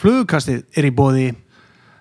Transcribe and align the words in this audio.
Flugkastið 0.00 0.64
er 0.76 0.88
í 0.88 0.92
bóði 0.94 1.28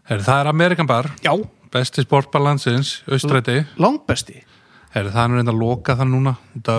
Heru, 0.06 0.22
það 0.26 0.42
er 0.44 0.50
Amerikan 0.52 0.90
Bar, 0.90 1.08
Já, 1.26 1.32
besti 1.74 2.04
sportbar 2.06 2.44
landsins, 2.46 3.00
austræti. 3.10 3.62
langbesti. 3.82 4.42
Heru, 4.96 5.10
það 5.12 5.24
er 5.26 5.34
reynda 5.40 5.52
að 5.52 5.60
loka 5.60 5.96
það 6.00 6.08
núna 6.12 6.34
út 6.56 6.70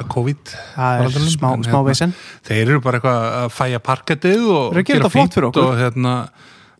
af 0.00 0.06
COVID. 0.14 0.52
Það 0.76 1.00
er 1.04 1.16
smá, 1.28 1.48
En, 1.52 1.64
smá 1.66 1.74
hérna, 1.74 1.82
vesen. 1.88 2.14
Þeir 2.46 2.62
eru 2.70 2.80
bara 2.84 3.00
eitthvað 3.00 3.26
að 3.40 3.48
fæja 3.56 3.80
parkettið 3.84 4.46
og 4.48 4.78
gera 4.88 5.10
okkur. 5.10 5.48
og 5.66 5.74
hérna, 5.80 6.14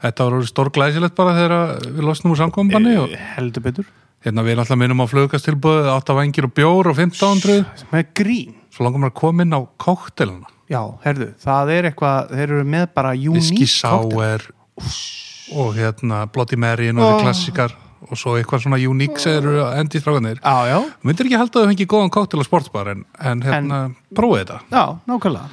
þetta 0.01 0.29
var 0.31 0.47
stór 0.49 0.71
glæsilegt 0.73 1.17
bara 1.19 1.35
þegar 1.37 1.85
við 1.91 2.07
losnum 2.09 2.33
úr 2.33 2.41
samkombanni 2.41 2.95
og 3.03 3.11
Eh, 3.13 3.27
Heldur 3.37 3.61
betur. 3.67 3.85
Hérna 4.25 4.45
við 4.45 4.53
erum 4.55 4.65
alltaf 4.65 4.79
minnum 4.81 5.01
á 5.05 5.07
flugkastilbúið, 5.09 5.91
átt 5.97 6.11
af 6.13 6.17
vangir 6.17 6.45
og 6.45 6.55
bjór 6.55 6.91
og 6.93 6.97
1500, 6.97 7.67
Með 7.93 8.07
grín. 8.15 8.55
Svo 8.71 8.85
langar 8.85 9.01
maður 9.01 9.13
að 9.13 9.21
koma 9.21 9.43
inn 9.43 9.53
á 9.57 9.61
kóktelina. 9.81 10.47
Já, 10.71 10.81
herðu, 11.05 11.33
það 11.43 11.71
er 11.75 11.89
eitthvað 11.91 12.29
Þeir 12.31 12.45
eru 12.55 12.65
með 12.65 12.85
bara 12.95 13.11
Whisky 13.19 13.65
unique 13.65 13.81
cocktail. 13.83 14.41
Sour 14.81 15.61
og 15.61 15.73
hérna 15.75 16.21
Bloody 16.31 16.57
Mary 16.57 16.91
og 16.95 17.01
oh. 17.03 17.17
klassikar 17.25 17.73
og 18.07 18.17
svo 18.17 18.37
eitthvað 18.39 18.63
svona 18.65 18.79
unique 18.81 19.19
sem 19.21 19.35
eru 19.41 19.59
að 19.65 19.75
endi 19.83 20.01
strákanir. 20.01 20.39
Já, 20.41 20.71
já, 20.71 20.79
Myndir 21.05 21.27
ekki 21.27 21.37
halda 21.41 21.59
að 21.59 21.65
þau 21.67 21.71
fengi 21.73 21.87
góðan 21.91 22.13
kóktel 22.15 22.41
á 22.41 22.45
sportsbar 22.47 22.89
en, 22.95 23.03
en 23.19 23.43
hérna, 23.45 23.81
prófið 24.17 24.45
þetta. 24.45 24.61
já, 24.73 24.85
nákvæmlega 25.11 25.51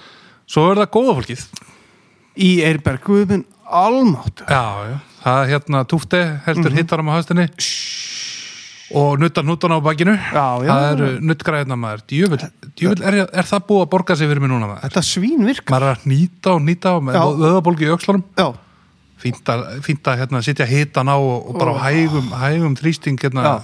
Svo 0.47 0.63
er 0.71 0.79
það 0.79 0.91
góða 0.95 1.15
fólkið. 1.17 1.41
Í 2.37 2.51
Eirberg, 2.69 3.01
guðminn 3.03 3.43
almátt 3.67 4.45
Já, 4.47 4.63
já, 4.93 4.95
það 5.25 5.41
er 5.41 5.51
hérna 5.51 5.81
túfti 5.91 6.21
heldur 6.45 6.71
Mhm. 6.71 6.77
hittarum 6.79 7.09
á 7.11 7.17
höstinni 7.17 7.49
og 8.95 9.17
nuttar 9.19 9.43
nuttan 9.43 9.73
á 9.75 9.79
bakinu. 9.83 10.13
Já, 10.15 10.45
já. 10.63 10.71
það 10.71 10.91
eru 10.93 11.09
nuttgræðina 11.27 11.75
maður. 11.79 12.03
Djöfull, 12.07 12.45
djöfull 12.79 13.03
er, 13.03 13.17
er 13.27 13.49
það 13.49 13.65
búið 13.67 13.83
að 13.83 13.89
borga 13.95 14.15
sig 14.15 14.29
fyrir 14.31 14.43
mig 14.45 14.51
núna 14.53 14.69
maður? 14.69 14.85
Þetta 14.87 15.03
svín 15.03 15.43
virka 15.47 15.73
maður 15.75 15.87
er 15.89 15.97
að 15.97 16.05
nýta 16.13 16.53
og 16.55 16.61
nýta 16.67 16.93
og 16.97 17.41
vöðabólgi 17.41 17.89
í 17.89 17.95
Já, 18.37 18.47
fínt 19.17 19.49
að, 19.49 19.65
fínt 19.83 20.07
að 20.07 20.19
hérna, 20.21 20.43
sitja 20.45 20.67
hitan 20.69 21.09
á 21.09 21.17
og, 21.17 21.49
og 21.49 21.57
bara 21.59 21.73
á 21.73 21.89
hægum, 21.89 22.29
hægum 22.37 22.75
þrýsting 22.77 23.17
hérna, 23.19 23.57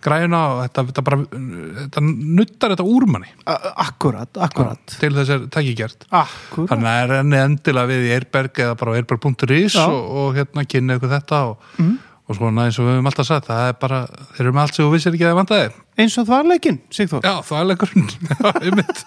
græna 0.00 0.40
og 0.54 0.60
þetta, 0.64 0.84
þetta 0.88 1.02
bara 1.04 1.18
þetta 1.28 2.02
nuttar 2.06 2.72
þetta 2.74 2.86
úr 2.86 3.06
manni. 3.10 3.28
A- 3.50 3.72
akkurat, 3.84 4.30
akkurat. 4.46 4.80
Til 4.98 5.10
þess 5.16 5.32
er 5.34 5.46
tækigert. 5.52 6.06
Akkurat. 6.08 6.70
Þannig 6.72 6.90
að 6.92 7.00
er 7.04 7.14
enni 7.18 7.40
endilega 7.42 7.90
við 7.90 8.06
í 8.08 8.12
Eirberg 8.16 8.62
eða 8.64 8.76
bara 8.80 8.94
á 8.94 8.98
eirberg.is 9.00 9.78
og, 9.82 9.98
og 10.22 10.38
hérna 10.38 10.64
kynna 10.70 10.98
ykkur 10.98 11.14
þetta 11.18 11.40
og, 11.52 11.58
Mhm. 11.78 11.96
Og 12.28 12.36
svona 12.36 12.66
eins 12.68 12.76
og 12.78 12.84
við 12.86 12.96
höfum 12.98 13.08
alltaf 13.10 13.28
sagt 13.28 13.48
það 13.48 13.64
er 13.70 13.76
bara, 13.80 14.00
þeir 14.36 14.44
eru 14.44 14.54
með 14.54 14.62
allt 14.66 14.76
sem 14.76 14.84
þú 14.84 14.92
vissir 14.94 15.14
ekki 15.16 15.24
að 15.26 15.30
það 15.32 15.38
vandaði 15.40 15.68
Eins 15.98 16.16
og 16.20 16.26
þvarleikin, 16.28 16.80
Sigþór. 16.94 17.24
Já, 17.24 17.34
það 17.48 17.60
er 17.62 17.68
leikurinn 17.72 18.10
já, 18.28 18.50
einmitt, 18.60 19.04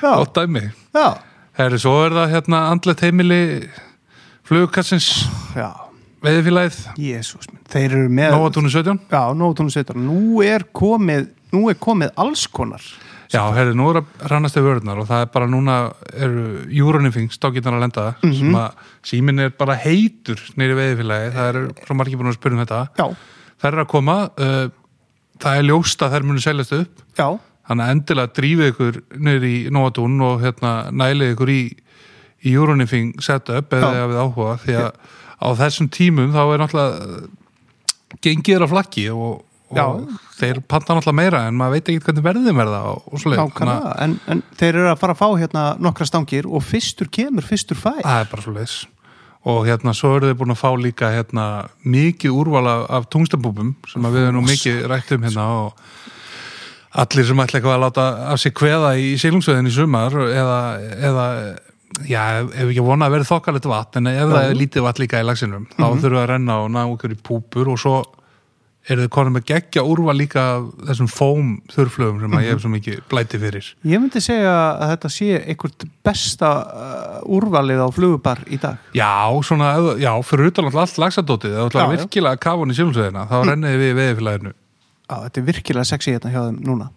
gott 0.00 0.38
dæmi. 0.38 0.62
Herri, 1.58 1.80
svo 1.82 1.96
er 2.06 2.14
það 2.16 2.30
hérna 2.36 2.60
andlet 2.72 3.02
heimili 3.04 3.40
flugkassins 4.48 5.10
minn 7.50 7.62
Þeir 7.72 7.96
eru 7.98 8.10
með 8.14 8.36
Nóatúnu 8.36 8.70
17 8.70 9.00
Já, 9.10 9.22
nótunum 9.34 9.72
setur 9.74 9.98
Nú 9.98 10.42
er 10.46 10.64
komið 10.76 11.28
Nú 11.52 11.66
er 11.72 11.78
komið 11.82 12.12
alls 12.22 12.46
konar 12.48 12.84
já, 13.32 13.42
herri, 13.56 13.72
nú 13.78 13.86
er 13.90 14.00
að 14.02 14.26
rannast 14.30 14.56
yfir 14.58 14.66
vörðnar 14.68 14.98
og 15.02 15.06
það 15.08 15.22
er 15.24 15.30
bara 15.32 15.46
núna 15.50 15.76
eru 16.12 16.42
Euronifing 16.68 17.30
stókirnar 17.32 17.78
að 17.78 17.84
lenda 17.86 18.04
Mhm. 18.22 18.34
sem 18.38 18.54
að 18.54 18.72
síminn 19.08 19.40
er 19.46 19.50
bara 19.56 19.74
heitur 19.76 20.40
nýri 20.56 20.76
veiðfélagi, 20.76 21.32
það 21.36 21.48
eru 21.54 21.62
svo 21.86 21.94
margir 21.96 22.18
búin 22.20 22.28
að 22.32 22.36
spyrja 22.38 22.58
um 22.58 22.64
þetta. 22.66 22.82
Já, 22.98 23.06
þær 23.62 23.72
eru 23.72 23.84
að 23.84 23.88
koma 23.94 24.16
uh, 24.36 24.68
það 25.42 25.56
er 25.58 25.68
ljóst 25.70 26.02
að 26.06 26.12
þær 26.16 26.22
munu 26.28 26.40
seljast 26.44 26.72
upp. 26.76 27.02
Já, 27.18 27.28
þannig 27.68 27.84
að 27.86 27.94
endilega 27.96 28.34
drífið 28.36 28.70
ykkur 28.72 29.00
niður 29.18 29.44
í 29.48 29.56
Nóatún 29.70 30.20
og 30.26 30.40
hérna 30.42 30.72
nælið 30.92 31.32
ykkur 31.36 31.52
í, 31.54 31.60
í 32.44 32.52
Euronifing 32.58 33.14
setup 33.22 33.70
eða 33.78 33.92
Já. 33.94 34.06
við 34.10 34.18
áhuga 34.22 34.58
því 34.66 34.76
að 34.82 34.92
á 35.42 35.48
þessum 35.58 35.88
tímum 35.90 36.32
þá 36.34 36.42
er 36.52 36.58
náttúrulega 36.62 37.28
gengið 38.22 38.56
er 38.58 38.64
á 38.66 38.68
flakki 38.70 39.04
og, 39.14 39.42
Já. 39.76 39.86
þeir 40.38 40.62
panta 40.68 40.96
náttúrulega 40.96 41.18
meira 41.18 41.42
en 41.48 41.58
maður 41.58 41.76
veit 41.76 41.90
ekki 41.92 42.04
hvernig 42.06 42.26
verðið 42.26 42.56
verða 42.58 42.80
nákvæmlega. 43.12 43.92
En, 44.04 44.16
en 44.32 44.42
þeir 44.60 44.72
eru 44.72 44.88
að 44.92 45.00
fara 45.02 45.16
að 45.16 45.22
fá 45.22 45.28
hérna 45.42 45.66
nokkra 45.82 46.08
stangir 46.08 46.48
og 46.48 46.64
fyrstur 46.66 47.10
kemur, 47.12 47.46
fyrstur 47.46 47.78
fær. 47.80 48.02
Það 48.02 48.24
er 48.24 48.32
bara 48.32 48.46
svoleiðis. 48.46 48.76
Og 49.52 49.64
hérna 49.66 49.94
svo 49.98 50.12
eru 50.16 50.30
þið 50.30 50.38
búin 50.38 50.54
að 50.54 50.60
fá 50.60 50.68
líka 50.78 51.10
hérna 51.10 51.46
mikið 51.82 52.36
úrvala 52.42 52.76
af 52.94 53.08
tungstabúbum 53.10 53.74
sem 53.90 54.06
við 54.06 54.28
erum 54.28 54.38
nú 54.38 54.46
mikið 54.46 54.84
rætt 54.92 55.10
um 55.16 55.26
hérna 55.26 55.48
og 55.64 55.82
allir 57.02 57.26
sem 57.26 57.42
ætla 57.42 57.58
eitthvað 57.58 57.76
að 57.78 57.84
láta 57.86 58.06
af 58.30 58.40
sig 58.42 58.54
kveða 58.54 58.94
í 59.00 59.12
sílungsveðin 59.20 59.70
í 59.70 59.74
sumar 59.74 60.14
eða, 60.28 60.58
eða 61.08 61.26
já, 62.08 62.22
ef 62.44 62.68
ekki 62.68 62.84
vona 62.84 63.08
að 63.08 63.16
verði 63.16 63.28
þokkalegt 63.30 63.68
vatn 63.70 64.02
en 64.02 64.10
ef 64.12 64.32
það 64.32 64.48
er 64.48 64.58
lítið 64.58 64.86
vatn 64.86 65.04
líka 65.04 65.22
í 65.22 65.26
lagsinum 65.26 65.64
þá 65.72 65.86
þurfum 65.86 66.12
við 66.12 66.20
að 66.22 66.28
renna 66.32 66.58
og 66.62 66.68
ná 66.72 66.82
okkur 66.84 67.14
í 67.14 67.18
púpur 67.28 67.72
og 67.72 67.80
svo 67.80 67.96
eru 68.90 69.04
þið 69.04 69.10
konum 69.14 69.36
með 69.36 69.44
geggja 69.46 69.82
úrval 69.86 70.14
líka 70.18 70.42
þessum 70.88 71.06
fóm 71.10 71.50
þurrflögum 71.70 72.18
sem 72.24 72.32
að 72.34 72.42
ég 72.46 72.50
hef 72.56 72.62
svo 72.64 72.70
mikið 72.72 72.96
blæti 73.12 73.38
fyrir. 73.38 73.68
Ég 73.86 74.00
myndi 74.02 74.22
segja 74.24 74.54
að 74.74 74.88
þetta 74.92 75.10
sé 75.14 75.28
einhvert 75.38 75.84
besta 76.02 76.50
uh, 76.66 77.20
úrvalið 77.30 77.82
á 77.84 77.88
flugubar 77.94 78.42
í 78.50 78.58
dag. 78.62 78.80
Já, 78.98 79.12
svona, 79.46 79.68
já, 80.02 80.10
fyrir 80.26 80.50
utan 80.50 80.66
alltaf 80.66 80.82
allt 80.82 80.98
lagsadótið, 81.04 81.54
Já, 81.60 81.68
já. 81.78 81.86
virkilega 81.94 82.34
að 82.34 82.42
kafa 82.42 82.64
hann 82.64 82.74
í 82.74 82.78
sílungsveðina, 82.80 83.26
þá 83.30 83.36
renniði 83.52 83.78
við 83.84 83.94
veðifélaginu 84.00 84.52
Já, 84.52 85.14
þetta 85.28 85.40
er 85.42 85.46
virkilega 85.52 85.84
sexy 85.92 86.14
hérna 86.16 86.32
hjá 86.34 86.40
þeim 86.48 86.58
núna. 86.66 86.90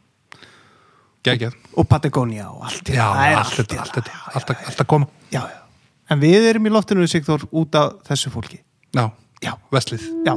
Geggjað. 1.25 1.55
og 1.77 1.87
Patagonia 1.89 2.49
og 2.53 2.65
allt 2.69 2.89
Já, 2.93 3.05
það 3.13 3.29
er 3.31 3.39
allt 3.39 3.55
þetta, 3.59 3.77
allt 3.81 3.95
þetta, 3.97 4.17
allt 4.33 4.49
að- 4.53 4.65
allt 4.69 4.81
að 4.83 4.89
koma. 4.93 5.07
já, 5.33 5.41
já. 5.41 5.61
En 6.09 6.19
við 6.21 6.49
erum 6.51 6.65
í 6.65 6.73
loftinu 6.73 7.07
Sigþór 7.09 7.47
út 7.51 7.75
af 7.75 7.95
þessu 8.09 8.29
fólki. 8.33 8.59
Já, 8.93 9.09
Já, 9.41 9.53
vestlið. 9.73 10.05
já, 10.25 10.33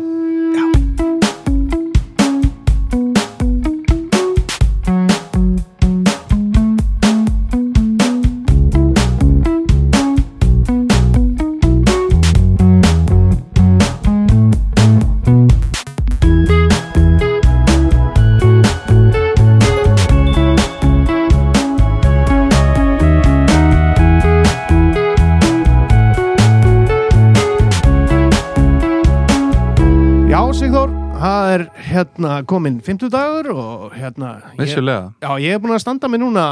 já 0.56 0.64
Já, 0.68 1.07
hérna 31.98 32.38
komin 32.48 32.78
50 32.86 33.10
dagur 33.12 33.50
og 33.54 33.96
hérna 33.98 34.36
ég. 34.56 34.98
Já, 35.22 35.30
ég 35.42 35.56
er 35.56 35.62
búin 35.62 35.74
að 35.76 35.82
standa 35.84 36.08
mig 36.10 36.22
núna 36.22 36.44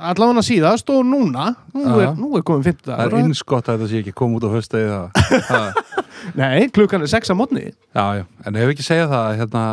allavega 0.00 0.42
síðast 0.46 0.88
og 0.94 1.02
núna 1.04 1.50
nú 1.76 1.84
er, 2.00 2.12
nú 2.16 2.32
er 2.38 2.44
komin 2.46 2.64
50 2.64 2.86
Það 2.88 3.00
dagur 3.04 3.18
er 3.18 3.24
innskott 3.28 3.68
að 3.68 3.78
þetta 3.82 3.90
sé 3.92 4.00
ekki 4.02 4.14
koma 4.16 4.38
út 4.40 4.46
á 4.48 4.50
höstegi 4.54 4.88
það. 4.88 5.40
það. 5.50 5.80
Nei, 6.40 6.68
klukkan 6.72 7.04
er 7.04 7.10
6 7.12 7.32
á 7.32 7.34
mótni 7.36 7.66
Já, 7.68 8.04
já, 8.20 8.24
en 8.46 8.56
ef 8.60 8.72
ekki 8.74 8.86
segja 8.86 9.08
það, 9.10 9.28
hérna, 9.42 9.64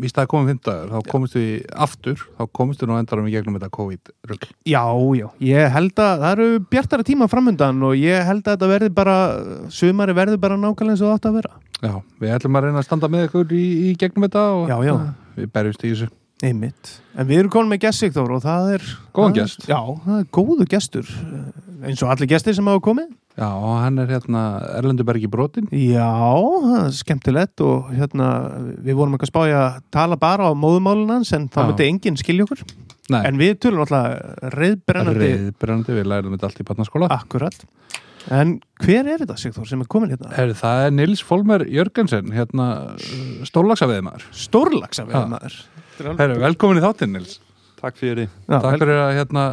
víst 0.00 0.16
að 0.18 0.24
það 0.24 0.30
komið 0.32 0.50
fimmtagur, 0.54 0.90
þá 0.94 1.10
komist 1.12 1.36
við 1.38 1.50
aftur, 1.86 2.22
þá 2.38 2.42
komist 2.58 2.82
við 2.82 2.90
nú 2.90 2.98
endarum 3.00 3.28
í 3.28 3.34
gegnum 3.34 3.56
þetta 3.58 3.70
COVID-rugl. 3.76 4.50
Já, 4.68 4.82
já, 5.20 5.26
ég 5.50 5.74
held 5.76 6.02
að 6.04 6.24
það 6.24 6.30
eru 6.36 6.48
bjartara 6.72 7.06
tíma 7.06 7.28
framöndan 7.30 7.82
og 7.88 7.96
ég 8.00 8.24
held 8.28 8.44
að 8.46 8.54
þetta 8.56 8.70
verði 8.74 8.90
bara 8.96 9.16
sumari 9.72 10.16
verði 10.16 10.40
bara 10.40 10.56
nákvæmlega 10.60 10.96
eins 10.96 11.04
og 11.04 11.10
það 11.10 11.18
átt 11.20 11.28
að 11.30 11.36
vera 11.40 11.52
Já, 11.80 11.94
við 12.20 12.32
ætlum 12.36 12.56
að 12.58 12.64
reyna 12.66 12.80
að 12.82 12.88
standa 12.90 13.08
með 13.08 13.26
ykkur 13.30 13.52
í, 13.56 13.66
í 13.88 13.92
gegnum 14.00 14.26
þetta 14.26 14.42
og 14.56 14.66
Já, 14.68 14.76
já. 14.84 14.94
uh, 14.96 15.36
við 15.38 15.52
berjumst 15.54 15.84
í 15.86 15.92
þessu. 15.94 16.08
Einmitt. 16.44 16.90
En 17.20 17.28
við 17.28 17.42
erum 17.42 17.52
komin 17.52 17.70
með 17.74 17.82
gest 17.86 18.00
Sigþór 18.00 18.34
og 18.36 18.42
það 18.44 18.68
er 18.78 18.84
Góðan 19.16 19.34
gest. 19.36 19.64
Já, 19.68 19.78
það 20.04 20.18
er 20.22 20.28
góðu 20.32 20.66
gestur 20.72 21.08
eh, 21.08 21.88
eins 21.88 22.00
og 22.04 22.12
allir 22.12 22.30
gestir 22.32 22.56
sem 22.56 22.68
hafa 22.68 22.80
komið 22.84 23.10
Já, 23.38 23.46
og 23.46 23.76
hann 23.80 23.98
er 24.02 24.10
hérna 24.10 24.40
Erlendubergi 24.76 25.28
brotin. 25.30 25.68
Já, 25.70 26.10
það 26.66 26.88
skemmtilegt 26.98 27.62
og 27.64 27.90
hérna, 27.94 28.28
við 28.82 28.98
vorum 28.98 29.14
ekki 29.16 29.28
að 29.28 29.32
spája 29.32 29.60
að 29.62 29.76
tala 29.94 30.18
bara 30.20 30.50
á 30.50 30.52
móðumálun 30.58 31.12
hans 31.14 31.30
en 31.36 31.46
þá 31.48 31.60
Já. 31.62 31.66
myndi 31.70 31.86
enginn 31.88 32.18
skilja 32.20 32.46
okkur 32.48 32.64
Nei, 33.10 33.20
en 33.26 33.38
við 33.40 33.56
tölum 33.64 33.84
alltaf 33.84 34.50
reyðbrennandi 34.54 35.30
reyðbrennandi, 35.30 35.96
við 35.96 36.10
lærum 36.10 36.34
þetta 36.36 36.50
allt 36.50 36.60
í 36.60 36.66
barnaskóla. 36.68 37.08
akkurat 37.14 37.64
en 38.30 38.56
hver 38.84 39.08
er 39.08 39.22
þetta 39.22 39.38
Sigþór 39.40 39.70
sem 39.70 39.80
er 39.82 39.88
komin 39.90 40.12
hérna? 40.12 40.32
Herri, 40.36 40.54
það 40.58 40.84
er 40.84 40.92
Nils 40.98 41.22
Folmer 41.24 41.64
Jörgensen, 41.70 42.28
hérna 42.36 42.66
stórlagsaveðmaður. 43.48 44.26
Stórlagsa 44.36 45.06
við 45.08 45.16
Já. 45.16 45.24
maður 45.30 45.56
Herri, 46.20 46.36
velkomin 46.44 46.80
í 46.80 46.84
þáttinn, 46.84 47.16
Nils. 47.16 47.38
Takk 47.80 47.96
fyrir. 47.96 48.28
Takk 48.50 48.76
fyrir 48.76 48.98
að, 49.00 49.14
hérna, 49.16 49.44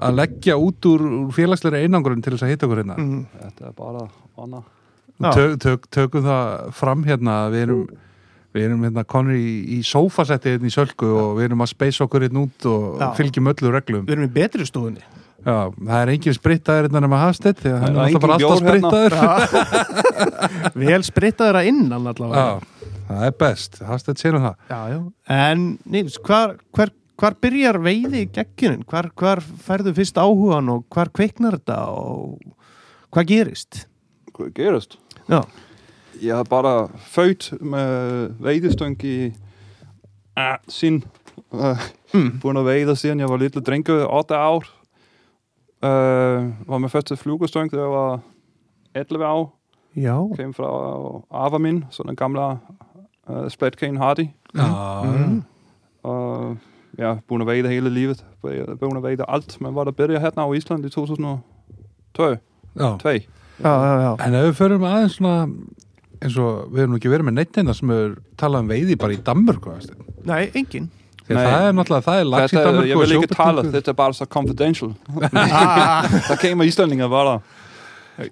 að 0.00 0.18
leggja 0.20 0.56
út 0.60 0.86
úr, 0.90 1.04
félagsleira 1.36 1.80
einangurinn 1.84 2.22
til 2.24 2.34
þess 2.34 2.46
að 2.46 2.52
hitta 2.54 2.68
okkur 2.68 2.82
hérna. 2.82 2.96
Mm, 3.00 3.24
Þetta 3.44 3.66
er 3.70 3.74
bara 3.78 4.04
vana. 4.40 4.62
Tök, 5.20 5.56
tök, 5.60 5.88
tökum 5.92 6.24
það 6.24 6.70
fram 6.80 7.02
hérna, 7.04 7.34
að 7.46 7.56
við 7.56 7.64
erum, 7.66 7.80
við 8.56 8.66
erum 8.70 8.84
hérna 8.88 9.04
konur 9.04 9.36
í, 9.36 9.50
í 9.76 9.80
sófasetti 9.84 10.54
hérna 10.54 10.70
í 10.70 10.72
sölku 10.74 11.10
og 11.20 11.34
við 11.38 11.50
erum 11.50 11.64
að 11.66 11.72
speysa 11.74 12.06
okkur 12.06 12.24
hérna 12.24 12.46
út 12.46 12.68
og 12.70 13.02
Já. 13.02 13.10
fylgjum 13.20 13.50
öllu 13.52 13.74
reglum. 13.76 14.06
Við 14.08 14.16
erum 14.16 14.28
í 14.30 14.32
betri 14.40 14.64
stofunni 14.68 15.04
Já, 15.40 15.70
það 15.72 15.94
er 16.02 16.10
engin 16.12 16.34
sprittaður 16.36 16.86
innan 16.90 17.04
nema 17.06 17.18
Hafstedt 17.22 17.62
því 17.62 17.70
að 17.72 17.78
hann 17.80 17.94
Það 17.94 18.00
er 18.00 18.08
alltaf 18.10 18.24
bara 18.24 18.34
engin 18.34 18.50
alltaf 18.50 18.66
hérna. 18.68 19.30
sprittaður 19.40 20.74
vel 20.84 20.98
sprittaður 21.06 21.58
að 21.62 21.68
innan 21.70 22.10
allavega 22.10 22.42
Já, 22.42 22.90
það 23.08 23.22
er 23.30 23.36
best, 23.40 23.78
Hafstedt 23.88 24.20
sér 24.20 24.36
um 24.36 24.44
það 24.44 24.74
Já, 24.74 24.80
já. 24.92 24.98
En 25.36 25.62
Nils, 25.96 26.18
hvar, 26.26 26.52
hvar, 26.76 26.92
hvar 27.20 27.34
byrjar 27.42 27.78
veiði 27.84 28.24
geggjunin? 28.32 28.82
Hvar, 28.88 29.10
hvar 29.20 29.40
færðu 29.40 29.92
fyrst 29.96 30.16
áhugan 30.20 30.70
og 30.72 30.86
hvar 30.94 31.10
kveiknar 31.12 31.58
þetta 31.58 31.78
og 31.92 32.40
hvað 33.12 33.26
gerist? 33.30 33.84
Hvað 34.36 34.54
gerist? 34.56 34.96
Já, 35.28 35.42
Jeg 36.20 36.34
har 36.36 36.44
bare 36.44 36.88
født 36.98 37.52
med 37.62 38.34
vadestung 38.44 38.96
i 39.04 39.32
ah, 40.36 40.58
sin 40.68 41.02
uh, 41.52 41.78
Mm. 42.12 42.40
begynder 42.42 42.60
at 42.60 42.66
vade 42.66 42.96
siden 42.96 43.20
jeg 43.20 43.28
var 43.30 43.38
lille 43.38 43.60
drinke 43.62 43.92
8 44.08 44.34
år. 44.34 44.64
Uh, 45.82 46.50
var 46.68 46.78
min 46.78 46.90
første 46.90 47.16
flugestung, 47.16 47.70
da 47.70 47.76
jeg 47.78 47.90
var 47.90 48.20
11 48.94 49.24
år. 49.26 49.50
já, 49.96 50.16
Kom 50.36 50.54
fra 50.54 50.66
Arvamin, 51.30 51.84
sådan 51.90 52.10
en 52.10 52.16
gamle 52.16 52.58
uh, 53.30 53.48
splatcane 53.48 53.98
hardy. 53.98 54.28
Já, 54.54 54.66
Mm. 55.04 55.42
Og 56.02 56.56
ja, 57.00 57.14
begynder 57.26 57.46
at 57.46 57.50
vade 57.54 57.72
hele 57.72 57.90
livet. 57.92 58.22
Begynder 58.44 59.00
at 59.00 59.02
vade 59.08 59.24
alt. 59.28 59.56
Men 59.60 59.74
var 59.74 59.88
der 59.88 59.96
bedre 59.96 60.20
her 60.20 60.30
á 60.36 60.44
Ísland 60.56 60.84
i 60.86 60.90
2002. 60.92 62.38
já. 62.76 62.98
Já, 63.60 63.72
já, 63.76 63.94
já. 64.00 64.12
En 64.26 64.34
ef 64.34 64.44
við 64.46 64.54
förum 64.56 64.84
aðeins 64.88 65.16
svona 65.18 65.34
eins 66.20 66.36
og 66.40 66.70
við 66.72 66.80
erum 66.84 66.94
nú 66.94 66.98
ekki 67.00 67.10
verið 67.12 67.26
með 67.28 67.34
neitt 67.40 67.58
einna 67.60 67.74
sem 67.76 67.90
er 67.92 68.14
talað 68.40 68.64
um 68.64 68.70
veiði 68.72 68.96
bara 69.00 69.12
í 69.16 69.20
Danmörku 69.24 69.72
Hafsteinn. 69.74 70.04
Nei, 70.28 70.50
engin 70.56 70.86
því 71.26 71.34
að 71.34 71.38
Nei. 71.38 71.44
það 71.52 71.66
er 71.68 71.74
náttúrulega, 71.78 72.04
það 72.06 72.20
er 72.20 72.28
lags 72.30 72.52
í 72.52 72.56
jeg 72.56 72.66
og 72.66 72.72
vil 72.72 72.80
tale, 72.90 73.10
sjóbirtingur. 73.12 73.72
þetta 73.76 73.90
er 73.92 73.98
bare 74.00 74.16
så 74.18 74.26
confidential. 74.26 74.90
Der 76.28 76.40
kemur 76.40 76.64
Íslandingar 76.68 77.10
bara. 77.12 77.34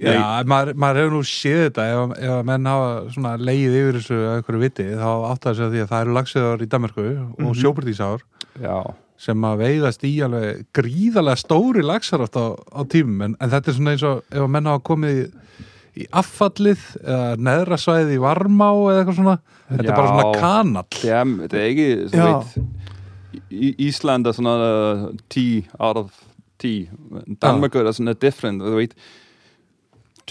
Já, 0.01 0.43
maður, 0.45 0.75
maður 0.77 0.99
hefur 1.01 1.15
nú 1.17 1.21
séð 1.25 1.61
þetta 1.69 1.85
ef, 1.93 2.11
ef 2.19 2.33
að 2.35 2.43
menn 2.51 2.67
hafa 2.69 2.89
svona 3.15 3.31
leið 3.41 3.77
yfir 3.79 3.97
þessu 4.01 4.19
að 4.19 4.35
einhverju 4.41 4.61
viti, 4.65 4.89
þá 5.01 5.09
átt 5.31 5.47
að 5.49 5.57
segja 5.61 5.71
því 5.73 5.81
að 5.85 5.93
það 5.93 6.03
eru 6.05 6.17
lagsiðar 6.19 6.65
í 6.65 6.69
Danmörku 6.75 7.07
og 7.07 7.39
Mhm. 7.47 7.55
sjóbirtísár 7.63 8.25
Já. 8.63 8.79
sem 9.19 9.45
að 9.45 9.59
veiðast 9.65 10.05
í 10.07 10.13
alveg 10.23 10.65
gríðarlega 10.79 11.41
stóri 11.41 11.83
lagsar 11.83 12.23
oft 12.23 12.37
á, 12.39 12.55
á 12.55 12.81
tímum 12.87 13.25
en, 13.27 13.37
en 13.41 13.51
þetta 13.51 13.71
er 13.73 13.77
svona 13.79 13.95
eins 13.97 14.05
og 14.07 14.23
ef 14.31 14.45
að 14.45 14.53
menn 14.55 14.69
hafa 14.71 14.85
komið 14.87 15.19
í, 15.19 15.25
í 15.99 16.07
affallið 16.21 16.85
eða 17.03 17.33
neðra 17.49 17.79
svæði 17.83 18.15
í 18.19 18.23
varmá 18.23 18.69
eða 18.77 19.01
eitthvað 19.01 19.19
svona 19.19 19.37
þetta 19.69 19.85
Já. 19.85 19.91
er 19.91 19.99
bara 19.99 20.13
svona 20.15 20.41
kanall 20.41 21.01
Det 21.03 21.11
er, 21.19 21.35
det 21.49 21.61
er 21.65 21.73
ikke, 21.75 22.09
så 22.13 22.17
Ja. 22.23 22.39
vidt, 22.39 22.65
I, 23.51 23.75
Island 23.89 24.27
er 24.27 24.33
sådan 24.33 24.45
noget 24.45 25.09
uh, 25.11 25.17
10 25.31 25.67
out 25.79 25.97
of 25.97 26.11
10. 26.59 26.89
Danmark 27.43 27.75
er 27.75 28.03
noget 28.03 28.23
different, 28.23 28.61
du 28.63 28.77
ved. 28.77 28.89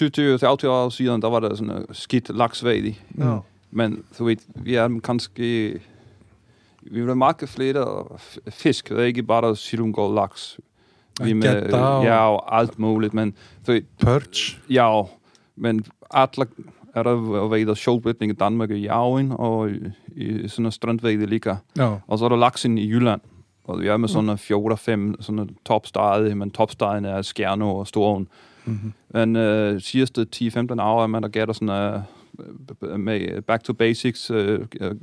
20-30 0.01 0.68
år 0.68 0.89
siden, 0.89 1.21
der 1.21 1.30
var 1.30 1.39
der 1.39 1.56
sådan 1.56 1.68
noget 1.68 1.85
skidt 1.91 2.30
laksvæg 2.35 2.85
i. 2.85 3.01
já. 3.18 3.38
Men 3.71 4.03
du 4.19 4.25
ved, 4.25 4.38
vi 4.56 4.75
er 4.75 5.00
kanskje... 5.03 5.80
Vi 6.91 7.05
vil 7.05 7.15
marke 7.15 7.47
flere 7.47 7.99
f- 8.01 8.37
fisk, 8.49 8.89
det 8.89 8.99
er 8.99 9.03
ikke 9.03 9.23
bare 9.23 9.55
silungård 9.55 10.13
laks. 10.15 10.59
Vi 11.23 11.33
med, 11.33 11.41
Gædda 11.41 11.77
og- 11.77 12.03
ja, 12.03 12.17
og 12.29 12.59
alt 12.59 12.79
muligt, 12.79 13.13
men 13.13 13.35
du 13.67 13.71
ved, 13.71 13.81
Perch 13.99 14.59
Ja, 14.69 15.01
men 15.55 15.85
alle 16.13 16.45
er 16.95 17.03
der 17.03 17.15
ved 17.15 17.75
sjovbætning 17.75 18.31
i 18.31 18.35
Danmark 18.35 18.71
i 18.71 18.73
Jauen 18.79 19.31
og 19.35 19.69
i, 19.71 19.79
i 20.15 20.47
sådan 20.47 20.65
en 20.65 20.71
strandvægde 20.71 21.25
ligger. 21.25 21.55
Já, 21.77 21.95
Og 22.07 22.19
så 22.19 22.25
er 22.25 22.29
der 22.29 22.35
laksen 22.37 22.77
i 22.77 22.89
Jylland. 22.89 23.21
Og 23.63 23.81
vi 23.81 23.87
er 23.87 23.97
med 23.97 24.09
sådan 24.09 24.29
en 24.29 24.37
4-5 24.37 25.21
sådan 25.21 25.39
en 25.39 25.57
topstege, 25.65 26.35
men 26.35 26.51
topstegen 26.51 27.05
er 27.05 27.21
Skjerno 27.21 27.75
og 27.75 27.87
Storen. 27.87 28.27
Mhm. 28.65 28.93
Men 29.09 29.35
øh, 29.35 29.81
sidste 29.81 30.25
10-15 30.35 30.81
år 30.81 31.03
er 31.03 31.07
man 31.07 31.23
der 31.23 31.29
gætter 31.29 31.53
sådan 31.53 32.03
øh, 32.83 32.99
med 32.99 33.41
back 33.41 33.63
to 33.63 33.73
basics, 33.73 34.31
øh, 34.31 34.59
øh, 34.59 34.59
øh, 34.81 34.95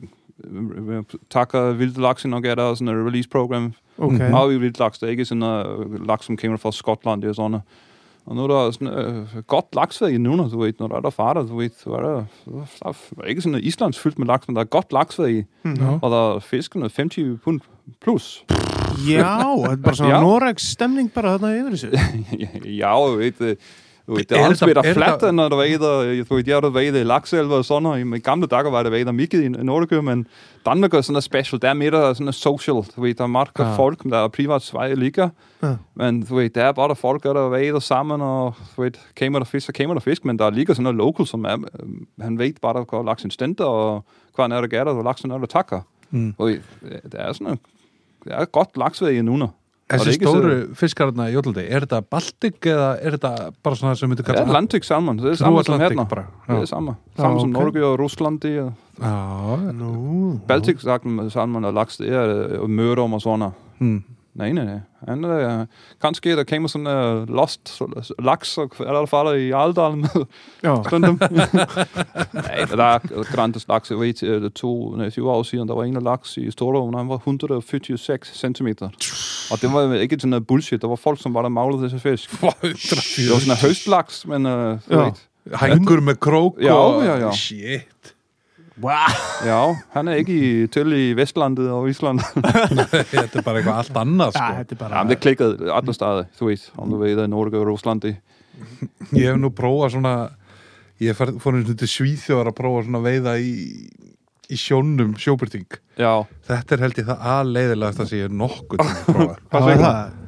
takker 1.30 1.72
vildt 1.72 1.98
laksen 1.98 2.34
og 2.34 2.42
gætter 2.42 2.74
sådan 2.74 2.88
en 2.88 3.06
release 3.06 3.28
program 3.28 3.72
Okay. 3.98 4.26
Mm. 4.28 4.34
Har 4.34 4.46
vi 4.46 4.56
vildt 4.58 4.78
laks, 4.78 4.98
det 4.98 5.06
er 5.06 5.10
ikke 5.10 5.24
sådan 5.24 5.38
noget 5.38 5.66
laks, 6.06 6.26
som 6.26 6.36
kommer 6.36 6.56
fra 6.58 6.72
Skotland, 6.72 7.22
det 7.22 7.28
er 7.28 7.32
sådan 7.32 7.50
noget. 7.50 7.62
Og 8.26 8.36
nu 8.36 8.42
er 8.44 8.48
der 8.48 8.70
sådan 8.70 8.88
øh, 8.88 9.26
godt 9.46 9.64
laksvæg 9.74 10.18
nu, 10.18 10.36
når 10.36 10.48
du 10.48 10.58
ved, 10.60 10.72
når 10.78 10.86
der 10.88 10.96
er 10.96 11.00
der 11.00 11.10
farter, 11.10 11.42
du 11.42 11.56
ved, 11.56 11.70
så 11.84 11.90
er 11.90 12.00
der, 12.02 12.24
så 12.76 12.84
er 12.88 12.92
der 13.16 13.22
ikke 13.22 13.40
sådan 13.40 13.52
noget 13.52 13.64
Islands 13.64 13.98
fyldt 13.98 14.18
med 14.18 14.26
laks, 14.26 14.48
men 14.48 14.56
der 14.56 14.60
er 14.62 14.66
godt 14.66 14.92
laksvæg, 14.92 15.44
Mhm. 15.62 15.74
já 15.80 15.98
og 16.02 16.10
der 16.10 16.34
er 16.34 16.38
fiskene 16.38 16.82
50 16.96 17.40
pund 17.44 17.60
plus. 18.00 18.44
Já, 19.08 19.38
þetta 19.54 19.72
er 19.72 19.76
bara 19.76 19.94
svona 19.94 20.14
Já. 20.14 20.20
Noregs 20.22 20.62
stemning 20.72 21.10
bara 21.14 21.36
þarna 21.38 21.50
yfir 21.58 21.70
þessu 21.70 21.88
ja, 22.64 22.92
du 22.94 23.16
ved, 23.18 23.56
øh, 24.08 24.16
ved, 24.16 24.24
det 24.24 24.32
Er 24.38 24.44
er 24.44 24.48
er 24.82 24.94
fladt, 24.94 25.20
der- 25.20 25.30
når 25.30 25.48
du 25.48 25.56
ved, 25.56 25.78
der, 25.78 26.00
du 26.28 26.34
ved, 26.34 26.44
jeg 26.46 26.62
i 27.00 27.04
lakselver 27.04 27.56
og 27.56 27.64
sådan 27.64 27.82
noget. 27.82 28.16
I 28.16 28.18
gamle 28.18 28.46
dager 28.46 28.70
var 28.70 28.82
det 28.82 28.92
ved, 28.92 29.04
der 29.04 29.12
mikket 29.12 29.42
i 29.42 29.48
Nordic, 29.48 30.02
men 30.02 30.26
Danmark 30.66 30.94
er 30.94 31.00
sådan 31.00 31.12
noget 31.12 31.24
special. 31.24 31.62
Der 31.62 31.68
er 31.68 31.74
mere 31.74 31.90
er 32.08 32.12
sådan 32.12 32.24
noget 32.24 32.34
social, 32.34 32.74
du 32.74 33.00
ved, 33.02 33.14
der 33.14 33.22
er 33.24 33.28
meget 33.28 33.48
Ja. 33.58 33.76
folk, 33.76 34.02
der 34.04 34.18
er 34.18 34.28
privat 34.28 34.62
svej 34.62 34.94
ligger. 34.94 35.28
Ja. 35.62 35.76
Men 35.94 36.22
du 36.22 36.34
ved, 36.36 36.50
der 36.50 36.64
er 36.64 36.72
bare 36.72 36.88
der 36.88 36.94
folk, 36.94 37.22
der 37.22 37.34
er 37.34 37.48
ved 37.48 37.80
sammen, 37.80 38.20
og 38.20 38.54
du 38.76 38.82
ved, 38.82 38.90
kamer 39.16 39.38
der 39.38 39.46
fisk, 39.46 39.66
så 39.66 39.72
kamer 39.72 39.94
der 39.94 40.00
fisk, 40.00 40.24
men 40.24 40.38
der 40.38 40.50
ligger 40.50 40.74
sådan 40.74 40.82
noget 40.82 40.96
local, 40.96 41.26
som 41.26 41.44
er, 41.44 41.52
øh, 41.54 41.88
han 42.20 42.38
ved 42.38 42.52
bare, 42.62 42.74
der 42.74 42.84
går 42.84 43.02
laks 43.02 43.22
en 43.24 43.30
stenter, 43.30 43.64
og 43.64 44.04
hvad 44.34 44.52
er 44.52 44.60
der 44.60 44.68
gætter, 44.68 44.92
og 44.92 45.04
laksen 45.04 45.30
er 45.30 45.38
der 45.38 45.46
takker. 45.46 45.80
Mm. 46.10 46.34
Og 46.38 46.50
der 47.12 47.18
er 47.18 47.32
sådan 47.32 47.44
noget, 47.44 47.58
der 48.24 48.34
er 48.36 48.44
godt 48.44 48.68
laksvæg 48.76 49.18
i 49.18 49.22
nunder. 49.22 49.48
Er 49.94 50.02
Þessi 50.02 50.18
stóru 50.20 50.54
fiskarna 50.78 51.28
í 51.30 51.34
Jólaldi, 51.34 51.64
er 51.68 51.84
þetta 51.86 52.00
Baltic 52.10 52.68
eða 52.70 52.88
er 53.00 53.16
þetta 53.16 53.32
bara 53.64 53.78
svona 53.78 53.98
sem 53.98 54.10
myndir 54.10 54.26
er 54.26 54.30
kalla 54.30 54.46
Atlantic 54.48 54.86
salmon, 54.88 55.20
så 55.20 55.28
det 55.30 55.34
er 55.34 55.58
Atlantic 55.60 55.98
her. 55.98 56.08
bara 56.10 56.26
Det 56.48 56.56
er 56.62 56.70
Samme 56.70 57.40
som 57.40 57.50
okay. 57.50 57.60
Norge 57.60 57.84
og 57.86 57.98
er. 58.00 58.72
já, 59.00 59.72
Nú, 59.74 60.40
Baltic 60.48 60.82
og 61.64 61.74
laks, 61.74 62.00
det 62.02 62.10
er 62.10 62.66
mødom 62.66 63.14
og 63.14 63.22
noget. 63.38 63.52
mm. 63.78 64.02
Nej, 64.34 64.52
nej, 64.52 64.64
nej. 64.64 64.80
Han, 65.08 65.24
uh, 65.24 65.30
der 66.24 66.44
kommer 66.48 66.68
sådan 66.68 66.86
uh, 66.86 67.28
lost 67.28 67.82
laks, 68.18 68.58
og 68.58 68.70
er 68.80 68.92
der 68.92 69.06
farter 69.06 69.32
i 69.32 69.50
Aldal 69.50 69.96
med 69.96 70.26
já, 70.64 70.82
stundum. 70.86 71.20
nej, 72.32 72.64
der 72.70 72.84
er 72.84 72.98
grandes 73.34 73.68
laks. 73.68 73.90
Jeg 73.90 73.98
ved, 73.98 74.42
uh, 74.44 74.50
to, 74.50 74.96
nej, 74.96 75.10
20 75.10 75.30
år 75.30 75.42
siden, 75.42 75.68
der 75.68 75.74
var 75.74 75.84
en 75.84 76.02
laks 76.02 76.36
i 76.36 76.50
Storlån, 76.50 76.94
han 76.94 77.08
var 77.08 77.16
146 77.16 78.18
cm. 78.24 78.66
Og 79.50 79.60
det 79.60 79.72
var 79.72 79.94
ikke 79.94 80.16
sådan 80.16 80.30
noget 80.30 80.46
bullshit. 80.46 80.82
Der 80.82 80.88
var 80.88 80.96
folk, 80.96 81.22
som 81.22 81.34
var 81.34 81.42
der 81.42 81.48
maglede 81.48 81.82
disse 81.82 81.98
fisk. 81.98 82.30
Det 82.40 83.30
var 83.30 83.38
sådan 83.38 83.50
en 83.50 83.68
høstlaks, 83.68 84.26
men 84.26 84.46
uh, 84.46 84.78
Ja. 84.90 85.10
Hængur 85.60 86.00
með 86.00 86.16
krók 86.24 86.60
Já, 86.62 86.72
og 86.72 87.02
já, 87.04 87.18
já. 87.20 87.32
shit 87.32 88.13
Ja, 89.46 89.60
han 89.94 90.10
er 90.10 90.20
ikke 90.22 90.34
i, 90.34 90.52
til 90.72 90.94
i 90.96 91.12
Vestlandet 91.14 91.68
og 91.70 91.86
Island. 91.90 92.22
þetta 93.12 93.38
er 93.38 93.44
bara 93.46 93.60
eitthvað 93.60 93.80
allt 93.82 94.00
annað 94.00 94.32
Já, 94.32 94.38
sko. 94.40 94.48
þetta 94.60 94.74
er 94.76 94.80
bara 94.80 95.02
men 95.02 95.12
det 95.12 95.18
klikkede 95.22 95.68
andre 95.74 95.94
steder, 95.94 96.30
du 96.38 96.46
ved, 96.48 96.64
om 96.82 96.94
du 96.94 96.98
ved, 97.02 97.20
i 97.22 97.28
Norge 97.30 97.60
og 97.60 97.68
Rusland. 97.70 98.02
Det. 98.08 98.16
ég 99.14 99.30
hef 99.30 99.38
nú 99.38 99.52
prófað 99.54 99.94
svona 99.96 100.14
ég 101.02 101.16
fór 101.18 101.56
einu 101.58 101.74
til 101.74 101.90
Svíþjóðar 101.90 102.52
að 102.52 102.58
prófa 102.58 102.84
svona 102.86 103.02
veiða 103.04 103.36
í, 103.42 103.54
í 104.50 104.58
sjónum 104.58 105.14
sjóbyrting 105.18 105.78
Ja, 105.98 106.20
þetta 106.46 106.76
er 106.76 106.84
held 106.84 107.00
ég 107.00 107.08
það 107.08 107.24
aðleiðilegast 107.34 108.04
að 108.04 108.10
sé 108.12 108.20
ég 108.22 108.36
nokkuð 108.42 108.82
til 108.82 108.90
að 108.90 109.08
prófa 109.08 109.40
Hvað 109.50 109.72
er 109.72 109.82
það? 109.82 110.23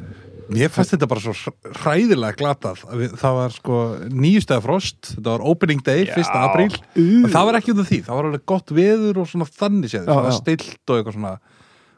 Mér 0.53 0.71
fannst 0.71 0.93
þetta 0.95 1.09
bara 1.11 1.21
svo 1.25 1.33
hræ- 1.35 1.75
hræðilega 1.83 2.37
glatað 2.39 2.83
það 3.19 3.35
var 3.41 3.55
sko 3.57 3.79
nýjustega 4.13 4.63
frost 4.63 5.13
þetta 5.17 5.33
var 5.35 5.45
opening 5.51 5.83
day, 5.87 6.05
Já. 6.07 6.15
1. 6.23 6.31
apríl 6.47 6.77
og 6.77 7.31
það 7.35 7.49
var 7.51 7.59
ekki 7.61 7.75
af 7.75 7.89
því, 7.91 7.99
það 8.07 8.15
var 8.21 8.29
alveg 8.31 8.45
gott 8.53 8.71
veður 8.77 9.21
og 9.25 9.31
svona 9.33 9.49
þannig 9.51 9.91
séð, 9.95 10.07
það 10.07 10.23
var 10.29 10.37
stilt 10.39 10.93
og 10.93 11.01
eitthvað 11.01 11.19
svona 11.19 11.35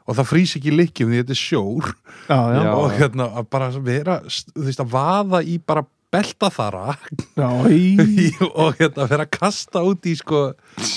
og 0.09 0.17
það 0.17 0.29
frýs 0.31 0.55
ekki 0.57 0.71
líkjum 0.73 1.11
því 1.13 1.19
þetta 1.21 1.35
er 1.35 1.41
sjór 1.43 1.89
Já, 2.29 2.39
já, 2.55 2.61
Já. 2.65 2.71
og 2.73 2.91
hérna 2.97 3.27
að 3.37 3.49
bara 3.53 3.69
vera 3.85 4.15
þú 4.25 4.65
veist 4.65 4.81
að 4.81 4.93
vaða 4.97 5.43
í 5.45 5.59
bara 5.61 5.85
beltaþara 6.13 6.95
já, 7.37 7.49
í, 7.73 8.29
og 8.49 8.77
hérna 8.79 9.05
vera 9.09 9.25
að 9.27 9.33
kasta 9.35 9.83
út 9.85 10.07
í 10.09 10.15
sko 10.17 10.41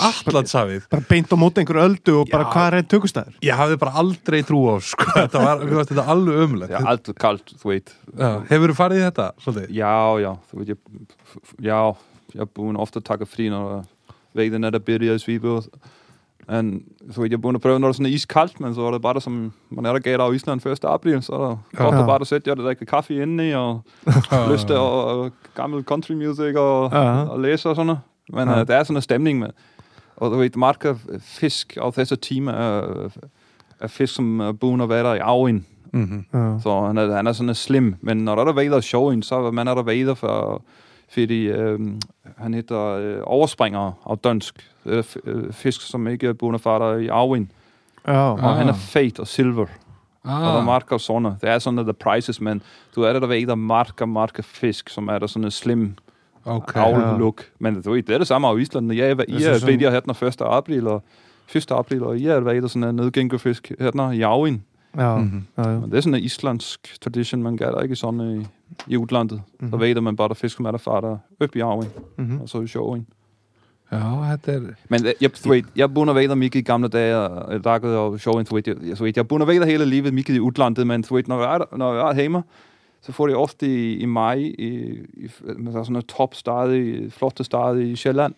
allansafið 0.09 0.87
bara 0.93 1.05
beint 1.11 1.33
á 1.33 1.37
móti 1.37 1.63
einhverju 1.63 1.85
öldu 1.85 2.15
og 2.23 2.31
bara 2.33 2.47
Já. 2.47 2.53
hvað 2.55 2.77
er 2.79 2.87
tökustæður? 2.95 3.37
ég 3.45 3.59
hafði 3.61 3.79
bara 3.83 3.95
aldrei 4.03 4.41
trú 4.49 4.63
á 4.73 4.77
sko. 4.81 5.09
þetta 5.19 5.45
var, 5.45 5.65
þetta 5.93 6.07
alveg 6.15 6.43
umlegt 6.47 6.77
ja, 6.77 6.85
alt 6.95 7.13
er 7.13 7.19
kaldt, 7.21 7.53
du 7.53 7.69
ved. 7.69 7.93
hefur 8.51 8.73
þú 8.73 8.79
farið 8.79 9.03
í 9.03 9.07
þetta? 9.09 9.29
Svolítið? 9.45 9.75
Ja, 9.77 9.95
ja, 10.23 10.37
du 10.51 10.61
ved, 10.63 10.73
jeg, 10.75 11.03
ja, 11.69 11.83
jeg 12.33 12.53
burde 12.57 12.81
ofte 12.83 13.05
takke 13.05 13.29
fri, 13.29 13.51
når 13.53 13.83
vægten 14.39 14.65
er 14.65 14.73
der 14.73 14.81
byrger 14.81 15.19
i 15.19 15.21
Svibød. 15.21 15.69
Men 15.73 15.91
du 16.51 17.21
ved, 17.21 17.31
jeg 17.31 17.43
burde 17.43 17.59
prøve, 17.59 17.79
når 17.81 17.89
det 17.89 17.93
er 17.95 17.97
sådan 17.97 18.13
iskaldt, 18.13 18.61
men 18.61 18.75
så 18.75 18.81
er 18.83 18.91
det 18.91 19.03
bare 19.03 19.15
der, 19.15 19.21
som 19.21 19.53
man 19.71 19.87
er 19.87 19.93
der 19.93 19.99
gav 19.99 20.21
af 20.21 20.35
Island 20.35 20.67
1. 20.67 20.79
april, 20.85 21.23
så 21.23 21.33
er 21.33 21.39
der 21.39 21.57
Ja. 21.79 21.85
Ja. 21.95 22.01
at 22.01 22.07
bare 22.07 22.19
der 22.19 22.25
sætte 22.25 22.51
jeg 22.51 22.57
det 22.57 22.65
drikke 22.65 22.87
kaffe 22.87 23.23
inde 23.23 23.49
i, 23.49 23.55
og 23.55 23.81
lyst 24.53 24.67
til 24.67 24.77
og, 24.77 25.05
og 25.05 25.31
gammel 25.55 25.85
country 25.85 26.13
music 26.13 26.55
og, 26.57 26.91
Ja. 26.93 27.23
og 27.23 27.41
læse 27.41 27.69
og 27.69 27.77
sådan 27.77 27.87
noget. 27.87 28.01
Men 28.33 28.49
Ja. 28.49 28.55
ja. 28.55 28.61
uh, 28.63 28.67
der 28.69 28.77
er 28.77 28.85
sådan 28.85 28.97
en 28.97 29.03
stemning 29.03 29.39
med. 29.39 29.49
Og 30.17 30.31
du 30.31 30.37
ved, 30.37 30.51
marker 30.57 30.95
fisk 31.21 31.79
af 31.83 31.93
disse 31.93 32.17
timer 32.17 32.53
er, 32.53 33.09
er 33.81 33.87
fisk, 33.89 34.15
som 34.15 34.41
uh, 34.41 34.55
burde 34.55 34.89
være 34.89 35.05
der 35.05 35.15
i 35.15 35.19
arven. 35.19 35.67
Mhm. 35.93 36.25
Já. 36.35 36.59
Så 36.63 36.81
han 36.87 36.99
er, 36.99 37.17
han 37.17 37.27
er 37.27 37.33
sådan 37.33 37.55
slim. 37.55 37.95
Men 38.01 38.17
når 38.17 38.35
der 38.35 38.45
er 38.45 38.53
vader 38.53 38.79
i 38.79 38.83
showen, 38.83 39.23
så 39.23 39.35
er 39.35 39.51
man 39.51 39.69
er 39.69 39.75
der 39.75 39.83
vader 39.83 40.15
for, 40.15 40.63
fordi 41.13 41.47
øhm, 41.47 42.01
han 42.39 42.55
hedder 42.55 42.85
øh, 42.87 43.19
overspringer 43.25 43.93
af 44.11 44.19
dansk. 44.19 44.69
Øh, 44.87 45.05
øh, 45.25 45.53
fisk, 45.53 45.81
som 45.81 46.07
ikke 46.09 46.27
er 46.27 46.33
for 46.59 46.97
i 46.97 47.09
arvin. 47.09 47.51
Já. 48.09 48.13
Og 48.19 48.51
Ah. 48.51 48.57
han 48.57 48.69
er 48.69 48.73
feit 48.75 49.19
og 49.19 49.27
silver. 49.27 49.67
Ah. 50.25 50.41
Og 50.43 50.55
der 50.55 50.61
er 50.61 50.65
marker 50.65 50.99
sånne. 50.99 51.37
Det 51.41 51.49
er 51.51 51.59
sådan 51.59 51.79
the 51.85 51.93
prices, 51.93 52.41
men 52.41 52.63
du 52.97 53.03
er 53.03 53.13
der 53.13 53.21
der 53.21 53.27
vader 53.27 53.55
marker, 53.55 54.07
marker 54.07 54.43
fisk, 54.43 54.89
som 54.89 55.09
er 55.09 55.19
der 55.19 55.27
sådan 55.27 55.45
en 55.45 55.51
slim 55.51 55.95
Ok, 56.45 56.73
okay, 56.77 56.81
ja. 57.01 57.17
look. 57.17 57.45
Men 57.59 57.83
du 57.83 57.93
ved, 57.93 58.03
det 58.03 58.15
er 58.15 58.19
det 58.19 58.27
samme 58.27 58.49
af 58.49 58.59
Island. 58.59 58.93
Jeg, 58.93 59.11
er- 59.11 59.25
I 59.29 59.35
er 59.35 59.59
sådan- 59.59 59.79
bedre 59.79 59.91
her 59.91 60.01
den 60.01 60.11
1. 60.29 60.37
april, 60.41 60.87
og 60.87 61.03
1. 61.55 61.71
april, 61.71 62.03
og 62.03 62.19
I 62.19 62.27
er 62.27 62.41
vader 62.41 62.67
sådan 62.69 62.89
en 62.89 62.95
nedgængerfisk 62.97 63.73
her 63.81 64.11
i 64.11 64.21
arvin. 64.23 64.63
Já. 64.97 65.17
Mhm. 65.19 65.47
Já, 65.59 65.63
já. 65.63 65.79
Men 65.81 65.91
det 65.91 65.97
er 65.97 66.01
sådan 66.01 66.15
en 66.15 66.25
islandsk 66.25 67.01
tradition, 67.01 67.43
man 67.43 67.57
gør 67.57 67.71
der 67.71 67.81
ikke 67.83 67.97
sådan 67.97 68.21
i, 68.41 68.47
i 68.93 68.97
udlandet. 68.97 69.33
Mm-hmm. 69.61 69.69
Mhm. 69.69 69.81
ved 69.81 70.01
man 70.01 70.17
bare, 70.17 70.29
der 70.29 70.35
fisk, 70.35 70.61
er 70.61 70.71
der 70.71 70.79
far, 70.79 71.01
der 71.01 71.17
op 71.41 71.57
i 71.57 71.61
arven, 71.61 71.87
Mhm. 72.19 72.41
og 72.41 72.49
så 72.49 72.61
i 72.61 72.67
sjoven. 72.67 73.07
Já, 73.93 73.99
þetta 73.99 74.53
er 74.53 74.61
Men 74.89 75.07
øh, 75.07 75.13
jeg, 75.21 75.31
du 75.45 75.49
ved, 75.49 75.63
jeg 75.77 75.83
er 75.83 75.87
bundet 75.87 76.15
ved 76.17 76.35
Mikke 76.35 76.59
i 76.59 76.63
gamle 76.63 76.89
dage, 76.89 77.17
og 77.17 77.53
jeg 77.53 77.65
dakkede 77.65 77.99
og 77.99 78.21
sjoven, 78.21 78.45
du 78.47 78.55
ved, 78.55 78.63
jeg, 78.67 78.77
jeg, 78.83 79.01
jeg 79.03 79.19
er 79.19 79.23
bundet 79.23 79.49
ved 79.49 79.67
hele 79.67 79.85
livet, 79.85 80.15
Mikke 80.15 80.35
i 80.35 80.41
udlandet, 80.41 80.87
men 80.87 81.03
du 81.03 81.15
ved, 81.15 81.23
når 81.27 81.41
jeg 81.43 81.55
er, 81.55 81.59
der- 81.59 81.77
når 81.77 81.95
jeg 81.95 82.11
er 82.11 82.15
hjemme, 82.15 82.43
så 83.03 83.13
får 83.13 83.29
jeg 83.29 83.37
ofte 83.37 83.67
i, 83.67 83.97
i 83.99 84.05
maj, 84.07 84.35
i, 84.35 84.55
i, 85.15 85.29
med 85.59 85.73
sådan 85.73 85.97
en 85.97 86.03
topstad, 86.03 87.11
flotte 87.11 87.45
stad 87.45 87.79
i 87.81 87.97
Sjælland, 87.97 88.35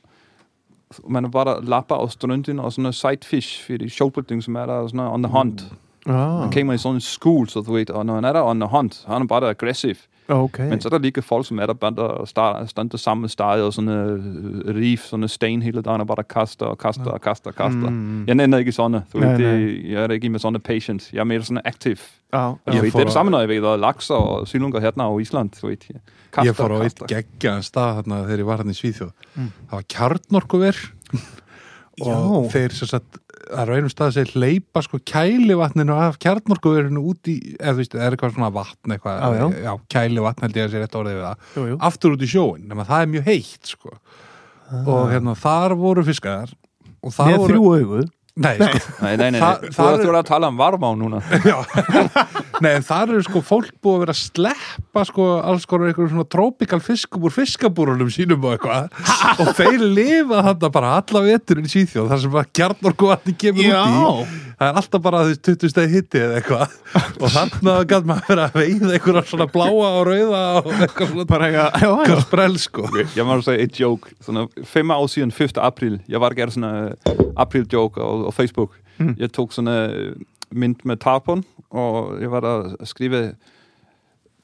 man 1.09 1.25
er 1.25 1.29
bare 1.29 1.45
der 1.45 1.61
lapper 1.63 1.95
og 1.95 2.11
strønden 2.13 2.59
og 2.59 2.73
sådan 2.73 2.87
en 2.87 2.93
sidefish, 2.93 3.67
fordi 3.67 3.89
showbuilding, 3.89 4.43
som 4.43 4.55
er 4.57 4.67
der 4.67 4.87
sådan 4.87 5.01
on 5.01 5.23
the 5.23 5.33
hunt. 5.33 5.73
Já. 6.07 6.41
Han 6.41 6.53
kommer 6.53 6.75
i 6.75 6.79
sådan 6.79 6.95
en 6.97 7.01
skole, 7.01 7.49
så 7.49 7.61
du 7.61 7.73
ved, 7.73 7.91
og 7.91 8.07
når 8.07 8.15
han 8.15 8.25
er 8.25 8.33
der 8.33 8.43
on 8.43 8.61
the 8.61 8.69
hunt, 8.69 9.05
han 9.07 9.23
er 9.23 9.27
bare 9.27 9.41
der 9.41 9.49
aggressiv. 9.49 9.97
Okay. 10.29 10.69
Men 10.69 10.81
så 10.81 10.89
er 10.89 10.91
der 10.91 10.99
lige 10.99 11.23
folk, 11.23 11.47
som 11.47 11.59
er 11.59 11.67
der 11.67 11.75
bare 11.75 11.95
der 11.97 12.25
starter, 12.25 12.67
stand 12.67 12.99
samme 12.99 13.29
sted 13.29 13.45
og 13.45 13.73
sådan 13.73 13.91
en 13.91 14.63
uh, 14.65 14.75
reef, 14.75 15.05
sådan 15.05 15.23
en 15.23 15.29
sten 15.29 15.63
hele 15.63 15.83
dagen, 15.83 16.01
og 16.01 16.07
bare 16.07 16.17
der 16.17 16.23
kaster 16.23 16.67
og 16.67 16.79
kaster 16.79 17.11
og 17.11 17.21
kaster 17.21 17.51
og 17.51 17.57
kaster. 17.57 17.91
Mm. 17.91 18.25
Jeg 18.27 18.35
nænder 18.35 18.59
ikke 18.59 18.73
sådan. 18.73 19.01
Du 19.13 19.19
Nej, 19.19 19.37
ved, 19.37 19.39
det, 19.39 19.91
jeg 19.91 20.05
er 20.05 20.09
ikke 20.09 20.29
med 20.29 20.41
sådan 20.41 20.61
patience. 20.61 21.11
Jeg 21.13 21.21
er 21.21 21.25
mere 21.25 21.43
sådan 21.43 21.61
aktiv. 21.65 21.97
Já. 22.33 22.39
Ja, 22.39 22.55
Jeg 22.67 22.83
ved, 22.83 22.91
det 22.91 23.01
er 23.01 23.05
det 23.05 23.13
samme, 23.13 23.31
når 23.31 23.41
jeg 23.41 23.49
ved, 23.49 23.67
at 23.67 23.81
laks 23.81 24.11
og 24.11 24.49
silungar 24.49 24.81
hérna 24.81 25.03
á 25.03 25.21
Ísland, 25.21 25.51
þú 25.57 25.67
veit. 25.67 25.85
ég 25.85 25.99
Kaster, 26.33 26.53
Ég 26.53 26.57
fór 26.57 26.73
á 26.73 26.83
eitt 26.83 27.03
geggjaðan 27.09 27.63
stað 27.63 28.01
þarna 28.01 28.25
þegar 28.25 28.39
ég 28.39 28.47
var 28.49 28.57
hann 28.57 28.71
í 28.71 28.75
Svíþjóð. 28.75 29.11
Mm. 29.35 29.51
Það 29.69 29.77
var 29.77 29.85
kjarnorkuver 29.95 30.77
og 32.01 32.51
þeir 32.51 32.75
sem 32.75 32.89
sagt, 32.89 33.19
það 33.49 33.61
er 33.65 33.71
á 33.71 33.77
einum 33.79 33.93
stað 33.93 34.13
sem 34.17 34.33
leipa 34.41 34.83
sko 34.87 34.99
kælivatninu 35.11 35.95
af 36.07 36.19
kjarnorkuverinu 36.23 37.03
út 37.13 37.31
í, 37.31 37.37
eða 37.59 37.75
þú 37.75 37.81
veist, 37.83 37.95
það 37.97 38.05
er 38.09 38.17
eitthvað 38.17 38.35
svona 38.37 38.51
vatn 38.55 38.95
eitthvað, 38.97 39.21
Já, 39.21 39.39
já. 39.39 39.63
já 39.69 39.73
kælivatn 39.97 40.47
held 40.47 40.59
ég 40.61 40.67
að 40.69 40.75
sé 40.75 40.83
rétt 40.85 40.99
orðið 41.01 41.19
við 41.19 41.25
það, 41.29 41.49
Jú, 41.59 41.65
jú. 41.73 41.79
aftur 41.91 42.17
út 42.17 42.25
í 42.25 42.31
sjóin, 42.35 42.67
nema 42.71 42.87
það 42.89 43.05
er 43.07 43.11
mjög 43.15 43.29
heitt 43.31 43.73
sko. 43.75 43.95
Og 44.85 45.11
hérna, 45.13 45.35
þar 45.39 45.75
voru 45.79 46.05
fiskar 46.07 46.53
og 47.05 47.13
þar 47.15 47.31
Með 47.31 47.41
voru... 47.43 47.53
þrjú 47.53 47.73
augu. 47.79 48.05
Nei, 48.35 48.57
sko, 48.59 48.79
Nei, 49.05 49.13
nei, 49.17 49.29
nei, 49.31 49.39
Það- 49.41 49.61
nei. 49.63 49.71
það 49.71 49.77
Þú 49.79 49.91
er- 49.95 50.01
þú 50.05 50.09
er 50.11 50.17
að 50.19 50.27
tala 50.27 50.49
um 50.51 50.57
varmá 50.59 50.89
núna. 50.99 51.21
Nei, 52.65 52.71
en 52.79 52.85
þar 52.87 53.11
eru 53.15 53.23
sko 53.27 53.41
fólk 53.45 53.71
búið 53.83 53.95
að 53.95 54.03
vera 54.05 54.15
að 54.15 54.21
sleppa 54.21 55.03
sko 55.09 55.25
alls 55.43 55.67
konar 55.71 55.91
einhverjum 55.91 56.13
svona 56.15 56.27
trópikal 56.31 56.81
fiskum 56.83 57.25
úr 57.27 57.35
fiskabúrunum 57.35 58.11
sínum 58.15 58.45
og 58.47 58.55
eitthvað 58.57 59.43
og 59.43 59.51
þeir 59.59 59.83
lifa 59.95 60.41
þarna 60.49 60.71
bara 60.75 60.93
alla 61.01 61.23
veturinn 61.27 61.67
í 61.67 61.73
Svíþjóð 61.73 62.11
þar 62.13 62.23
sem 62.25 62.37
að 62.41 62.51
kjarnorku 62.59 63.11
vatni 63.11 63.35
kemur 63.43 63.67
út 63.67 63.75
í 63.75 64.43
það 64.55 64.69
er 64.69 64.79
alltaf 64.81 65.03
bara 65.03 65.23
því 65.27 65.35
20 65.51 65.73
stegi 65.75 65.93
hitti 65.99 66.23
eða 66.23 66.39
eitthvað 66.39 66.77
og 67.27 67.35
þarna 67.35 67.75
gæt 67.91 68.07
maður 68.11 68.31
vera 68.31 68.47
að 68.47 68.59
veiða 68.61 68.93
einhverja 68.99 69.25
svona 69.33 69.49
bláa 69.51 69.91
og 69.91 70.07
rauða 70.11 70.43
og 70.63 70.71
eitthvað 70.79 71.11
svona 71.11 71.29
Bara 71.35 71.51
eitthvað, 71.51 71.83
já, 71.83 72.15
já. 72.15 72.21
sprell 72.23 72.59
sko 72.63 72.87
Jeg 73.17 73.27
må 73.27 73.39
sige 73.43 73.63
et 73.67 73.81
joke. 73.81 74.15
Sådan 74.23 74.47
fem 74.71 74.91
år 74.95 75.09
siden, 75.11 75.33
1. 75.35 75.59
april. 75.59 75.99
Jeg 76.09 76.21
var 76.23 76.35
gerne 76.39 76.53
sådan 76.55 76.65
en 76.95 77.33
april 77.37 77.67
joke 77.73 77.99
og, 78.25 78.27
og 78.27 78.35
Facebook. 78.35 78.71
Mm. 78.99 79.17
Jeg 79.19 79.33
tog 79.33 79.53
sådan 79.53 79.91
en 79.91 80.25
mint 80.53 80.85
med 80.85 80.97
tarpon, 80.97 81.45
og 81.71 82.21
jeg 82.21 82.31
var 82.31 82.41
der 82.41 82.77
og 82.81 82.89
skrive 82.89 83.35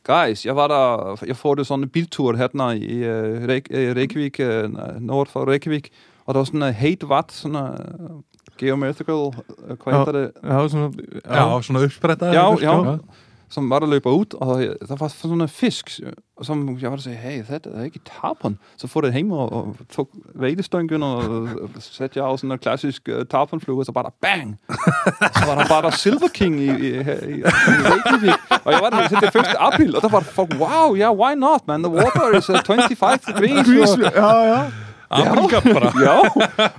Guys, 0.04 0.46
jeg 0.46 0.56
var 0.56 0.68
der, 0.68 1.16
jeg 1.26 1.36
får 1.36 1.54
det 1.54 1.66
sådan 1.66 1.84
en 1.84 1.88
biltur 1.88 2.36
her 2.36 2.70
i 2.72 3.02
uh, 3.02 3.46
Reykjavik, 3.96 4.40
uh, 4.40 5.02
nord 5.02 5.28
for 5.28 5.48
Reykjavik, 5.50 5.90
og 6.26 6.34
der 6.34 6.38
var 6.40 6.44
sådan 6.44 6.62
en 6.62 6.74
hate 6.74 7.06
watt, 7.06 7.32
sådan 7.32 7.56
en 7.56 8.24
geometrical, 8.58 9.14
uh, 9.14 9.34
hvad 9.64 9.76
Ja. 9.86 9.98
hedder 9.98 10.12
det? 10.12 10.30
Já, 10.44 10.68
svona, 10.68 10.90
Já, 11.30 11.62
svona 11.62 11.84
uppspretta 11.84 12.26
Já, 12.32 12.50
eitthvað, 12.50 12.84
já. 12.84 12.98
Sko. 13.50 13.54
som 13.54 13.70
var 13.70 13.78
der 13.78 13.86
løber 13.86 14.10
ud, 14.10 14.34
og 14.34 14.62
jeg- 14.62 14.74
der 14.88 14.96
var 14.96 15.08
sådan 15.08 15.40
en 15.40 15.48
fisk, 15.48 16.00
som 16.42 16.78
jeg 16.80 16.90
var 16.90 16.96
der 16.96 17.02
sagde, 17.02 17.18
hey, 17.18 17.38
det 17.48 17.66
er 17.74 17.82
ikke 17.84 18.00
tarpon. 18.20 18.58
Så 18.76 18.86
får 18.86 19.00
det 19.00 19.14
hjem 19.14 19.32
og, 19.32 19.52
og 19.52 19.76
tog 19.92 20.08
vægtestønken 20.34 21.02
og, 21.02 21.16
og 21.16 21.48
satte 21.80 22.18
jeg 22.18 22.24
også 22.24 22.40
sådan 22.40 22.52
en 22.52 22.58
klassisk 22.58 23.08
uh, 23.18 23.22
tarponfluge, 23.30 23.80
og 23.80 23.86
så 23.86 23.92
bare 23.92 24.04
der 24.04 24.14
bang! 24.22 24.58
så 25.20 25.44
var 25.46 25.54
der 25.54 25.68
bare 25.68 25.82
der 25.82 25.90
Silver 25.90 26.28
King 26.34 26.60
i, 26.60 26.64
i, 26.64 27.02
her 27.02 27.14
i, 27.28 27.38
i 27.38 27.42
Reykjavik. 27.44 28.34
Og 28.64 28.72
jeg 28.72 28.80
var 28.82 28.90
der 28.90 29.08
til 29.08 29.16
det 29.20 29.36
1. 29.36 29.44
april, 29.58 29.96
og 29.96 30.02
der 30.02 30.08
var 30.08 30.18
der 30.18 30.26
folk, 30.26 30.50
wow, 30.58 30.96
yeah, 30.96 31.16
why 31.18 31.34
not, 31.36 31.60
man? 31.66 31.82
The 31.82 31.92
water 31.92 32.38
is 32.38 32.50
uh, 32.50 32.56
25 32.66 33.18
degrees. 33.36 33.90
Og, 34.16 34.70
Afrika 35.10 35.60
bara 35.66 35.88
já, 36.06 36.12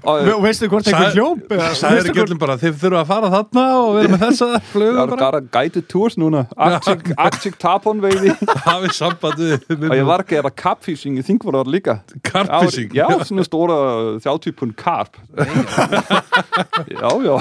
og 0.08 0.20
Ve- 0.24 0.36
Veistu 0.46 0.68
hvort 0.72 0.86
Það 0.88 1.08
er 1.12 1.18
veistu 1.52 2.12
ekki 2.14 2.22
öllum 2.24 2.40
bara, 2.40 2.56
þið 2.62 2.78
þurfa 2.80 3.02
að 3.02 3.10
fara 3.10 3.32
þarna 3.34 3.64
og 3.82 3.90
vera 3.98 4.12
með 4.14 4.22
þessa 4.24 4.48
flögu 4.72 5.02
er 5.04 5.12
bara 5.12 5.32
der 5.36 5.48
guided 5.58 5.88
tours 5.92 6.16
núna. 6.22 6.44
Arctic, 6.56 7.58
tarpon 7.60 8.00
veiði. 8.04 8.32
hafið 8.70 8.96
samband 8.96 9.42
við 9.42 9.84
Og 9.90 9.96
jeg 10.00 10.08
var 10.08 10.24
der 10.24 10.30
gav 10.32 10.48
der 10.48 10.56
carpfishing 10.64 11.20
i 11.20 11.26
Þingvarar 11.28 11.68
líka. 11.68 11.98
Karpfishing 12.24 12.96
Já, 12.96 13.04
já, 13.12 13.18
svona 13.28 13.44
stóra 13.48 13.80
þjáttypun 14.24 14.72
karp. 14.80 15.20
já, 16.88 17.10
já. 17.28 17.36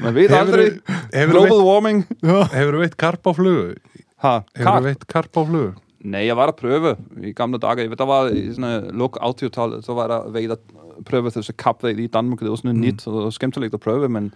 Man 0.00 0.14
veit 0.14 0.30
aldrei. 0.38 0.68
Hefur 1.12 1.32
Global 1.34 1.64
warming. 1.66 2.04
Hefur 2.22 2.78
veitt 2.84 2.96
karp 3.00 3.26
á 3.26 3.32
flugu? 3.36 3.74
Ha, 4.22 4.36
Hefur 4.54 4.70
karp. 4.70 4.86
veitt 4.86 5.04
karp 5.10 5.34
á 5.34 5.42
flugu? 5.50 5.74
Nej, 6.06 6.26
jeg 6.26 6.36
var 6.36 6.46
der 6.46 6.52
prøve 6.52 6.96
i 7.22 7.32
gamle 7.32 7.58
dage. 7.58 7.80
Jeg 7.82 7.90
ved, 7.90 7.96
der 7.96 8.06
var 8.06 8.28
i 8.30 8.54
sådan 8.54 8.84
en 8.84 8.90
luk 8.98 9.18
80-tallet, 9.42 9.84
så 9.84 9.94
var 9.94 10.06
ved 10.34 10.50
at 10.50 10.58
prøve 11.06 11.30
til 11.30 11.54
kapvæg 11.56 11.98
i 11.98 12.06
Danmark. 12.06 12.40
Det 12.40 12.50
var 12.50 12.56
sådan 12.56 12.70
en 12.70 12.80
nit, 12.80 13.06
og 13.06 13.32
skæmteligt 13.32 13.74
at 13.74 13.80
prøve, 13.80 14.08
men 14.08 14.34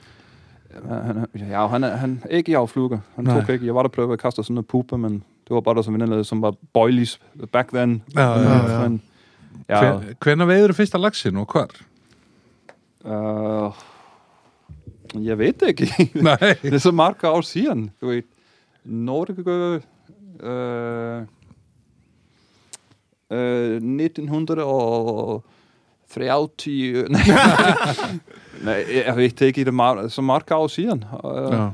han, 0.89 1.27
ja, 1.39 1.67
han, 1.67 1.85
er- 1.85 1.97
han 1.97 2.23
er 2.25 2.37
ikke 2.37 2.53
i 2.53 2.55
affluger. 2.55 2.99
Han 3.17 3.25
Nej. 3.25 3.41
tog 3.41 3.51
ikke. 3.55 3.67
Jeg 3.67 3.75
var 3.75 3.83
prøve 3.93 4.13
at 4.13 4.19
kaste 4.19 4.43
sådan 4.45 4.59
en 4.59 4.65
puppe, 4.65 4.99
men 4.99 5.13
det 5.49 5.55
var 5.55 5.61
bare 5.61 5.75
der 5.75 5.83
som 5.83 5.95
vinderlede, 5.95 6.25
som 6.25 6.43
var 6.43 6.55
boilies 6.73 7.21
back 7.53 7.69
then. 7.73 8.03
Já, 8.17 8.21
já, 8.21 8.71
já. 8.73 8.89
Men, 8.89 9.03
Hvenær 10.25 10.45
veiður 10.47 10.73
fyrsta 10.73 10.99
laxin 10.99 11.37
og 11.37 11.47
hvar? 11.53 11.71
Uh, 13.05 13.73
det 15.61 15.69
ikke. 15.69 15.89
Nei, 16.29 16.55
det 16.63 16.75
er 16.75 16.79
år 17.31 17.41
siden. 17.41 17.91
Du 18.01 18.07
ved, 18.07 18.23
Norge... 18.85 19.81
Uh, 20.43 21.27
uh, 23.31 23.81
1930... 23.81 25.43
Nej, 27.11 27.23
nej, 28.67 28.85
jeg 29.07 29.17
ved 29.17 29.31
det 29.39 29.47
ikke. 29.47 29.61
Det 29.65 29.69
er 29.69 29.73
meget, 29.73 30.13
så 30.13 30.23
mange 30.23 30.55
år 30.55 30.69
siden. 30.69 31.05
Uh, 31.25 31.53
Já. 31.53 31.71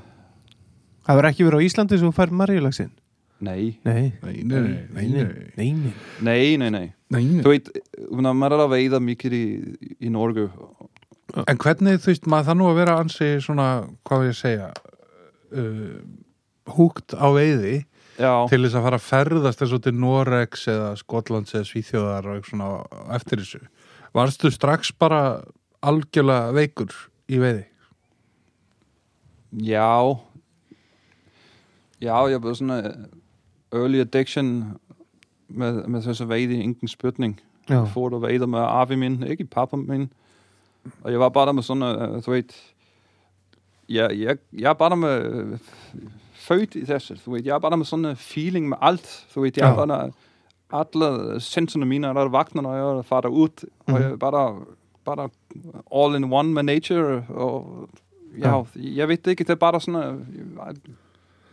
Það 1.07 1.17
verður 1.17 1.29
ekki 1.31 1.45
verið 1.47 1.61
á 1.63 1.67
Íslandi 1.67 1.99
sem 1.99 2.09
þú 2.11 2.15
fær 2.17 2.31
margilagsin? 2.35 2.91
nej, 3.41 3.79
Nei. 3.85 4.13
Nei, 4.23 4.43
nei, 4.43 4.45
nei, 4.45 4.61
nei, 4.93 5.09
nei. 5.09 5.25
Nei, 5.57 5.73
nei. 5.73 5.93
nej, 6.21 6.57
nej, 6.57 6.71
nej. 6.71 6.93
Nei, 7.11 7.25
nei. 7.25 7.43
Du 7.43 7.49
ved, 7.53 7.69
når 8.11 8.33
man 8.33 8.53
er 8.53 8.57
der 8.57 8.67
ved 8.69 9.01
mikið 9.01 9.33
i, 9.33 9.45
i 10.01 10.09
Norge, 10.09 10.49
En 11.37 11.59
hvernig, 11.59 11.99
þú 12.01 12.07
veist, 12.13 12.27
maður 12.31 12.47
það 12.49 12.57
nú 12.57 12.67
að 12.71 12.77
vera 12.79 12.93
ansi 13.03 13.27
svona, 13.45 13.65
hvað 14.07 14.19
vil 14.23 14.29
ég 14.31 14.37
segja 14.39 14.69
uh, 15.53 15.99
húgt 16.77 17.13
á 17.13 17.29
veiði 17.35 17.85
ja, 18.19 18.35
til 18.51 18.63
þess 18.65 18.79
að 18.79 18.87
fara 18.89 19.01
að 19.01 19.07
ferðast 19.07 19.63
eins 19.65 19.75
og 19.77 19.83
til 19.85 19.95
Noregs 19.97 20.67
eða 20.73 20.93
Skotlands 21.01 21.55
eða 21.55 21.69
Svíþjóðar 21.71 22.31
og 22.31 22.39
eitthvað 22.39 22.53
svona 22.53 23.15
eftir 23.17 23.43
þessu 23.43 23.63
Varstu 24.17 24.49
strax 24.51 24.95
bara 24.97 25.21
algjörlega 25.85 26.55
veikur 26.57 26.95
í 27.29 27.41
veiði? 27.43 27.67
Ja. 29.67 29.91
Ja, 32.01 32.23
jeg 32.31 32.41
blev 32.41 32.55
sådan 32.57 32.71
en 32.77 33.07
early 33.73 34.01
addiction 34.01 34.79
med, 35.49 35.85
med 35.89 36.03
så, 36.03 36.15
så 36.15 36.25
vejde 36.25 36.55
i 36.55 36.63
ingen 36.63 36.89
spytning. 36.89 37.37
Já. 37.69 37.75
Jeg 37.75 37.93
får 37.93 38.09
du 38.09 38.19
vejde 38.19 38.47
med 38.47 38.61
Arvi 38.61 38.97
min, 38.97 39.23
ikke 39.23 39.45
i 39.45 39.53
pappa 39.53 39.77
min. 39.77 40.09
Og 41.03 41.13
jeg 41.13 41.21
var 41.21 41.29
bare 41.29 41.47
der 41.47 41.53
med 41.53 41.63
sådan, 41.63 41.83
uh, 41.83 42.25
du 42.27 42.31
ved, 42.31 42.57
ja, 43.89 44.09
jeg, 44.09 44.39
jeg 44.53 44.77
er 46.51 46.55
født 46.59 46.75
i 46.75 46.85
det, 46.85 47.23
du 47.27 47.31
ved, 47.33 47.43
jeg 47.45 47.55
er 47.55 47.59
med 47.77 47.87
sådan 47.87 48.05
en 48.05 48.17
feeling 48.17 48.69
med 48.69 48.77
alt, 48.81 49.27
du 49.35 49.41
ved, 49.41 49.53
jeg 49.57 49.65
er 49.67 49.81
Ja. 49.81 49.87
bare 49.87 49.87
der, 49.87 50.11
alle 50.73 51.41
senserne 51.41 51.87
mine, 51.87 52.07
der 52.07 52.15
er 52.25 52.29
vagtene, 52.29 52.63
når 52.63 52.97
jeg 52.97 53.05
farer 53.05 53.21
derud, 53.21 53.49
og 53.87 53.93
Mhm. 53.93 54.03
jeg 54.03 54.11
er 54.11 54.17
bare 55.05 55.17
der 55.17 55.29
all 55.95 56.17
in 56.17 56.33
one 56.33 56.49
med 56.53 56.63
nature, 56.63 57.25
og 57.29 57.89
ja, 58.39 58.63
jeg 58.75 59.09
ved 59.09 59.17
det 59.17 59.31
ikke, 59.31 59.45
det 59.45 59.51
er 59.51 59.79
sådan, 59.79 60.15
uh, 60.15 60.21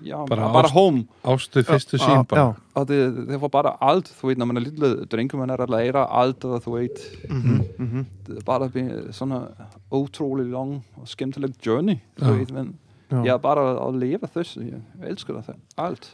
ja, 0.08 0.26
Bara 0.26 0.52
bare 0.54 0.64
ást- 0.66 0.74
home. 0.74 1.06
ástu 1.26 1.62
fyrstu 1.62 1.98
sín 1.98 2.24
bara 2.24 2.48
já, 2.50 2.54
Og 2.76 2.88
det 3.28 3.42
var 3.42 3.48
bare 3.48 3.74
alt, 3.82 4.18
du 4.22 4.28
ved, 4.28 4.36
når 4.36 4.46
man 4.46 4.58
er 4.58 4.62
lille 4.62 5.06
drinker, 5.06 5.38
man 5.38 5.50
er 5.50 5.58
der 5.58 5.68
lærer 5.68 6.06
alt, 6.06 6.46
og 6.46 6.62
du 6.66 6.72
ved, 6.76 6.90
mhm, 7.30 7.62
mhm. 7.78 8.06
det 8.28 8.38
er 8.38 8.68
be- 8.70 9.14
sådan 9.14 9.34
en 9.34 9.44
utrolig 9.92 10.46
lang 10.46 10.86
og 10.96 11.08
skemmtileg 11.08 11.66
journey, 11.66 11.96
du 12.20 12.26
Ja. 12.26 12.32
ved, 12.32 12.46
men 12.54 12.76
Já. 13.14 13.24
jeg 13.28 13.34
er 13.36 13.42
bare 13.44 13.64
at 13.88 13.96
leve 14.02 14.28
þess, 14.34 14.56
jeg 14.58 14.82
elsker 15.12 15.38
det, 15.40 15.56
alt, 15.78 16.10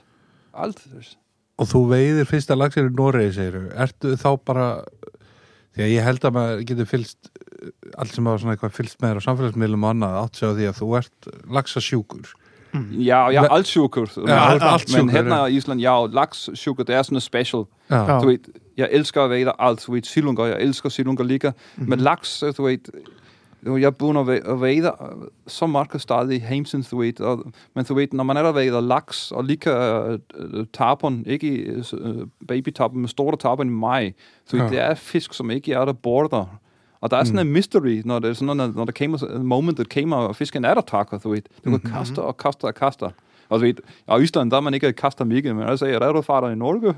alt 0.54 0.80
þess. 0.84 1.16
og 1.60 1.68
þú 1.68 1.82
veiðir 1.94 2.28
fyrsta 2.30 2.56
lagsir 2.60 2.90
í 2.90 2.94
Noregi 2.96 3.34
segiru, 3.40 3.66
ertu 3.76 4.16
þá 4.20 4.30
bara 4.46 4.68
því 5.76 5.84
að 5.86 5.94
ég 5.96 6.04
held 6.04 6.26
að 6.28 6.34
maður 6.36 6.66
getur 6.68 6.88
fylst 6.90 7.30
allt 7.98 8.14
sem 8.16 8.26
hafa 8.26 8.40
svona 8.42 8.56
eitthvað 8.56 8.76
fylst 8.76 9.00
með 9.02 9.12
þér 9.14 9.20
á 9.20 9.28
samfélagsmiðlum 9.28 9.84
og 9.86 9.90
annað 9.94 10.20
átt 10.24 10.36
sig 10.40 10.48
á 10.50 10.54
því 10.58 10.68
að 10.72 10.78
þú 10.80 10.88
ert 11.00 11.34
lagsasjúkur 11.58 12.30
Ja, 12.94 13.24
jeg 13.34 13.42
Hva- 13.42 13.46
er 13.48 13.54
alt 13.56 13.66
sjúkur, 13.66 14.10
Ja, 14.30 14.36
alt- 14.54 14.62
alt 14.62 14.90
men 14.94 15.10
sjúkur, 15.10 15.30
her 15.34 15.48
i 15.50 15.56
Island, 15.58 15.82
ja, 15.82 15.96
laks 16.06 16.50
sjúkur, 16.54 16.86
det 16.86 16.94
er 16.96 17.04
noget 17.10 17.24
special. 17.24 17.66
já, 17.90 18.06
Já. 18.06 18.20
Du 18.22 18.28
ved, 18.28 18.46
jeg 18.78 18.90
elsker 18.92 19.22
at 19.24 19.30
væde 19.32 19.52
alt, 19.60 19.84
du 19.88 19.92
ved, 19.92 20.04
silunga, 20.06 20.44
jeg 20.54 20.62
elsker 20.68 20.90
silunga 20.90 21.24
liga, 21.24 21.52
Mhm. 21.78 21.90
men 21.90 22.00
laks, 22.00 22.44
du 22.56 22.62
ved, 22.64 22.86
jo, 23.66 23.78
jeg 23.78 23.96
begynder 23.96 24.22
at 24.54 24.62
væde 24.62 24.92
øh, 25.02 25.28
så 25.48 25.68
meget 25.68 26.02
stadig 26.02 26.42
ved, 26.92 27.22
og, 27.22 27.44
men 27.76 27.86
du 27.86 27.94
ved, 27.94 28.08
når 28.12 28.24
man 28.24 28.38
er 28.38 28.44
der 28.44 28.52
væder 28.52 28.82
laks, 28.82 29.32
og 29.32 29.44
lige 29.44 29.58
uh, 30.40 30.66
tarpon, 30.74 31.24
ikke 31.26 31.84
uh, 31.94 32.28
babytarpon, 32.48 32.98
men 33.00 33.08
store 33.08 33.38
tarpon 33.38 33.68
i 33.68 33.72
maj, 33.72 34.14
så 34.46 34.58
Ja. 34.58 34.70
det 34.70 34.80
er 34.80 34.96
fisk, 34.96 35.34
som 35.34 35.52
ikke 35.52 35.74
er 35.74 35.86
der 35.86 35.94
bor 35.94 36.28
der. 36.28 36.60
Og 37.02 37.12
der 37.12 37.18
er 37.18 37.24
sådan 37.24 37.48
en 37.48 37.54
mystery, 37.54 38.02
når 38.06 38.20
det 38.20 38.38
sådan, 38.38 38.58
når, 38.58 38.68
når 38.68 38.86
der 38.86 38.92
kommer 38.92 39.24
en 39.36 39.46
moment, 39.48 39.78
der 39.78 39.84
kommer, 39.94 40.18
og 40.18 40.36
fisken 40.36 40.66
er 40.66 40.74
der 40.74 40.82
takker, 40.82 41.18
du 41.18 41.30
ved. 41.30 41.42
Du 41.66 41.70
kan 41.78 41.92
kaste 41.92 42.22
og 42.22 42.38
kaste 42.38 42.66
og 42.66 42.76
kaste. 42.76 43.04
Og 43.50 43.60
du 43.60 43.66
ved, 43.66 43.74
og 44.08 44.20
i 44.20 44.22
Østland, 44.22 44.52
der 44.52 44.58
er 44.58 44.62
man 44.62 44.74
ikke 44.74 44.94
kaster 44.94 45.26
mega, 45.26 45.54
men 45.54 45.64
altså, 45.64 45.86
er 45.86 46.12
du 46.12 46.22
far 46.22 46.42
der 46.42 46.50
i 46.50 46.56
Norge, 46.56 46.96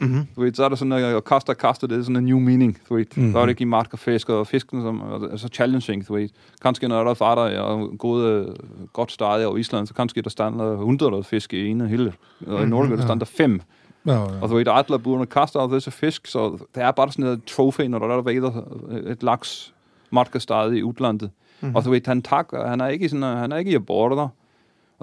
Mhm. 0.00 0.26
du 0.36 0.40
ved, 0.40 0.54
så 0.54 0.64
er 0.64 0.68
der 0.68 0.76
sådan, 0.76 0.92
at 0.92 1.24
kaste 1.24 1.50
og 1.50 1.58
kaste, 1.58 1.88
det 1.88 1.98
er 1.98 2.02
sådan 2.02 2.16
en 2.16 2.24
new 2.24 2.38
mening, 2.38 2.78
du 2.88 2.94
ved. 2.94 3.04
Mhm. 3.04 3.22
Mm-hmm. 3.22 3.32
Der 3.32 3.40
er 3.40 3.44
det 3.44 3.50
ikke 3.50 3.62
i 3.62 3.64
mark 3.64 3.88
og 3.92 3.98
fisk, 3.98 4.28
og 4.28 4.46
fisken 4.46 4.82
som 4.82 5.00
er 5.32 5.36
så 5.36 5.48
challenging, 5.48 6.08
du 6.08 6.14
ved. 6.14 6.28
Kanskje 6.62 6.88
når 6.88 7.04
der 7.04 7.10
er 7.10 7.14
far 7.14 7.34
der 7.34 7.60
og 7.60 7.98
gode, 7.98 8.54
godt 8.92 9.12
stadig 9.12 9.46
over 9.46 9.56
Island, 9.56 9.86
så 9.86 9.94
kanskje 9.94 10.22
der 10.22 10.30
stander 10.30 10.72
100 10.72 11.24
fisk 11.24 11.52
i 11.52 11.66
ene 11.66 11.88
hylde. 11.88 12.12
Og 12.46 12.62
i 12.62 12.66
Norge, 12.66 12.96
der 12.96 13.02
stander 13.02 13.24
5. 13.24 13.60
já, 14.06 14.12
Og 14.12 14.48
du 14.48 14.54
ved, 14.54 14.68
alle 14.68 14.98
burde 14.98 15.26
kaste 15.26 15.58
af 15.58 15.68
disse 15.68 15.90
fisk, 15.90 16.26
så 16.26 16.58
det 16.74 16.82
er 16.82 16.90
bare 16.90 17.12
sådan 17.12 17.24
et 17.24 17.44
trofæ, 17.44 17.86
når 17.88 17.98
der 17.98 18.16
er 18.16 18.22
væder 18.22 18.62
et 19.06 19.22
laks 19.22 19.74
markestad 20.10 20.72
i 20.72 20.82
udlandet. 20.82 21.30
Mm-hmm. 21.60 21.76
Og 21.76 21.84
du 21.84 21.90
ved, 21.90 22.00
han, 22.06 22.22
tak, 22.22 22.48
han 22.66 22.80
er 22.80 22.88
ikke 22.88 23.08
sådan, 23.08 23.36
han 23.36 23.52
er 23.52 23.56
ikke 23.56 23.72
i 23.72 23.78
border. 23.78 24.28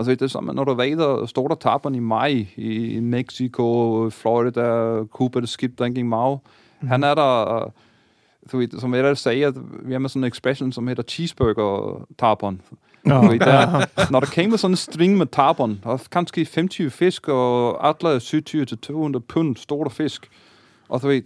Du 0.06 0.10
ved, 0.10 0.18
det 0.18 0.26
er 0.26 0.28
som, 0.28 0.44
når 0.44 0.64
der 0.64 0.74
væder 0.74 1.26
store 1.26 1.56
taperne 1.56 1.98
i 1.98 2.00
maj 2.00 2.46
i 2.56 3.00
Mexico, 3.00 4.10
Florida, 4.10 5.04
Cuba, 5.04 5.40
det 5.40 5.50
skib 5.50 5.80
drinking 5.80 6.10
mau. 6.10 6.36
Mm-hmm. 6.36 6.88
Han 6.88 7.04
er 7.04 7.16
der, 7.16 7.74
du 8.52 8.58
ved, 8.58 8.80
som 8.80 8.94
jeg 8.94 9.18
sagde, 9.18 9.46
at 9.46 9.54
vi 9.82 9.92
har 9.92 10.00
med 10.00 10.10
sådan 10.10 10.24
en 10.24 10.28
expression, 10.28 10.72
som 10.72 10.88
hedder 10.88 11.04
cheeseburger-taperen. 11.04 12.62
Já, 13.08 13.22
Du 13.22 13.28
ved, 13.28 13.40
der, 13.40 13.86
når 14.12 14.20
der 14.20 14.28
kommer 14.36 14.58
sådan 14.58 14.74
en 14.74 14.78
string 14.78 15.18
med 15.18 15.26
tarpon, 15.26 15.80
der 15.84 15.90
er 15.90 16.08
kanskje 16.12 16.48
50 16.54 16.94
fisk, 16.94 17.28
og 17.28 17.88
alle 17.88 18.18
70-200 18.18 19.20
pund 19.20 19.56
store 19.56 19.90
fisk. 19.90 20.30
Og 20.90 21.02
du 21.02 21.08
ved, 21.08 21.22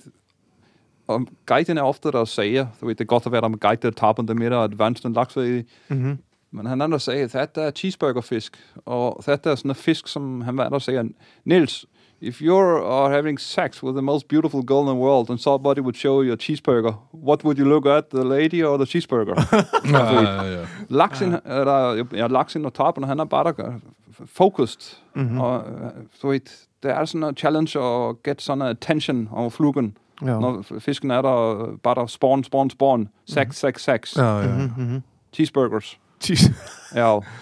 og 1.08 1.28
guiden 1.46 1.78
er 1.78 1.82
ofte 1.82 2.12
der 2.12 2.26
siger, 2.26 2.68
du 2.82 2.86
ved, 2.86 2.96
det 2.96 3.02
er 3.02 3.06
godt 3.06 3.26
at 3.26 3.32
være 3.32 3.42
der 3.42 3.48
med 3.48 3.60
guide, 3.60 3.82
der 3.82 3.92
tarpon, 3.92 4.28
det 4.28 4.34
er 4.34 4.40
mere 4.40 4.64
advanced 4.64 5.06
end 5.06 5.16
lakse. 5.16 5.66
Mhm. 5.90 6.18
Men 6.52 6.66
han 6.66 6.82
er 6.82 6.88
der 6.88 6.98
siger, 6.98 7.40
at 7.40 7.56
det 7.56 7.64
er 7.64 7.72
cheeseburgerfisk, 7.72 8.58
og 8.86 9.24
det 9.26 9.46
er 9.46 9.56
sådan 9.56 9.72
en 9.72 9.76
fisk, 9.76 10.08
som 10.08 10.42
han 10.42 10.58
var 10.58 10.70
der 10.70 10.80
siger, 10.80 11.04
Nils, 11.46 11.86
if 12.22 12.42
you 12.42 12.58
are 12.58 13.10
having 13.10 13.40
sex 13.40 13.84
with 13.84 13.96
the 13.96 14.02
most 14.02 14.28
beautiful 14.28 14.66
girl 14.66 14.82
in 14.82 14.88
the 14.88 15.06
world, 15.06 15.30
and 15.30 15.40
somebody 15.40 15.80
would 15.80 15.96
show 15.96 16.22
you 16.24 16.34
a 16.34 16.36
cheeseburger, 16.36 16.94
what 17.14 17.44
would 17.44 17.58
you 17.60 17.66
look 17.66 17.86
at, 17.86 18.04
the 18.10 18.24
lady 18.24 18.64
or 18.64 18.78
the 18.78 18.86
cheeseburger? 18.86 19.36
já, 19.86 20.14
já, 20.14 20.44
já. 20.44 20.66
Laksen, 20.90 21.34
eller, 21.60 22.06
ja, 22.14 22.28
laksen 22.28 22.66
og 22.66 22.74
tarpen, 22.74 23.04
han 23.04 23.20
er 23.20 23.26
bare 23.26 23.54
der, 23.58 23.80
focused. 24.26 24.98
Mhm. 25.14 25.24
Mm-hmm. 25.24 25.40
Og, 25.40 25.64
øh, 25.70 25.92
du 26.22 26.28
ved, 26.28 26.40
det 26.84 26.92
er 26.92 27.06
sådan 27.06 27.24
en 27.24 27.38
challenge 27.38 27.80
at 27.80 28.24
get 28.24 28.42
sådan 28.42 28.62
en 28.62 28.68
attention 28.68 29.30
over 29.32 29.50
flugen. 29.50 29.98
Já. 30.22 30.40
Når 30.40 30.64
fisken 30.80 31.12
er 31.12 31.22
der, 31.22 31.62
øh, 31.62 31.78
bare 31.78 31.96
der 31.96 32.06
spawn, 32.06 32.44
spawn, 32.44 32.70
spawn. 32.70 33.10
Sex, 33.26 33.56
sex, 33.56 33.82
sex. 33.82 34.18
já, 34.18 34.24
já. 34.24 34.48
Mhm, 34.48 34.84
mhm. 34.84 35.04
Cheeseburgers. 35.34 36.00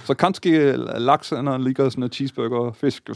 Så 0.06 0.14
kanskje 0.14 0.78
laksen 1.00 1.48
er 1.48 1.58
ligger 1.58 1.90
sådan 1.90 2.04
en 2.04 2.10
cheeseburger 2.12 2.72
fisk. 2.72 3.10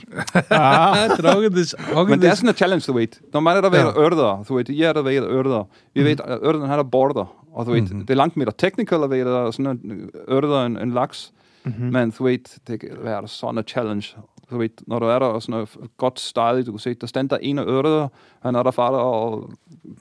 Ah, 0.50 0.98
er 0.98 2.06
Men 2.10 2.22
det 2.22 2.30
er 2.30 2.34
en 2.50 2.56
challenge, 2.56 2.84
du 2.88 2.94
ved. 2.94 3.08
Når 3.34 3.40
man 3.40 3.58
er 3.58 3.62
der 3.62 3.70
ved 3.70 3.80
Ja. 3.80 3.90
at 3.90 3.98
ørder, 3.98 4.44
du 4.50 4.56
ved, 4.56 4.66
jeg 4.70 4.90
er 4.90 4.94
der 4.94 5.02
ved 5.02 5.16
at 5.16 5.24
ørder. 5.24 5.64
Vi 5.94 6.04
ved, 6.04 6.18
at 6.26 6.40
ørden 6.44 6.62
har 6.62 6.76
der 6.76 6.84
border. 6.84 7.26
Og 7.54 7.66
du 7.66 7.72
ved, 7.72 7.82
Mhm. 7.82 8.00
det 8.02 8.10
er 8.10 8.16
langt 8.16 8.38
mere 8.38 8.52
technical 8.58 9.04
at 9.04 9.10
ved, 9.10 9.20
der 9.26 9.46
er 9.48 9.52
sådan 9.52 9.80
en 9.84 10.10
ørder 10.30 10.66
en, 10.66 10.78
laks. 10.94 11.32
Mhm. 11.66 11.74
Men 11.92 12.12
du 12.12 12.24
ved, 12.24 12.38
det 12.68 12.84
sådan 13.28 13.58
en 13.58 13.64
challenge. 13.68 14.08
Du 14.52 14.58
ved, 14.58 14.70
når 14.88 15.00
du 15.00 15.06
er 15.06 15.20
der 15.20 15.26
noget 15.52 15.70
godt 15.98 16.20
stadig, 16.20 16.66
du 16.66 16.72
kan 16.72 16.80
se, 16.80 16.94
der 16.94 17.08
stand 17.08 17.30
der 17.30 17.38
en 17.42 17.60
af 17.60 17.64
ørder, 17.68 18.08
han 18.42 18.56
er 18.56 18.64
der 18.64 18.72
far 18.72 18.92
der 18.92 18.98
og 18.98 19.50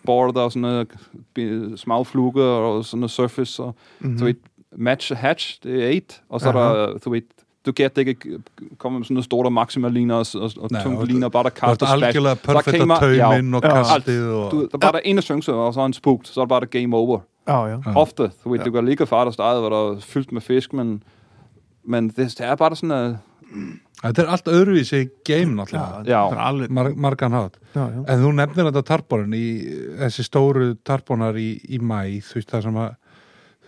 border 0.06 0.40
og 0.40 0.52
sådan 0.52 0.60
noget 0.62 0.88
fluger 2.06 2.44
og 2.44 2.84
sådan 2.84 3.00
noget 3.00 3.10
surface. 3.10 3.62
Og, 3.62 3.74
Mhm. 4.00 4.18
Du 4.18 4.24
ved, 4.24 4.34
match 4.76 5.12
hatch, 5.14 5.58
det 5.62 5.82
er 5.82 5.88
eight. 5.88 6.22
Og 6.28 6.40
så 6.40 6.48
er 6.48 6.52
der, 6.52 6.98
du 7.04 7.10
ved, 7.10 7.22
du 7.66 7.72
kan 7.72 7.90
ikke 7.96 8.16
komme 8.78 8.98
med 8.98 9.04
sådan 9.04 9.14
noget 9.14 9.24
store 9.24 9.50
maximaliner 9.50 10.14
og, 10.14 10.26
og, 10.34 10.50
og 10.60 10.68
Nej, 10.70 10.82
tunge 10.82 10.98
og 10.98 11.06
liner, 11.06 11.28
bare 11.28 11.42
der 11.42 11.50
kaster 11.50 11.86
splash. 11.86 12.16
algjörlega 12.16 12.34
perfekt 12.34 12.82
að 12.82 13.16
já, 13.16 13.28
tauminn 13.28 13.54
og 13.54 13.62
já, 13.64 13.82
kastið 13.82 14.24
og 14.26 14.52
Du, 14.52 14.60
der 14.60 14.68
er 14.74 14.78
bare 14.78 14.92
der 14.92 14.98
en 15.04 15.18
af 15.18 15.22
syngse, 15.22 15.52
og 15.52 15.74
så 15.74 15.80
er 15.80 15.84
han 15.84 15.92
spugt, 15.92 16.28
så 16.28 16.40
er 16.40 16.44
det 16.44 16.48
bare 16.48 16.60
der 16.60 16.66
game 16.66 16.96
over. 16.96 17.18
Já. 17.48 17.66
Ja. 17.66 17.76
Ofte, 17.96 18.30
du 18.44 18.50
ved, 18.50 18.64
du 18.64 18.70
kan 18.70 18.84
ligge 18.84 19.06
far 19.06 19.24
der 19.24 19.30
stadig, 19.30 19.60
hvor 19.60 19.70
der 19.70 19.96
er 19.96 20.00
fyldt 20.00 20.32
med 20.32 20.40
fisk, 20.40 20.72
men, 20.72 21.02
men 21.84 22.08
det, 22.08 22.16
det 22.16 22.40
er 22.40 22.54
bare 22.54 22.76
sådan, 22.76 22.90
at 22.90 23.16
Þetta 24.02 24.22
er 24.22 24.30
allt 24.34 24.48
öðruvísi 24.48 25.04
game 25.24 25.54
náttúrulega 25.54 26.68
Mar 26.70 26.88
margan 26.96 27.32
já. 27.32 27.48
En 28.08 28.22
þú 28.24 28.32
nefnir 28.34 28.66
þetta 28.70 28.82
tarponin 28.82 29.36
í 29.36 29.46
þessi 30.00 30.24
stóru 30.26 30.72
tarponar 30.84 31.36
í, 31.38 31.60
í 31.68 31.78
mæ 31.78 32.18
þú 32.24 32.40
veist 32.40 32.50
það 32.50 32.62
sem 32.66 32.80
að 32.82 32.96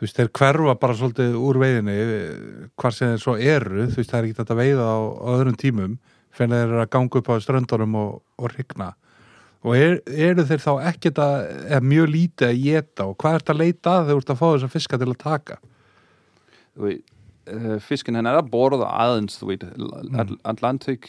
þú 0.04 0.08
veist 0.08 0.18
þeir 0.20 0.30
hverfa 0.36 0.74
bara 0.80 0.94
svolítið 0.98 1.36
úr 1.40 1.58
veiðinni 1.62 1.94
hvar 2.76 2.92
sem 2.92 3.14
þeir 3.14 3.22
svo 3.22 3.36
eru 3.40 3.86
þú 3.88 3.96
veist 4.02 4.10
það 4.12 4.18
er 4.20 4.26
ekki 4.28 4.38
þetta 4.42 4.56
veiða 4.58 4.84
á, 4.84 4.98
á 5.00 5.28
öðrum 5.38 5.56
tímum 5.56 5.94
fyrir 6.34 6.52
þeir 6.52 6.66
eru 6.68 6.82
að 6.82 6.90
ganga 6.92 7.20
upp 7.22 7.30
á 7.32 7.34
ströndunum 7.40 7.94
og, 8.02 8.10
og 8.36 8.52
rigna 8.52 8.90
og 9.64 9.76
er, 9.78 9.94
eru 10.12 10.44
þeir 10.44 10.60
þá 10.60 10.72
ekkert 10.90 11.20
að 11.24 11.36
eða 11.70 11.80
mjög 11.88 12.10
lítið 12.12 12.48
að 12.50 12.60
geta 12.66 13.06
og 13.08 13.16
hvað 13.22 13.38
ert 13.38 13.52
að 13.54 13.60
leita 13.62 13.94
að 13.94 14.04
þegar 14.10 14.12
þú 14.12 14.20
ert 14.24 14.34
að 14.34 14.40
fá 14.42 14.46
þessa 14.52 14.72
fiska 14.74 15.00
til 15.00 15.08
að 15.08 15.18
taka 15.24 15.56
øh, 16.84 17.80
fisken, 17.80 18.14
han 18.18 18.26
er 18.28 18.38
der 18.38 18.50
border 18.52 18.78
der 18.82 18.92
Islands, 19.06 19.38
du 19.40 19.46
ved, 19.48 19.64
At 20.18 20.28
Atlantic 20.44 21.08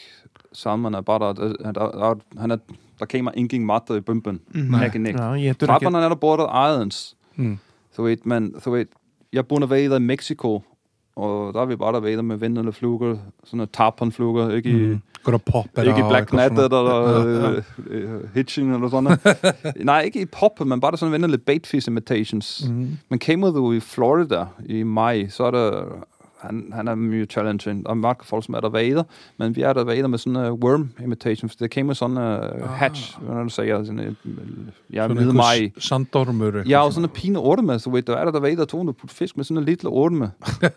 salmon 0.56 0.94
er 0.94 1.00
bare 1.04 1.34
der, 1.36 1.52
der, 1.60 1.72
der, 1.92 2.16
han 2.40 2.50
er, 2.56 2.58
der 3.00 3.06
kommer 3.12 3.32
ingen 3.36 3.66
matter 3.66 3.96
i 3.96 4.00
bumpen, 4.00 4.40
Mhm. 4.54 4.72
næk 4.80 4.94
i 4.94 4.98
næk. 4.98 5.16
Já, 5.16 5.32
ég 5.36 5.50
eftir 5.52 5.66
ekki 5.68 5.72
Trapperne 5.84 6.04
er 6.04 6.08
der 6.08 6.16
border 6.16 6.46
Islands, 6.48 7.14
mm. 7.36 7.58
Du 7.96 8.02
ved, 8.02 8.16
men 8.24 8.54
du 8.64 8.70
ved, 8.70 8.86
jeg 9.32 9.38
er 9.38 9.42
bundet 9.42 9.66
at 9.66 9.70
væde 9.70 9.96
i 9.96 10.00
Mexico, 10.00 10.62
og 11.16 11.54
der 11.54 11.60
er 11.62 11.66
vi 11.66 11.76
bare 11.76 11.92
der 11.92 12.00
væde 12.00 12.22
med 12.22 12.36
vindende 12.36 12.72
fluger, 12.72 13.16
sådan 13.44 13.60
en 13.60 13.68
tarponfluger, 13.72 14.50
ikke 14.50 14.70
i, 14.70 14.72
Mm. 14.72 15.00
Går 15.24 15.32
að 15.34 15.38
poppa 15.38 15.82
Ikke 15.82 15.98
i 15.98 16.08
Black 16.08 16.28
Knight 16.28 16.52
eller 16.52 16.84
øh, 17.26 17.62
øh, 17.86 18.34
Hitching 18.34 18.74
eller 18.74 18.88
sådan 18.88 19.04
noget. 19.04 19.84
Nej, 19.84 20.00
ikke 20.02 20.20
i 20.20 20.24
pop, 20.24 20.60
men 20.66 20.80
bare 20.80 20.96
sådan 20.96 21.12
vender 21.12 21.28
lidt 21.28 21.44
baitfish 21.44 21.88
imitations. 21.88 22.68
mm. 22.68 22.96
Men 23.08 23.18
kommer 23.18 23.50
du 23.50 23.72
i 23.72 23.80
Florida 23.80 24.44
i 24.66 24.82
maj, 24.82 25.28
så 25.28 25.44
er 25.44 25.50
der 25.50 25.84
han, 26.46 26.70
han 26.72 26.88
er 26.88 26.94
mye 26.94 27.26
challenging. 27.30 27.86
Er 27.88 27.94
mange 27.94 28.24
folk, 28.24 28.44
som 28.44 28.54
er 28.54 28.60
der 28.60 28.68
vader, 28.68 29.02
men 29.38 29.56
vi 29.56 29.62
er 29.62 29.72
der 29.72 29.84
vader 29.84 30.06
med 30.08 30.18
sådan 30.18 30.36
en 30.36 30.52
uh, 30.52 30.58
worm 30.58 30.90
imitation, 31.04 31.48
for 31.48 31.56
det 31.60 31.74
kommer 31.74 31.94
sådan 31.94 32.16
en 32.16 32.62
uh, 32.62 32.68
hatch, 32.68 33.18
hvad 33.20 33.42
du 33.42 33.48
siger, 33.48 33.84
sådan 33.84 33.98
en, 34.00 34.16
ja, 34.92 35.06
Svona 35.06 35.20
midt 35.20 35.34
maj. 35.34 35.54
einhver 35.54 35.80
sandormur 35.80 36.44
eitthvað 36.46 36.68
Ja, 36.70 36.84
og 36.84 36.92
sådan 36.92 37.04
en 37.04 37.10
pine 37.14 37.38
orme, 37.38 37.78
så 37.78 37.90
ved 37.90 38.02
du, 38.02 38.12
er 38.12 38.24
der 38.24 38.30
der 38.32 38.40
vader 38.40 38.64
200 38.64 38.96
put 39.00 39.10
fisk 39.10 39.36
med 39.36 39.44
sådan 39.44 39.58
en 39.58 39.64
lille 39.64 39.88
orme. 39.90 40.30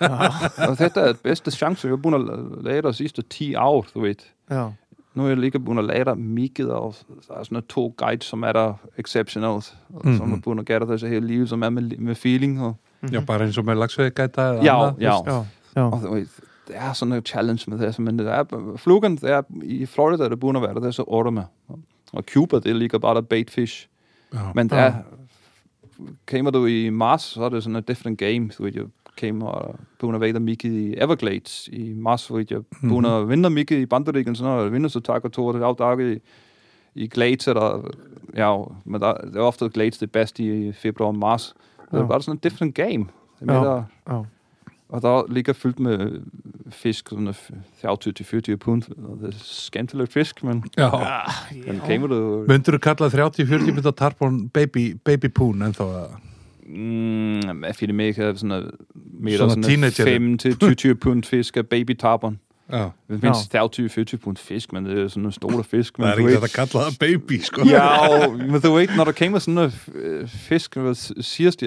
og 0.69 0.77
det 0.77 0.97
er 0.97 1.07
det 1.07 1.19
bedste 1.23 1.51
chance, 1.51 1.87
vi 1.87 1.91
har 1.91 1.97
bundet 1.97 2.29
at 2.29 2.63
lade 2.63 2.81
de 2.81 2.93
sidste 2.93 3.21
10 3.21 3.55
år, 3.55 3.85
du 3.93 4.01
ved. 4.01 4.15
Já, 4.51 4.67
Nu 5.13 5.23
er 5.23 5.27
jeg 5.27 5.37
lige 5.37 5.59
bundet 5.59 5.83
at 5.83 5.87
lade 5.87 6.05
der 6.05 6.15
mikket, 6.15 6.69
og 6.71 6.95
der 7.27 7.33
er 7.33 7.43
sådan 7.43 7.63
to 7.69 7.93
guides, 7.97 8.25
som 8.25 8.43
er 8.43 8.51
der 8.51 8.73
exceptionals, 8.97 9.75
mm-hmm. 9.89 10.17
som 10.17 10.31
er 10.31 10.35
Mhm. 10.35 10.41
bundet 10.41 10.67
det 10.67 10.99
så 10.99 11.07
hele 11.07 11.27
livet, 11.27 11.49
som 11.49 11.61
er 11.63 11.69
med, 11.69 11.97
med 11.97 12.15
feeling, 12.15 12.61
og 12.61 12.75
Já, 13.11 13.19
bara 13.19 13.43
eins 13.43 13.57
og 13.57 13.63
með 13.63 13.73
lagsveikæta 13.79 14.41
eða 14.41 14.63
Já, 14.63 14.75
veist. 14.83 15.27
já, 15.27 15.43
já. 15.75 15.81
Og 15.81 16.01
du 16.03 16.13
ved, 16.13 16.25
det 16.67 16.75
er 16.77 16.93
sådan 16.93 17.13
en 17.13 17.25
challenge 17.25 17.63
med 17.67 17.77
det, 17.77 17.99
men 17.99 18.19
det 18.19 18.27
er, 18.27 18.73
flugan, 18.77 19.15
det 19.15 19.23
er, 19.31 19.41
i 19.63 19.85
Florida 19.85 20.23
er 20.23 20.29
det 20.29 20.39
bundet 20.39 20.61
at 20.61 20.67
være 20.67 20.73
der, 20.73 20.79
det 20.79 20.87
er 20.87 20.91
så 20.91 21.03
orme. 21.07 21.45
Og 22.13 22.23
Cuba, 22.33 22.59
det 22.59 22.75
ligger 22.75 22.97
bare 22.97 23.15
der 23.15 23.21
baitfish. 23.21 23.87
Já. 24.33 24.39
Men 24.55 24.69
det 24.69 24.75
Ja. 24.75 24.81
er, 24.81 24.93
kommer 26.31 26.51
du 26.51 26.65
i 26.65 26.89
Mars, 26.89 27.21
så 27.21 27.43
er 27.43 27.49
det 27.49 27.63
sådan 27.63 27.75
en 27.75 27.83
different 27.83 28.19
game. 28.19 28.49
Du 28.57 28.63
ved, 28.63 28.75
you 28.75 28.87
came 29.17 29.45
og 29.47 29.75
begyndte 29.99 30.15
at 30.15 30.21
vade 30.21 30.39
mycket 30.39 30.71
i 30.71 30.95
Everglades 30.97 31.69
i 31.71 31.93
mars, 31.93 32.27
hvor 32.27 32.37
jeg 32.49 32.61
begyndte 32.81 33.09
at 33.09 33.29
vinde 33.29 33.49
mycket 33.49 33.75
i 33.77 33.85
Banderiken, 33.85 34.35
så 34.35 34.43
når 34.43 34.61
jeg 34.61 34.71
vinder 34.73 34.89
så 34.89 34.99
takker 34.99 35.29
to 35.29 35.53
det 35.53 35.61
afdaget 35.63 36.17
i, 36.17 36.21
i 37.03 37.07
Glades, 37.07 37.47
eller, 37.47 37.89
ja, 38.35 38.63
men 38.85 39.01
der, 39.01 39.13
det 39.13 39.35
er 39.35 39.39
ofte 39.41 39.69
Glades 39.69 39.97
det 39.97 40.11
bedste 40.11 40.43
i 40.67 40.71
februar 40.71 41.07
og 41.07 41.15
mars. 41.15 41.53
Det 41.91 41.97
er 41.97 42.01
Ja. 42.01 42.07
bare 42.07 42.21
sådan 42.21 42.35
en 42.35 42.39
different 42.49 42.75
game. 42.75 43.05
Det 43.39 43.49
er 43.49 43.53
Ja. 43.53 43.59
mere, 43.61 43.85
Ja. 44.09 44.21
Og 44.89 45.01
der 45.01 45.33
ligger 45.33 45.53
fyldt 45.53 45.79
med 45.79 46.21
fisk, 46.69 47.09
sådan 47.09 47.33
30-40 47.85 48.55
pund. 48.55 48.83
Og 48.97 49.17
det 49.21 49.27
er 49.33 49.37
skændeligt 49.43 50.13
fisk, 50.13 50.43
men 50.43 50.63
Já. 50.77 50.89
den 51.65 51.81
kemur 51.87 52.07
du... 52.07 52.45
Myndur 52.47 52.73
þú 52.73 52.77
kalla 52.77 53.07
30-40 53.27 53.71
mynda 53.71 53.91
tarpon 53.91 54.49
baby, 54.49 54.95
baby 55.05 55.25
poon 55.35 55.61
en 55.61 55.71
þá 55.73 55.81
að 55.83 56.05
Mm, 56.71 57.63
jeg 57.63 57.75
finder 57.75 57.93
mig 57.95 58.05
ikke 58.07 58.21
sådan 58.35 58.47
noget 58.47 58.71
mere 59.19 59.37
Sådan 59.37 59.49
sådan, 59.49 59.63
teenager. 59.63 59.91
sådan 59.91 60.13
5 60.13 60.37
til 60.37 60.75
20 60.75 60.95
pund 60.95 61.23
fisk 61.23 61.57
af 61.57 61.67
baby 61.67 61.95
tarpon. 61.97 62.39
Já, 62.71 62.89
Det 63.09 63.21
findes 63.21 64.13
30-40 64.13 64.17
pund 64.17 64.37
fisk, 64.37 64.73
men 64.73 64.85
det 64.85 64.99
er 64.99 65.07
sådan 65.07 65.25
en 65.25 65.31
store 65.31 65.63
fisk. 65.63 65.99
Men 65.99 66.07
það 66.07 66.11
er 66.11 66.17
ekki 66.17 66.33
þetta 66.35 66.45
að 66.45 66.53
kalla 66.55 66.83
það 66.85 66.97
baby 66.99 67.39
sko 67.41 67.61
Ja, 67.65 68.07
og, 68.27 68.37
men 68.37 68.61
du 68.61 68.73
ved, 68.73 68.87
når 68.97 69.03
der 69.03 69.11
kommer 69.11 69.39
sådan 69.39 69.53
noget 69.53 69.87
øh, 69.95 70.27
fisk, 70.27 70.75
hvad 70.77 70.95
s- 70.95 71.13
sidste 71.21 71.65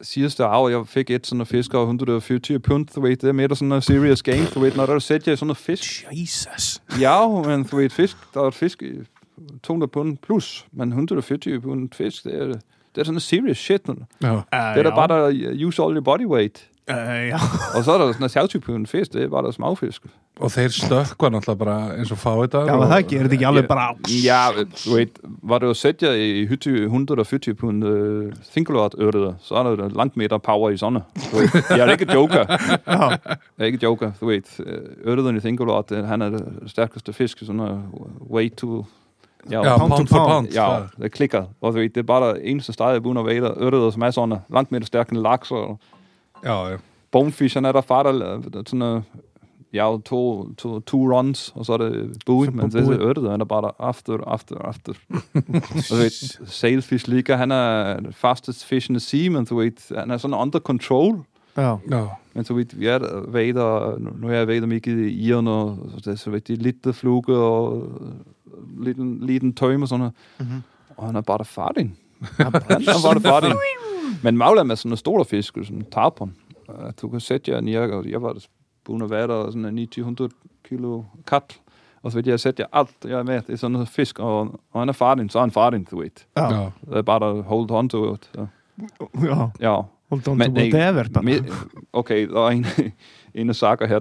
jeg 0.00 0.06
sidste 0.06 0.46
år, 0.46 0.68
jeg 0.68 0.86
fik 0.86 1.10
et 1.10 1.26
sådan 1.26 1.36
noget 1.36 1.48
fisk 1.48 1.74
af 1.74 1.80
140 1.80 2.58
pund, 2.58 2.86
du 2.86 3.00
ved, 3.00 3.16
det 3.16 3.28
er 3.28 3.32
mere 3.32 3.56
sådan 3.56 3.68
noget 3.68 3.84
serious 3.84 4.22
game, 4.22 4.46
du 4.54 4.60
ved, 4.60 4.72
når 4.76 4.86
der 4.86 4.98
sætter 4.98 5.32
jeg 5.32 5.38
sådan 5.38 5.46
noget 5.46 5.56
fisk, 5.56 6.06
Jesus. 6.12 6.82
ja, 7.00 7.28
men 7.28 7.64
du 7.64 7.76
ved, 7.76 7.90
fisk, 7.90 8.16
der 8.34 8.40
er 8.40 8.48
et 8.48 8.54
fisk 8.54 8.82
i 8.82 8.92
200 9.62 9.90
pund 9.90 10.16
plus, 10.16 10.66
men 10.72 10.88
140 10.88 11.60
pund 11.60 11.88
fisk, 11.92 12.24
det 12.24 12.34
er, 12.34 12.46
det 12.46 12.54
er 12.96 13.04
sådan 13.04 13.12
noget 13.12 13.22
serious 13.22 13.58
shit. 13.58 13.86
Det 13.86 13.96
Já, 14.22 14.40
er 14.52 14.82
der 14.82 14.94
bare, 14.94 15.08
der 15.08 15.66
use 15.66 15.82
all 15.82 15.94
your 15.94 16.00
body 16.00 16.26
weight. 16.26 16.68
Uh, 16.90 17.28
ja. 17.28 17.38
Og 17.76 17.84
så 17.84 17.92
er 17.92 17.98
sådan 17.98 18.14
noget 18.20 18.32
30 18.32 18.60
pund 18.60 18.86
fisk, 18.86 19.12
det 19.12 19.22
er 19.22 19.28
bare 19.28 19.42
der 19.46 19.50
småfisk. 19.50 20.02
og 20.40 20.50
þeir 20.54 20.68
stökkva 20.70 21.28
náttúrulega 21.34 21.54
bara 21.58 21.76
eins 21.98 22.12
og 22.14 22.18
fá 22.22 22.30
þetta 22.38 22.60
Já, 22.68 22.74
það 22.78 23.00
gerir 23.10 23.24
þetta 23.26 23.34
ekki 23.34 23.46
alveg 23.48 23.64
bara 23.68 23.86
Ja, 24.24 24.42
du 24.84 24.92
ved, 24.94 25.16
var 25.42 25.58
det 25.58 25.66
jo 25.66 25.74
sætter 25.74 26.12
i 26.14 26.44
hytte 26.46 26.70
140 26.86 27.54
pund 27.58 27.84
uh, 27.84 28.32
thinkalot 28.52 28.94
ørreder, 29.00 29.34
så 29.42 29.54
er 29.58 29.74
der 29.76 29.88
langt 29.88 30.16
mere 30.16 30.38
power 30.40 30.70
i 30.70 30.76
sådan. 30.76 31.00
Du 31.32 31.36
ved, 31.38 31.48
Jeg 31.70 31.78
er 31.88 31.90
ikke 31.92 32.12
joker. 32.14 32.44
Já, 32.86 33.08
Jeg 33.10 33.18
er 33.58 33.64
ikke 33.64 33.78
joker. 33.82 34.10
Du 34.20 34.26
ved, 34.26 34.42
ørreden 35.06 35.36
i 35.36 35.40
thinkalot, 35.40 35.90
han 36.06 36.22
er 36.22 36.30
det 36.30 36.44
stærkeste 36.66 37.12
fisk, 37.12 37.38
sådan 37.38 37.56
noget 37.56 37.80
way 38.30 38.50
to... 38.56 38.84
Ja, 39.50 39.62
Já, 39.62 39.78
Pound 39.78 39.90
to 39.90 39.96
pound 39.96 40.08
pound. 40.08 40.30
pound 40.30 40.48
ja, 40.54 40.78
það- 40.78 41.02
det 41.02 41.12
klikker. 41.12 41.44
Og 41.60 41.72
du 41.72 41.78
ved, 41.78 41.88
det 41.88 41.96
er 41.96 42.02
bare 42.02 42.28
der 42.28 42.34
eneste 42.34 42.72
sted, 42.72 42.86
jeg 42.90 43.02
begynder 43.02 43.22
at 43.22 43.26
være 43.26 43.54
ørreder, 43.60 43.90
som 43.90 44.02
er 44.02 44.10
sådan 44.10 44.38
langt 44.54 44.72
mere 44.72 44.82
stærk 44.82 45.08
end 45.10 45.18
laks 45.18 45.50
og 45.50 45.78
Já, 46.44 46.68
já, 46.70 46.76
bonefish, 47.10 47.54
han 47.56 47.64
er 47.64 47.72
der 47.72 47.80
far, 47.80 48.02
der 48.02 48.12
sådan 48.66 48.78
noget, 48.78 49.02
ja, 49.72 49.96
to, 50.04 50.48
to, 50.54 50.80
two 50.80 51.16
runs, 51.18 51.52
og 51.54 51.66
så 51.66 51.72
er 51.72 51.76
det 51.78 52.12
Så 52.46 52.50
men 52.56 52.70
det 52.70 52.74
er 53.00 53.00
ørtet, 53.08 53.30
han 53.30 53.40
er 53.40 53.44
bare 53.44 53.62
der 53.62 53.70
after, 53.78 54.18
after, 54.26 54.58
after. 54.58 54.92
og 55.34 55.84
du 55.90 55.94
ved, 55.94 56.46
sailfish 56.46 57.08
ligger, 57.08 57.36
han 57.36 57.50
er 57.50 57.96
fastest 58.10 58.64
fish 58.64 58.90
in 58.90 58.94
the 58.94 59.00
sea, 59.00 59.30
men 59.30 59.44
du 59.44 59.56
ved, 59.56 59.96
han 59.98 60.10
er 60.10 60.16
sådan 60.16 60.36
under 60.36 60.58
control. 60.58 61.18
já, 61.58 61.76
já, 61.90 62.04
Men 62.34 62.44
så 62.44 62.54
vidt, 62.54 62.80
nu 64.00 64.10
nu 64.18 64.28
er 64.28 64.32
jeg 64.32 64.48
vader 64.48 64.66
mycket 64.66 64.98
i 65.06 65.10
Iren, 65.26 65.48
og 65.48 65.78
så, 65.98 66.10
det, 66.10 66.18
så 66.20 66.30
vidt, 66.30 66.48
de 66.48 66.54
lidt 66.56 66.84
fluge, 66.94 67.36
og 67.36 67.86
øh, 68.00 68.84
lidt, 68.84 68.96
en- 68.98 69.18
lidt 69.26 69.42
en 69.42 69.52
tøm 69.54 69.82
og 69.82 69.88
sådan 69.88 69.98
noget. 69.98 70.14
Mhm. 70.50 70.62
Og 70.96 71.06
han 71.06 71.16
er 71.16 71.20
bare 71.20 71.38
der 71.38 71.44
farlig. 71.44 71.90
Han 72.36 72.46
er 72.46 72.50
bare 72.50 73.14
der 73.14 73.20
farlig. 73.20 73.52
Men 74.22 74.36
Maula 74.36 74.62
med 74.62 74.76
sådan 74.76 74.92
en 74.92 74.96
stor 74.96 75.24
fisk, 75.24 75.54
sådan 75.54 75.76
en 75.76 75.84
tarpon. 75.92 76.34
Uh, 76.68 76.74
du 77.02 77.08
kan 77.08 77.20
sætte 77.20 77.50
jer 77.50 77.60
ned, 77.60 77.76
og 77.76 78.10
jeg 78.10 78.22
var 78.22 78.32
der 78.32 78.40
begyndt 78.84 79.04
at 79.04 79.10
være 79.10 79.26
der 79.26 79.50
sådan 79.50 79.64
en 79.64 79.74
900 79.74 80.30
kilo 80.64 81.02
kat. 81.26 81.60
Og 82.02 82.12
så 82.12 82.18
ved 82.18 82.24
jeg, 82.26 82.30
jeg 82.30 82.40
sætter 82.40 82.64
alt, 82.72 82.90
jeg 83.04 83.18
er 83.18 83.22
med. 83.22 83.34
Det 83.34 83.52
er 83.52 83.56
sådan 83.56 83.72
noget 83.72 83.88
fisk, 83.88 84.18
og, 84.18 84.60
og 84.72 84.80
han 84.80 84.88
er 84.88 84.92
farlig, 84.92 85.30
så 85.30 85.38
er 85.38 85.42
han 85.42 85.50
farlig, 85.50 85.90
du 85.90 86.00
ved. 86.00 86.10
já, 86.38 86.52
já. 86.52 86.70
Det 86.88 86.96
er 86.96 87.02
bare 87.02 87.20
der 87.20 87.42
hold 87.42 87.70
on 87.70 87.88
to 87.88 88.14
it. 88.14 88.30
Så, 88.34 88.46
já. 89.14 89.48
ja. 89.60 89.82
Hold 90.08 90.28
on 90.28 90.38
Men 90.38 90.54
to 90.54 90.60
nej, 90.60 90.70
whatever 90.72 91.04
bara. 91.14 91.22
Me, 91.22 91.32
okay, 91.92 92.28
der 92.28 92.40
er 92.46 92.50
en, 92.50 92.66
en 93.34 93.48
af 93.48 93.56
sager 93.56 93.86
her. 93.86 94.00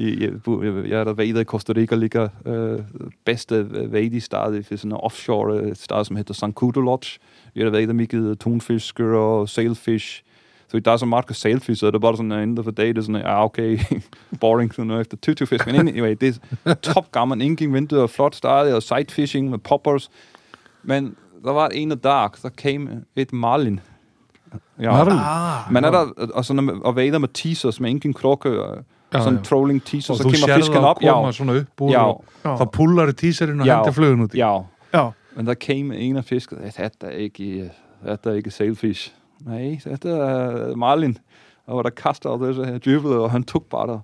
Jeg, 0.00 0.20
jeg, 0.20 0.32
jeg, 0.46 0.88
jeg 0.88 1.00
er 1.00 1.04
der 1.04 1.12
ved 1.12 1.40
i 1.40 1.44
Costa 1.44 1.72
Rica 1.76 1.94
ligger 1.94 2.28
øh, 2.46 2.78
bedste 3.24 3.70
ved 3.92 4.02
i 4.02 4.20
stedet 4.20 4.66
for 4.66 4.76
sådan 4.76 4.92
en 4.92 4.96
offshore 4.96 5.58
øh, 5.58 5.76
sted, 5.76 6.04
som 6.04 6.16
hedder 6.16 6.34
Sankudo 6.34 6.80
Lodge. 6.80 7.18
jag 7.54 7.70
vet 7.70 7.80
inte 7.80 7.94
mycket 7.94 8.40
tonfiskar 8.40 9.04
och 9.04 9.50
sailfish. 9.50 10.22
Så 10.70 10.76
idag 10.76 11.00
så 11.00 11.06
mycket 11.06 11.36
sailfish 11.36 11.78
så 11.78 11.90
det 11.90 11.96
är 11.96 12.00
bara 12.00 12.16
sån 12.16 12.32
ända 12.32 12.62
för 12.62 12.72
dig 12.72 12.92
det 12.92 13.00
är 13.00 13.02
sån 13.02 13.14
ja 13.14 13.44
okej 13.44 13.74
ah, 13.80 13.84
okay. 13.84 14.00
boring 14.30 14.72
så 14.72 14.84
nu 14.84 15.00
efter 15.00 15.16
tutufisk 15.16 15.66
men 15.66 15.88
anyway 15.88 16.14
det 16.14 16.40
är 16.64 16.74
top 16.74 17.10
gammal 17.12 17.42
inking 17.42 17.72
vinter 17.72 18.02
och 18.02 18.10
flott 18.10 18.34
startade 18.34 18.74
och 18.74 18.82
sightfishing 18.82 19.50
med 19.50 19.62
poppers. 19.62 20.10
Men 20.82 21.16
der 21.44 21.52
var 21.52 21.68
en 21.72 21.98
dag, 21.98 22.30
der 22.42 22.50
kom 22.62 22.88
et 23.16 23.32
marlin. 23.32 23.80
Ja. 24.80 24.92
Marlin? 24.92 25.18
Ah, 25.18 25.72
man 25.72 25.84
er 25.84 25.90
der, 25.90 26.30
og, 26.34 26.44
sådan, 26.44 26.80
og 26.84 26.96
vader 26.96 27.18
med 27.18 27.28
teasers 27.28 27.80
med 27.80 27.90
ingen 27.90 28.14
krukke, 28.14 28.48
ja, 29.12 29.20
sådan 29.20 29.34
ja. 29.34 29.42
trolling 29.42 29.84
teaser, 29.84 30.12
og 30.12 30.18
så 30.18 30.22
kommer 30.22 30.56
fisken 30.56 30.76
op. 30.76 30.96
Og 30.96 31.02
du 31.02 31.08
og 31.08 31.34
sådan 31.34 31.46
noget, 31.46 31.66
ja. 31.92 32.02
Og 32.42 32.58
så 32.58 32.64
puller 32.72 33.06
det 33.06 33.16
teaseren, 33.16 33.60
og 33.60 33.66
ja. 33.66 33.76
henter 33.76 33.92
fløden 33.92 34.20
ud. 34.20 34.28
Ja. 34.34 34.60
ja. 34.94 35.10
Men 35.36 35.46
der 35.46 35.54
came 35.54 35.96
en 35.98 36.16
af 36.16 36.24
fisken 36.24 36.58
þetta 36.58 37.06
er 37.06 37.10
ikke 37.28 37.70
þetta 38.06 38.30
er 38.30 38.34
ikke 38.34 38.50
sailfish. 38.50 39.12
Nej 39.46 39.80
þetta 39.84 40.08
er 40.08 40.76
marlin. 40.76 41.16
Og 41.66 41.84
der 41.84 41.90
kaster 41.90 42.30
af 42.30 42.38
det 42.38 42.66
her 42.66 42.78
dybet 42.78 43.12
og 43.16 43.30
han 43.30 43.44
tog 43.44 43.62
bare 43.70 43.86
der. 43.88 43.98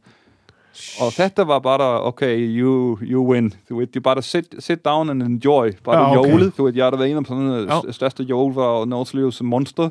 Og 1.01 1.13
þetta 1.13 1.45
var 1.47 1.59
bare 1.59 2.03
okay 2.07 2.39
you 2.39 2.99
you 3.03 3.33
win. 3.33 3.53
Du 3.69 3.79
ved 3.79 3.97
you 3.97 4.03
bare 4.03 4.23
sit 4.23 4.55
sit 4.59 4.85
down 4.85 5.11
and 5.11 5.23
enjoy. 5.23 5.71
Bare 5.85 5.97
Ja, 5.99 6.19
okay. 6.19 6.33
okay. 6.33 6.51
du 6.57 6.65
ved 6.65 6.75
jeg 6.75 6.87
er 6.87 6.91
der 6.91 6.97
var 6.99 7.05
en 7.05 7.17
af 7.17 7.27
sådan 7.27 7.43
en 7.43 7.69
Ja. 7.69 7.93
største 7.93 8.23
jol 8.23 8.55
var 8.55 8.63
og 8.81 8.89
Northlius 8.89 9.43
monster. 9.43 9.89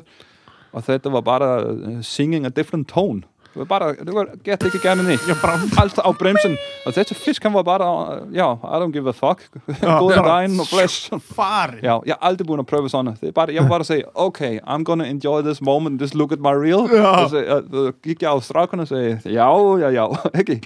Og 0.72 0.82
þetta 0.82 1.08
var 1.10 1.20
bare 1.20 1.74
uh, 1.74 2.02
singing 2.02 2.46
a 2.46 2.48
different 2.48 2.88
tone 2.88 3.22
det 3.54 3.58
var 3.58 3.64
bare 3.64 3.94
det 4.06 4.14
var 4.14 4.26
gæt 4.44 4.62
ikke 4.64 4.78
gerne 4.82 5.02
ned 5.02 5.18
já, 5.28 5.34
bara 5.42 5.58
alt 5.82 5.98
af 5.98 6.18
bremsen. 6.18 6.56
Og 6.86 6.92
þetta 6.92 7.14
fisk, 7.14 7.42
han 7.42 7.54
var 7.54 7.62
bare 7.62 7.78
der, 7.78 8.26
ja, 8.32 8.52
I 8.54 8.76
don't 8.82 8.92
give 8.92 9.08
a 9.08 9.12
fuck. 9.12 9.42
Bara- 9.80 10.22
derind 10.22 10.60
og 10.60 10.66
bless. 10.72 11.10
farin. 11.34 11.78
Ja, 11.82 11.98
jeg 12.06 12.14
har 12.20 12.28
aldrig 12.28 12.46
begyndt 12.46 12.60
at 12.60 12.66
prøve 12.66 12.88
sådan. 12.88 13.16
Det 13.20 13.28
er 13.28 13.32
bare, 13.32 13.54
jeg 13.54 13.62
var 13.62 13.68
bare 13.68 13.80
at 13.80 13.86
sige, 13.86 14.04
okay, 14.14 14.58
I'm 14.60 14.84
gonna 14.84 15.04
enjoy 15.04 15.42
this 15.42 15.60
moment, 15.60 16.00
just 16.00 16.14
look 16.14 16.32
at 16.32 16.38
my 16.38 16.54
reel. 16.64 16.88
Ja. 16.92 17.06
Og 17.06 17.30
så 17.30 17.62
uh, 17.72 17.92
gik 18.02 18.22
jeg 18.22 18.30
af 18.30 18.42
strakkerne 18.42 18.82
og 18.82 18.88
sagde, 18.88 19.20
ja, 19.24 19.78
ja, 19.78 19.88
ja, 19.88 20.06
ikke? 20.40 20.60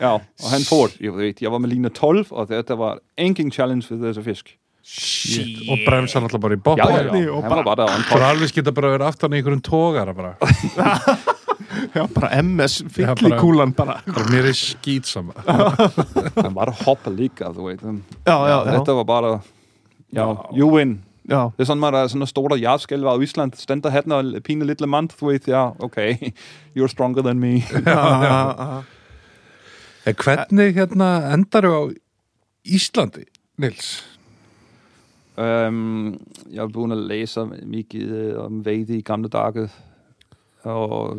Ja, 0.00 0.12
og 0.12 0.50
han 0.52 0.60
får, 0.68 0.88
jeg 1.00 1.16
ved, 1.16 1.34
jeg 1.40 1.52
var 1.52 1.58
med 1.58 1.68
linje 1.68 1.88
12, 1.88 2.26
og 2.30 2.48
der 2.48 2.74
var 2.76 2.98
ingen 3.18 3.52
challenge 3.52 3.86
for 3.88 4.06
disse 4.06 4.22
fisk. 4.22 4.56
Shit. 4.88 5.70
og 5.70 5.78
bremsa 5.82 6.20
náttúrulega 6.22 6.62
bara 6.62 6.84
í 7.18 7.24
ja. 7.24 7.30
og 7.34 7.46
Það 8.06 8.20
er 8.20 8.26
alveg 8.28 8.52
skita 8.52 8.70
bara 8.70 8.92
að 8.92 8.94
vera 8.94 9.08
aftan 9.10 9.34
í 9.34 9.40
einhverjum 9.40 9.62
tógara 9.66 10.14
bara. 10.14 10.36
Já, 11.96 12.06
bara 12.14 12.42
MS 12.42 12.80
Já, 12.82 13.06
bara- 13.06 13.16
fyllikúlan 13.16 13.72
bara. 13.76 14.00
bara 14.06 14.24
mér 14.30 14.46
er 14.50 14.52
skýt 14.52 15.06
sama. 15.06 15.32
Han 16.44 16.54
var 16.54 16.70
hopper 16.84 17.10
líka, 17.12 17.48
þú 17.56 17.66
veit. 17.70 17.80
Já, 18.26 18.36
já, 18.48 18.58
já. 18.66 18.72
Þetta 18.76 18.92
var 19.00 19.04
bare, 19.04 19.40
ja, 20.12 20.26
you 20.52 20.68
win. 20.76 20.98
Já, 21.28 21.50
Det 21.58 21.64
er 21.68 21.74
sådan 22.08 22.22
en 22.22 22.26
stor 22.26 22.56
hjertskælv 22.56 23.20
i 23.20 23.22
Island. 23.24 23.52
Stender 23.56 23.90
hatten 23.90 24.12
og 24.12 24.42
pine 24.44 24.64
lille 24.64 24.86
mand, 24.86 25.08
du 25.20 25.26
ved, 25.26 25.48
ja, 25.48 25.70
okay, 25.80 26.14
you're 26.76 26.86
stronger 26.88 27.22
than 27.22 27.38
me. 27.40 27.56
já, 27.86 28.22
já, 28.22 28.54
já. 28.58 28.82
Hvernig 30.12 30.74
hérna 30.74 31.32
endar 31.34 31.64
á 31.64 31.90
Íslandi, 32.64 33.24
Nils? 33.58 34.04
um, 35.38 36.14
er 36.54 36.66
begyndt 36.66 36.92
at 36.92 36.98
læse 36.98 37.40
mycket 37.66 38.02
øh, 38.08 38.44
om 38.44 38.64
Vade 38.64 38.98
i 38.98 39.00
gamle 39.00 39.28
dage, 39.28 39.68
og 40.62 41.18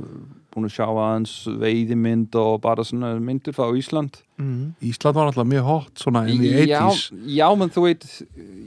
begyndt 0.57 0.71
at 0.71 0.75
sjove 0.75 1.01
hans 1.13 1.47
Vade-mynd, 1.59 2.35
og 2.35 2.61
bare 2.61 2.85
sådan 2.85 2.99
noget 2.99 3.21
myndigt 3.21 3.55
fra 3.55 3.73
Island. 3.75 4.09
Mhm. 4.39 4.73
Ísland 4.81 5.13
var 5.13 5.27
náttúrulega 5.29 5.43
mjög 5.49 5.61
hot 5.65 5.87
svona 5.95 6.25
inn 6.29 6.43
í 6.43 6.47
Ja, 6.67 6.89
80s. 6.89 7.13
ja, 7.37 7.55
men 7.55 7.69
du 7.75 7.81
ved, 7.81 7.95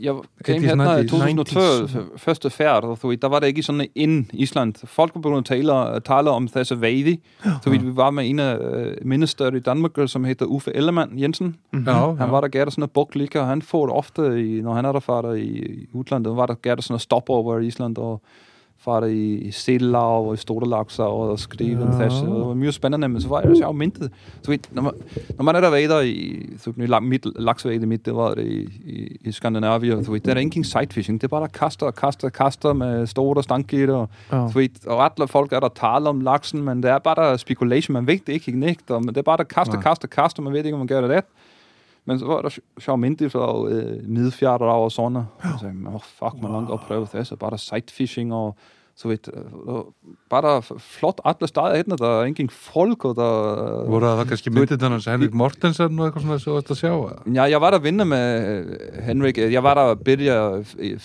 jeg 0.03 0.15
kom 0.15 0.25
80s, 0.45 0.61
her 0.61 0.99
i 0.99 1.03
90s. 1.03 1.09
2012, 1.11 2.19
første 2.19 2.51
færd, 2.51 2.85
og 2.85 2.99
du 3.03 3.09
ved, 3.09 3.17
der 3.17 3.29
var 3.29 3.39
det 3.41 3.47
ikke 3.47 3.63
sådan 3.63 3.87
ind 3.95 4.27
Island. 4.33 4.75
Folk 4.87 5.15
var 5.15 5.21
begyndt 5.21 5.51
at 5.51 5.57
tale, 5.57 6.01
tale 6.01 6.31
om 6.31 6.49
þessi 6.49 6.75
veiði. 6.81 7.21
Du 7.65 7.71
ved, 7.71 7.79
vi 7.79 7.97
var 7.97 8.11
med 8.11 8.29
en 8.31 8.39
af 8.39 8.59
uh, 8.59 9.07
mindestørre 9.07 9.57
i 9.57 9.61
Danmark, 9.61 9.93
som 10.07 10.25
hedder 10.25 10.45
Uffe 10.47 10.77
Ellemann 10.77 11.19
Jensen. 11.19 11.57
Já, 11.73 11.79
Han 11.79 12.19
já. 12.19 12.31
var 12.31 12.41
der 12.41 12.71
sådan 12.71 12.85
en 12.85 12.91
buk 12.95 13.15
lige, 13.15 13.41
og 13.41 13.47
han 13.47 13.63
får 13.63 13.87
det 13.87 13.95
ofte, 13.97 14.23
i, 14.57 14.61
når 14.61 14.75
han 14.75 14.85
er 14.85 14.93
der 14.93 15.01
far 15.01 15.23
der 15.23 15.33
i, 15.33 15.47
i 15.49 15.89
udlandet, 15.93 16.37
var 16.37 16.47
der 16.47 16.55
sådan 16.81 16.95
en 16.95 16.99
stopover 16.99 17.59
i 17.59 17.67
Island, 17.67 17.99
og 17.99 18.21
fara 18.85 19.07
i, 19.07 19.35
i 19.35 19.51
Sedelag 19.51 20.27
og 20.27 20.35
i 20.35 20.37
Stortelakser 20.37 21.05
og 21.05 21.39
skrive 21.39 21.83
en 21.83 21.93
Ja. 21.93 22.07
fest. 22.07 22.17
Det 22.25 22.31
var 22.31 22.55
mye 22.55 22.73
spændende, 22.73 23.09
men 23.09 23.21
så 23.21 23.29
var 23.29 23.41
det 23.43 23.59
sjovt 23.59 23.77
mintet. 23.77 24.11
Så 24.43 24.51
vet, 24.51 24.69
når, 24.73 24.83
man, 24.83 24.93
når 25.37 25.45
man 25.45 25.57
er 25.57 25.61
der 25.61 25.71
vader 25.71 26.01
i, 26.01 26.47
så 26.59 26.73
nu 26.77 26.85
la- 26.85 27.01
midt, 27.01 27.27
laksvade 27.37 27.87
midt, 27.87 28.07
det 28.07 28.15
var 28.17 28.35
det 28.35 28.47
i, 28.47 28.61
i, 28.87 29.17
i 29.25 29.33
Skandinavien, 29.33 30.05
så 30.05 30.13
vet, 30.13 30.25
der 30.25 30.35
er 30.35 30.39
ingen 30.41 30.65
sightfishing. 30.65 31.21
Det 31.21 31.25
er 31.25 31.29
bare 31.29 31.41
der 31.41 31.47
kaster 31.59 31.87
og 31.87 31.95
kaster 31.95 32.29
og 32.29 32.33
kaster 32.33 32.73
med 32.73 33.07
store 33.07 33.37
og 33.37 33.45
stankgitter. 33.45 33.95
Og, 33.95 34.09
Ja. 34.33 34.49
så 34.49 34.55
vet, 34.59 34.87
og 34.87 35.05
alle 35.05 35.29
folk 35.29 35.53
er 35.53 35.61
der 35.61 35.69
taler 35.69 36.11
om 36.11 36.21
laksen, 36.21 36.63
men 36.63 36.83
det 36.83 36.91
er 36.91 36.99
bare 36.99 37.15
der 37.31 37.37
speculation. 37.37 37.93
Man 37.93 38.07
ved 38.07 38.19
det 38.27 38.33
ikke, 38.33 38.51
ikke? 38.69 38.83
Og, 38.89 39.01
men 39.05 39.09
det 39.09 39.17
er 39.17 39.23
bare 39.23 39.37
der 39.37 39.45
kaster, 39.45 39.75
Nej. 39.75 39.83
kaster, 39.83 40.09
kaster. 40.09 40.43
Man 40.43 40.53
ved 40.53 40.65
ikke, 40.65 40.75
om 40.75 40.79
man 40.81 40.87
gør 40.87 41.01
det 41.01 41.11
ret. 41.11 41.25
Men 42.11 42.19
så 42.19 42.27
var 42.27 42.43
det 42.43 42.59
schon 42.79 43.01
Mindifrau, 43.01 43.69
äh, 43.69 43.79
eh, 43.79 44.03
Milfjärdau 44.03 44.85
och 44.85 44.93
sådana. 44.93 45.27
Ja. 45.43 45.55
Och 45.55 45.61
så, 45.61 45.67
oh, 45.67 45.99
fuck, 45.99 46.43
man 46.43 46.51
har 46.51 46.61
wow. 46.61 46.81
prøve 46.89 47.07
det. 47.13 47.25
Så 47.25 47.37
bare 47.37 47.51
bara 47.51 47.59
sightfishing 47.59 48.33
og 48.33 48.57
så 49.01 49.09
vet, 49.09 49.29
øh, 49.33 49.79
bare 50.29 50.43
der 50.45 50.57
er 50.61 50.81
flott 50.85 51.21
alle 51.25 51.49
staðir 51.49 51.79
hérna, 51.81 51.97
það 51.97 52.17
er 52.19 52.27
engin 52.29 52.51
folk 52.53 53.05
og 53.09 53.15
það 53.17 53.87
voru 53.89 54.11
það 54.11 54.27
kannski 54.29 54.53
myndið 54.53 54.83
þannig 54.83 54.99
að 55.07 55.15
Henrik 55.15 55.39
Mortensen 55.41 55.97
og 55.97 56.05
eitthvað 56.11 56.27
svona 56.27 56.37
sem 56.43 56.51
þú 56.53 56.57
ætti 56.61 56.75
að 56.75 56.81
sjá 56.83 56.91
eða? 56.93 57.23
Ja, 57.39 57.47
jeg 57.55 57.63
var 57.65 57.73
der 57.77 57.83
vinner 57.87 58.09
med 58.11 58.51
øh, 58.51 58.99
Henrik. 59.07 59.41
Jeg 59.41 59.63
var 59.65 59.81
der 59.81 59.95
byrja 60.05 60.37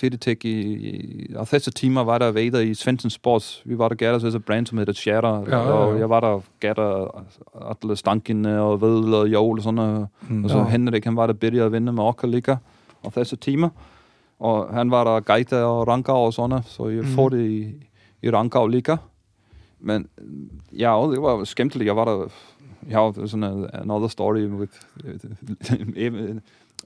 fyrirtæk 0.02 0.44
i, 0.52 0.56
i 0.92 0.94
og 1.40 1.48
þessi 1.54 1.72
tíma 1.80 2.04
var 2.10 2.20
der 2.26 2.36
veider 2.36 2.68
i 2.68 2.74
Svensson 2.76 3.14
Sports. 3.16 3.62
Vi 3.66 3.80
var 3.80 3.96
der 3.96 4.02
gætter 4.04 4.20
þessi 4.28 4.44
brand 4.44 4.68
som 4.68 4.78
hedder 4.84 4.94
Shatter. 5.00 5.48
Ja, 5.48 5.56
ja, 5.56 5.64
ja. 5.64 5.80
Og 5.86 6.00
jeg 6.04 6.10
var 6.12 6.28
der 6.28 6.44
gætter 6.60 7.26
alle 7.72 7.96
stankene 8.04 8.58
og 8.62 8.82
vedel 8.84 9.20
og 9.22 9.32
jól 9.32 9.58
og 9.60 9.64
sådan 9.64 10.08
Mm. 10.30 10.44
Og 10.44 10.50
så 10.50 10.58
Ja. 10.58 10.64
Henrik, 10.64 11.06
han 11.06 11.16
var 11.16 11.28
der 11.28 11.34
byrja 11.34 11.66
að 11.68 11.72
vinna 11.72 11.92
med 11.92 12.04
okkar 12.04 12.28
líka 12.28 12.58
á 13.06 13.08
þessi 13.14 13.38
tíma. 13.38 13.70
Og 14.40 14.74
han 14.74 14.92
var 14.92 15.04
der 15.04 15.34
Geita 15.34 15.64
og 15.64 15.88
Rangá 15.94 16.12
og 16.12 16.34
sådan 16.34 16.64
så 16.64 16.88
jeg 16.88 17.04
Mhm. 17.04 17.08
får 17.16 17.30
det 17.30 17.50
i, 17.50 17.74
i 18.22 18.30
Rangá 18.30 18.68
líka. 18.68 18.96
Men 19.80 20.08
ja, 20.72 21.08
det 21.12 21.22
var 21.22 21.44
skemmtiligt. 21.44 21.88
Jeg 21.88 21.96
var 21.96 22.06
der 22.06 22.28
ja, 22.90 23.12
det 23.16 23.24
er 23.24 23.26
sådan 23.28 23.44
en 23.44 23.66
another 23.74 24.08
story 24.08 24.46
with, 24.48 24.74
with 25.06 25.26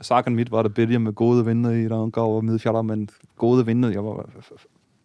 Saken 0.02 0.36
mitt 0.36 0.52
var 0.52 0.62
der 0.62 0.70
byrja 0.70 1.00
med 1.00 1.14
gode 1.14 1.46
venner 1.46 1.72
i 1.72 1.88
Rangá 1.88 2.20
og 2.22 2.46
Midfjalla, 2.46 2.82
men 2.82 3.10
gode 3.38 3.66
venner, 3.66 3.90
jeg 3.90 4.04
var 4.06 4.26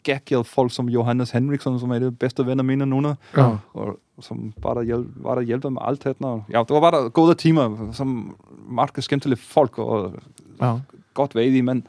gækket 0.03 0.47
folk 0.47 0.73
som 0.73 0.89
Johannes 0.89 1.31
Henriksson, 1.31 1.79
som 1.81 1.91
er 1.91 1.99
det 1.99 2.19
bedste 2.19 2.47
venner 2.47 2.65
mine 2.65 2.87
nu, 2.87 3.15
Já. 3.37 3.57
og 3.75 3.99
som 4.21 4.53
bare 4.63 4.75
der, 4.75 4.83
hjælp, 4.83 5.07
var 5.17 5.35
der 5.35 5.43
hjælper 5.43 5.69
med 5.69 5.83
alt 5.85 6.05
det. 6.05 6.17
og- 6.21 6.45
Ja, 6.53 6.59
det 6.59 6.71
var 6.71 6.81
bare 6.81 7.03
der 7.03 7.09
gode 7.09 7.35
timer, 7.35 7.89
som 7.93 8.37
meget 8.69 8.91
skemmtilige 8.99 9.39
folk, 9.39 9.79
og 9.79 10.13
Ja. 10.61 10.79
godt 11.15 11.35
ved 11.35 11.45
i, 11.53 11.61
men 11.61 11.87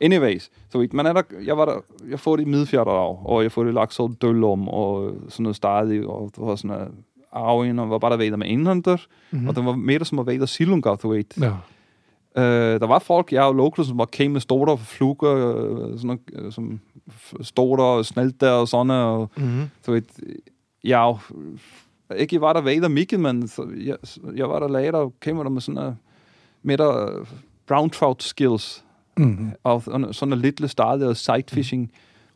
anyways, 0.00 0.50
så 0.70 0.78
vidt, 0.78 0.92
man 0.92 1.06
er 1.06 1.12
der, 1.12 1.22
jeg 1.44 1.56
var 1.56 1.64
der, 1.64 1.74
jeg 2.10 2.20
får 2.20 2.36
det 2.36 2.42
i 2.46 2.48
Midfjorder 2.50 3.26
og 3.26 3.42
jeg 3.42 3.52
får 3.52 3.64
det 3.64 3.74
lagt 3.74 3.94
så 3.94 4.12
døllom, 4.22 4.68
og 4.68 5.14
sådan 5.28 5.42
noget 5.42 5.56
stadig, 5.56 6.06
og 6.06 6.30
det 6.36 6.44
var 6.46 6.56
sådan 6.56 6.76
noget 6.76 6.88
arven, 7.32 7.78
og 7.78 7.90
var 7.90 7.98
bare 7.98 8.10
der 8.10 8.16
ved 8.16 8.36
med 8.36 8.46
indhånder, 8.46 8.96
Mhm. 9.30 9.48
og 9.48 9.56
det 9.56 9.64
var 9.64 9.72
mere 9.74 10.04
som 10.04 10.18
at 10.18 10.26
ved 10.26 10.38
der 10.40 10.46
silunga, 10.46 10.94
du 10.94 11.08
ved. 11.08 11.24
Já. 11.40 11.52
Uh, 12.36 12.42
der 12.80 12.86
var 12.86 12.98
folk, 12.98 13.32
jeg 13.32 13.42
og 13.42 13.54
locals, 13.54 13.88
som 13.88 13.98
var 13.98 14.04
came 14.06 14.28
med 14.28 14.40
store 14.40 14.78
fluger, 14.78 15.34
øh, 15.34 15.98
sådan 15.98 16.06
noget, 16.06 16.20
øh, 16.32 16.52
som 16.52 16.80
f- 17.10 17.42
store 17.42 18.04
snælter 18.04 18.50
og 18.50 18.68
sådan, 18.68 18.90
og 18.90 19.30
Mhm. 19.36 19.62
du 19.86 19.92
ved, 19.92 20.02
ja, 20.84 21.12
ikke 22.16 22.40
var 22.40 22.52
der 22.52 22.60
ved 22.60 22.80
der 22.80 22.88
Mikkel, 22.88 23.20
men 23.20 23.48
så, 23.48 23.66
jeg, 23.84 23.96
jeg 24.36 24.48
var 24.48 24.58
der 24.58 24.68
later, 24.68 24.98
og 24.98 25.12
came 25.20 25.42
der 25.44 25.48
med 25.50 25.60
sådan 25.60 25.74
noget, 25.74 25.96
med 26.62 26.78
der 26.78 27.18
øh, 27.18 27.26
brown 27.66 27.90
trout 27.90 28.22
skills, 28.22 28.84
Mm. 29.18 29.54
Og, 29.64 29.88
og 29.88 30.10
sånn 30.16 30.36
lille 30.38 30.70
stadier 30.70 31.16
sightfishing. 31.18 31.88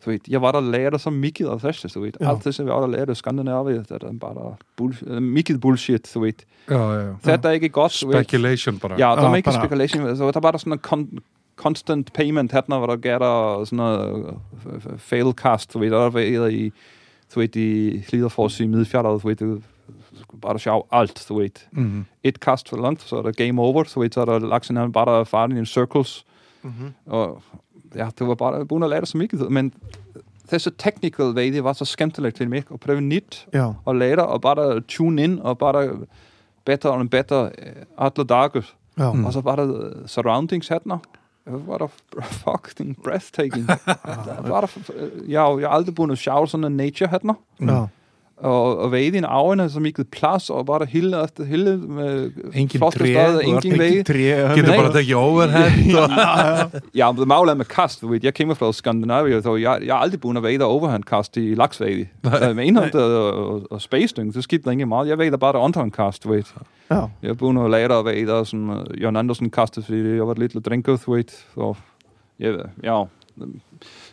Så 0.02 0.10
vidt. 0.10 0.24
Jeg 0.26 0.42
var 0.42 0.56
der 0.56 0.64
lærte 0.66 0.98
som 0.98 1.14
mikið 1.14 1.52
af 1.52 1.60
þessu, 1.62 1.88
så 1.88 2.00
vidt. 2.02 2.16
Ja. 2.18 2.32
Alt 2.32 2.42
þess 2.42 2.58
að 2.58 2.66
við 2.66 2.72
áður 2.74 2.88
lærte 2.90 3.14
Skandinavið, 3.14 3.84
þetta 3.86 4.08
er 4.08 4.16
bara 4.18 4.46
bullshit, 4.80 5.06
eh, 5.06 5.20
mikið 5.22 5.60
bullshit, 5.62 6.08
så 6.10 6.24
vidt. 6.24 6.42
Ja, 6.66 6.80
ja, 6.80 6.96
ja. 7.04 7.12
Þetta 7.22 7.52
er 7.52 7.58
ekki 7.60 7.70
gott, 7.76 7.94
så 7.94 8.08
vidt. 8.10 8.24
Speculation 8.24 8.80
bara. 8.82 8.98
Ja, 8.98 9.12
það 9.14 9.28
er 9.28 9.36
mikið 9.36 9.58
speculation, 9.60 10.08
så 10.10 10.26
þetta 10.26 10.42
er 10.42 10.46
bara 10.48 10.58
svona 10.58 10.80
kon 10.82 11.06
constant 11.62 12.12
payment, 12.16 12.50
hérna 12.50 12.80
var 12.82 12.96
að 12.96 13.04
gera 13.04 13.30
svona 13.68 13.90
failcast, 14.98 15.74
så 15.74 15.82
vidt, 15.82 15.94
og 15.94 16.16
það 16.16 16.24
er 16.24 16.56
í, 16.56 16.64
þú 17.30 17.42
veit, 17.42 17.58
í 17.60 17.70
Hlíðarfors 18.08 18.58
í 18.64 18.66
Midfjallað, 18.72 19.20
þú 19.22 19.30
veit, 19.30 19.44
bare 20.42 20.62
sjá 20.62 20.74
alt, 20.90 21.22
þú 21.28 21.38
veit. 21.38 21.66
Mm 21.70 21.86
-hmm. 21.86 22.04
Et 22.24 22.40
kast 22.40 22.68
for 22.68 22.78
langt, 22.78 23.02
så 23.02 23.18
er 23.18 23.22
det 23.22 23.36
game 23.36 23.62
over, 23.62 23.84
så 23.84 24.00
veit, 24.00 24.14
så 24.14 24.22
er 24.22 24.40
det 24.40 24.48
laksen, 24.48 24.76
han 24.76 24.92
bare 24.92 25.24
faren 25.26 25.56
i 25.56 25.64
circles, 25.64 26.24
circles, 26.62 26.80
Mhm. 26.80 26.94
og 27.06 27.42
ja, 27.96 28.08
det 28.18 28.26
var 28.28 28.34
bare 28.34 28.64
begyndt 28.66 28.84
at 28.84 28.90
lære 28.90 29.06
så 29.06 29.18
mycket, 29.18 29.50
men 29.50 29.72
þessi 30.52 30.70
technical 30.78 31.34
vei, 31.34 31.50
det 31.50 31.64
var 31.64 31.72
så 31.72 31.84
skemmtilegt 31.84 32.38
fyrir 32.38 32.48
mig 32.48 32.64
at 32.72 32.80
prøve 32.80 33.00
nyt 33.00 33.46
Ja. 33.54 33.72
og 33.84 33.94
lære 33.96 34.26
og 34.26 34.40
bare 34.42 34.80
tune 34.80 35.22
in 35.24 35.38
og 35.42 35.58
bare 35.58 36.06
better 36.64 36.90
og 36.90 37.10
better 37.10 37.50
eh, 37.58 37.84
alle 37.98 38.24
dager. 38.24 38.62
Ja. 38.98 39.12
Mm. 39.12 39.24
Og 39.24 39.32
så 39.32 39.40
bare 39.40 39.64
uh, 39.68 40.06
surroundings 40.06 40.68
hérna. 40.68 40.98
Det 41.44 41.66
var 41.66 41.90
fucking 42.44 42.96
breathtaking. 43.04 43.66
det 44.26 44.48
var 44.48 44.60
da, 44.60 44.66
ja, 45.28 45.58
jeg 45.58 45.68
har 45.68 45.76
aldrig 45.76 45.94
bundet 45.94 46.18
sjov 46.18 46.46
sådan 46.46 46.64
en 46.64 46.76
nature 46.76 47.08
hérna. 47.08 47.34
Ja. 47.60 47.86
Og, 48.42 48.78
og 48.82 48.88
vei 48.90 49.04
dine 49.14 49.28
ávene 49.30 49.68
så 49.70 49.78
mikið 49.82 50.08
plass 50.10 50.48
og 50.50 50.64
bara 50.66 50.86
hille 50.90 51.20
eftir 51.22 51.46
hille 51.46 51.76
með 51.78 52.40
Engin 52.58 52.82
tré, 52.90 53.12
engin 53.46 53.76
tré. 54.08 54.24
Getur 54.56 54.70
bara 54.72 54.90
tekið 54.96 55.18
overhead 55.20 55.92
og... 56.00 56.80
Ja, 56.98 57.12
men 57.12 57.20
det 57.20 57.28
málega 57.30 57.60
med 57.60 57.70
kast, 57.70 58.02
kommer 58.34 58.58
fra 58.58 58.72
Skandinavia, 58.74 59.38
så 59.44 59.54
jeg, 59.60 59.86
jeg 59.86 59.94
har 59.94 60.02
aldrig 60.02 60.20
bundet 60.24 60.42
at 60.42 60.48
vade 60.48 60.66
overhandkast 60.66 61.38
i 61.38 61.52
laksvade. 61.58 62.08
Uh, 62.32 62.54
med 62.56 62.64
indhånd 62.66 62.94
og, 62.96 63.12
og, 63.38 63.66
og 63.76 63.80
meget. 64.88 65.10
Jeg 65.12 65.18
vader 65.20 65.38
bare 65.38 65.60
underhandkast, 65.60 66.24
du 66.24 66.32
ved. 66.32 66.48
Ja. 66.90 67.04
Jeg 67.22 67.30
er 67.30 67.38
bundet 67.38 67.64
at 67.64 67.70
lade 67.70 67.98
og 67.98 68.04
vade, 68.04 68.32
og 68.32 68.46
sådan, 68.46 68.70
uh, 68.70 69.00
Jørgen 69.02 69.16
Andersen 69.16 69.50
kastet, 69.50 69.84
fordi 69.84 70.16
jeg 70.16 70.26
var 70.26 70.34
du 71.04 71.12
ved. 71.12 71.30
Så, 71.54 71.74
ja, 72.40 72.56
ja. 72.82 73.02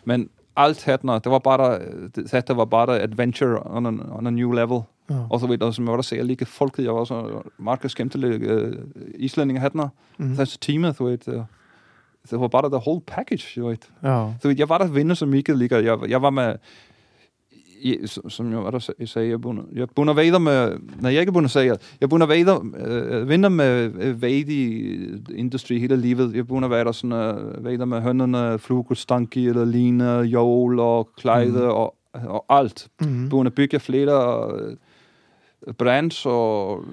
Men 0.04 0.28
alt 0.64 0.84
her, 0.84 0.96
det 0.96 1.30
var 1.32 1.38
bare, 1.38 1.78
det, 2.16 2.30
dette 2.32 2.56
var 2.56 2.64
bare 2.64 3.00
adventure 3.02 3.60
on 3.66 3.86
a, 3.86 3.90
on 4.18 4.26
a 4.26 4.30
new 4.30 4.52
level. 4.52 4.82
Ja. 5.10 5.26
Og 5.30 5.40
så 5.40 5.46
ved 5.46 5.58
jeg, 5.60 5.74
som 5.74 5.84
jeg 5.84 5.90
var 5.90 5.96
der 5.96 6.02
sagde, 6.02 6.24
like 6.24 6.44
folket, 6.46 6.84
jeg 6.84 6.94
var 6.94 7.04
så 7.04 7.42
meget 7.58 7.90
skemmtilige 7.90 8.56
uh, 8.66 8.72
islændinge 9.14 9.60
her, 9.60 9.90
Mhm. 10.18 10.34
þessi 10.34 10.56
tíma, 10.64 10.92
þú 10.92 11.04
veit, 11.04 11.28
uh, 11.28 11.44
det 12.30 12.40
var 12.40 12.48
bare 12.48 12.68
the 12.70 12.78
whole 12.86 13.00
package, 13.06 13.60
þú 13.60 13.64
veit. 13.66 13.88
Ja. 14.02 14.26
Þú 14.42 14.48
veit, 14.48 14.58
jeg 14.58 14.68
var 14.68 14.78
der 14.78 14.86
vinder 14.86 15.14
så 15.14 15.26
mycket 15.26 15.56
líka, 15.58 15.76
jeg, 15.84 15.98
jeg 16.10 16.22
var 16.22 16.30
med, 16.30 16.44
jeg, 16.44 16.58
som 18.28 18.52
jeg, 18.52 18.60
hvad 18.60 18.72
der 18.72 19.04
sagde, 19.06 19.28
jeg 19.28 19.40
bunder, 19.40 19.62
jeg 19.72 19.88
bunder 19.96 20.14
vader 20.14 20.38
med, 20.38 20.76
nej, 21.00 21.12
jeg 21.12 21.20
ikke 21.20 21.32
bunder 21.32 21.48
sager, 21.48 21.76
jeg 22.00 22.08
bunder 22.08 22.26
vader, 22.26 22.64
øh, 22.86 23.28
vinder 23.28 23.48
med 23.48 23.92
øh, 24.00 24.22
vadi 24.22 24.82
industry 25.34 25.78
hele 25.78 25.96
livet. 25.96 26.34
Jeg 26.34 26.46
bunder 26.46 26.68
vader, 26.68 26.92
sådan, 26.92 27.12
øh, 27.12 27.64
vader 27.64 27.84
med 27.84 28.00
hønderne, 28.00 28.58
flugelstanki 28.58 29.48
eller 29.48 29.64
line, 29.64 30.04
jol 30.20 30.78
og 30.78 31.08
klæder 31.16 31.64
mm. 31.64 31.76
og, 31.76 31.94
og 32.12 32.44
alt. 32.48 32.88
Mm. 33.00 33.28
Bunder 33.28 33.52
bygge 33.52 33.80
flere 33.80 34.50
øh, 34.60 35.74
brands 35.74 36.26
og 36.26 36.84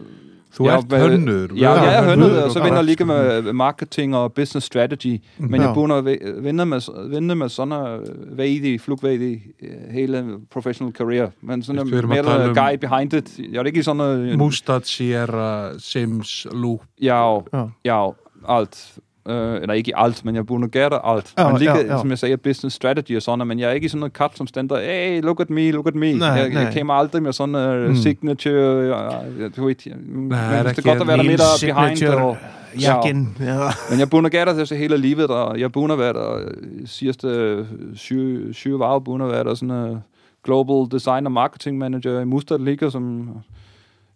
Þú 0.53 0.65
Ja, 0.65 0.77
ert 0.77 0.89
men- 0.91 0.99
hönnur. 1.01 1.47
Ja, 1.57 1.73
Ja, 1.73 1.81
jeg 1.81 1.95
er 1.95 2.03
hønnet 2.09 2.25
hønnet, 2.27 2.37
og 2.39 2.43
og 2.45 2.51
så 2.51 2.59
vinder 2.59 2.75
graf. 2.75 2.85
lige 2.85 3.05
med 3.05 3.53
marketing 3.53 4.15
og 4.15 4.33
business 4.33 4.65
strategy. 4.67 5.21
Men 5.37 5.61
Ja. 5.61 5.65
jeg 5.67 5.73
burde 5.73 6.17
vinde 6.41 6.65
med, 6.65 7.09
vinde 7.09 7.35
med 7.35 7.49
sådan 7.49 7.73
en 7.73 8.01
vejdig, 8.37 8.81
flugvejdig, 8.81 9.41
øh, 9.63 9.69
hele 9.93 10.37
professional 10.51 10.93
career. 10.93 11.29
Men 11.41 11.63
sådan 11.63 11.81
Hvis 11.81 11.91
en 11.91 11.91
vi 11.91 11.97
erum 11.97 12.11
að 12.11 12.23
mere 12.25 12.37
tala 12.39 12.51
um- 12.51 12.71
guy 12.71 12.77
behind 12.89 13.13
it. 13.13 13.39
Jeg 13.51 13.59
er 13.59 13.63
ikke 13.63 13.83
sådan 13.83 14.01
en... 14.01 14.37
Mustad, 14.37 14.81
Sierra, 14.83 15.69
Sims, 15.79 16.47
Loop. 16.51 16.79
Ja, 17.01 17.33
Ja. 17.53 17.65
ja, 17.85 18.09
alt. 18.49 18.93
Uh, 19.29 19.33
eller 19.33 19.73
ikke 19.73 19.91
alt, 19.95 20.25
men 20.25 20.35
jeg 20.35 20.45
burde 20.45 20.67
gøre 20.67 21.05
alt. 21.15 21.33
Ja, 21.37 21.49
men 21.49 21.57
lige, 21.57 21.75
ja, 21.77 21.85
ja. 21.93 21.97
som 21.99 22.09
jeg 22.09 22.17
sagde, 22.17 22.37
business 22.37 22.75
strategy 22.75 23.15
og 23.15 23.21
sådan, 23.21 23.47
men 23.47 23.59
jeg 23.59 23.69
er 23.69 23.73
ikke 23.73 23.89
sådan 23.89 24.03
en 24.03 24.11
kat, 24.11 24.31
som 24.35 24.47
stender, 24.47 24.79
hey, 24.79 25.21
look 25.21 25.39
at 25.39 25.49
me, 25.49 25.71
look 25.71 25.87
at 25.87 25.95
me. 25.95 26.13
Nej, 26.13 26.27
jeg, 26.27 26.49
nej. 26.49 26.61
jeg 26.61 26.73
kommer 26.77 26.93
aldrig 26.93 27.23
med 27.23 27.33
sådan 27.33 27.55
en 27.55 27.83
uh, 27.83 27.89
Mm. 27.89 27.95
signature, 27.95 28.95
ja, 28.97 29.13
ja, 29.13 29.47
du 29.57 29.65
ved, 29.65 29.75
jeg, 29.85 29.93
men 30.05 30.31
det 30.31 30.37
er 30.39 30.63
det 30.73 30.83
godt 30.83 31.01
at 31.01 31.07
være 31.07 31.17
der 31.17 31.23
lidt 31.23 31.41
behind. 31.61 31.97
signature 31.97 32.25
Og, 32.25 32.37
jakken. 32.81 33.37
Ja. 33.39 33.59
Men 33.89 33.99
jeg 33.99 34.09
burde 34.09 34.29
gøre 34.29 34.45
det 34.45 34.67
til 34.67 34.77
hele 34.77 34.97
livet, 34.97 35.27
og 35.27 35.59
jeg 35.59 35.71
burde 35.71 35.97
være 35.97 36.13
der 36.13 36.35
øh, 36.37 36.47
sidste 36.85 37.65
syv, 37.95 38.53
syv 38.53 38.81
år, 38.81 38.99
burde 38.99 39.27
være 39.27 39.43
der 39.43 39.53
sådan 39.55 39.75
en 39.75 39.97
global 40.43 40.91
design 40.91 41.25
og 41.25 41.31
marketing 41.31 41.77
manager 41.77 42.19
i 42.19 42.25
Mustard 42.25 42.59
Liga, 42.59 42.89
som 42.89 43.29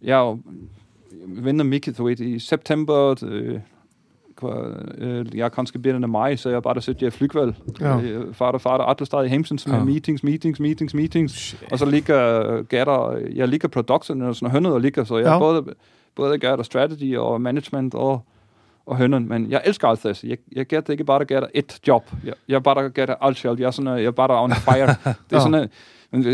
jeg 0.02 0.36
vender 1.28 1.65
mig, 1.65 1.97
du 1.97 2.04
ved, 2.04 2.19
i 2.19 2.39
september, 2.39 3.15
øh, 3.24 3.50
øh, 3.54 3.60
jeg 5.36 5.46
er 5.46 5.50
kanskje 5.50 5.80
begynner 5.82 6.08
maj, 6.08 6.36
så 6.36 6.50
jeg 6.50 6.64
bare 6.64 6.74
der 6.74 6.80
sidder 6.80 7.08
i 7.08 7.10
flygvalg. 7.10 7.56
Ja. 7.80 8.00
Øh, 8.02 8.34
Far 8.34 8.52
der, 8.52 8.60
far 8.60 8.78
der, 8.78 8.84
alle 8.84 9.06
steder 9.06 9.24
i 9.24 9.28
Hemsens 9.28 9.68
med 9.68 9.76
Ja. 9.78 9.84
meetings, 9.84 10.24
meetings, 10.24 10.60
meetings, 10.60 10.94
meetings. 10.94 11.56
Og 11.72 11.80
så 11.80 11.86
ligger 11.86 12.52
øh, 12.52 12.66
gætter, 12.66 13.18
jeg 13.36 13.48
ligger 13.48 13.68
production 13.68 14.22
og 14.22 14.36
sådan 14.36 14.52
hønnet 14.52 14.74
og 14.74 14.82
ligger, 14.82 15.04
så 15.04 15.18
jeg 15.18 15.26
Ja. 15.26 15.40
både, 15.40 15.64
både 16.16 16.38
gør 16.40 16.56
der 16.56 16.64
strategy 16.64 17.18
og 17.18 17.42
management 17.42 17.94
og 17.96 18.22
og 18.86 18.98
hønnen, 18.98 19.30
men 19.30 19.52
jeg 19.52 19.62
elsker 19.66 19.88
alt 19.88 20.04
det. 20.04 20.24
Jeg, 20.24 20.38
jeg 20.56 20.66
gætter 20.66 20.92
ikke 20.92 21.04
bare 21.04 21.26
gætter 21.26 21.48
et 21.54 21.80
job. 21.88 22.12
Jeg, 22.26 22.34
jeg 22.48 22.64
bare 22.64 22.90
gætter 22.90 23.16
alt 23.22 23.38
selv. 23.38 23.60
Jeg 23.60 23.68
er, 23.68 23.72
sådan, 23.72 23.98
jeg 23.98 24.06
er 24.06 24.12
bare 24.12 24.44
on 24.44 24.52
fire. 24.52 24.88
Det 25.06 25.06
er 25.06 25.14
Ja. 25.32 25.40
sådan, 25.40 25.70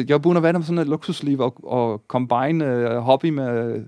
jeg 0.10 0.14
er 0.14 0.18
begyndt 0.18 0.38
at 0.38 0.44
være 0.44 0.54
med 0.54 0.64
sådan 0.64 0.78
et 0.80 0.88
luksusliv 0.88 1.40
og, 1.40 1.56
og 1.72 2.02
combine 2.08 2.66
uh, 2.92 2.98
hobby 2.98 3.26
med, 3.30 3.84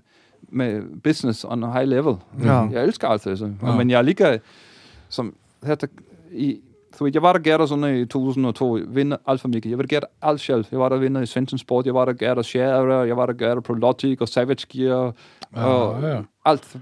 med 0.51 1.01
business 1.03 1.45
on 1.45 1.63
a 1.63 1.71
high 1.71 1.87
level. 1.87 2.15
Ja. 2.43 2.61
Jeg 2.71 2.83
elsker 2.83 3.07
alt 3.07 3.23
det. 3.23 3.39
Så. 3.39 3.51
Ja. 3.63 3.75
Men 3.75 3.89
jeg 3.89 4.03
lige 4.03 4.39
som 5.09 5.33
þetta, 5.65 5.87
i, 6.31 6.59
så 6.97 7.03
vidt, 7.03 7.15
jeg 7.15 7.21
var 7.21 7.33
der 7.33 7.39
gætter 7.39 7.65
sådan 7.65 7.95
i 7.97 8.05
2002, 8.05 8.79
vinde 8.87 9.17
alt 9.27 9.41
for 9.41 9.47
mycket. 9.47 9.69
Jeg 9.69 9.77
var 9.77 9.83
der 9.83 9.87
gætter 9.87 10.07
alt 10.21 10.41
selv. 10.41 10.65
Jeg 10.71 10.79
var 10.79 10.89
der 10.89 10.97
vinder 10.97 11.21
i 11.21 11.25
Svensson 11.25 11.59
Sport, 11.59 11.85
jeg 11.85 11.93
var 11.93 12.05
der 12.05 12.13
gætter 12.13 12.43
Share, 12.43 13.03
jeg 13.07 13.17
var 13.17 13.25
der 13.25 13.33
gætter 13.33 13.61
på 13.61 13.73
Logic 13.73 14.21
og 14.21 14.27
Savage 14.27 14.65
Gear, 14.69 15.13
Ja, 15.55 15.65
og 15.65 16.01
ja. 16.03 16.21
alt. 16.45 16.77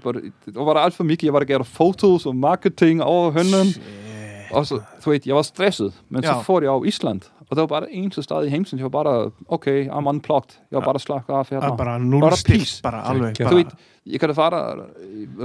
Der 0.54 0.64
var 0.64 0.72
der 0.74 0.80
alt 0.80 0.94
for 0.94 1.04
mycket. 1.04 1.22
Jeg 1.22 1.32
var 1.32 1.38
der 1.38 1.46
gætter 1.46 1.64
fotos 1.64 2.26
og 2.26 2.36
marketing 2.36 3.02
over 3.02 3.30
hønnen. 3.30 3.66
Og 4.52 4.66
så, 4.66 4.80
så 5.00 5.10
ved, 5.10 5.20
jeg 5.26 5.34
var 5.36 5.42
stresset, 5.42 5.92
men 6.08 6.22
ja. 6.22 6.28
Ja. 6.28 6.34
så 6.38 6.44
får 6.44 6.60
jeg 6.60 6.70
over 6.70 6.84
Island, 6.84 7.20
og 7.50 7.56
der 7.56 7.62
var 7.62 7.66
bare 7.66 7.80
det 7.80 7.88
eneste 7.92 8.22
sted 8.22 8.44
i 8.46 8.48
Hemsen, 8.48 8.78
jeg 8.78 8.84
var 8.92 9.02
bare, 9.02 9.30
okay, 9.48 9.88
I'm 9.88 10.08
unplugged. 10.08 10.58
Jeg 10.70 10.76
var 10.78 10.84
bare 10.84 10.98
slakket 11.00 11.34
af. 11.34 11.46
Það 11.46 11.56
er 11.70 11.76
bara 11.76 11.98
Bara 12.20 12.36
peace. 12.46 12.82
bara 12.82 13.02
alveg 13.10 13.34
bara, 13.38 13.54
ved, 13.56 13.64
jeg 14.06 14.20
kan 14.20 14.28
da 14.28 14.32
fara 14.34 14.74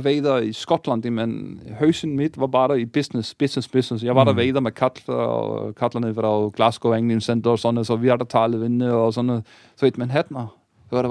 veiða 0.04 0.38
i 0.44 0.54
Skotland, 0.54 1.06
men 1.12 1.60
hausin 1.80 2.16
mitt 2.16 2.38
var 2.40 2.48
bara 2.48 2.76
i 2.76 2.86
business, 2.86 3.34
business, 3.36 3.68
business. 3.68 4.04
Jeg 4.04 4.16
var 4.16 4.24
der 4.24 4.34
veiða 4.34 4.60
med 4.60 4.72
kallar 4.72 5.16
og 5.28 5.76
kallarni 5.76 6.14
fra 6.14 6.50
Glasgow, 6.56 6.94
England 6.94 7.22
Center 7.22 7.52
og 7.52 7.60
sådan, 7.60 7.86
så 7.86 7.96
vi 7.96 8.08
har 8.08 8.18
der 8.18 8.26
tale 8.26 8.60
vinde 8.60 8.94
og 8.94 9.14
sådan 9.14 9.26
noget. 9.26 9.44
Så 9.76 9.86
ved, 9.86 9.98
Manhattan, 9.98 10.38
så 10.90 10.96
var 10.96 11.02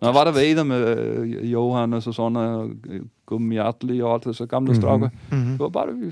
når 0.00 0.08
jeg 0.08 0.14
var 0.14 0.24
der 0.24 0.32
veiða 0.32 0.62
med 0.64 0.98
øh, 0.98 1.52
Johannes 1.52 2.06
og 2.06 2.14
sådan, 2.14 2.36
og 2.36 2.70
øh, 2.88 3.00
Gummi 3.26 3.56
Atli 3.58 4.00
og 4.02 4.14
alt 4.14 4.24
det, 4.24 4.36
så 4.36 4.46
gamle 4.46 4.72
Mhm. 4.72 4.80
strakke. 4.80 5.10
Mhm. 5.32 5.50
Det 5.50 5.58
var 5.60 5.68
bare, 5.68 5.86
vi 5.94 6.10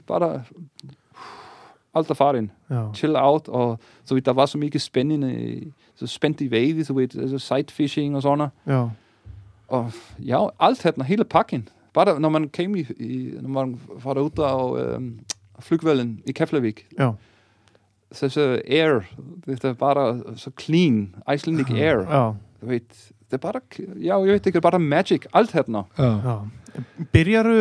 erfaring 1.98 2.52
Já. 2.70 2.92
chill 2.94 3.16
out, 3.16 3.48
og 3.48 3.78
så 4.04 4.14
vidt, 4.14 4.26
der 4.26 4.32
var 4.32 4.46
så 4.46 4.58
mye 4.58 4.78
spændende, 4.78 5.60
så 5.94 6.06
spændt 6.06 6.40
i 6.40 6.50
væg, 6.50 6.86
så 6.86 6.92
vidt, 6.92 7.16
altså 7.16 7.38
sightfishing 7.38 8.16
og 8.16 8.22
sådan 8.22 8.38
noget. 8.38 8.50
Og 9.68 9.92
ja, 10.18 10.46
alt 10.60 10.82
havde 10.82 11.04
hele 11.04 11.24
pakken. 11.24 11.68
Bare 11.94 12.20
når 12.20 12.28
man 12.28 12.50
kom 12.56 12.76
i, 12.76 12.80
i 12.80 13.30
når 13.40 13.48
man 13.48 13.80
var 14.04 14.14
derude 14.14 14.52
og 14.54 14.80
øh, 14.80 15.00
flygvælden 15.60 16.22
i 16.26 16.32
Keflavik, 16.32 16.86
já, 17.00 17.10
så 18.12 18.28
så 18.28 18.60
air, 18.70 19.00
det 19.46 19.64
er 19.64 19.72
bare 19.72 20.22
så 20.36 20.50
clean, 20.60 21.14
Icelandic 21.34 21.70
air. 21.70 21.98
já, 21.98 22.32
Du 22.60 22.66
ved, 22.66 22.80
det 23.30 23.34
er 23.34 23.42
bare, 23.42 23.60
ja, 24.00 24.18
jeg 24.18 24.32
ved, 24.32 24.40
det 24.40 24.56
er 24.56 24.60
bare 24.60 24.78
magic, 24.78 25.26
havde 25.52 25.70
noget. 25.72 25.86
Já. 25.98 26.04
já 26.24 26.36
Byrjaru 27.12 27.54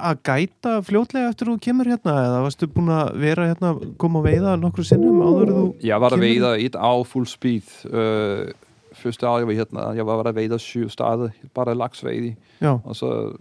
að 0.00 0.18
gæta 0.22 0.72
fljótlega 0.86 1.28
eftir 1.32 1.48
þú 1.50 1.56
kemur 1.64 1.88
hérna 1.90 2.12
eða 2.24 2.42
varstu 2.44 2.68
búin 2.70 2.88
að 2.94 3.16
vera 3.18 3.46
hérna 3.50 3.72
koma 3.98 4.20
að 4.20 4.28
veiða 4.28 4.52
nokkru 4.60 4.84
sinnum 4.86 5.18
áður 5.24 5.48
en 5.50 5.56
þú 5.56 5.64
Jeg 5.82 6.00
var 6.00 6.10
der 6.10 6.16
Kæmpe- 6.16 6.28
vejder 6.28 6.64
et 6.66 6.76
år 6.76 7.04
full 7.06 7.26
speed. 7.26 7.62
Øh, 7.90 8.52
første 8.94 9.26
år, 9.28 9.38
jeg 9.38 9.46
var 9.46 9.52
her, 9.52 9.92
jeg 9.96 10.06
var 10.06 10.22
vejder 10.32 10.58
syv 10.58 10.88
startede, 10.88 11.30
bare 11.54 11.64
der 11.66 11.74
laksvædig. 11.74 12.36
Já, 12.62 12.76
Og 12.84 12.96
så, 12.96 13.32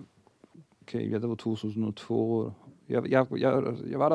okay, 0.87 1.11
ja, 1.11 1.17
det 1.19 1.29
var 1.29 1.35
2002. 1.35 2.51
Jeg, 2.89 3.11
jeg, 3.11 3.25
jeg, 3.37 3.53
jeg 3.91 3.99
var 3.99 4.09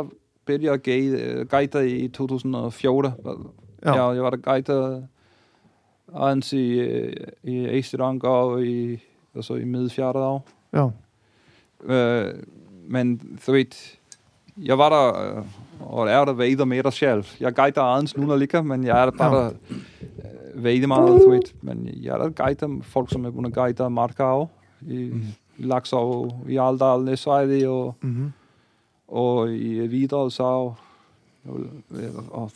bedre 0.46 0.72
at 0.72 0.82
guide- 0.82 1.44
guide 1.50 1.90
i 1.90 2.08
2014. 2.08 3.12
já, 3.86 3.94
Ja. 3.94 4.10
Jeg 4.12 4.22
var 4.22 4.30
der 4.30 4.36
guide 4.38 5.06
ans 6.14 6.52
i, 6.52 6.66
øh, 6.72 7.12
i 7.42 7.78
Esterang 7.78 8.24
og 8.24 8.62
i, 8.66 8.98
altså 9.34 9.54
i 9.54 9.64
midfjerde 9.64 10.18
år. 10.18 10.46
já, 10.76 10.88
Øh, 11.84 12.34
men 12.88 13.38
så 13.40 13.52
vidt, 13.52 13.98
jeg 14.56 14.78
var 14.78 14.88
der, 14.88 15.36
øh, 15.38 15.44
og 15.80 16.08
er 16.08 16.24
der 16.24 16.32
vejder 16.32 16.64
med 16.64 16.82
dig 16.82 16.92
selv. 16.92 17.24
Jeg 17.40 17.54
guider 17.54 17.82
Adens 17.82 18.16
nu 18.16 18.36
lige, 18.36 18.62
men 18.62 18.84
jeg 18.84 19.00
er 19.02 19.10
der 19.10 19.18
bare 19.18 19.36
Ja. 19.36 19.42
der 19.42 19.50
øh, 20.54 20.64
vejder 20.64 20.86
meget, 20.86 21.22
så 21.22 21.30
vidt. 21.30 21.54
Men 21.62 21.88
jeg 22.02 22.14
er 22.14 22.18
der 22.18 22.30
guider 22.30 22.78
folk, 22.82 23.10
som 23.12 23.24
er 23.24 23.30
bundet 23.30 23.54
guider 23.54 23.88
Markau 23.88 24.48
i 24.88 24.94
Mhm. 25.12 25.14
mm. 25.16 25.24
Laksov, 25.58 26.40
i 26.48 26.56
Aldal, 26.56 27.00
Næsvejdi 27.04 27.64
og, 27.66 27.94
mhm, 28.00 28.32
og 29.08 29.52
i 29.54 29.86
Videre, 29.86 30.30
så 30.30 30.42
og, 30.42 30.74
og, 32.30 32.50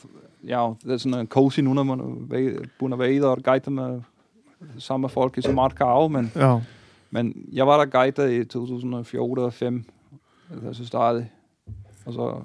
ja, 0.44 0.72
det 0.84 0.92
er 0.92 0.96
sådan 0.96 1.20
en 1.20 1.26
cozy 1.26 1.60
nu, 1.60 1.74
når 1.74 1.82
man 1.82 2.00
er 2.32 2.64
bundet 2.78 2.98
vejder 2.98 3.28
og 3.28 3.42
guider 3.42 3.70
med 3.70 4.00
samme 4.78 5.08
folk 5.08 5.38
i 5.38 5.42
så 5.42 5.52
Markau, 5.52 6.08
men 6.08 6.32
já, 6.34 6.60
men 7.10 7.48
jeg 7.52 7.66
var 7.66 7.84
der 7.84 7.86
guide 7.86 8.36
i 8.36 8.44
2014 8.44 9.44
og 9.44 9.52
5, 9.52 9.84
da 10.62 10.72
så 10.72 10.86
startede. 10.86 11.26
Og 12.06 12.12
så 12.12 12.42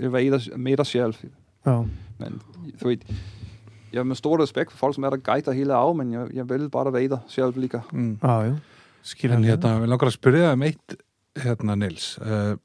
jeg 0.00 0.12
var 0.12 0.18
der 0.18 0.56
med 0.56 0.76
dig 0.76 0.86
selv. 0.86 1.14
já, 1.66 1.82
Men 2.18 2.42
du 2.82 2.88
ved, 2.88 2.96
jeg 3.92 3.98
har 3.98 4.04
med 4.04 4.16
stor 4.16 4.42
respekt 4.42 4.70
for 4.70 4.78
folk, 4.78 4.94
som 4.94 5.04
er 5.04 5.10
der 5.10 5.16
guider 5.16 5.52
hele 5.52 5.74
af, 5.74 5.94
men 5.94 6.12
jeg, 6.12 6.28
jeg 6.34 6.48
vil 6.48 6.70
være 6.72 7.08
der 7.08 7.18
selv 7.28 7.52
lige. 7.56 7.82
Mm. 7.92 8.18
já, 8.22 8.40
já 8.40 8.54
Skilja 9.02 9.36
En 9.36 9.44
hérna, 9.44 9.78
við 9.80 9.88
langar 9.88 10.10
að 10.10 10.16
spyrja 10.16 10.52
um 10.52 10.64
eitt 10.66 10.96
hérna 11.40 11.76
Nils 11.78 12.18
uh, 12.20 12.56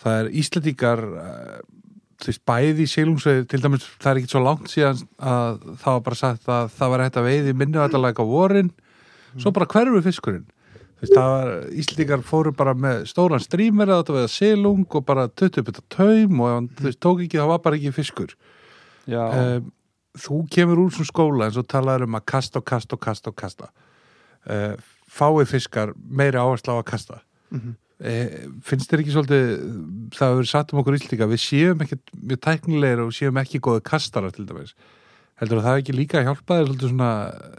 það 0.00 0.18
er 0.18 0.32
Íslandíkar 0.42 1.00
uh, 1.00 1.60
þú 1.64 1.79
veist, 2.28 2.42
bæði 2.48 2.84
í 2.84 2.90
sílungsveið 2.90 3.42
til 3.50 3.60
dæmis, 3.62 3.88
það 4.00 4.12
er 4.12 4.20
ekki 4.20 4.32
svo 4.32 4.42
langt 4.44 4.70
síðan 4.72 5.02
að 5.18 5.58
það 5.80 5.96
var 5.96 6.06
bara 6.06 6.20
sagt 6.20 6.48
að 6.48 6.70
það 6.76 6.92
var 6.92 7.04
hægt 7.04 7.18
að 7.20 7.28
veiði 7.28 7.56
minni 7.56 7.80
að 7.80 7.96
á 7.96 8.24
vorin 8.24 8.72
svo 9.38 9.52
bara 9.54 9.68
hverfu 9.70 10.02
fiskurinn. 10.04 10.46
Veist, 11.00 11.14
það 11.16 11.30
var, 11.32 11.50
Íslandíkar 11.80 12.24
fóru 12.28 12.52
bara 12.56 12.74
með 12.76 13.04
stóran 13.08 13.40
strímer 13.40 13.88
að 13.88 14.02
þetta 14.02 14.16
veða 14.18 14.30
sílung 14.34 14.96
og 14.98 15.04
bara 15.08 15.28
20 15.32 15.64
bita 15.64 15.84
taum 15.92 16.42
og 16.44 16.56
ef 16.56 16.82
veist, 16.84 17.00
tók 17.00 17.22
ekki, 17.24 17.40
það 17.40 17.52
var 17.54 17.62
bara 17.64 17.78
ekki 17.78 17.92
fiskur. 17.96 18.34
Um, 19.08 19.70
þú 20.20 20.40
kemur 20.52 20.82
úr 20.84 20.92
svona 20.92 21.08
skóla 21.08 21.46
eins 21.48 21.60
og 21.60 21.68
talaður 21.70 22.08
um 22.08 22.18
að 22.18 22.26
kasta 22.34 22.60
og 22.60 22.66
kasta 22.68 22.98
og 22.98 23.04
kasta 23.06 23.32
og 23.32 23.38
kasta. 23.40 23.70
Uh, 24.44 24.74
fáið 25.10 25.54
fiskar 25.54 25.94
meiri 25.96 26.40
áherslu 26.40 26.76
á 26.76 26.80
að 26.82 26.88
kasta. 26.92 27.22
Mhm. 27.50 27.72
eh, 27.72 27.89
finnst 28.00 28.88
þér 28.88 29.02
ekki 29.02 29.12
svolítið 29.12 29.42
það 30.16 30.30
hefur 30.30 30.38
verið 30.38 30.50
satt 30.50 30.72
um 30.72 30.80
okkur 30.80 30.96
íslíka 30.96 31.28
við 31.28 31.42
séum 31.42 31.82
ekki 31.84 31.98
mjög 32.16 32.42
tæknilegir 32.46 33.02
og 33.04 33.12
séum 33.12 33.40
ekki 33.42 33.60
góði 33.60 33.82
kastara 33.90 34.30
til 34.32 34.46
dæmis 34.48 34.72
heldur 35.40 35.60
að 35.60 35.66
það 35.66 35.80
ekki 35.82 35.96
líka 35.96 36.20
að 36.20 36.30
hjálpa 36.30 36.56
þér 36.58 36.70
svolítið 36.70 36.92
svona 36.94 37.10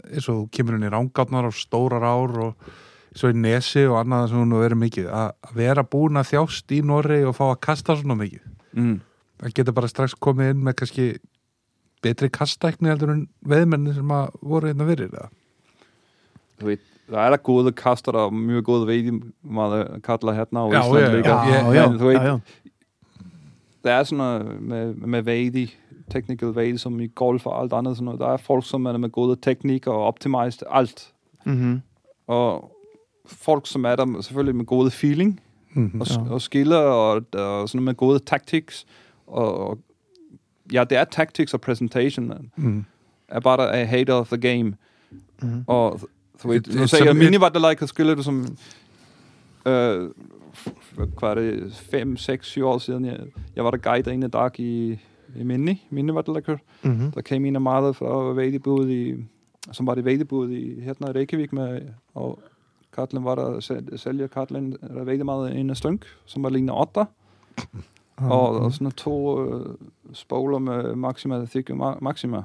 eins 0.08 0.26
og 0.26 0.40
þú 0.40 0.48
kemur 0.56 0.78
í 0.78 0.90
rángátnar 0.90 1.48
og 1.48 1.54
stórar 1.58 2.06
ár 2.06 2.34
og 2.48 2.72
svo 3.14 3.30
í 3.30 3.38
nesi 3.38 3.84
og 3.86 3.98
annað 4.00 4.30
sem 4.30 4.42
hún 4.42 4.56
verið 4.58 4.82
mikið 4.82 5.08
að 5.12 5.28
að 5.46 5.56
vera 5.60 5.84
búin 5.94 6.18
að 6.18 6.30
þjást 6.32 6.74
í 6.74 6.80
Norri 6.90 7.20
og 7.28 7.36
fá 7.36 7.44
að 7.50 7.60
kasta 7.68 7.96
svona 7.98 8.16
mikið 8.18 8.46
mm. 8.78 8.96
það 9.42 9.56
getur 9.58 9.76
bara 9.76 9.90
strax 9.92 10.16
komið 10.26 10.54
inn 10.54 10.64
með 10.66 10.78
kannski 10.80 11.06
betri 12.02 12.30
kastækni 12.34 12.90
heldur 12.90 13.14
en 13.14 13.26
veðmenni 13.46 13.94
sem 13.94 14.14
að 14.14 14.34
voru 14.42 14.70
hérna 14.70 14.88
fyrir 14.88 15.12
það. 15.12 15.28
du 16.58 16.66
ved, 16.70 16.88
leider 17.12 17.40
góðu 17.44 17.72
kastar 17.76 18.16
og 18.24 18.34
mjög 18.34 18.66
góðu 18.68 18.88
veiði 18.88 19.14
maður 19.42 20.00
kalla 20.04 20.34
hérna 20.36 20.64
á 20.64 20.66
Ísland 20.72 21.16
líka 21.18 21.36
það 23.82 23.94
er 23.98 24.08
svona 24.08 24.28
með, 24.58 24.92
með 25.14 25.24
veiði 25.26 25.64
teknikal 26.12 26.52
veiði 26.56 26.80
som 26.82 26.98
i 27.00 27.08
golf 27.18 27.46
og 27.46 27.56
allt 27.58 27.72
andet 27.76 27.96
sådan 27.96 28.10
noget. 28.10 28.20
der 28.20 28.36
er 28.36 28.42
folk 28.42 28.66
som 28.66 28.86
er 28.86 28.98
med 28.98 29.12
gode 29.12 29.36
teknik 29.36 29.86
og 29.86 30.06
optimized 30.06 30.66
alt 30.70 31.12
mm-hmm. 31.44 31.82
og 32.26 32.70
folk 33.26 33.66
som 33.66 33.84
er 33.84 33.96
der 33.96 34.20
selvfølgelig 34.20 34.56
med 34.56 34.66
gode 34.66 34.90
feeling 34.90 35.40
mm-hmm, 35.74 36.00
og, 36.00 36.06
ja. 36.06 36.32
og 36.32 36.42
skiller 36.42 36.78
og, 36.78 37.22
og 37.32 37.68
sådan 37.68 37.84
med 37.84 37.94
gode 37.94 38.18
tactics 38.18 38.86
og, 39.26 39.68
og 39.68 39.78
ja 40.72 40.84
det 40.84 40.98
er 40.98 41.04
tactics 41.04 41.54
og 41.54 41.60
presentation 41.60 42.32
mm. 42.56 42.84
er 43.28 43.40
bare 43.40 43.72
a 43.72 43.84
hater 43.84 44.14
of 44.14 44.28
the 44.28 44.40
game 44.40 44.76
mm-hmm. 45.42 45.64
og 45.66 46.00
et- 46.50 46.66
nu 46.74 46.86
sagde 46.86 47.04
jeg, 47.04 47.16
mini 47.16 47.40
var 47.40 47.48
det 47.48 47.62
like, 47.70 47.86
skiller 47.86 48.14
du 48.14 48.22
som... 48.22 48.56
Øh, 49.66 50.10
hvad 50.94 51.06
det, 51.34 51.72
5, 51.74 52.16
6, 52.16 52.46
7 52.46 52.66
år 52.66 52.78
siden, 52.78 53.04
jeg, 53.04 53.18
jeg 53.56 53.64
var 53.64 53.70
der 53.70 53.78
guide 53.78 54.12
en 54.12 54.30
dag 54.30 54.60
i, 54.60 54.98
i 55.36 55.42
Mini, 55.44 55.86
Mini 55.90 56.14
var 56.14 56.22
det 56.22 56.34
like, 56.36 56.58
mhm, 56.82 57.10
der 57.12 57.20
kom 57.28 57.44
en 57.44 57.54
af 57.56 57.60
meget 57.60 57.96
fra 57.96 58.06
Vejdebud 58.32 58.88
i, 58.90 59.14
som 59.72 59.86
var 59.86 59.94
det 59.94 60.04
Vejdebud 60.04 60.50
i 60.50 60.80
Hertna 60.80 61.08
i 61.08 61.12
Reykjavik 61.12 61.52
med, 61.52 61.80
og 62.14 62.38
Katlen 62.96 63.24
var 63.24 63.34
der, 63.34 63.60
sæl- 63.60 63.96
sælger 63.96 64.26
Katlen, 64.26 64.72
der 64.72 65.04
Vejde 65.04 65.24
meget 65.24 65.56
en 65.56 65.74
stunk, 65.74 66.04
som 66.26 66.42
var 66.42 66.48
lignende 66.50 66.80
8, 66.80 67.00
og, 68.16 68.50
og 68.60 68.72
sådan 68.72 68.90
to 68.90 69.44
øh, 69.54 69.66
spoler 70.12 70.58
med 70.58 70.94
Maxima, 70.94 71.44
Thick 71.44 71.70
Ma- 71.70 71.98
Maxima. 72.00 72.42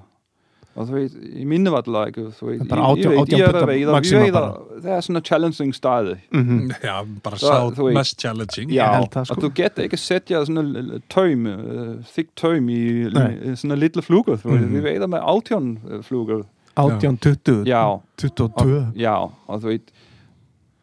Og 0.77 0.87
så 0.87 0.93
ved, 0.93 1.09
i 1.35 1.43
mine 1.45 1.71
var 1.71 1.81
det 1.81 1.93
like, 2.05 2.31
så 2.39 2.45
ved, 2.45 2.59
Bara 2.69 2.93
I, 2.95 3.03
ved, 3.03 3.17
átján 3.17 3.37
I 3.37 3.41
er 3.41 4.31
bara. 4.31 4.53
Er 4.83 5.09
en 5.09 5.23
challenging 5.25 5.75
style. 5.75 6.17
mhm, 6.31 6.71
Já, 6.83 7.01
bara 7.23 7.35
Så, 7.37 7.45
sá 7.47 7.69
þú 7.75 7.83
veit- 7.87 7.93
mest 7.97 8.19
challenging. 8.21 8.71
Ég 8.71 8.95
held 8.95 9.09
það, 9.13 9.25
sko. 9.25 9.35
og 9.35 9.41
du 9.41 9.49
gætter 9.49 9.83
ikke 9.83 9.97
sætte 9.97 10.33
jer 10.33 10.43
sådan 10.45 10.57
en 10.57 10.75
øh, 10.75 10.99
tøm, 11.09 11.45
uh, 11.45 12.03
thick 12.13 12.29
tøm 12.35 12.69
i 12.69 13.09
Nej. 13.09 13.33
i 13.43 13.55
sådan 13.55 13.71
en 13.71 13.79
lille 13.79 14.01
fluger. 14.01 14.37
Mm 14.45 14.51
Mhm. 14.51 14.83
Vejder 14.83 15.07
med 15.07 15.19
átjón 15.19 16.01
fluger. 16.01 16.43
átján, 16.79 17.17
tuttu, 17.17 17.63
Já, 17.65 17.97
tuttu 18.17 18.43
og 18.43 18.51
og, 18.55 18.87
já, 18.95 19.15
og 19.47 19.59
þú 19.63 19.65
veit 19.67 19.81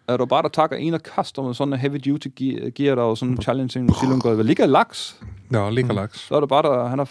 er 0.09 0.17
du 0.17 0.25
bare 0.27 0.49
tager 0.49 0.77
en 0.77 0.95
og 0.95 1.03
kaster 1.03 1.43
med 1.43 1.55
sådan 1.55 1.73
en 1.73 1.79
heavy 1.81 1.97
duty 2.11 2.29
gear, 2.37 2.71
gear 2.71 2.97
og 2.97 3.17
en 3.23 3.43
challenging 3.43 3.95
silumgøjve, 3.97 4.43
ligger 4.43 4.67
laks, 4.67 5.17
Já, 5.53 5.71
líka 5.71 5.93
lags. 5.93 6.19
så 6.29 6.35
er 6.37 6.41
det 6.41 6.49
bare, 6.49 6.89
han 6.89 6.99
er 7.01 7.05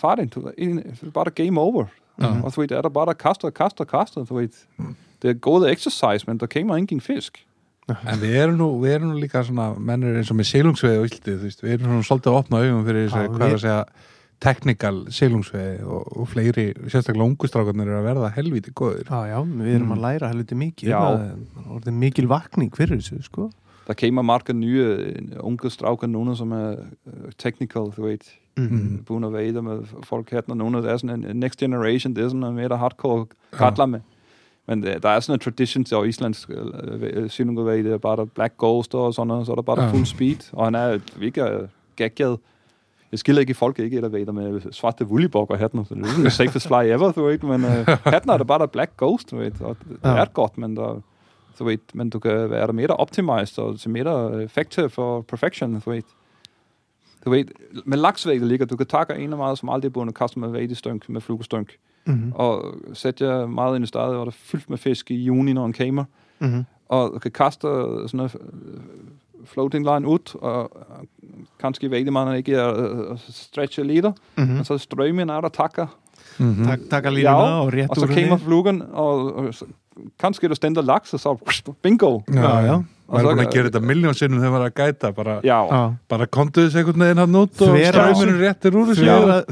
en, 0.58 0.78
det 0.78 1.04
er 1.08 1.12
bare 1.14 1.30
game 1.30 1.60
over. 1.62 1.86
Og 2.18 2.54
du 2.56 2.62
ved, 2.62 2.72
er 2.72 2.82
der 2.82 2.90
bare 2.94 3.14
kaster, 3.16 3.50
kaster, 3.50 3.86
kaster, 3.86 4.24
du 4.24 4.36
ved. 4.38 4.50
Det 5.22 5.30
er 5.30 5.40
góð 5.40 5.66
exercise, 5.72 6.26
men 6.28 6.38
der 6.38 6.48
kemur 6.48 6.78
engin 6.78 7.02
fisk. 7.02 7.40
En 7.90 8.20
við 8.22 8.36
erum 8.40 8.58
nú, 8.60 8.68
við 8.80 8.94
erum 8.96 9.10
nú 9.12 9.20
líka 9.20 9.42
svona, 9.44 9.74
menn 9.80 10.04
er 10.08 10.20
eins 10.22 10.30
og 10.32 10.38
með 10.40 10.52
Íslandi, 10.54 11.34
þú 11.36 11.42
veist, 11.44 11.64
við 11.64 11.74
erum 11.74 11.90
svona 11.90 12.08
svolítið 12.08 12.32
að 12.32 12.38
opna 12.40 12.60
augum 12.64 12.86
fyrir 12.88 13.08
þessi, 13.10 13.24
Já, 13.24 13.32
hvað 13.34 13.42
er 13.42 13.50
við- 13.50 13.56
að 13.58 13.64
segja, 13.66 13.86
technical 14.44 15.00
seilungsveiði 15.16 15.84
og, 15.88 16.08
og 16.20 16.30
fleiri, 16.32 16.66
sérstaklega 16.92 17.28
ungustrákarnir 17.28 17.88
eru 17.88 18.00
að 18.02 18.08
verða 18.10 18.32
helvíti 18.36 18.72
góður. 18.76 19.04
Já, 19.08 19.20
já, 19.32 19.38
við 19.44 19.76
erum 19.78 19.94
að 19.96 20.02
læra 20.04 20.32
helviti 20.32 20.56
mikið 20.60 20.90
Já. 20.92 21.00
Það 21.00 21.26
er 21.28 21.68
orðið 21.78 22.00
mikil 22.04 22.28
vakning 22.32 22.74
fyrir 22.76 23.00
þessu, 23.02 23.22
sko 23.28 23.50
Der 23.84 23.98
kemur 24.00 24.24
marga 24.24 24.54
nye 24.56 24.84
øh, 24.96 25.40
unge 25.44 25.68
strákar, 25.72 26.08
nogle 26.08 26.38
som 26.40 26.54
er 26.56 26.86
øh, 26.88 27.32
technical, 27.38 27.90
du 27.92 28.06
ved, 28.58 28.70
Mhm. 28.70 29.06
búin 29.10 29.24
að 29.26 29.32
veiða 29.34 29.62
með 29.62 29.86
folk 30.04 30.30
hérna 30.30 30.54
núna, 30.56 30.82
það 30.82 30.90
er 30.94 30.98
svona 30.98 31.14
en 31.30 31.40
next 31.40 31.60
generation, 31.60 32.14
det 32.16 32.24
er 32.24 32.30
svona 32.30 32.52
meira 32.52 32.76
hardcore 32.76 33.26
kallar 33.54 33.86
med. 33.86 34.00
Men 34.68 34.84
det, 34.84 35.04
der 35.04 35.10
er 35.10 35.20
sådan 35.20 35.36
en 35.36 35.40
tradition 35.40 35.84
til 35.84 35.98
islandsk 36.08 36.50
øh, 36.50 37.30
synungaveid, 37.30 37.84
det 37.84 37.92
er 37.94 37.98
bare 37.98 38.28
Black 38.28 38.54
Ghost 38.58 38.96
og 38.96 39.14
sådan 39.14 39.28
noget, 39.28 39.46
så 39.46 39.52
er 39.52 39.56
der 39.56 39.62
bare 39.62 39.84
Ja. 39.84 39.92
full 39.92 40.06
speed, 40.06 40.54
og 40.54 40.66
han 40.66 40.76
er 40.76 41.00
virkelig 41.20 41.68
gaggad. 41.96 42.38
Jeg 43.12 43.20
skiller 43.20 43.40
ikke 43.40 43.54
folk 43.54 43.80
ikke 43.80 43.98
et 43.98 44.04
af 44.04 44.12
veider 44.12 44.32
med 44.32 44.62
svarte 44.72 45.06
vullibokker 45.08 45.56
hérna, 45.58 45.84
så 45.86 45.96
det 45.96 46.02
er 46.04 46.08
sådan 46.08 46.24
the 46.24 46.30
safest 46.30 46.68
fly 46.68 46.74
ever, 46.86 47.12
du 47.12 47.26
ved, 47.26 47.40
men 47.40 47.66
øh, 47.66 47.88
hérna 48.14 48.34
er 48.34 48.38
det 48.38 48.48
bare 48.48 48.60
der 48.60 48.66
Black 48.66 48.92
Ghost, 48.98 49.32
du 49.32 49.38
ved, 49.38 49.52
og 49.62 49.78
det, 49.80 49.90
det 50.04 50.10
Ja. 50.10 50.16
er 50.18 50.26
godt, 50.26 50.58
men 50.58 50.76
der, 50.78 51.02
du 51.60 51.64
ved, 51.64 51.78
men 51.94 52.10
du 52.10 52.20
kan 52.20 52.50
være 52.50 52.74
mere 52.74 52.88
optimized 52.88 53.60
og 53.60 53.80
til 53.80 53.90
mere 53.90 54.44
effektiv 54.44 54.90
for 54.90 55.22
perfection, 55.22 55.82
du 55.86 55.90
ved. 55.92 56.02
Du 57.26 57.30
ved, 57.30 57.46
med 57.86 57.98
laksvægte 57.98 58.48
ligger, 58.48 58.66
du 58.66 58.76
kan 58.76 58.86
takke 58.88 59.16
en 59.16 59.32
af 59.32 59.38
meget, 59.38 59.58
som 59.58 59.70
aldrig 59.70 59.90
er 59.90 59.94
bundet 59.94 60.16
kaste 60.16 60.40
med 60.40 60.50
vægtestønk, 60.50 61.10
med 61.10 61.22
flugestønk, 61.22 61.70
Mhm. 62.06 62.32
og 62.36 62.76
sætte 62.94 63.26
jer 63.26 63.46
meget 63.46 63.76
ind 63.76 63.84
i 63.84 63.88
stedet, 63.88 64.06
og 64.08 64.14
der 64.26 64.32
er 64.32 64.32
fyldt 64.32 64.70
med 64.70 64.78
fisk 64.78 65.12
i 65.12 65.16
juni, 65.24 65.54
når 65.54 65.66
en 65.66 65.74
kamer, 65.74 66.04
Mhm. 66.40 66.64
og 66.90 67.12
du 67.14 67.20
kan 67.20 67.32
kaste 67.32 67.62
sådan 67.62 68.10
noget 68.14 68.36
øh, 68.36 68.80
floating 69.46 69.86
line 69.86 70.08
ud, 70.08 70.36
og 70.42 70.72
øh, 70.80 71.06
kanskje 71.60 71.92
vægtemanden 71.92 72.36
ikke 72.36 72.54
er 72.56 72.74
øh, 73.12 73.18
stretcher 73.30 73.84
lidt, 73.84 74.06
Mhm. 74.38 74.60
og 74.60 74.66
så 74.66 74.78
strømmen 74.78 75.30
er 75.30 75.42
der 75.42 75.50
takker, 75.50 75.88
Mm 76.40 76.64
Tak, 76.66 76.80
taka 76.90 77.10
línuna 77.10 77.20
Já, 77.22 77.34
og 77.62 77.74
rétt 77.74 77.88
og 77.90 77.96
så 77.96 78.08
kamer 78.08 78.38
flugen, 78.38 78.84
og, 78.94 79.36
og 79.36 79.54
så, 79.54 79.66
kannski 80.20 80.46
er 80.46 80.54
stender 80.54 80.82
laks, 80.82 81.14
og 81.14 81.20
så 81.20 81.38
bingo. 81.82 82.20
Já, 82.30 82.74
já, 82.74 82.78
Og 83.14 83.20
er 83.20 83.26
búin 83.30 83.42
að 83.46 83.52
gera 83.54 83.70
þetta 83.70 83.82
miljón 83.86 84.16
sinnum 84.18 84.40
þegar 84.42 84.54
maður 84.54 84.66
er 84.66 84.72
að 84.72 84.80
gæta, 84.82 85.12
bara, 85.16 85.36
bara 86.10 86.26
kontu 86.26 86.64
þessu 86.66 86.80
einhvern 86.82 87.04
veginn 87.06 87.22
hann 87.22 87.36
út 87.44 87.62
og 87.62 87.76
ströyminu 87.78 88.38
réttir 88.42 88.78
úr 88.80 88.88
þessu. 88.90 89.06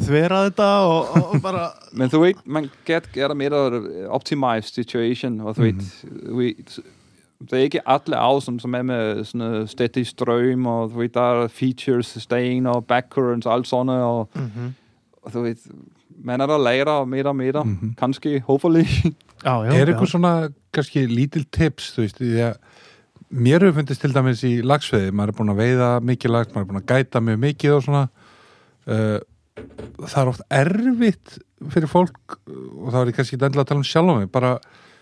Þvera 0.07 0.39
þetta 0.49 0.69
og, 0.87 1.19
og 1.21 1.35
bara 1.43 1.67
Men 1.99 2.09
du 2.09 2.19
ved, 2.23 2.35
man 2.45 2.69
get 2.87 3.11
get 3.13 3.35
med 3.37 3.53
at 3.53 3.73
optimize 4.09 4.71
situation, 4.73 5.39
og 5.41 5.57
ved, 5.59 5.81
du 6.25 6.37
ved, 6.37 6.53
det 7.41 7.53
er 7.57 7.63
ikke 7.67 7.81
alle 7.89 8.15
af, 8.17 8.41
som, 8.41 8.59
som 8.59 8.73
er 8.75 8.83
noget 8.83 9.69
steady 9.69 10.03
strøm, 10.03 10.65
og 10.65 10.91
du 10.93 10.99
ved, 10.99 11.09
der 11.09 11.43
er 11.43 11.47
features, 11.47 12.05
sustain 12.07 12.65
og 12.67 12.85
backcurrents 12.85 13.45
og 13.45 13.53
alt 13.53 13.67
sådan, 13.67 13.89
og, 13.89 14.29
Mhm. 14.35 14.73
og 15.23 15.33
du 15.33 15.41
ved, 15.41 15.55
man 16.23 16.41
er 16.41 16.45
der 16.45 16.57
lærer 16.57 17.05
meter 17.05 17.29
og 17.29 17.35
meter, 17.35 17.63
Mhm. 17.63 17.95
kannski, 17.97 18.39
hopefully. 18.39 18.83
Já, 19.45 19.63
já, 19.65 19.73
er 19.73 19.85
eitthvað 19.85 20.05
svona 20.07 20.49
kannski 20.73 21.05
lítil 21.07 21.45
tips 21.51 21.91
þú 21.97 22.01
veist, 22.03 22.17
því 22.21 22.35
að 22.45 22.53
mér 23.31 23.63
hefur 23.63 23.79
fundist 23.79 24.03
til 24.03 24.13
dæmis 24.15 24.43
í 24.47 24.51
lagsveiði, 24.65 25.13
maður 25.15 25.31
er 25.31 25.37
búin 25.37 25.53
að 25.53 25.61
veiða 25.61 25.89
mikið 26.03 26.33
lags, 26.33 26.51
maður 26.51 26.65
er 26.65 26.69
búin 26.71 26.81
að 26.81 26.91
gæta 26.91 27.21
mjög 27.23 27.41
mikið 27.45 27.75
og 27.75 27.83
svona. 27.85 28.03
Uh, 28.89 29.17
það 30.01 30.21
er 30.21 30.31
oft 30.31 30.45
erfitt 30.57 31.35
fyrir 31.71 31.91
fólk 31.91 32.37
og 32.49 32.87
það 32.89 33.01
er 33.01 33.15
kannski 33.17 33.37
endilega 33.37 33.65
að 33.65 33.69
tala 33.69 33.81
um 33.83 33.85
sjálf 33.85 34.15
mig 34.17 34.29
bara 34.33 34.55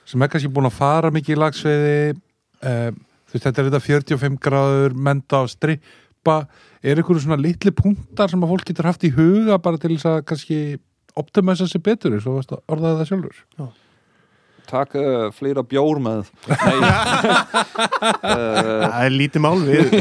sem 0.10 0.26
er 0.26 0.32
kannski 0.34 0.52
búin 0.52 0.68
að 0.68 0.76
fara 0.76 1.12
mikið 1.16 1.36
í 1.36 1.40
lagsveiði 1.40 1.98
uh, 2.12 2.90
þú 3.30 3.38
veist, 3.38 3.46
þetta 3.46 3.62
er 3.62 3.70
þetta 3.70 3.84
45 3.86 4.40
gráður 4.44 4.96
menda 5.10 5.42
á 5.42 5.44
strippa. 5.50 6.40
Er 6.80 7.00
eitthvað 7.00 7.24
svona 7.26 7.40
litli 7.42 7.74
punktar 7.76 8.32
sem 8.32 8.44
að 8.44 8.54
fólk 8.54 8.70
getur 8.70 8.90
haft 8.90 9.06
í 9.06 9.14
huga 9.16 9.60
bara 9.64 9.82
til 9.82 9.94
þess 9.96 10.10
að 10.10 10.24
kannski 10.32 10.60
optimæsa 11.20 11.68
sig 11.68 11.84
betur 11.84 12.16
eins 12.16 12.28
og 12.30 12.42
orðaði 12.72 13.02
það 13.02 13.10
sjálfur? 13.12 13.46
Tak 13.60 13.86
taka 14.70 15.02
eh, 15.02 15.32
flera 15.34 15.64
bjór 15.66 16.00
með 16.04 16.30
Nei 16.48 16.78
Það 18.22 19.04
er 19.04 19.16
lítið 19.16 19.44
mál 19.44 19.64
við 19.66 19.94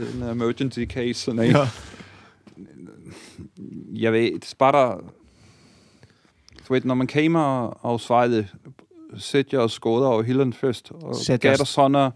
En 0.00 0.26
emergency 0.30 0.86
case 0.88 1.34
Nei 1.36 1.50
ja. 1.50 1.66
Jeg 4.00 4.12
vet, 4.14 4.54
bara 4.58 4.84
Du 6.66 6.74
vet, 6.74 6.84
når 6.84 6.94
man 6.94 7.10
kommer 7.10 7.76
af 7.84 8.00
Sverige 8.00 8.48
Sætter 9.16 9.58
og 9.58 9.70
skåder 9.70 10.06
over 10.06 10.22
Hilland 10.22 10.52
først 10.52 10.92
Og 10.92 11.16
Sætter. 11.16 11.50
gatter 11.50 12.10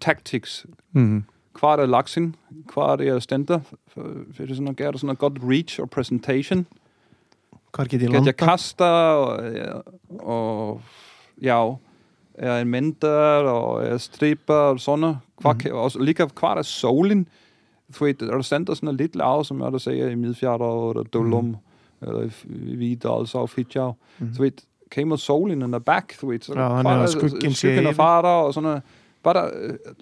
tactics 0.00 0.66
mm 0.92 1.18
-hmm. 1.18 1.22
Kvart 1.54 1.80
er 1.80 1.86
laksin 1.86 2.34
Kvart 2.68 3.00
er 3.00 3.18
stenter 3.18 3.60
Gør 3.94 4.44
der 4.46 4.54
sådan 4.54 4.96
noget 5.02 5.18
godt 5.18 5.38
reach 5.42 5.80
og 5.80 5.90
presentation 5.90 6.66
Hvar 7.74 7.88
get 7.90 8.02
ég 8.02 8.10
Get 8.12 8.14
jeg 8.14 8.22
landa? 8.22 8.32
kasta 8.38 8.90
og, 9.18 9.94
og 10.22 10.80
já, 11.42 11.58
er 12.38 12.60
en 12.60 12.70
mindar 12.70 13.48
og 13.50 13.84
er 13.84 13.98
stripa 14.02 14.70
og 14.72 14.82
svona. 14.82 15.16
Hvað, 15.42 15.66
mm 15.70 15.80
og 15.80 15.96
líka 16.06 16.28
hvað 16.30 16.62
er 16.62 16.68
sólin? 16.68 17.26
Þú 17.94 18.06
veit, 18.06 18.22
er 18.22 18.32
það 18.38 18.46
senda 18.48 18.74
svona 18.78 18.94
litla 18.96 19.26
á 19.26 19.36
sem 19.44 19.60
er 19.60 19.74
að 19.74 19.82
segja 19.84 20.10
í 20.10 20.16
miðfjara 20.18 20.66
og 20.66 21.02
Dölum 21.12 21.56
eller 22.04 22.30
í 22.48 22.76
Vídals 22.80 23.34
á 23.36 23.42
Fitjá. 23.50 23.90
Þú 24.20 24.46
veit, 24.46 24.64
kemur 24.94 25.20
sólin 25.20 25.62
in 25.64 25.74
the 25.74 25.80
back, 25.80 26.14
þú 26.20 26.30
veit. 26.32 26.48
Já, 26.48 26.68
þannig 26.78 27.04
að 27.04 27.12
skugginn 27.14 27.54
sé 27.54 27.60
skugginn 27.60 27.88
yfir. 27.88 27.92
að 27.92 27.98
fara 28.00 28.34
og 28.44 28.54
svona, 28.56 28.74
bara, 29.24 29.44
eh, 29.50 29.94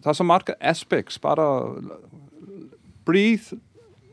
það 0.00 0.10
er 0.12 0.18
så 0.18 0.26
marga 0.26 0.56
aspects, 0.60 1.18
bara 1.18 1.46
breathe, 3.06 3.58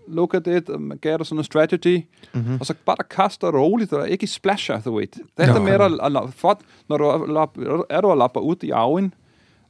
look 0.08 0.34
at 0.34 0.48
it, 0.48 0.70
um, 0.70 0.92
gera 1.02 1.24
svona 1.24 1.44
strategy, 1.44 2.02
Mhm. 2.34 2.58
og 2.60 2.66
så 2.66 2.74
bare 2.86 3.04
kaste 3.10 3.48
roligt, 3.48 3.94
og 3.94 4.10
ikke 4.10 4.28
splasher, 4.28 4.82
du 4.82 4.96
ved. 4.96 5.08
Þetta 5.40 5.52
Já. 5.52 5.56
er 5.58 5.62
meira, 5.64 5.88
að 5.90 6.12
la- 6.16 6.32
for, 6.36 6.60
når 6.90 6.98
du 6.98 7.04
er, 7.04 7.28
lap, 7.34 7.58
er 7.90 8.02
du 8.02 8.08
að 8.12 8.18
lappa 8.18 8.40
út 8.40 8.64
í 8.64 8.72
áin, 8.72 9.12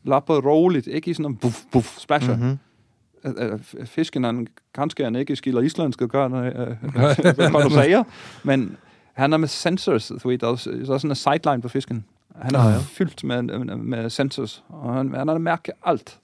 lappa 0.04 0.34
roligt, 0.34 0.88
ikke 0.88 1.12
i 1.12 1.14
sådan 1.14 1.32
en 1.32 1.36
buff, 1.36 1.62
buff, 1.72 1.98
splasher. 2.00 2.36
Mhm. 2.38 2.44
Mm-hmm. 2.46 3.86
Fisken, 3.86 4.24
han, 4.24 4.48
kanskje 4.76 5.04
han 5.04 5.16
ikke 5.16 5.36
skiller 5.36 5.62
islandsk, 5.62 6.02
og 6.02 6.10
gør, 6.10 6.26
øh, 6.26 6.32
hvad 6.92 7.64
du 7.64 7.70
siger, 7.70 8.04
men 8.44 8.78
han 9.14 9.34
er 9.34 9.38
med 9.38 9.48
sensors, 9.48 10.08
du 10.24 10.30
ved, 10.30 10.38
der 10.38 10.48
er, 10.48 10.52
er 10.52 10.98
sådan 10.98 11.10
en 11.12 11.16
sideline 11.16 11.62
på 11.62 11.70
fisken. 11.70 12.06
Han 12.42 12.56
er 12.56 12.60
Ja, 12.64 12.70
ja, 12.70 12.78
fyldt 12.78 13.24
med, 13.24 13.42
med, 13.76 14.10
sensors, 14.10 14.64
og 14.70 14.94
han, 14.94 15.14
han 15.14 15.28
har 15.28 15.38
mærket 15.38 15.74
alt. 15.86 16.20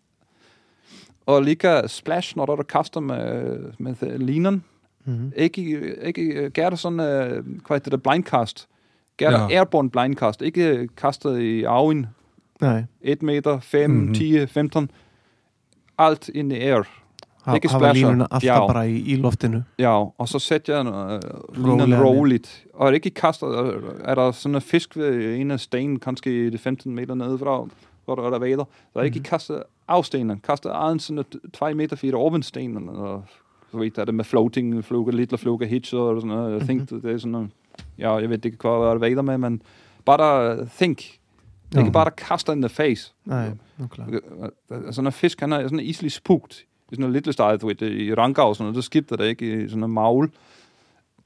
Og 1.30 1.44
lige 1.44 1.56
splash, 1.88 2.38
når 2.38 2.46
der 2.46 2.64
kaster 2.64 3.00
med, 3.00 3.58
med 3.80 4.18
linen, 4.20 4.64
Mhm. 5.06 5.34
ikke, 5.36 5.62
ikke 6.06 6.50
gør 6.50 6.70
det 6.70 6.80
sådan, 6.80 7.00
uh, 7.00 7.46
hvad 7.68 7.92
det, 7.92 8.04
blindcast. 8.04 8.68
Gør 9.18 9.30
det 9.30 9.38
Ja. 9.54 9.58
airborne 9.58 9.90
blindcast, 9.90 10.42
ikke 10.42 10.88
kastet 10.98 11.40
i 11.40 11.64
arven, 11.64 12.06
Nei, 12.62 12.82
1 13.02 13.24
meter, 13.24 13.60
5, 13.60 13.90
Mhm. 13.90 14.14
10, 14.14 14.48
15, 14.48 14.92
alt 15.98 16.30
in 16.30 16.50
the 16.50 16.60
air. 16.62 16.84
ha- 17.46 17.56
splasha. 17.78 18.08
línuna 18.12 18.26
alltaf 18.32 18.44
Já. 18.44 18.68
bara 18.68 18.84
í, 18.86 19.04
í 19.14 19.16
loftinu 19.16 19.62
Ja, 19.80 20.04
og 20.18 20.28
så 20.28 20.40
sætter 20.40 20.76
jeg 20.76 20.86
uh, 20.88 21.66
linen 21.66 22.02
Roligt. 22.04 22.66
Og 22.74 22.94
ikke 22.94 23.10
kaster, 23.10 23.48
er 24.04 24.16
der 24.16 24.32
sådan 24.32 24.56
en 24.56 24.62
fisk 24.62 24.96
ved 24.98 25.36
en 25.36 25.52
af 25.52 25.60
stenen, 25.60 26.00
kanskje 26.00 26.32
i 26.48 26.50
det 26.50 26.60
15 26.60 26.96
meter 26.96 27.16
nedefra, 27.16 27.66
hvor 28.06 28.16
der 28.16 28.24
er 28.24 28.30
der 28.30 28.40
vader. 28.40 28.64
Så 28.94 29.00
er 29.00 29.04
ikke 29.04 29.20
kastet 29.24 29.64
af 29.90 30.06
stenen, 30.06 30.40
kastet 30.40 30.70
af 30.70 30.92
en 30.92 31.00
sådan 31.00 31.24
2 31.54 31.74
meter 31.74 31.96
fire 31.96 32.16
oven 32.16 32.44
stenen. 32.44 32.90
Og 32.90 33.24
så 33.72 33.78
ved 33.78 33.92
jeg, 33.98 34.08
det 34.08 34.16
med 34.16 34.26
floating, 34.26 34.86
fluga, 34.86 35.12
lille 35.12 35.38
fluga, 35.38 35.66
hitch 35.66 35.96
og 35.96 36.22
sådan 36.22 36.38
noget. 36.38 36.60
Jeg 36.60 36.68
tænkte, 36.68 36.96
det 36.96 37.12
er 37.12 37.18
sådan 37.18 37.32
noget, 37.32 37.50
ja, 37.98 38.14
jeg 38.14 38.30
ved 38.30 38.46
ikke, 38.46 38.58
hvad 38.62 38.72
der 38.72 38.92
er 38.92 38.98
vader 38.98 39.22
med, 39.22 39.38
men 39.38 39.62
bare 40.06 40.68
think. 40.78 41.20
Ja. 41.74 41.80
Ikke 41.80 41.92
bare 41.92 42.12
kaster 42.12 42.54
in 42.54 42.62
the 42.62 42.70
face. 42.70 43.14
Nei, 43.26 43.50
nákvæmlega 43.80 44.20
Sådan 44.92 45.06
en 45.06 45.12
fisk, 45.12 45.40
han 45.40 45.54
er 45.54 45.64
sådan 45.64 45.80
easily 45.80 46.10
spooked. 46.10 46.66
I 46.92 46.96
sådan 46.96 47.06
en 47.06 47.14
lille 47.14 47.34
steg, 47.34 47.58
du 47.62 47.68
ved, 47.68 47.82
i 47.82 48.14
ranker 48.14 48.44
og 48.44 48.56
sådan 48.56 48.72
noget, 48.72 48.84
så 48.84 48.86
skifter 48.86 49.16
det 49.16 49.26
ikke 49.26 49.64
i 49.64 49.70
sådan 49.70 49.84
en 49.84 49.92
maul. 49.92 50.32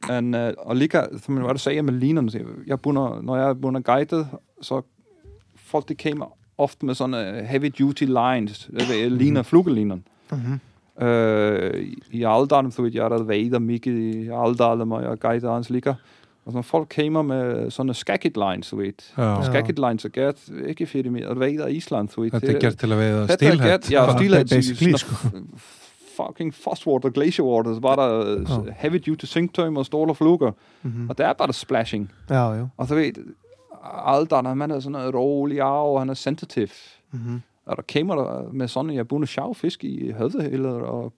And, 0.09 0.35
uh, 0.35 0.41
og 0.57 0.75
lige, 0.75 0.89
som 1.21 1.35
hvad 1.35 1.53
du 1.53 1.59
sagde 1.59 1.81
med 1.81 1.93
linerne, 1.93 2.31
så 2.31 2.39
jeg 2.67 2.79
bunder, 2.79 3.21
når 3.21 3.35
jeg 3.35 3.49
er 3.49 3.53
bunder 3.53 3.81
guidet, 3.81 4.27
så 4.61 4.81
folk, 5.55 5.89
de 5.89 5.95
kommer 5.95 6.37
ofte 6.57 6.85
med 6.85 6.95
sådan 6.95 7.13
uh, 7.39 7.45
heavy 7.45 7.71
duty 7.79 8.03
lines, 8.03 8.69
det 8.79 8.89
vil 8.89 9.11
liner, 9.11 9.41
flugeliner. 9.43 9.97
Mhm. 10.31 10.59
Uh, 11.01 11.79
I 12.11 12.23
Aldalen, 12.23 12.71
du 12.77 12.81
ved, 12.83 12.91
jeg 12.93 13.05
er 13.05 13.09
der 13.09 13.23
vader 13.23 13.59
mycket 13.59 13.93
i 13.93 14.29
Aldalen, 14.33 14.91
og 14.91 15.03
jeg 15.03 15.19
guider 15.19 15.53
hans 15.53 15.69
ligger. 15.69 15.93
Altså, 16.45 16.57
når 16.57 16.61
folk 16.61 16.93
kommer 16.95 17.21
med 17.21 17.71
sånne 17.71 17.93
skakket 17.93 18.37
lines, 18.37 18.73
þú 18.73 18.75
veit. 18.77 19.13
Já. 19.17 19.23
Já. 19.23 19.43
Skakket 19.43 19.79
lines 19.79 20.05
er 20.05 20.09
gert 20.09 20.41
ekki 20.67 20.85
fyrir 20.85 21.11
mig 21.11 21.23
að 21.25 21.39
veiða 21.39 21.69
Ísland, 21.71 22.11
þú 22.11 22.21
veit. 22.25 22.33
Þetta 22.35 22.51
er 22.55 22.59
gert 22.59 22.77
til 22.81 22.91
að 22.91 22.99
veiða 22.99 23.21
Þetta 23.31 23.45
er 23.47 23.57
gert, 23.57 23.85
stílhætt 23.85 23.91
já, 23.93 23.99
Bara 24.05 24.17
stílhætt. 24.19 24.49
basically, 24.55 24.97
sådan 24.97 25.31
noget 25.33 25.47
f- 25.55 25.79
Fucking 26.17 26.53
frostwater, 26.53 27.09
glacier 27.09 27.45
water, 27.45 27.73
så 27.73 27.79
var 27.81 27.95
der 27.95 28.09
Ja. 28.49 28.59
ja. 28.67 28.73
heavy 28.77 28.97
duty 29.05 29.25
synctøm 29.25 29.77
og 29.77 29.85
stål 29.85 30.09
og 30.09 30.17
fluger. 30.17 30.51
Mhm. 30.83 31.09
Og 31.09 31.17
det 31.17 31.25
er 31.25 31.33
bare 31.33 31.53
splashing. 31.53 32.11
Já, 32.29 32.35
já 32.53 32.65
Og 32.77 32.87
så 32.87 32.95
ved 32.95 33.13
Aldan, 34.05 34.45
han 34.45 34.71
er 34.71 34.79
sådan 34.79 34.91
noget 34.91 35.15
rolig 35.15 35.61
af, 35.61 35.93
og 35.93 35.99
han 36.01 36.09
er 36.09 36.13
sensitive. 36.13 36.69
Mhm. 37.11 37.41
Og 37.65 37.77
der 37.77 37.83
kommer 37.93 38.15
der 38.15 38.51
med 38.51 38.67
sådan, 38.67 38.91
jeg 38.91 38.99
er 38.99 39.03
bundet 39.03 39.29
sjov 39.29 39.55
fisk 39.55 39.83
i 39.83 40.11
høvdehælder, 40.11 40.69
og 40.71 41.13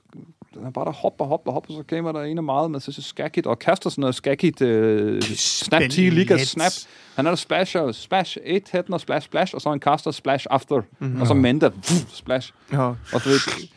han 0.64 0.74
bare 0.74 0.86
der 0.86 0.92
hopper, 0.92 1.26
hopper, 1.26 1.52
hopper, 1.52 1.74
så 1.74 1.84
kommer 1.90 2.12
der 2.12 2.22
en 2.22 2.38
af 2.38 2.44
meget 2.44 2.72
med 2.72 2.80
så 2.80 3.02
skakket, 3.02 3.48
og 3.48 3.60
kaster 3.60 3.90
sådan 3.90 4.02
noget 4.02 4.16
skakket, 4.16 4.62
øh, 4.62 5.22
snap 5.22 5.82
10, 5.92 6.10
ligger 6.10 6.38
snap. 6.38 6.72
Han 7.16 7.26
er 7.26 7.30
der 7.32 7.36
splasher, 7.36 7.92
splash 7.92 8.38
1, 8.44 8.70
hætten 8.72 8.94
og 8.94 9.02
splash, 9.02 9.26
splash, 9.26 9.56
og 9.56 9.62
så 9.62 9.70
han 9.70 9.80
kaster 9.80 10.12
splash 10.12 10.48
after, 10.50 10.82
Mhm. 11.00 11.22
og 11.22 11.28
så 11.28 11.34
mender, 11.34 11.70
vuh, 11.70 12.08
splash. 12.08 12.54
Já, 12.74 12.80
Og 12.88 12.96
så 13.22 13.30
ved, 13.30 13.68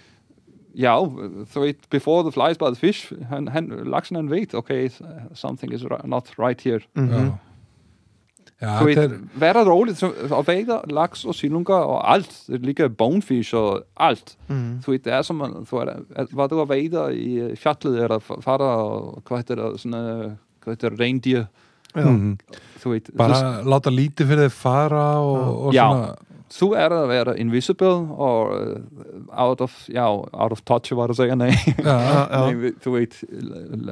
ja, 0.79 0.99
så 1.53 1.61
ved, 1.61 1.75
before 1.91 2.23
the 2.23 2.33
flies 2.33 2.59
by 2.59 2.65
the 2.65 2.77
fish, 2.77 3.13
han, 3.29 3.49
han, 3.49 3.73
laksen 3.87 4.17
han 4.17 4.31
ved, 4.31 4.55
okay, 4.55 4.91
something 5.35 5.75
is 5.75 5.83
ri- 5.83 6.07
not 6.07 6.29
right 6.39 6.61
here. 6.61 6.81
Mhm. 6.95 7.11
Já, 7.11 7.31
já 8.63 8.79
Du 8.81 8.87
þetta 8.87 9.01
ved, 9.01 9.13
er 9.13 9.19
hvad 9.39 9.49
er 9.49 9.53
der 9.53 9.71
roligt? 9.71 9.99
Så- 9.99 10.13
Og 10.35 10.47
vader, 10.47 10.81
laks 10.91 11.25
og 11.25 11.35
silunga 11.35 11.73
og 11.75 12.01
alt. 12.15 12.43
Det 12.49 12.61
ligger 12.67 12.89
bonefish 12.89 13.55
og 13.55 13.83
alt. 14.01 14.37
Mhm. 14.49 14.83
Du 14.87 14.91
ved, 14.91 14.99
det 15.05 15.13
er 15.13 15.23
som, 15.23 15.37
man- 15.37 15.65
þú 15.71 15.81
er, 15.83 15.95
at, 16.17 16.29
var 16.33 16.47
du 16.49 16.61
og 16.61 16.69
vader 16.69 17.09
i 17.09 17.39
øh, 17.39 17.57
fjallet, 17.57 18.03
eller 18.03 18.19
fara 18.41 18.65
og 18.83 19.23
hvað 19.25 19.37
heitir 19.37 19.57
það, 19.63 19.79
svona, 19.79 20.03
hvað 20.65 20.75
heitir 20.75 20.91
það, 20.91 21.01
reindeer, 21.01 21.47
Já, 21.97 22.05
Mhm. 22.05 22.39
þú 22.83 22.91
veit. 22.91 23.11
bara 23.17 23.63
láta 23.65 23.91
lítið 23.91 24.27
fyrir 24.29 24.49
þið 24.49 24.51
fara 24.53 25.19
og, 25.21 25.67
og 25.67 25.73
Já. 25.75 25.87
svona 25.89 26.15
Þú, 26.51 26.67
þú 26.69 26.77
er 26.79 26.89
að 26.91 27.09
vera 27.09 27.33
invisible 27.37 27.89
og 28.17 28.53
uh, 28.53 28.81
out 29.37 29.61
of, 29.61 29.73
já, 29.89 30.05
out 30.33 30.53
of 30.53 30.63
touch, 30.65 30.93
var 30.97 31.09
að 31.09 31.17
segja, 31.17 31.35
nei. 31.37 31.51
já, 31.51 31.85
já, 31.85 32.29
já. 32.31 32.41
nei 32.61 32.73
þú 32.81 32.91
veit, 32.93 33.15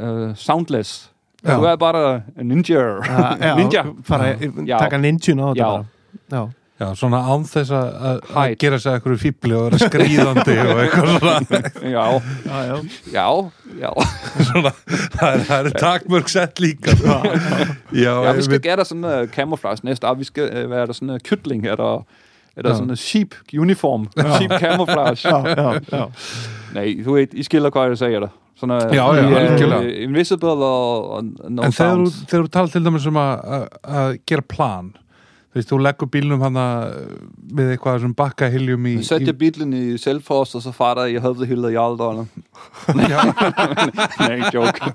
uh, 0.01 0.35
soundless. 0.35 1.11
Já. 1.47 1.57
Þú 1.57 1.67
er 1.73 1.77
bara 1.77 2.05
ninja. 2.37 2.85
Já, 3.07 3.37
já, 3.41 3.55
Ninja. 3.57 3.83
fara, 4.05 4.33
Já. 4.67 4.79
taka 4.79 4.99
ninjun 4.99 5.39
á 5.41 5.47
þetta 5.55 5.57
Já. 5.57 5.85
Já, 6.33 6.49
já, 6.81 6.87
svona 6.99 7.21
án 7.25 7.45
þess 7.47 7.71
að- 7.71 7.95
að 8.03 8.21
að 8.37 8.57
gera 8.59 8.77
sér 8.83 8.97
eitthvað 8.99 9.21
fíbli 9.23 9.55
og 9.57 9.63
vera 9.71 9.79
skrýðandi 9.79 10.57
og 10.65 10.81
eitthvað 10.83 11.07
svona, 11.15 11.61
Já, 11.83 12.05
já, 12.47 12.59
já. 12.67 12.77
já, 13.13 13.27
já. 13.81 13.91
svona 14.51 14.73
það 15.17 15.31
er, 15.33 15.39
það 15.49 15.67
er 15.67 15.71
takmörg 15.81 16.29
sett 16.29 16.61
líka 16.61 16.91
já, 16.97 17.19
Ja, 17.93 18.33
vi 18.33 18.43
skal 18.43 18.61
en 18.93 19.05
uh, 19.05 19.27
camouflage 19.33 19.85
næste 19.85 20.05
år. 20.09 20.15
Vi 20.19 20.25
skal 20.25 20.51
være 20.71 20.87
der 20.87 20.93
sådan 20.93 21.11
en 21.11 21.21
kytling, 21.25 21.65
der, 21.77 22.05
er 22.57 22.63
der 22.63 22.71
Ja. 22.71 22.75
sådan 22.77 22.91
en 22.91 22.97
sheep 22.97 23.35
uniform. 23.59 24.09
Sheep 24.37 24.51
camouflage. 24.61 25.29
Já, 25.29 25.39
já, 25.57 25.81
já. 25.93 26.05
Nej, 26.77 26.93
du 27.05 27.15
ved, 27.17 27.35
I 27.35 27.43
skiller 27.47 27.71
hvað 27.75 27.89
jeg 27.95 27.99
siger 28.05 28.21
der. 28.27 28.35
Sådan 28.57 28.77
uh, 28.77 28.95
Já, 28.97 29.05
já, 29.17 29.25
algjörlega. 29.39 30.03
invisible 30.05 30.49
og, 30.65 31.25
no 31.49 31.63
en 31.67 31.73
þú, 31.73 31.77
sounds. 31.77 32.15
þegar 32.31 32.47
þú 32.47 32.53
talar 32.55 32.71
til 32.73 32.85
dæmis 32.87 33.07
um 33.11 33.19
að- 33.21 33.43
að 33.57 33.67
að 34.01 34.19
gera 34.31 34.45
plan 34.49 34.93
þú 35.57 35.61
veist, 35.63 35.71
þú 35.73 35.77
leggur 35.81 36.09
bílnum 36.13 36.43
hana 36.45 36.65
við 37.57 37.71
eitthvað 37.73 38.03
sem 38.03 38.13
bakka 38.19 38.49
hiljum 38.53 38.85
í, 38.91 38.95
Sæt 39.07 39.23
í 39.25 39.31
jeg 39.31 39.39
bilen 39.41 39.71
i 39.73 39.97
Selfos, 39.97 40.53
og 40.59 40.61
så 40.61 40.73
fatter 40.77 41.09
jeg 41.09 41.23
høvdehylder 41.25 41.73
i 41.73 41.79
Alderne. 41.81 42.27
Nej, 44.21 44.43
joke. 44.53 44.91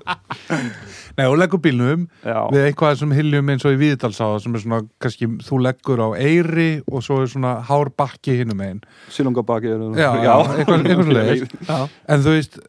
nei, 1.16 1.24
þú 1.26 1.36
leggur 1.40 1.60
bílnum 1.64 2.04
við 2.22 2.66
eitthvað 2.68 2.98
sem 3.02 3.14
hiljum 3.16 3.50
eins 3.52 3.66
og 3.68 3.74
í 3.74 3.80
Víðdalsáða 3.80 4.38
sem 4.44 4.54
er 4.58 4.62
svona, 4.64 4.80
kannski, 5.02 5.28
þú 5.44 5.58
leggur 5.66 6.02
á 6.04 6.08
eyri 6.16 6.68
og 6.86 7.02
svo 7.04 7.20
er 7.24 7.32
svona 7.32 7.56
hár 7.68 7.90
bakki 7.98 8.38
hinum 8.42 8.62
einn 8.64 8.80
Silungabakke. 9.12 9.74
eller- 9.74 9.98
Já, 9.98 10.10
já, 10.22 10.36
eitthvað- 10.62 10.86
eitthvað. 10.86 11.58
Já, 11.72 11.88
en 12.08 12.22
þú 12.24 12.36
veist 12.38 12.60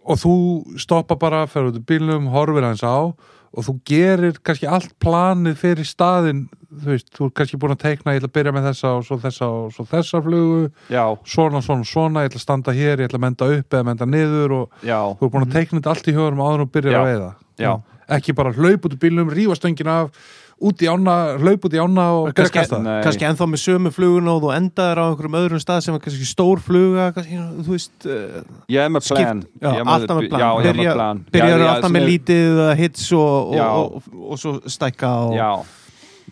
og 0.00 0.16
þú 0.22 0.34
stoppa 0.80 1.18
bara, 1.20 1.42
fer 1.46 1.68
út 1.68 1.76
í 1.76 1.84
bílnum 1.84 2.30
horfir 2.32 2.64
hans 2.64 2.82
á 2.86 3.10
og 3.50 3.64
þú 3.66 3.74
gerir 3.84 4.38
kannski 4.46 4.68
allt 4.70 4.94
planið 5.02 5.56
fyrir 5.58 5.86
staðinn 5.86 6.46
þú 6.70 6.90
veist, 6.92 7.08
þú 7.16 7.26
er 7.26 7.32
kannski 7.40 7.58
búin 7.60 7.74
að 7.74 7.80
teikna 7.84 8.14
ég 8.14 8.20
ætla 8.20 8.30
að 8.30 8.34
byrja 8.38 8.54
með 8.54 8.66
þessa 8.70 8.90
og 8.96 9.06
svo 9.06 9.18
þessa 9.24 9.48
og 9.50 9.70
svo 9.74 9.86
þessa 9.90 10.20
flugu 10.26 10.60
Já, 10.92 11.04
svona, 11.34 11.62
svona, 11.66 11.86
svona, 11.88 12.24
ég 12.24 12.30
ætla 12.30 12.40
að 12.40 12.46
standa 12.46 12.74
hér 12.76 13.02
ég 13.02 13.10
ætla 13.10 13.20
að 13.20 13.24
menda 13.26 13.48
upp 13.56 13.78
eða 13.78 13.88
menda 13.90 14.10
niður 14.10 14.56
og 14.60 14.84
já, 14.86 14.98
þú 15.18 15.26
er 15.26 15.32
búin 15.34 15.48
að 15.48 15.56
teikna 15.56 15.80
þetta 15.80 15.94
allt 15.96 16.10
í 16.12 16.14
hugunum 16.18 16.44
áður 16.46 16.66
og 16.66 16.74
byrja 16.76 17.00
að 17.00 17.08
veiða 17.10 17.32
já. 17.60 17.72
ekki 18.18 18.36
bara 18.38 18.54
hlaup 18.54 18.86
út 18.86 18.94
í 18.94 19.00
bílnum, 19.02 19.34
rífa 19.34 19.58
stöngin 19.58 19.90
af 19.90 20.14
út 20.60 20.82
í 20.84 20.88
ána, 20.92 21.14
hlaup 21.40 21.62
út 21.64 21.74
í 21.74 21.80
ána 21.80 22.04
og 22.18 22.26
kannski, 22.36 22.58
kasta 22.60 22.78
Nei. 22.84 22.98
kannski 23.04 23.24
ennþá 23.24 23.46
með 23.48 23.62
sömu 23.62 23.92
fluguna 23.96 24.34
og 24.36 24.42
þú 24.44 24.50
endaðir 24.58 25.00
á 25.00 25.04
einhverjum 25.08 25.38
öðrum 25.40 25.62
stað 25.62 25.80
sem 25.86 25.96
er 25.96 26.02
kannski 26.04 26.28
stór 26.28 26.60
fluga 26.60 27.06
kannski, 27.16 27.38
þú 27.64 27.72
veist, 27.72 27.94
uh, 28.04 28.42
er 28.68 28.92
med 28.92 29.06
Skift- 29.06 29.24
plan. 29.24 29.40
alltaf 29.64 30.20
með 30.20 30.28
plan. 30.28 31.24
Byrjar 31.32 31.64
alltaf 31.64 31.94
með 31.94 32.08
lítið 32.12 32.60
hits 32.76 33.06
og, 33.16 33.54
og, 33.54 33.56
Já. 33.56 33.68
og, 33.70 33.96
og, 33.96 34.26
og 34.34 34.42
svo 34.42 34.54
stækka 34.68 35.14
og, 35.30 35.34
Ja, 35.38 35.52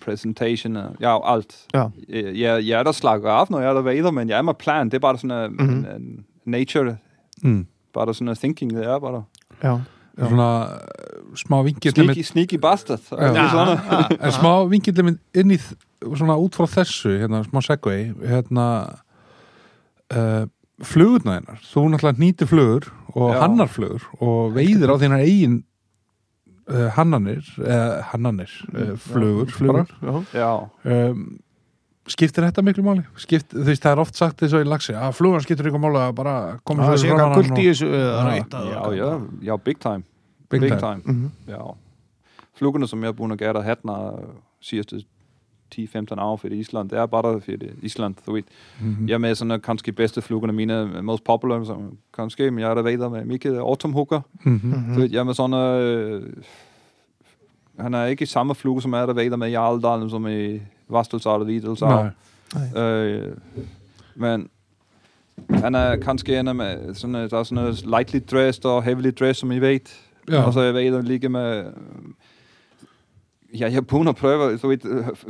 presentation, 0.08 0.76
og- 0.76 0.96
ja, 1.00 1.32
alt. 1.34 1.56
Já. 1.74 1.84
Jeg, 2.08 2.66
jeg 2.66 2.78
er 2.80 2.82
der 2.82 2.92
slakker 2.92 3.30
af, 3.30 3.46
når 3.50 3.60
jeg 3.60 3.68
er 3.70 3.74
der 3.74 3.82
vader, 3.82 4.10
men 4.10 4.28
jeg 4.28 4.38
er 4.38 4.42
med 4.42 4.54
plan. 4.54 4.86
Det 4.86 4.94
er 4.94 4.98
bare 4.98 5.18
sådan 5.18 5.50
en, 5.50 5.56
Mhm. 5.56 5.70
en, 5.78 5.86
en 5.86 6.24
nature, 6.46 6.96
mm. 7.42 7.66
bare 7.94 8.14
sådan 8.14 8.28
en 8.28 8.36
thinking, 8.36 8.74
det 8.76 8.84
er 8.86 8.98
bare. 8.98 9.22
já. 9.64 9.78
Já. 10.18 10.26
svona 10.28 10.66
smá 11.36 11.62
vingill 11.62 11.94
Sneaky, 11.94 12.22
sneaky 12.22 12.54
bastard. 12.58 13.00
Ja. 13.12 13.26
Ja. 13.32 13.48
Sådan. 13.50 13.78
en 14.26 14.30
smá 14.32 14.68
vingill 14.68 15.18
inn 15.34 15.50
í 15.50 15.58
svona 16.16 16.34
út 16.36 16.56
frá 16.58 16.66
þessu, 16.66 17.08
hérna, 17.20 17.42
smá 17.46 17.60
segway 17.62 18.12
hérna 18.26 18.66
uh, 20.16 20.46
flugurna 20.82 21.34
hennar, 21.38 21.58
þú 21.62 21.84
náttúrulega 21.92 22.22
nýtir 22.22 22.46
flugur 22.50 22.88
og 23.14 23.34
Já. 23.34 23.40
hannar 23.42 23.66
flugur 23.70 24.02
og 24.20 24.52
veiðir 24.56 24.90
á 24.90 24.96
þínar 25.00 25.22
eigin 25.24 25.62
uh, 26.68 26.86
hannanir, 26.96 27.44
uh, 27.62 27.98
hannanir 28.12 28.52
uh, 28.74 28.94
flugur, 29.08 29.50
flugur 29.52 29.92
um, 30.84 31.38
skiptir 32.08 32.46
þetta 32.46 32.62
miklu 32.64 32.84
máli? 32.86 33.02
Skipt, 33.20 33.52
þú 33.52 33.66
veist, 33.68 33.82
það 33.84 33.92
er 33.96 34.02
oft 34.04 34.16
sagt 34.20 34.40
þess 34.42 34.56
að 34.56 34.64
í 34.64 34.68
lagsi 34.70 34.94
að 34.96 35.12
flugan 35.18 35.44
skiptir 35.44 35.68
ykkur 35.70 35.82
máli 35.82 36.00
að 36.06 36.14
bara 36.20 36.36
koma 36.64 36.86
það 36.88 36.96
sér 37.02 37.10
eitthvað 37.12 37.26
hann 37.26 37.36
kult 37.42 37.60
í 37.60 37.66
þessu 37.68 37.90
uh, 37.90 37.98
Já. 37.98 38.22
ræta 38.30 38.62
Ja, 38.70 38.86
ja, 38.96 39.10
ja, 39.50 39.58
big 39.68 39.80
time. 39.82 40.04
Big 40.48 40.62
Big, 40.64 40.72
time. 40.78 40.80
time. 40.80 41.02
Mhm. 41.04 41.30
Ja. 41.52 41.66
Flugerne, 42.58 42.88
som 42.88 43.02
jeg 43.04 43.14
burde 43.16 43.36
gøre 43.38 43.62
hatten 43.62 43.92
sidste 44.60 45.02
10-15 45.74 46.22
år 46.22 46.36
för 46.36 46.52
Island. 46.52 46.90
Det 46.90 46.98
är 46.98 47.06
bara 47.06 47.40
för 47.40 47.84
Island, 47.84 48.14
du 48.26 48.32
vet. 48.32 48.44
Mm 48.80 48.94
-hmm. 48.94 49.08
Jag 49.08 49.14
är 49.14 49.18
med 49.18 49.38
sådana 49.38 49.58
kanske 49.58 49.92
bästa 49.92 50.20
flugorna 50.20 50.52
mina, 50.52 51.02
most 51.02 51.24
popular, 51.24 51.64
som 51.64 51.96
kanske, 52.14 52.50
men 52.50 52.64
jag 52.64 52.78
är 52.78 52.82
vidare 52.82 53.10
med 53.10 53.26
mycket 53.26 53.52
autumnhooker. 53.52 54.22
Mm 54.44 54.58
-hmm. 54.58 54.94
Du 54.94 55.02
vet, 55.02 55.12
jag 55.12 55.20
är 55.20 55.24
med 55.24 55.36
sådana... 55.36 55.78
Øh, 55.78 56.22
han 57.78 57.94
er 57.94 58.04
ikke 58.04 58.22
i 58.22 58.26
samme 58.26 58.54
fluge, 58.54 58.82
som 58.82 58.92
er 58.92 59.06
der 59.06 59.12
vægter 59.12 59.36
med 59.36 59.50
i 59.50 59.54
Arldalen, 59.54 60.10
som 60.10 60.26
i 60.26 60.60
Vastelsaal 60.88 61.40
og 61.40 61.46
Videlsal. 61.46 62.10
Nej. 62.54 62.82
Øh, 62.82 63.36
men 64.14 64.48
han 65.50 65.74
er 65.74 65.96
kanskje 65.96 66.40
en 66.40 66.56
med 66.56 66.94
sådan, 66.94 67.14
der 67.30 67.98
lightly 67.98 68.20
dressed 68.30 68.64
og 68.64 68.82
heavily 68.82 69.10
dressed, 69.10 69.34
som 69.34 69.52
I 69.52 69.58
ved. 69.58 69.80
Ja. 70.30 70.42
Og 70.42 70.52
så 70.52 70.60
jeg 70.60 70.74
ved, 70.74 70.92
der 70.92 71.02
ligger 71.02 71.28
med 71.28 71.64
Ja, 73.52 73.68
Japaner 73.68 74.12
prøver, 74.12 74.56
så 74.56 74.68
vidt, 74.68 74.82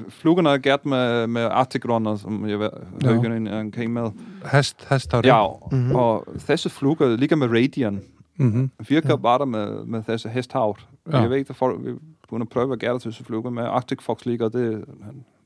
flugorna 0.08 0.50
har 0.50 0.58
gjort 0.58 0.86
med, 0.86 1.26
med 1.26 1.42
artigrarna 1.42 2.16
som 2.18 2.48
jag, 2.48 2.60
ja. 3.02 3.08
högern 3.08 3.46
omkring 3.48 3.92
med. 3.92 4.10
Häst, 4.44 4.86
hästar? 4.88 5.22
Ja, 5.26 5.68
mm 5.72 5.90
-hmm. 5.90 5.96
och 5.96 6.24
dessa 6.46 6.68
flugor 6.68 7.16
ligger 7.16 7.36
med 7.36 7.50
radian. 7.50 8.00
Mm 8.36 8.52
-hmm. 8.52 8.84
Virker 8.88 9.08
ja. 9.08 9.16
bare 9.16 9.46
med, 9.46 9.86
med 9.86 10.02
dessa 10.06 10.28
hästhavt. 10.28 10.86
Ja. 11.12 11.20
Jeg 11.20 11.30
ved 11.30 11.36
ikke, 11.36 11.50
at 11.50 11.56
folk 11.56 11.80
kunne 12.28 12.46
prøve 12.46 12.72
at 12.72 12.80
gøre 12.80 12.94
det 12.94 13.02
til 13.02 13.12
sig 13.12 13.26
flukker 13.26 13.50
med 13.50 13.62
Arctic 13.62 14.02
Fox 14.02 14.26
ligger, 14.26 14.48
det, 14.48 14.84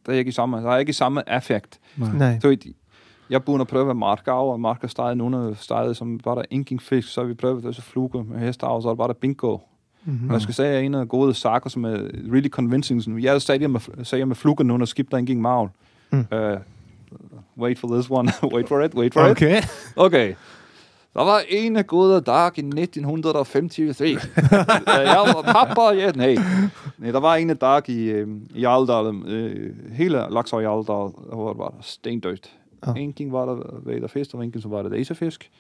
det 0.07 0.15
er 0.15 0.19
ikke 0.19 0.29
i 0.29 0.33
samme, 0.33 0.57
der 0.57 0.71
er 0.71 0.79
ikke 0.79 0.91
i 0.91 0.93
samme 0.93 1.23
effekt. 1.37 1.81
Nej. 1.97 2.09
Nej. 2.19 2.41
Så 2.41 2.57
jeg 3.31 3.45
burde 3.45 3.65
prøve 3.65 3.91
at 3.91 3.97
marke 3.97 4.33
og 4.33 4.61
marke 4.61 4.89
steget 4.89 5.17
nogle 5.17 5.57
steder, 5.57 5.93
som 5.93 6.19
bare 6.19 6.37
der 6.37 6.43
inking 6.51 6.83
fisk, 6.83 7.09
så 7.09 7.25
vi 7.25 7.35
prøver 7.35 7.61
det 7.61 7.75
så 7.75 8.23
med 8.27 8.39
hester, 8.39 8.81
så 8.81 8.89
er 8.89 8.93
det 8.93 8.99
bare 8.99 9.15
bingo. 9.15 9.59
Mhm. 10.05 10.25
Mm. 10.27 10.33
Jeg 10.33 10.41
skal 10.41 10.55
sige, 10.55 10.69
at 10.69 10.85
en 10.85 10.95
af 10.95 11.09
gode 11.09 11.35
saker, 11.35 11.71
som 11.71 11.85
er 11.85 11.97
really 12.33 12.49
convincing, 12.49 13.03
som 13.03 13.19
jeg 13.19 13.43
sagde 13.43 13.69
med, 13.69 13.81
sagde 14.05 14.27
med 14.27 14.37
fluger 14.37 14.65
nu, 14.65 14.77
når 14.77 14.85
skibet 14.87 15.19
ikke 15.19 15.35
mavel. 15.35 15.69
Mm. 16.11 16.19
Uh, 16.33 16.39
wait 17.59 17.79
for 17.79 17.89
this 17.89 18.11
one, 18.11 18.33
wait 18.55 18.69
for 18.69 18.81
it, 18.81 18.95
wait 18.95 19.15
for 19.15 19.25
it. 19.25 19.31
Okay. 19.31 19.63
Okay. 19.97 20.35
Der 21.15 21.25
var 21.25 21.41
en 21.49 21.85
gode 21.85 22.21
dag 22.21 22.59
i 22.59 22.61
1953. 22.61 24.11
Øh, 24.13 24.19
jeg 24.89 25.23
var 25.35 25.43
pappa, 25.43 25.83
ja, 25.83 26.11
nej. 26.11 26.35
nej. 26.99 27.11
Der 27.11 27.21
var 27.21 27.35
en 27.37 27.57
dag 27.57 27.89
i, 27.89 28.11
øh, 28.11 28.29
i 28.55 28.65
Aldal, 28.65 29.15
øh, 29.27 29.71
hele 29.93 30.27
Laksøj 30.31 30.61
i 30.61 30.65
Aldal, 30.65 31.11
hvor 31.33 31.49
det 31.49 31.59
var 31.59 31.75
stendødt. 31.81 32.51
Ja. 32.87 32.93
Ja. 32.97 33.01
En 33.01 33.13
ting 33.13 33.33
var 33.33 33.47
der 33.47 33.81
ved 33.85 34.01
der 34.01 34.09
fisk, 34.09 34.35
og 34.35 34.45
en 34.45 34.53
ting 34.53 34.63
så 34.63 34.69
var 34.69 34.83
der 34.83 34.89
laserfisk. 34.89 35.51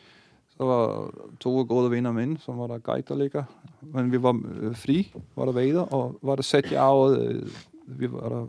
Så 0.56 0.64
var 0.64 1.10
to 1.40 1.64
gode 1.68 1.90
venner 1.90 2.12
mine, 2.12 2.38
som 2.38 2.58
var 2.58 2.66
der 2.66 2.78
guider 2.78 3.14
ligger. 3.16 3.44
Men 3.80 4.12
vi 4.12 4.22
var 4.22 4.40
øh, 4.60 4.76
fri, 4.76 5.12
var 5.36 5.44
der 5.44 5.52
vader, 5.52 5.94
og 5.94 6.18
var 6.22 6.36
der 6.36 6.42
sat 6.42 6.72
jeg 6.72 6.82
af, 6.82 7.16
øh, 7.16 7.42
vi 7.86 8.12
var 8.12 8.28
der, 8.28 8.46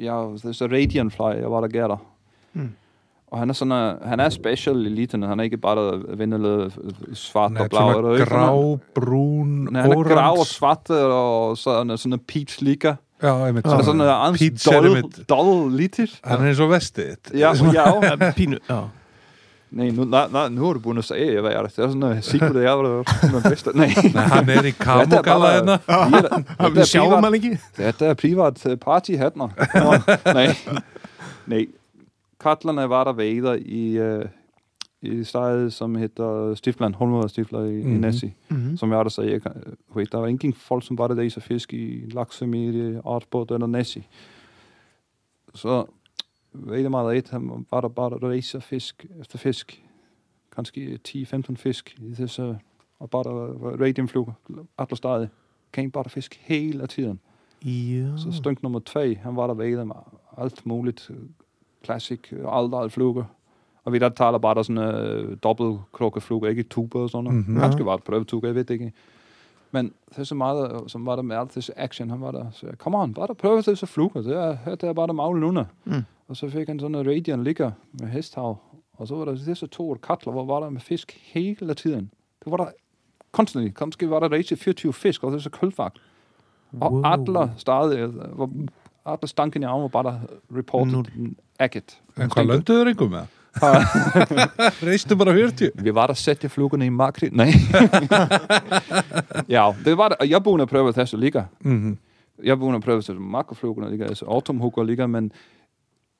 ja, 0.00 0.36
så 0.52 0.68
Radiant 0.72 1.12
Fly, 1.12 1.40
jeg 1.40 1.50
var 1.50 1.60
der 1.60 1.68
gætter. 1.68 1.96
Mm. 2.52 2.70
Og 3.26 3.38
han 3.38 3.50
er 3.50 3.54
sådan, 3.54 3.96
uh, 3.96 4.08
han 4.08 4.20
er 4.20 4.28
special 4.28 4.86
eliten, 4.86 5.22
han 5.22 5.40
er 5.40 5.44
ikke 5.44 5.56
bare 5.56 5.76
der 5.76 6.16
vindelig 6.16 6.72
svart 7.12 7.52
Nei, 7.52 7.62
og 7.62 7.70
blau. 7.70 7.92
svona 7.92 8.08
og 8.08 8.18
ikke? 8.18 8.34
grá, 8.34 8.78
brún, 8.98 9.72
Nei, 9.72 9.82
han 9.82 9.92
er 9.92 10.02
grá 10.04 10.38
og 10.38 10.46
svart 10.46 10.90
og 10.90 11.58
sådan, 11.58 11.98
sådan 11.98 12.18
peach 12.18 12.62
líka. 12.62 12.94
Já, 13.22 13.46
einmitt 13.46 13.68
Så 13.68 13.76
er 13.76 13.82
sådan 13.82 14.56
svona. 14.56 14.88
er 14.88 14.90
doll, 14.90 15.12
doll 15.28 15.80
lítir. 15.80 16.18
Hann 16.24 16.42
er 16.42 16.46
eins 16.46 16.60
og 16.60 16.70
vestið 16.70 17.16
Ja, 17.34 17.52
já. 17.52 17.88
Ja, 18.04 18.30
pínu, 18.36 18.58
já 18.70 18.80
Nej, 19.74 19.88
nu, 19.90 20.04
nej, 20.04 20.28
nej, 20.30 20.48
nu 20.54 20.60
har 20.64 20.76
du 20.76 20.80
búin 20.84 20.98
að 21.00 21.06
segja 21.08 21.40
hvad 21.42 21.50
er 21.52 21.62
det. 21.66 21.72
Det 21.76 21.82
er 21.84 21.88
sådan 21.90 22.02
en 22.16 22.22
secret, 22.22 22.60
jeg 22.62 22.76
var 22.78 22.86
den 23.32 23.42
bedste. 23.42 23.72
Nej, 23.74 23.90
Nei, 24.14 24.22
hann 24.30 24.48
er 24.54 24.68
í 24.68 24.72
kamogalla 24.78 25.24
bara- 25.24 25.54
hérna 25.56 25.78
Þetta 26.54 26.68
Við 26.70 26.78
er 26.84 26.90
sjáum 26.90 27.08
privat, 27.10 27.24
hann 27.24 27.34
ekki 27.40 27.50
þetta 27.80 28.06
er 28.12 28.14
privat 28.20 28.62
øh, 28.70 28.76
party 28.78 29.16
hérna. 29.18 29.48
Nå, 29.74 29.96
nej, 30.34 30.54
nej. 31.50 31.66
Katlerne 32.40 32.86
var 32.92 33.04
der 33.04 33.12
vader 33.18 33.58
i, 33.64 33.82
uh, 33.98 34.24
i 35.02 35.24
stedet, 35.24 35.72
som 35.72 35.94
hedder 35.96 36.54
Stifland, 36.54 36.94
Holmøder 36.94 37.28
Stifler 37.28 37.64
i, 37.64 37.70
mm-hmm. 37.72 37.90
i 37.90 37.94
Mhm. 37.94 38.00
Nessie. 38.00 38.34
Mhm. 38.48 38.76
Som 38.76 38.90
jeg 38.90 38.96
har 38.98 39.02
der 39.02 39.10
sagde, 39.10 39.30
jeg, 39.32 39.42
kan- 39.42 39.76
wait, 39.96 40.12
der 40.12 40.18
var 40.18 40.26
ingen 40.26 40.52
folk, 40.54 40.86
som 40.86 40.98
var 40.98 41.08
der 41.08 41.14
der 41.14 41.40
fisk 41.40 41.72
i 41.72 42.04
laksemilie, 42.14 43.00
artbåd 43.06 43.50
eller 43.50 43.66
Nessie. 43.66 44.04
Så 45.54 45.84
jeg 46.68 46.90
meget 46.90 47.16
et, 47.18 47.30
han 47.30 47.66
var 47.70 47.80
der 47.80 47.88
bare 47.88 48.10
der 48.10 48.28
racer 48.28 48.60
fisk 48.60 49.06
efter 49.20 49.38
fisk. 49.38 49.82
Kanskje 50.56 50.98
10-15 51.08 51.56
fisk 51.56 51.96
i 52.00 52.14
disse, 52.14 52.58
og 52.98 53.10
bare 53.10 53.22
der 53.22 53.76
radiumfluger, 53.80 54.32
alle 54.78 54.96
stadig. 54.96 55.28
Kan 55.72 55.90
bare 55.90 56.04
der 56.04 56.08
fisk 56.10 56.40
hele 56.42 56.86
tiden. 56.86 57.20
Já 57.64 58.16
Så 58.16 58.32
stunk 58.32 58.62
nummer 58.62 58.78
2, 58.78 59.00
han 59.00 59.36
var 59.36 59.46
der 59.46 59.54
ved 59.54 59.84
med 59.84 59.96
alt 60.38 60.66
muligt. 60.66 61.10
øh, 61.10 61.16
Classic, 61.84 62.32
øh, 62.32 62.44
alt, 62.48 62.74
alt 62.74 62.92
fluger. 62.92 63.24
Og 63.84 63.92
vi 63.92 63.98
der 63.98 64.08
taler 64.08 64.38
bare 64.38 64.54
der 64.54 64.62
sådan 64.62 65.28
uh, 65.28 65.36
dobbelt 65.42 65.78
krukkefluger, 65.92 66.48
ikke 66.48 66.62
tuber 66.62 67.00
og 67.00 67.10
sådan 67.10 67.24
noget. 67.24 67.38
Mhm. 67.38 67.46
Mm-hmm. 67.46 67.60
Kanskje 67.60 67.84
var 67.84 67.96
det 67.96 68.04
jeg 68.46 68.54
ved 68.54 68.64
det 68.64 68.74
ikke. 68.74 68.92
Men 69.70 69.92
det 70.10 70.18
er 70.18 70.24
så 70.24 70.34
meget, 70.34 70.72
øh, 70.72 70.88
som 70.88 71.06
var 71.06 71.16
der 71.16 71.22
med 71.22 71.36
alt 71.36 71.54
disse 71.54 71.78
action, 71.78 72.10
han 72.10 72.20
var 72.20 72.30
der, 72.30 72.50
så 72.50 72.66
jeg, 72.66 72.74
come 72.76 72.98
on, 72.98 73.14
bare 73.14 73.26
der 73.26 73.34
prøve 73.34 73.62
disse 73.62 73.86
fluger, 73.86 74.22
det 74.22 74.36
er, 74.36 74.74
det 74.74 74.82
er 74.82 74.92
bare 74.92 75.06
der 75.06 75.12
magle 75.12 75.46
under. 75.46 75.64
Mm. 75.84 76.02
Og 76.28 76.36
så 76.36 76.48
fik 76.50 76.68
han 76.68 76.80
sådan 76.80 76.94
en 76.94 77.06
radian 77.06 77.44
ligger 77.44 77.70
med 78.00 78.08
hesthav, 78.08 78.58
og 78.92 79.08
så 79.08 79.14
var 79.14 79.24
der 79.24 79.36
disse 79.46 79.66
to 79.66 79.96
katler, 80.02 80.32
hvor 80.32 80.44
var 80.44 80.60
der 80.60 80.70
med 80.70 80.80
fisk 80.80 81.18
hele 81.32 81.74
tiden. 81.74 82.10
Det 82.44 82.50
var 82.50 82.56
der 82.56 82.66
konstant, 83.32 83.74
kanskje 83.76 84.10
var 84.10 84.20
der 84.20 84.32
rigtig 84.32 84.58
24 84.58 84.92
fisk, 84.92 85.24
og 85.24 85.32
det 85.32 85.38
er 85.38 85.42
så 85.42 85.50
kølvagt. 85.50 85.98
Og 86.80 86.92
Wow. 86.92 87.02
Adler 87.04 87.48
stadig, 87.56 87.98
øh, 87.98 88.14
hvor 88.34 88.50
Adler 89.06 89.26
stanken 89.26 89.62
i 89.62 89.66
armen 89.66 89.82
var 89.82 89.88
bare 89.88 90.02
der 90.02 90.18
reported 90.56 90.94
Nú- 90.94 91.10
mm. 91.16 91.36
agget. 91.58 92.00
En 92.16 92.22
hvað 92.30 92.44
lönduður 92.46 92.86
einhver 92.88 93.08
með? 93.08 93.26
Reistu 94.82 95.16
bara 95.16 95.32
40 95.32 95.70
Vi 95.74 95.94
var 95.94 96.06
der 96.06 96.14
sætte 96.14 96.48
flugerne 96.48 96.86
i 96.86 96.88
makri. 96.88 97.28
Nej. 97.32 97.46
ja, 99.48 99.72
det 99.84 99.98
var 99.98 100.08
det. 100.08 100.16
Og 100.20 100.30
jeg 100.30 100.42
begyndte 100.42 100.62
at 100.62 100.68
prøve 100.68 100.92
det 100.92 101.08
så 101.08 101.16
ligger. 101.16 101.44
Mhm. 101.60 101.98
Jeg 102.44 102.58
begyndte 102.58 102.76
at 102.76 102.82
prøve 102.82 103.00
det 103.00 103.20
makroflugerne 103.20 103.90
ligger, 103.90 104.06
altså 104.06 104.24
autumnhooker 104.26 104.82
ligger, 104.84 105.06
men 105.06 105.32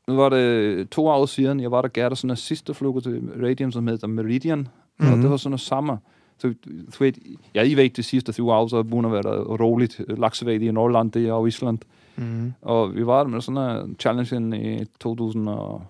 nu 0.08 0.16
var 0.16 0.28
det 0.28 0.90
to 0.90 1.06
år 1.06 1.26
siden, 1.26 1.60
jeg 1.60 1.70
var 1.70 1.82
der 1.82 1.88
gærte 1.88 2.16
sådan 2.16 2.30
en 2.30 2.36
sidste 2.36 2.74
fluger 2.74 3.00
til 3.00 3.22
Radium, 3.42 3.72
som 3.72 3.86
hedder 3.86 4.06
Meridian, 4.06 4.58
mm-hmm. 4.58 5.06
og 5.06 5.12
Mhm. 5.12 5.22
det 5.22 5.30
var 5.30 5.36
sådan 5.36 5.50
noget 5.50 5.60
sommer. 5.60 5.96
Så 6.38 6.54
du 6.66 7.04
ved, 7.04 7.12
ja, 7.54 7.62
I 7.62 7.74
ved, 7.74 7.90
de 7.90 8.02
sidste 8.02 8.32
20 8.32 8.52
år, 8.52 8.68
så 8.68 8.82
at 9.04 9.12
være 9.12 9.38
roligt 9.38 10.00
laksevæg 10.08 10.62
i 10.62 10.70
Norrland 10.70 11.12
det 11.12 11.32
og 11.32 11.48
Island. 11.48 11.78
Mhm. 12.16 12.52
Og 12.62 12.94
vi 12.94 13.06
var 13.06 13.24
med 13.24 13.40
sådan 13.40 13.86
en 13.86 13.96
challenge 14.00 14.80
i 14.80 14.84
2000 15.00 15.48
og, 15.48 15.82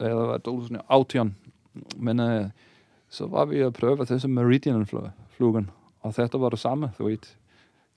var 0.00 0.38
2018. 0.38 1.36
Men 1.96 2.20
uh, 2.20 2.46
så 3.08 3.26
var 3.26 3.44
vi 3.44 3.58
at 3.58 3.72
prøve 3.72 4.04
til 4.04 4.20
som 4.20 4.30
Meridian-flugen. 4.30 5.70
Og 6.00 6.14
det 6.16 6.40
var 6.40 6.48
det 6.48 6.58
samme, 6.58 6.90
du 6.98 7.04
ved. 7.04 7.18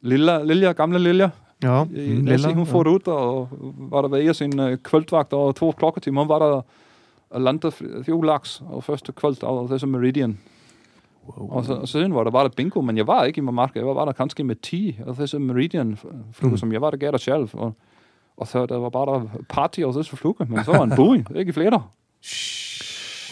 Lilla, 0.02 0.44
Lilja, 0.44 0.72
gamle 0.72 1.00
Lilja, 1.00 1.30
Já, 1.64 1.84
hun 1.84 2.28
já. 2.28 2.66
får 2.66 2.88
ud, 2.88 3.08
og 3.08 3.50
var 3.92 4.02
der 4.02 4.10
ved 4.10 4.34
sin 4.34 4.60
uh, 4.60 4.78
kvöldvagt 4.78 5.34
og 5.34 5.56
to 5.56 5.72
klokketimer, 5.72 6.22
hun 6.22 6.30
var 6.30 6.40
der 6.40 6.62
og 7.30 7.42
landede 7.42 7.72
fjo 8.06 8.22
laks 8.22 8.62
og 8.70 8.84
første 8.84 9.14
kvöld, 9.18 9.44
er 9.74 9.78
som 9.78 9.90
Meridian. 9.90 10.38
Wow. 11.28 11.50
Og, 11.52 11.88
siden 11.88 12.14
var 12.16 12.24
der 12.24 12.32
bare 12.32 12.44
der 12.44 12.54
bingo, 12.56 12.82
men 12.82 12.98
jeg 12.98 13.08
var 13.08 13.24
ikke 13.24 13.38
i 13.38 13.42
Marmarka, 13.42 13.80
jeg 13.80 13.88
var 13.88 13.94
bare 13.94 14.06
der 14.06 14.12
kanskje 14.14 14.44
med 14.44 14.56
10, 14.56 15.00
og 15.06 15.16
det 15.16 15.22
er 15.24 15.26
så 15.26 15.40
Meridian 15.40 15.98
fluge, 16.34 16.52
Mm. 16.52 16.58
som 16.58 16.72
jeg 16.72 16.82
var 16.82 16.90
der 16.92 16.98
gætter 16.98 17.18
selv, 17.20 17.50
og, 17.54 17.74
og 18.38 18.48
så 18.48 18.66
der 18.66 18.78
var 18.78 18.90
bare 18.90 19.20
der 19.20 19.28
party 19.50 19.80
og 19.80 19.94
så 20.06 20.16
fluge, 20.16 20.46
men 20.50 20.64
så 20.64 20.72
var 20.72 20.84
en 20.84 20.94
bui, 20.96 21.24
ikke 21.36 21.54
flere. 21.54 21.84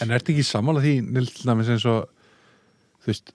En 0.04 0.12
ertu 0.12 0.32
ekki 0.34 0.44
sammála 0.44 0.80
því 0.84 1.26
til 1.26 1.48
dæmis 1.48 1.70
eins 1.70 1.86
og 1.86 2.10
þú 3.04 3.08
veist, 3.08 3.32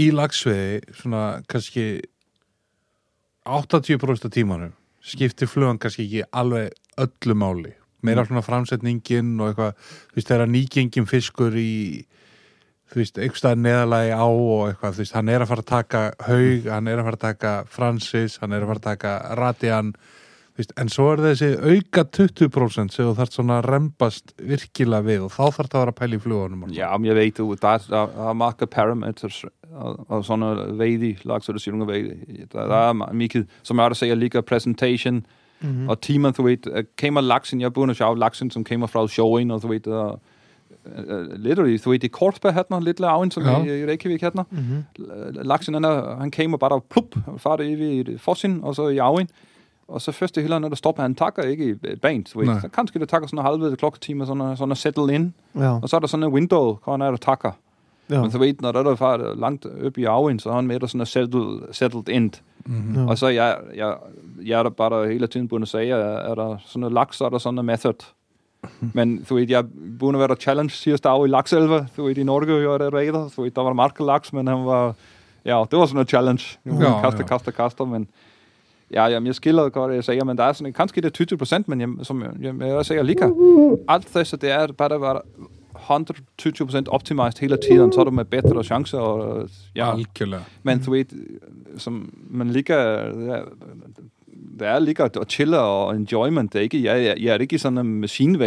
í 0.00 0.10
lagsveiði 0.10 0.80
svona 0.98 1.42
kannski 1.48 2.00
80% 3.48 4.28
af 4.28 4.32
tímanum 4.32 4.72
skiptir 5.02 5.50
flugan 5.50 5.80
kannski 5.82 6.06
ekki 6.06 6.22
alveg 6.30 6.70
öllu 7.02 7.34
máli. 7.34 7.72
Meira 8.02 8.24
svona 8.26 8.42
framsetningin 8.42 9.34
og 9.40 9.50
eitthvað 9.52 9.74
þú 9.78 10.16
veist, 10.18 10.30
þegar 10.30 10.50
nýgengin 10.50 11.08
fiskur 11.10 11.56
í 11.58 11.74
þú 12.92 13.00
veist, 13.00 13.18
einhverstað 13.18 13.62
neðalagi 13.62 14.14
á 14.14 14.26
og 14.26 14.64
eitthvað, 14.68 14.96
þú 14.96 15.02
veist, 15.02 15.16
hann 15.16 15.30
er 15.32 15.42
að 15.42 15.52
fara 15.52 15.64
að 15.64 15.70
taka 15.70 16.02
Haug, 16.26 16.66
hann 16.68 16.90
er 16.90 17.00
að 17.00 17.08
fara 17.08 17.18
að 17.18 17.26
taka 17.26 17.52
Francis 17.72 18.38
hann 18.42 18.52
er 18.52 18.64
að 18.64 18.72
fara 18.72 18.82
að 18.82 18.88
taka 18.90 19.14
Radian 19.38 19.94
þú 20.52 20.60
veist, 20.60 20.72
en 20.80 20.88
svo 20.92 21.06
er 21.12 21.16
þessi 21.24 21.48
auka 21.64 22.02
20% 22.04 22.92
sem 22.92 23.06
þú 23.06 23.14
þarf 23.16 23.32
svona 23.32 23.58
að 23.62 23.68
rembast 23.72 24.34
virkilega 24.38 25.02
við 25.06 25.22
og 25.24 25.30
þá 25.32 25.42
þarf 25.56 25.70
það 25.72 25.78
að 25.78 25.84
vera 25.84 25.92
að 25.94 26.00
pæla 26.00 26.16
í 26.18 26.22
flugunum 26.26 26.58
men 26.60 26.74
jeg 27.08 27.14
ved 27.16 27.38
jo, 27.38 27.54
der 27.54 27.86
er, 27.92 28.08
er 28.28 28.32
mange 28.36 28.66
parameters, 28.66 29.44
og 29.72 31.54
det 31.54 31.62
siger 31.62 31.84
vejdig. 31.86 32.46
Der, 32.52 32.66
der 32.68 32.74
er 32.88 32.92
meget, 32.92 33.46
som 33.62 33.78
jeg 33.78 33.86
også 33.90 33.98
siger, 34.04 34.14
ligger 34.14 34.40
presentation, 34.40 35.26
Mhm. 35.62 35.88
og 35.88 36.00
timer, 36.00 36.30
du 36.30 36.42
ved, 36.42 36.66
øh, 36.66 36.84
kommer 37.00 37.20
laksen, 37.20 37.60
jeg 37.60 37.72
begynder 37.72 37.90
at 37.92 37.96
sjove 37.96 38.18
laksen, 38.18 38.50
som 38.50 38.64
kommer 38.64 38.86
fra 38.86 39.06
showing, 39.08 39.52
og 39.52 39.62
du 39.62 39.68
ved, 39.68 39.86
uh, 39.86 39.94
uh, 40.86 41.32
literally, 41.38 41.76
du 41.84 41.90
ved, 41.90 41.98
det 41.98 42.08
er 42.08 42.16
Kortberg 42.18 42.52
hattner, 42.54 42.80
lidt 42.80 43.00
laven, 43.00 43.30
som 43.30 43.42
Ja. 43.42 43.58
ja. 43.60 43.64
i, 43.64 43.82
i 43.82 43.86
Reykjavik 43.86 44.20
hattner. 44.22 44.42
Mhm. 44.50 44.84
Laksen, 45.44 45.74
han, 45.74 45.84
er, 45.84 46.16
han 46.20 46.30
kommer 46.30 46.58
bare 46.58 46.70
og 46.72 46.84
plup, 46.90 47.14
far 47.38 47.56
det 47.56 47.66
i 47.78 48.00
et 48.00 48.20
forsin, 48.20 48.60
og 48.62 48.74
så 48.74 48.88
i 48.88 48.98
aven. 48.98 49.28
Og 49.92 50.00
så 50.00 50.12
første 50.12 50.40
heller, 50.40 50.58
når 50.58 50.68
der 50.68 50.76
stopper, 50.76 51.02
han 51.02 51.14
takker 51.14 51.42
ikke 51.42 51.70
i 51.70 51.96
banen, 52.02 52.26
du 52.34 52.38
ved. 52.38 52.46
Nej. 52.46 52.60
Så 52.60 52.68
kanskje 52.68 53.00
det 53.00 53.08
takker 53.08 53.28
sådan 53.28 53.38
en 53.38 53.44
halvved 53.44 53.76
klokketime, 53.76 54.26
sådan, 54.26 54.56
sådan 54.56 54.72
at 54.72 54.78
settle 54.78 55.14
in. 55.14 55.34
Já, 55.56 55.70
Og 55.82 55.88
så 55.88 55.96
er 55.96 56.00
der 56.00 56.06
sådan 56.06 56.24
en 56.24 56.32
window, 56.32 56.78
hvor 56.84 56.92
han 56.92 57.02
er 57.02 57.10
der 57.10 57.16
takker. 57.16 57.50
já. 58.10 58.20
Men 58.20 58.30
så 58.30 58.38
ved 58.38 58.54
når 58.60 58.72
der 58.72 58.78
er 58.78 58.84
der 58.84 58.94
far 58.94 59.34
langt 59.34 59.66
op 59.86 59.98
i 59.98 60.04
aven, 60.04 60.38
så 60.38 60.50
er 60.50 60.54
han 60.54 60.66
med 60.66 60.80
der 60.80 60.86
sådan 60.86 61.00
en 61.00 61.06
settled, 61.06 61.72
settled 61.72 62.08
end. 62.08 62.30
Mhm. 62.66 62.94
Já. 62.96 63.06
Og 63.06 63.18
så 63.18 63.26
jeg, 63.28 63.56
jeg, 63.74 63.96
jeg 64.44 64.58
er 64.58 64.62
der 64.62 64.70
bare 64.70 64.90
der 64.90 65.08
hele 65.12 65.26
tiden 65.26 65.48
begyndt 65.48 65.62
at 65.62 65.68
sige, 65.68 65.88
er, 65.90 65.96
er 66.30 66.34
der 66.34 66.56
sådan 66.66 66.80
noget 66.80 66.94
laks, 66.94 67.16
så 67.16 67.24
er 67.24 67.28
der 67.28 67.38
sådan 67.38 67.58
en 67.58 67.66
method. 67.66 67.94
Men 68.92 69.26
du 69.28 69.34
ved, 69.34 69.50
jeg 69.50 69.64
begyndte 69.98 70.16
at 70.16 70.18
være 70.18 70.28
der 70.28 70.34
challenge 70.34 70.70
sidste 70.70 71.08
dag 71.08 71.24
i 71.24 71.28
lakselve. 71.28 71.86
Du 71.96 72.04
ved, 72.04 72.18
i 72.18 72.22
Norge 72.22 72.62
jo 72.62 72.74
er 72.74 72.78
det 72.78 72.92
raider. 72.94 73.28
Du 73.36 73.42
ved, 73.42 73.50
der 73.50 73.62
var 73.62 73.72
marker 73.72 74.04
laks, 74.04 74.32
men 74.32 74.46
han 74.46 74.66
var... 74.66 74.94
Ja, 75.44 75.64
det 75.70 75.78
var 75.78 75.86
sådan 75.86 76.00
en 76.00 76.06
challenge. 76.06 76.44
Ja, 76.66 76.72
Ja, 76.72 77.00
kaste, 77.02 77.52
ja. 77.58 78.04
Kaste, 78.92 79.00
kaste, 79.00 79.00
men... 79.00 79.06
Ja, 79.06 79.06
jamen, 79.06 79.26
jeg 79.26 79.34
skiller 79.34 79.68
godt, 79.68 79.94
jeg 79.94 80.04
siger, 80.04 80.24
men 80.24 80.38
der 80.38 80.44
er 80.44 80.52
sådan, 80.52 80.72
kanskje 80.72 81.02
det 81.02 81.06
er 81.08 81.24
20 81.24 81.38
procent, 81.38 81.68
men 81.68 81.80
jeg, 81.80 81.88
som 82.02 82.22
jeg, 82.22 82.30
jeg, 82.40 82.68
jeg 82.68 82.86
siger 82.86 83.02
lige, 83.02 83.84
alt 83.88 84.14
det, 84.14 84.26
så 84.26 84.36
det 84.36 84.50
er 84.50 84.66
bare, 84.66 84.88
der 84.88 84.98
var 84.98 85.24
120 85.76 86.66
procent 86.66 86.88
optimized 86.88 87.40
hele 87.40 87.56
tiden, 87.56 87.92
så 87.92 88.00
er 88.00 88.04
du 88.04 88.10
med 88.10 88.24
bedre 88.24 88.64
chancer, 88.64 88.98
og 88.98 89.48
ja, 89.76 89.96
Algjörlega 89.96 90.38
men 90.62 90.82
du 90.82 90.90
ved, 90.90 91.04
som 91.78 92.14
man 92.30 92.50
ligger, 92.50 93.12
det 93.12 93.44
er, 94.54 94.58
det 94.58 94.68
er 94.68 94.78
ligger 94.78 95.08
og 95.16 95.26
chiller 95.28 95.58
og 95.58 95.96
enjoyment. 95.96 96.52
Det 96.52 96.58
er 96.58 96.62
ikke, 96.62 96.84
jeg, 96.84 97.04
jeg, 97.04 97.16
jeg 97.20 97.34
er 97.34 97.38
ikke 97.38 97.58
sådan 97.58 97.78
en 97.78 98.00
machine 98.00 98.38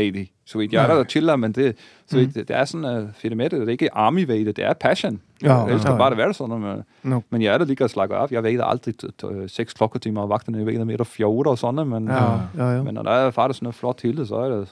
Så 0.45 0.57
ved, 0.57 0.67
jeg 0.71 0.83
er 0.83 0.87
der 0.87 0.93
og 0.95 1.05
chiller, 1.09 1.35
men 1.35 1.51
det, 1.51 1.75
så 2.07 2.15
ved, 2.17 2.25
Mm. 2.27 2.33
det, 2.33 2.47
det 2.47 2.55
er 2.55 2.65
sådan 2.65 3.03
uh, 3.03 3.09
fedt 3.13 3.37
med 3.37 3.49
det. 3.49 3.59
Det 3.59 3.67
er 3.67 3.71
ikke 3.71 3.93
army 3.93 4.27
det 4.53 4.59
er 4.65 4.73
passion. 4.73 5.21
Ja, 5.43 5.55
jeg 5.55 5.73
elsker 5.73 5.91
ja. 5.91 5.97
bare 5.97 6.11
at 6.11 6.17
være 6.17 6.33
sådan. 6.33 6.59
Men, 6.59 6.83
No. 7.03 7.19
men 7.29 7.41
jeg 7.41 7.53
er 7.53 7.57
der 7.57 7.65
ligger 7.65 7.85
og 7.85 7.89
slakker 7.89 8.15
af. 8.17 8.31
Jeg 8.31 8.43
ved 8.43 8.59
aldrig 8.63 8.93
t- 9.03 9.25
t- 9.25 9.47
seks 9.47 9.73
klokketimer 9.73 10.21
og 10.21 10.29
vagterne. 10.29 10.65
Ved 10.65 10.85
mere 10.85 11.05
fjorter 11.05 11.51
og 11.51 11.57
sådan, 11.57 11.87
men, 11.87 12.07
Já, 12.07 12.13
já, 12.57 12.63
já. 12.63 12.83
men 12.83 12.93
når 12.93 13.03
der 13.03 13.11
er 13.11 13.31
faktisk 13.31 13.57
sådan 13.57 13.65
noget 13.65 13.75
flot 13.75 14.01
hele, 14.01 14.25
så 14.27 14.35
er 14.35 14.49
det 14.49 14.67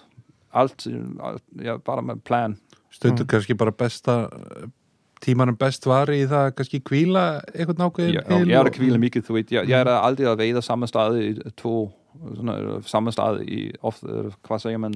alt, 0.53 0.87
alt 1.23 1.41
ja, 1.63 1.77
bare 1.77 2.01
med 2.01 2.15
plan. 2.15 2.57
Stundu 2.91 3.23
Mm. 3.23 3.27
kannski 3.27 3.53
bara 3.53 3.69
besta 3.71 4.25
tímanum 5.25 5.55
best 5.59 5.85
var 5.87 6.11
í 6.11 6.23
það 6.27 6.51
kannski 6.57 6.79
kvíla 6.83 7.41
eitthvað 7.53 7.79
Ja, 8.13 8.21
og 8.27 8.47
jeg 8.47 8.59
er 8.59 8.63
der 8.63 8.71
kviler 8.75 8.99
mikið, 8.99 9.27
du 9.27 9.33
ved. 9.33 9.51
Jeg, 9.51 9.69
jeg 9.69 9.79
er 9.79 9.83
der 9.83 9.99
aldrig 10.03 10.27
at 10.27 10.37
være 10.37 10.61
samme 10.61 10.87
sted 10.87 11.21
i 11.21 11.33
to, 11.57 11.91
sådan, 12.35 12.49
øh, 12.49 12.83
samme 12.85 13.11
sted 13.11 13.41
i, 13.47 13.71
ofte, 13.81 14.07
øh, 14.07 14.31
hvad 14.47 14.59
siger 14.59 14.77
man, 14.77 14.93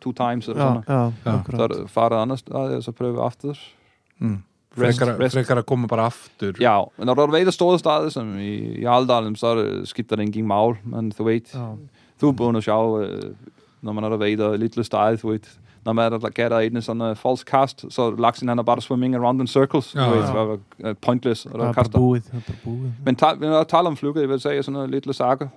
two 0.00 0.12
times 0.12 0.48
eller 0.48 0.60
Já, 0.62 0.68
sådan 0.68 0.82
noget. 0.88 0.88
já, 0.88 1.04
Já. 1.04 1.12
Så 1.24 1.30
er 1.30 1.38
akkurat 1.38 1.70
det 1.70 1.90
far 1.90 2.08
det 2.08 2.16
andet 2.16 2.38
sted, 2.38 2.54
og 2.76 2.82
så 2.82 2.92
prøver 2.92 3.12
vi 3.12 3.18
after. 3.18 3.54
mm. 4.18 4.42
frekar, 4.74 5.58
að 5.58 5.66
koma 5.66 5.86
bara 5.86 6.06
aftur 6.10 6.52
Ja, 6.60 6.82
men 6.98 7.06
når 7.06 7.14
du 7.14 7.32
veider 7.32 7.50
store 7.54 7.78
steder, 7.78 8.08
som 8.08 8.38
i, 8.38 8.80
i 8.82 8.84
Aldalen, 8.84 9.36
så 9.36 9.46
er 9.46 9.54
det 9.62 9.88
skifter 9.88 10.16
det 10.16 10.22
ingen 10.26 10.46
maul, 10.46 10.76
men 10.84 11.10
du 11.10 11.24
vet, 11.24 11.54
Já, 11.54 11.68
du 12.20 12.28
er 12.28 12.32
bundet 12.32 12.64
sjov, 12.64 13.00
øh, 13.02 13.22
når 13.82 13.92
man 13.92 14.04
er 14.04 14.08
der 14.08 14.16
veider 14.16 14.56
lille 14.56 14.84
steder, 14.84 15.16
du 15.16 15.30
vet, 15.30 15.58
når 15.84 15.92
man 15.92 16.12
er 16.12 16.18
der 16.18 16.28
gætter 16.30 16.58
en 16.58 16.82
sådan 16.82 17.02
uh, 17.10 17.16
false 17.16 17.44
cast, 17.44 17.84
så 17.92 18.10
laksen 18.18 18.48
han 18.48 18.58
er 18.58 18.62
bare 18.62 18.80
swimming 18.80 19.14
around 19.14 19.40
in 19.40 19.46
circles, 19.46 19.94
Ja, 19.94 20.00
ja. 20.10 20.16
er 20.18 20.56
uh, 20.90 20.96
pointless, 21.02 21.46
og 21.46 21.58
der 21.58 21.66
er 21.66 21.72
kaster. 21.72 21.98
er 21.98 22.22
bara 22.32 22.54
búið. 22.66 22.88
Men 23.04 23.16
ta, 23.16 23.26
når 23.40 23.56
jeg 23.56 23.68
taler 23.68 23.86
om 23.86 23.96
flukker, 23.96 24.20
jeg 24.20 24.28
vil 24.28 24.40
sige 24.40 24.62
sådan 24.62 24.72
noget 24.72 24.90
lille 24.90 25.12
saker, 25.12 25.48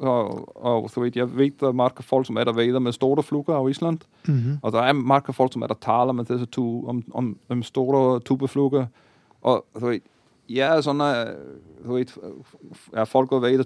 og, 0.00 0.56
og 0.66 0.90
du 0.94 1.00
ved, 1.00 1.12
jeg 1.14 1.36
ved, 1.38 1.50
der 1.60 1.68
er 1.68 1.72
marker 1.72 2.02
folk, 2.02 2.26
som 2.26 2.36
er 2.36 2.44
der 2.44 2.52
veider 2.52 2.78
med 2.78 2.92
store 2.92 3.22
flukker 3.22 3.54
af 3.54 3.70
Island, 3.70 3.98
Mhm. 4.28 4.58
og 4.62 4.72
der 4.72 4.80
er 4.82 4.92
marker 4.92 5.32
folk, 5.32 5.52
som 5.52 5.62
er 5.62 5.66
der 5.66 5.74
taler 5.80 6.12
med 6.12 6.24
disse 6.24 6.46
to, 6.46 6.88
om, 6.88 7.02
om, 7.14 7.36
om 7.48 7.62
store 7.62 8.20
tubeflukker, 8.20 8.86
og 9.42 9.64
du 9.80 9.86
ved, 9.86 10.00
ja, 10.48 10.80
sådan 10.80 11.00
er, 11.00 11.24
du 11.86 11.94
ved, 11.94 12.04
ja, 12.94 13.02
folk 13.02 13.28
går 13.30 13.38
vejder 13.38 13.64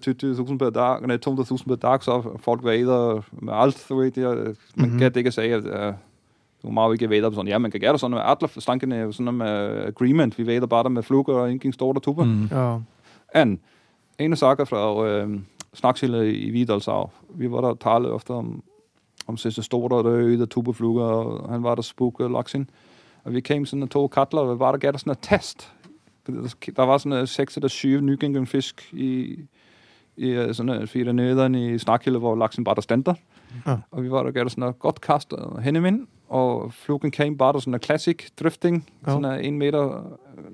20.000 0.51 0.57
per 0.59 0.71
dag, 0.71 1.01
nej, 1.07 1.19
200.000 1.29 1.65
per 1.69 1.75
dag, 1.75 2.03
så 2.03 2.13
er 2.13 2.37
folk 2.41 2.65
vejder 2.65 3.21
med 3.33 3.53
alt, 3.57 3.87
du 3.89 3.97
ved, 3.97 4.13
ja, 4.17 4.29
man 4.29 4.37
Mhm. 4.37 4.57
mm-hmm. 4.75 4.99
kan 4.99 5.13
ikke 5.17 5.33
sige, 5.33 5.55
at 5.55 5.65
uh, 5.65 5.95
du 6.63 6.71
må 6.71 6.93
ikke 6.93 7.11
vejder 7.11 7.29
på 7.31 7.35
sådan, 7.35 7.49
ja, 7.49 7.59
man 7.59 7.71
kan 7.71 7.81
gøre 7.81 7.93
det 7.93 8.01
sådan 8.01 8.15
med 8.15 8.23
alle 8.25 8.61
stankene, 8.61 9.13
sådan 9.13 9.35
med 9.35 9.49
agreement, 9.87 10.39
vi 10.39 10.47
vejder 10.47 10.67
bare 10.67 10.83
der 10.83 10.89
med 10.89 11.03
flukker 11.03 11.35
og 11.35 11.51
ingen 11.51 11.73
store 11.73 12.01
tuber. 12.01 12.25
Mm. 12.25 12.49
Já, 12.53 13.43
En, 13.43 13.61
en 14.19 14.37
saker 14.37 14.65
fra 14.65 15.07
øh, 15.07 15.39
Snaksille 15.75 16.33
i 16.35 16.51
Vidalsav. 16.51 17.11
Vi 17.35 17.51
var 17.51 17.61
der 17.61 17.69
og 17.69 17.81
tale 17.81 18.09
ofte 18.11 18.31
om, 18.31 18.63
om 19.27 19.37
sidste 19.37 19.63
store 19.63 20.03
røde 20.03 20.47
tubefluger, 20.47 21.05
og 21.05 21.53
han 21.53 21.63
var 21.63 21.75
der 21.75 21.83
spuk 21.83 22.21
og 22.21 22.31
laksin. 22.31 22.71
Og 23.25 23.33
vi 23.33 23.41
kom 23.41 23.67
sådan 23.67 23.89
to 23.89 24.09
katler, 24.09 24.41
og 24.41 24.55
vi 24.55 24.59
var 24.59 24.71
der 24.73 24.79
gav 24.79 24.93
der 24.93 24.99
sådan 24.99 25.11
en 25.13 25.17
test. 25.23 25.73
Der 26.77 26.83
var 26.83 26.99
sådan 26.99 27.19
en 27.19 27.27
seks 27.27 27.57
eller 27.57 27.69
syv 27.69 28.01
nygængende 28.01 28.47
fisk 28.47 28.89
i, 28.93 29.39
i 30.17 30.29
øh, 30.29 30.55
sådan 30.55 30.81
en 30.83 30.89
fire 30.89 31.13
nøderne 31.13 31.75
i 31.75 31.79
Snakhilde, 31.79 32.19
hvor 32.19 32.37
laksen 32.37 32.65
bare 32.65 32.75
der 32.75 32.81
stender. 32.81 33.15
Ja. 33.67 33.77
Og 33.91 34.03
vi 34.03 34.11
var 34.11 34.23
der 34.23 34.31
gav 34.31 34.43
der 34.43 34.49
sådan 34.51 34.65
en 34.65 34.73
godt 34.79 35.01
kast 35.01 35.33
og 35.33 35.63
hen 35.63 35.77
ind, 35.87 36.07
og 36.29 36.73
flugen 36.73 37.11
kom 37.11 37.37
bare 37.39 37.53
der 37.53 37.59
sådan 37.59 37.75
en 37.75 37.81
classic 37.81 38.31
drifting, 38.41 38.89
Ja. 39.07 39.13
sådan 39.13 39.45
en 39.45 39.59
meter, 39.59 39.97
øh, 40.39 40.45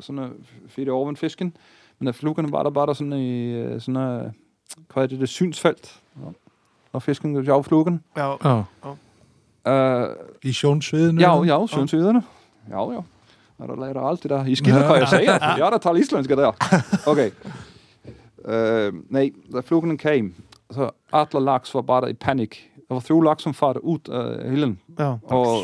sådan 0.00 0.18
en 0.18 0.30
fire 0.68 0.92
over 0.92 1.14
fisken. 1.14 1.56
Men 1.98 2.08
af 2.08 2.14
flugerne 2.14 2.52
var 2.52 2.62
der 2.62 2.70
bare 2.70 2.86
der 2.86 2.92
sådan 2.92 3.12
i 3.12 3.52
øh, 3.54 3.80
sådan 3.80 3.96
en, 4.00 4.34
hvad 4.94 5.02
er 5.02 5.06
det, 5.06 5.20
det 5.20 5.28
synsfelt, 5.28 6.00
når 6.92 7.00
fisken 7.00 7.44
går 7.44 7.54
af 7.58 7.64
flugen. 7.64 8.00
já, 8.16 8.36
Já, 8.48 8.62
Uh, 9.66 10.06
í 10.44 10.52
sjónsviðinu 10.52 11.20
já, 11.20 11.42
já, 11.44 11.66
synsyderne. 11.66 12.22
Ja, 12.70 12.92
ja. 12.92 13.00
Og 13.58 13.68
der 13.68 13.76
lærer 13.76 14.00
alt 14.00 14.22
det 14.22 14.30
der. 14.30 14.44
I 14.44 14.54
skiller, 14.54 14.86
kan 14.86 14.96
jeg 14.96 15.08
sige. 15.08 15.32
Jeg 15.32 15.66
er 15.66 15.70
der 15.70 15.78
taler 15.78 15.96
islandske 15.98 16.36
der. 16.36 16.52
Okay. 17.06 17.30
Uh, 18.48 19.12
nej, 19.12 19.30
da 19.52 19.60
flugene 19.60 19.98
kom, 19.98 20.34
så 20.70 20.90
alle 21.12 21.44
laks 21.44 21.74
var 21.74 21.80
der 22.00 22.08
i 22.08 22.12
panik. 22.12 22.70
Der 22.88 22.94
var 22.94 23.00
tre 23.00 23.24
laks, 23.24 23.42
som 23.42 23.54
farede 23.54 23.84
ud 23.84 23.98
af 24.08 24.50
hillen. 24.50 24.80
já, 24.98 25.12
Og 25.22 25.56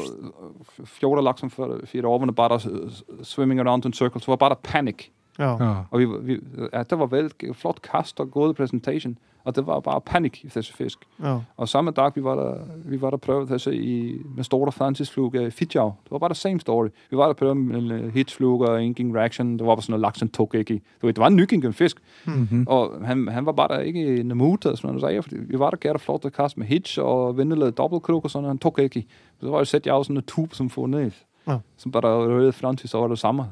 14 0.84 1.24
laks, 1.24 1.40
som 1.40 1.50
farede 1.50 1.86
over, 2.04 2.18
bare 2.32 2.48
der 2.48 2.68
øh, 2.70 2.90
swimming 3.22 3.60
around 3.60 3.84
in 3.86 3.92
circles. 3.92 4.24
Så 4.24 4.30
var 4.30 4.36
der 4.48 4.56
panik. 4.62 5.12
Já, 5.38 5.56
Og 5.90 5.98
vi, 5.98 6.06
vi, 6.20 6.38
ja, 6.72 6.82
det 6.82 6.98
var 6.98 7.06
vel 7.06 7.30
flot 7.52 7.82
kast 7.82 8.20
og 8.20 8.30
god 8.30 8.54
præsentation. 8.54 9.18
Og 9.44 9.56
det 9.56 9.66
var 9.66 9.80
bare 9.80 10.00
panik 10.00 10.44
i 10.44 10.48
disse 10.54 10.72
fisk. 10.72 10.98
já, 11.22 11.38
Og 11.56 11.68
samme 11.68 11.90
dag, 11.90 12.12
vi 12.14 12.24
var 12.24 12.34
der, 12.34 12.54
vi 12.84 13.00
var 13.00 13.10
der 13.10 13.16
prøvet 13.16 13.48
disse 13.48 13.76
i, 13.76 14.22
med 14.36 14.44
store 14.44 14.72
Francis-fluger 14.72 15.46
i 15.46 15.50
Fidjau. 15.50 15.92
Det 16.04 16.10
var 16.10 16.18
bare 16.18 16.28
the 16.28 16.34
same 16.34 16.60
story. 16.60 16.88
Vi 17.10 17.16
var 17.16 17.26
der 17.26 17.32
prøvet 17.32 17.56
med 17.56 18.04
uh, 18.04 18.14
hitsfluger, 18.14 18.76
ingen 18.76 19.16
reaction. 19.16 19.58
Det 19.58 19.66
var 19.66 19.74
bare 19.74 19.82
sådan 19.82 19.92
noget 19.92 20.00
laksen 20.00 20.28
tog 20.28 20.54
ikke 20.54 20.80
det 21.02 21.18
var 21.18 21.26
en 21.26 21.36
nykingen 21.36 21.72
fisk. 21.72 21.96
mm-hmm. 22.26 22.64
Og 22.68 23.06
han, 23.06 23.28
han 23.28 23.46
var 23.46 23.52
bare 23.52 23.68
der 23.68 23.78
ikke 23.78 24.16
i 24.16 24.20
en 24.20 24.36
mood, 24.36 24.66
og 24.66 24.78
sådan 24.78 24.88
noget, 24.88 25.00
sagde, 25.00 25.22
fordi 25.22 25.36
vi 25.38 25.58
var 25.58 25.70
der 25.70 25.76
gerne 25.80 25.98
flot 25.98 26.24
at 26.24 26.32
kaste 26.32 26.60
med 26.60 26.66
hitch 26.66 26.98
og 27.02 27.38
vindelet 27.38 27.78
dobbeltkrog 27.78 28.24
og 28.24 28.30
sådan 28.30 28.42
noget. 28.42 28.50
Han 28.50 28.58
tog 28.58 28.80
ikke. 28.80 29.06
Så 29.40 29.50
var 29.50 29.58
det 29.58 29.68
sæt 29.68 29.86
jeg 29.86 30.04
sådan 30.04 30.16
en 30.16 30.22
tube, 30.22 30.54
som 30.54 30.70
får 30.70 30.86
ned. 30.86 31.10
Ja. 31.50 31.58
Som 31.76 31.92
bare 31.92 32.02
der 32.02 32.16
røde 32.16 32.52
Francis, 32.52 32.90
så 32.90 32.98
var 33.00 33.08
det 33.08 33.18
samme. 33.18 33.46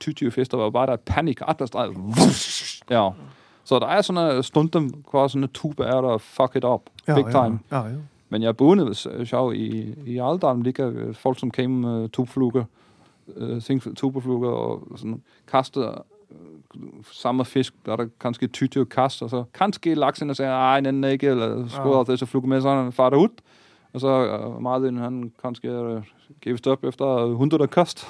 20 0.00 0.30
fisk, 0.30 0.50
der 0.50 0.56
var 0.56 0.70
bare 0.70 0.86
der 0.86 0.96
panik. 0.96 1.40
Atlas 1.48 1.70
drejer. 1.70 1.90
Ja. 2.90 3.10
Så 3.64 3.78
der 3.78 3.86
er 3.86 4.02
sådan 4.02 4.36
en 4.36 4.42
stund, 4.42 4.70
hvor 5.10 5.28
sådan 5.28 5.42
en 5.42 5.48
tube 5.48 5.84
er 5.84 6.00
der, 6.00 6.18
fuck 6.18 6.56
it 6.56 6.64
up. 6.64 6.80
já, 7.08 7.14
Big 7.14 7.24
time. 7.24 7.58
Já, 7.72 7.76
já, 7.76 7.94
Men 8.28 8.42
jeg 8.42 8.48
er 8.48 8.52
bundet 8.52 8.96
sjov 9.24 9.54
i, 9.54 9.94
i 10.06 10.18
Aldalen 10.18 10.62
ligger 10.62 10.90
øh, 10.94 11.14
folk, 11.14 11.38
som 11.38 11.50
came 11.50 11.74
med 11.80 12.08
tubefluger, 12.08 12.64
øh, 13.36 13.62
ting- 13.62 13.96
tubefluger 13.96 14.50
og 14.50 14.82
sådan 14.96 15.22
kaster 15.52 16.04
øh, 16.30 16.80
samme 17.12 17.44
fisk, 17.44 17.74
der 17.86 17.92
er 17.92 17.96
der 17.96 18.06
kanskje 18.20 18.48
20 18.48 18.86
kast, 18.86 19.22
og 19.22 19.30
så 19.30 19.44
kanskje 19.54 19.94
laksen 19.94 20.30
og 20.30 20.36
siger, 20.36 20.50
ej, 20.50 20.80
den 20.80 21.04
er 21.04 21.08
ikke, 21.08 21.26
eller 21.26 21.68
skruer 21.68 22.04
ja. 22.08 22.16
så 22.16 22.26
fluger 22.26 22.46
med, 22.46 22.60
så 22.60 22.70
han 22.70 22.92
farer 22.92 23.16
ud. 23.16 23.28
Og 23.92 24.00
så 24.00 24.08
øh, 24.08 24.62
Martin, 24.62 24.96
han 24.96 25.32
kanskje 25.42 26.02
giver 26.42 26.56
stop 26.56 26.84
efter 26.84 27.04
100 27.30 27.66
kast. 27.68 28.06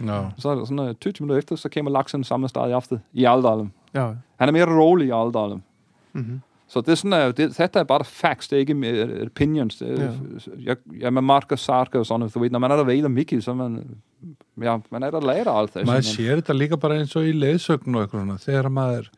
Já, 0.00 0.22
så 0.38 0.48
er 0.48 0.54
det 0.54 0.68
sådan 0.68 0.88
øh, 0.88 0.94
20 0.94 1.12
minutter 1.20 1.38
efter, 1.38 1.56
så 1.56 1.68
kommer 1.68 1.90
laksen 1.90 2.24
samme 2.24 2.48
sted 2.48 2.68
i 2.68 2.72
aften 2.72 3.00
i 3.12 3.24
Aldalen. 3.24 3.72
já, 3.94 4.12
Han 4.38 4.48
er 4.48 4.52
mere 4.52 4.66
rolig 4.80 5.08
i 5.08 5.10
Aldalen. 5.10 5.62
mhm, 6.12 6.40
Så 6.68 6.80
det 6.80 6.88
er 6.88 6.94
sådan, 6.94 7.12
at 7.12 7.36
det, 7.36 7.56
dette 7.58 7.78
er 7.78 7.84
bare 7.84 8.04
facts, 8.04 8.48
det 8.48 8.56
er 8.56 8.60
ikke 8.60 9.22
opinions. 9.26 9.76
Det 9.76 9.98
er, 10.00 10.04
ja. 10.04 10.10
Jeg, 10.64 10.76
ja, 11.00 11.10
man 11.10 11.24
marker 11.24 11.56
sarker 11.56 11.98
og 11.98 12.06
sådan 12.06 12.20
noget. 12.20 12.34
Du 12.34 12.38
ved, 12.40 12.50
når 12.50 12.58
man 12.58 12.70
er 12.70 12.76
der 12.76 12.84
veider 12.84 13.08
mikið, 13.08 13.40
så 13.40 13.54
man, 13.54 13.84
ja, 14.62 14.78
man 14.90 15.02
er 15.02 15.10
der 15.10 15.50
allt 15.50 15.70
þessu. 15.76 15.86
maður 15.86 16.00
sér 16.00 16.40
þetta 16.40 16.52
líka 16.52 16.76
bara 16.76 16.94
eins 16.98 17.16
og 17.16 17.22
í 17.24 17.32
leiðsögn 17.32 17.94
og 17.96 18.02
eitthvað 18.02 18.20
svona, 18.20 18.36
þegar 18.38 18.68
maður 18.68 19.08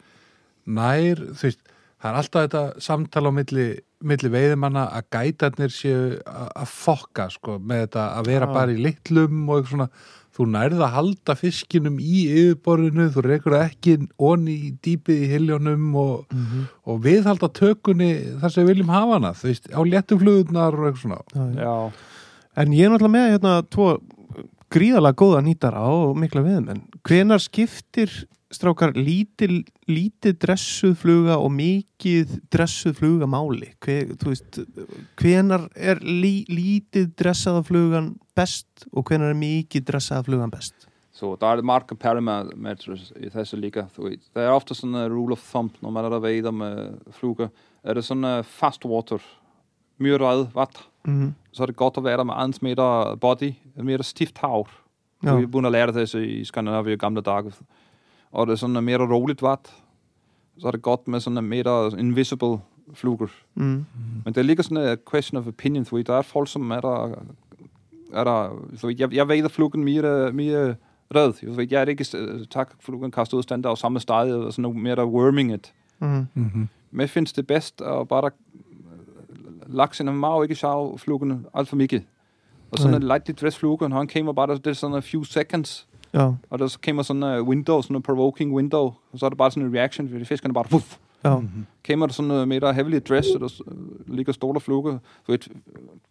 nær, 0.66 1.14
þú 1.16 1.42
veist 1.42 1.58
það 2.00 2.10
er 2.10 2.20
alltaf 2.20 2.46
þetta 2.46 2.62
samtala 2.86 3.32
á 3.32 3.38
milli, 3.40 3.66
milli 4.06 4.30
veiðimanna 4.32 4.86
að 4.96 5.10
gætarnir 5.16 5.74
séu 5.74 6.06
að 6.24 6.72
fokka 6.72 7.28
sko, 7.34 7.58
með 7.58 7.84
þetta 7.86 8.06
að 8.20 8.32
vera 8.32 8.48
Já. 8.48 8.54
bara 8.56 8.74
í 8.74 8.80
litlum 8.86 9.42
og 9.48 9.60
eitthvað 9.60 9.74
svona 9.74 9.90
þú 10.40 10.46
nærð 10.54 10.84
að 10.86 10.94
halda 10.94 11.34
fiskinum 11.36 11.98
í 12.00 12.20
yfirborðinu, 12.30 13.08
þú 13.12 13.24
reykur 13.26 13.56
ekki 13.58 13.96
onni 14.30 14.54
í 14.68 14.70
dýpið 14.84 15.24
í 15.26 15.30
hiljónum 15.34 15.90
og, 16.00 16.30
mhm, 16.32 16.68
og 16.86 17.02
viðhalda 17.04 17.50
tökunni 17.52 18.12
þar 18.40 18.54
sem 18.54 18.64
við 18.64 18.72
viljum 18.74 18.94
hafa 18.94 19.18
hana, 19.18 19.34
þú 19.36 19.50
veist, 19.50 19.68
á 19.74 19.80
léttuflugurnar 19.90 20.78
og 20.78 20.88
eitthvað 20.88 21.02
svona 21.02 21.20
já, 21.34 21.44
já. 21.58 21.66
Já, 21.66 21.76
En 22.60 22.72
ég 22.74 22.86
er 22.86 22.90
náttúrulega 22.90 23.14
með 23.14 23.28
hérna 23.30 23.52
tvo 23.70 23.90
gríðalega 24.70 25.18
góða 25.18 25.42
nýtara 25.44 25.82
og 25.86 26.16
mikla 26.18 26.42
viðmenn. 26.44 26.82
Hvenar 27.06 27.42
skiptir 27.42 28.10
strákar 28.50 28.92
lítið 28.96 30.36
dressuð 30.42 30.96
fluga 30.98 31.38
og 31.38 31.52
mikið 31.54 32.36
dressuð 32.52 32.98
fluga 32.98 33.28
máli? 33.30 33.72
Hve, 33.84 34.16
veist, 34.24 34.60
hvenar 35.20 35.68
er 35.76 36.02
lí, 36.04 36.44
lítið 36.50 37.12
dressaða 37.20 37.64
flugan 37.66 38.14
best 38.36 38.86
og 38.90 39.06
hvenar 39.06 39.34
er 39.34 39.42
mikið 39.42 39.86
dressaða 39.92 40.26
flugan 40.30 40.54
best? 40.54 40.86
så 41.20 41.34
der 41.36 41.60
er 41.60 41.66
marker 41.66 41.98
parameters 42.00 43.10
i 43.20 43.28
þessu 43.28 43.58
líka. 43.60 43.82
Det 43.92 44.40
er 44.40 44.54
sådan 44.72 44.94
en 44.94 45.12
rule 45.12 45.36
of 45.36 45.42
thumb, 45.52 45.74
når 45.82 45.90
man 45.92 46.04
er 46.04 46.14
der 46.14 46.22
veider 46.24 46.50
med 46.50 46.96
fluger. 47.12 47.50
Er 47.84 48.00
sådan 48.00 48.24
uh, 48.24 48.44
fast 48.44 48.84
water, 48.84 49.20
mye 49.98 50.16
rød 50.16 50.46
vat, 50.54 50.86
Mm 51.04 51.34
så 51.52 51.62
er 51.62 51.66
det 51.66 51.76
godt 51.76 52.04
være 52.04 52.16
der 52.16 52.24
med 52.24 52.34
ans 52.36 52.62
meter 52.62 53.16
body, 53.20 53.52
mere 53.76 54.02
stift 54.02 54.38
hav. 54.38 54.68
Já, 55.24 55.34
Vi 55.34 55.42
er 55.42 55.46
begyndt 55.46 55.66
at 55.66 55.72
lære 55.72 55.86
det 55.86 55.94
þessu 55.94 56.18
i 56.18 56.44
Skandinavia 56.44 56.94
i 56.94 56.96
gamle 56.96 57.20
dage. 57.20 57.52
Og 58.32 58.46
det 58.46 58.52
er 58.52 58.56
sådan 58.56 58.76
en 58.76 58.84
mere 58.84 59.12
roligt 59.12 59.42
vat, 59.42 59.74
så 60.58 60.66
er 60.66 60.70
det 60.70 60.82
godt 60.82 61.08
med 61.08 61.20
sådan 61.20 61.38
en 61.38 61.48
mere 61.48 61.98
invisible 61.98 62.58
fluger. 62.94 63.26
mm, 63.54 63.84
Men 64.24 64.34
det 64.34 64.36
er 64.36 64.42
lige 64.42 64.62
sådan 64.62 64.90
en 64.90 64.98
question 65.10 65.38
of 65.38 65.46
opinion, 65.46 65.86
veit, 65.92 66.06
der 66.06 66.14
er 66.14 66.22
folk, 66.22 66.48
som 66.48 66.70
er 66.70 66.80
der, 66.80 67.14
er 68.12 68.24
der, 68.24 68.66
veit, 68.86 69.00
jeg, 69.00 69.14
jeg 69.14 69.28
ved, 69.28 69.44
at 69.44 69.50
flugen 69.50 69.84
mere, 69.84 70.32
mere 70.32 70.74
rød. 71.14 71.34
Jeg 71.42 71.56
ved, 71.56 71.66
jeg 71.70 71.82
er 71.82 71.86
ikke, 71.86 72.04
tak, 72.50 72.72
flugen 72.80 73.10
kastet 73.10 73.38
ud 73.38 73.42
stand 73.42 73.62
der 73.62 73.74
samme 73.74 74.00
sted, 74.00 74.34
og 74.34 74.52
sådan 74.52 74.62
noget 74.62 74.78
mere 74.78 74.96
der 74.96 75.04
worming 75.04 75.52
it. 75.54 75.72
mm, 75.98 76.26
mm-hmm. 76.34 76.68
Men 76.90 77.00
jeg 77.00 77.10
findes 77.10 77.32
det 77.32 77.46
bedst 77.46 77.80
at 77.82 78.08
bare 78.08 78.30
laksen 79.66 80.08
er 80.08 80.12
meget 80.12 80.44
ikke 80.44 80.54
sjov 80.54 80.98
flugen 80.98 81.46
alt 81.54 81.68
for 81.68 81.76
mycket. 81.76 82.04
Og 82.70 82.78
sådan 82.78 82.90
Nej. 82.90 82.96
en 82.96 83.06
lightly 83.06 83.34
dress 83.40 83.58
flugen, 83.58 83.92
han 83.92 84.08
kommer 84.08 84.32
bare, 84.32 84.46
der, 84.46 84.54
det 84.54 84.66
er 84.66 84.72
sådan 84.72 84.96
a 84.96 85.00
few 85.00 85.22
seconds, 85.24 85.88
já, 86.14 86.30
og 86.50 86.58
der 86.58 86.66
så 86.66 86.78
kommer 86.84 87.02
sådan 87.02 87.22
en 87.22 87.40
window, 87.42 87.82
sådan 87.82 87.96
en 87.96 88.02
provoking 88.02 88.54
window, 88.54 88.92
og 89.12 89.18
så 89.18 89.26
er 89.26 89.28
det 89.30 89.38
bare 89.38 89.50
sådan 89.50 89.62
en 89.68 89.74
reaction, 89.74 90.08
fordi 90.08 90.24
fiskerne 90.24 90.54
bare, 90.54 90.64
puff, 90.64 90.96
já, 91.24 91.36
Mm-hmm. 91.38 91.66
kommer 91.86 92.06
der 92.06 92.12
sådan 92.12 92.28
noget 92.28 92.48
mere 92.48 92.74
heavily 92.74 92.98
dress, 93.08 93.28
og 93.34 93.40
der 93.40 93.48
s- 93.48 93.62
øh, 93.68 94.14
ligger 94.16 94.32
store 94.32 94.60
fluger. 94.60 94.92
Du 95.26 95.32
ved, 95.32 95.38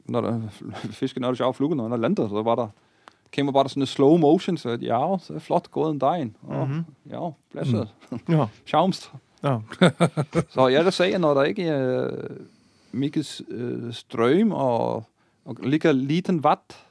når 0.06 0.22
der, 0.22 0.42
fisken 1.02 1.24
er 1.24 1.28
der 1.28 1.36
sjov 1.36 1.54
fluger, 1.54 1.76
når 1.76 1.84
han 1.84 1.92
er 1.92 1.98
landet, 1.98 2.30
så 2.30 2.42
var 2.42 2.56
der, 2.56 2.68
kommer 3.36 3.52
bare 3.52 3.64
der 3.64 3.70
sådan 3.70 3.84
en 3.84 3.88
slow 3.88 4.18
motion, 4.18 4.58
så 4.58 4.70
at, 4.70 4.82
ja, 4.84 5.18
så 5.22 5.34
er 5.34 5.40
flot 5.40 5.72
gået 5.72 5.92
en 5.94 6.00
dag. 6.00 6.32
Og, 6.42 6.68
Mhm. 6.70 6.86
Ja, 7.10 7.30
blæsset. 7.52 7.88
já, 8.30 8.46
Schaumst. 8.66 9.12
já, 9.46 9.58
Så 10.50 10.68
jeg 10.68 10.84
vil 10.86 10.92
sige, 10.94 11.18
når 11.20 11.34
der 11.34 11.44
ikke 11.44 11.64
er 11.64 12.10
mycket 12.92 13.42
øh, 13.50 13.94
strøm 13.94 14.52
og, 14.52 15.04
og 15.46 15.56
ligger 15.64 15.92
liten 15.92 16.44
vat, 16.44 16.86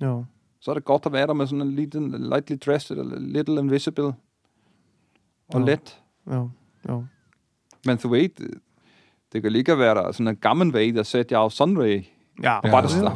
já, 0.00 0.14
så 0.60 0.70
er 0.70 0.74
det 0.74 0.84
godt 0.84 1.06
at 1.06 1.12
være 1.12 1.26
der 1.26 1.32
med 1.32 1.46
sådan 1.46 1.60
en 1.62 1.72
liten, 1.76 2.10
lightly 2.30 2.56
dressed, 2.66 2.96
eller 2.98 3.18
little 3.18 3.58
invisible, 3.60 4.04
og 5.54 5.60
Ja. 5.60 5.64
let. 5.64 5.98
já, 6.30 6.48
já, 6.88 6.98
Men 7.86 7.98
ved, 8.10 8.60
det 9.32 9.42
kan 9.42 9.52
lige 9.52 9.78
være 9.78 9.94
der 9.94 10.12
sådan 10.12 10.28
en 10.28 10.36
gammel 10.36 10.72
vej, 10.72 10.90
der 10.94 11.02
sætter 11.02 11.36
jeg 11.36 11.42
af 11.44 11.52
sunray, 11.52 12.04
já, 12.42 12.58
og 12.58 12.64
Ja, 12.64 12.70
bare 12.70 12.82
ja. 12.82 12.88
der 13.04 13.10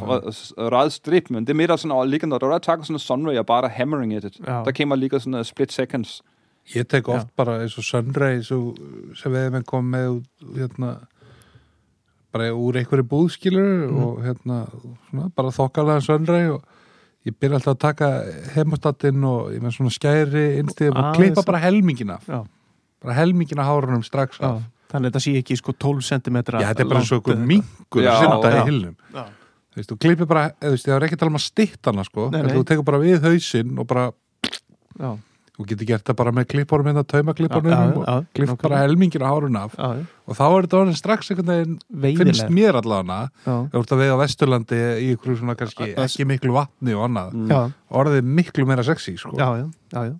ja. 0.57 0.69
ræd 0.69 0.89
strip, 0.89 1.29
men 1.29 1.43
det 1.47 1.49
er 1.49 1.55
mere 1.55 1.67
der 1.67 1.75
sådan, 1.75 1.91
og 1.91 2.07
ligger, 2.07 2.27
når 2.27 2.37
der 2.37 2.47
er 2.47 2.57
takker 2.57 2.83
sådan 2.85 2.95
en 2.95 2.99
sunray, 2.99 3.37
og 3.37 3.45
bare 3.45 3.61
der 3.61 3.67
hammering 3.69 4.13
i 4.13 4.19
det. 4.19 4.39
Já. 4.47 4.51
Der 4.63 4.71
kommer 4.77 4.95
lige 4.95 5.19
sådan 5.19 5.33
en 5.33 5.43
split 5.43 5.71
seconds. 5.73 6.21
Ég 6.67 6.83
tek 6.83 7.07
oft 7.07 7.23
Já. 7.23 7.27
bara 7.37 7.61
eins 7.61 7.77
og 7.77 7.83
Sunray 7.83 8.41
svo, 8.41 8.75
sem 9.15 9.31
við 9.31 9.37
erum 9.37 9.63
komið 9.63 9.89
með 9.95 10.07
út, 10.07 10.25
hérna, 10.57 10.95
bara 12.33 12.49
úr 12.51 12.75
einhverju 12.75 13.03
búðskilur 13.03 13.87
Mhm. 13.91 14.03
og 14.03 14.23
hérna 14.25 14.65
svona, 15.09 15.29
bara 15.35 15.49
þokkalega 15.51 15.99
Sunray 16.01 16.47
og 16.49 16.63
ég 17.25 17.37
byrja 17.39 17.59
alltaf 17.59 17.73
að 17.75 17.81
taka 17.81 18.09
heimostatinn 18.55 19.25
og 19.25 19.53
ég 19.55 19.63
með 19.63 19.77
svona 19.79 19.93
skæri 19.93 20.45
innstíðum 20.61 21.01
og 21.01 21.17
klippa 21.17 21.45
bara 21.47 21.61
helmingin 21.63 22.13
af 22.15 22.27
já, 22.29 22.39
bara 23.03 23.17
helmingin 23.17 23.61
af 23.63 23.69
hárunum 23.71 24.05
strax 24.05 24.39
já. 24.39 24.49
af 24.51 24.63
þannig 24.91 25.09
að 25.09 25.15
þetta 25.15 25.23
sé 25.25 25.33
ekki 25.41 25.57
sko 25.59 25.75
12 25.85 26.05
cm 26.09 26.37
Já, 26.45 26.67
þetta 26.69 26.85
er 26.85 26.91
bara 26.91 27.05
svo 27.07 27.19
einhver 27.19 27.41
mingur 27.51 28.05
Já, 28.05 28.11
að 28.13 28.21
synda 28.23 28.51
já. 28.51 28.57
í 28.57 28.67
hilnum 28.69 28.95
já, 29.15 29.25
Þú 29.75 29.81
veist, 29.81 29.89
þú 29.91 29.95
klippir 30.05 30.27
bara, 30.29 30.43
þú 30.61 30.69
veist, 30.71 30.85
það 30.87 30.95
er 30.95 31.05
ekki 31.07 31.17
að 31.17 31.21
tala 31.23 31.33
um 31.33 31.39
að 31.39 31.43
stytta 31.43 31.91
hana 31.91 32.03
sko, 32.07 32.27
Nei, 32.31 32.41
nei. 32.45 32.51
þú 32.55 32.61
tekur 32.69 32.85
bara 32.87 32.99
við 33.01 33.25
hausinn 33.25 33.81
og 33.81 33.87
bara, 33.89 34.05
já, 35.01 35.09
þú 35.55 35.65
getur 35.69 35.87
gert 35.87 36.03
það 36.09 36.17
bara 36.19 36.31
með 36.35 36.47
klipporum 36.51 36.89
hérna, 36.89 37.03
já, 37.07 38.15
og 38.19 38.25
klipp 38.35 38.55
bara 38.61 38.79
helmingin 38.83 39.23
af 39.23 39.31
hárun 39.31 39.55
af. 39.61 39.75
Já, 39.79 39.87
já, 39.95 40.05
og 40.27 40.35
þá 40.35 40.43
er 40.45 40.65
þetta 40.67 40.79
orðin 40.81 40.97
strax 40.99 41.31
einhvern 41.31 41.51
veginn 41.51 41.77
finnst 42.19 42.43
veiðileg 42.43 42.55
mér 42.57 42.79
allavega 42.81 43.29
þú 43.45 43.81
ert 43.81 43.93
að 43.95 44.01
veiða 44.03 44.15
á 44.17 44.21
Vesturlandi 44.25 44.81
í 45.05 45.07
ykkur 45.15 45.37
svona 45.39 45.55
kannski 45.59 45.91
Að- 45.93 46.03
ekki 46.09 46.27
miklu 46.27 46.55
vatni 46.57 46.95
og 46.97 47.05
annað 47.07 47.33
Mm. 47.35 47.73
orðið 47.91 48.23
miklu 48.41 48.65
meira 48.67 48.83
sexy 48.83 49.15
sko. 49.17 49.31
já, 49.37 50.11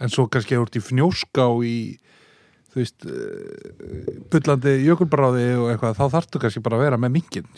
en 0.00 0.08
svo 0.08 0.26
kannski 0.28 0.56
þú 0.56 0.62
ert 0.66 0.76
í 0.80 0.82
fnjóská 0.82 1.46
í 1.68 1.76
þú 2.72 2.80
veist 2.80 3.04
uh, 3.04 4.22
bullandi 4.32 4.72
jökulbráði 4.86 5.44
og 5.60 5.66
eitthvað 5.74 5.98
þá 5.98 6.04
þarftu 6.14 6.40
kannski 6.40 6.62
bara 6.64 6.78
að 6.78 6.84
vera 6.86 6.96
með 6.96 7.12
mingin 7.18 7.48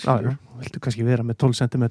viltu 0.58 0.80
kannski 0.82 1.04
vera 1.06 1.22
með 1.22 1.38
12 1.38 1.54
cm 1.60 1.84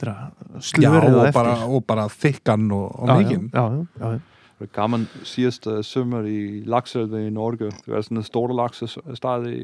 slurið 0.60 1.16
og 1.16 1.32
á 1.32 1.64
og 1.64 1.86
bara 1.88 2.08
þykkan 2.12 2.68
og, 2.76 3.00
og 3.00 3.14
mingin 3.18 3.50
já, 3.54 3.64
já, 3.64 3.86
já, 4.04 4.20
gammel 4.74 5.08
sidste 5.24 5.84
sømmer 5.84 6.22
i 6.22 6.62
lakselve 6.66 7.28
i 7.28 7.30
Norge. 7.30 7.58
Det 7.66 7.74
var 7.88 8.02
sådan 8.02 8.18
en 8.18 8.24
store 8.24 8.56
lakse 8.56 8.88
startet 9.14 9.54
i. 9.54 9.62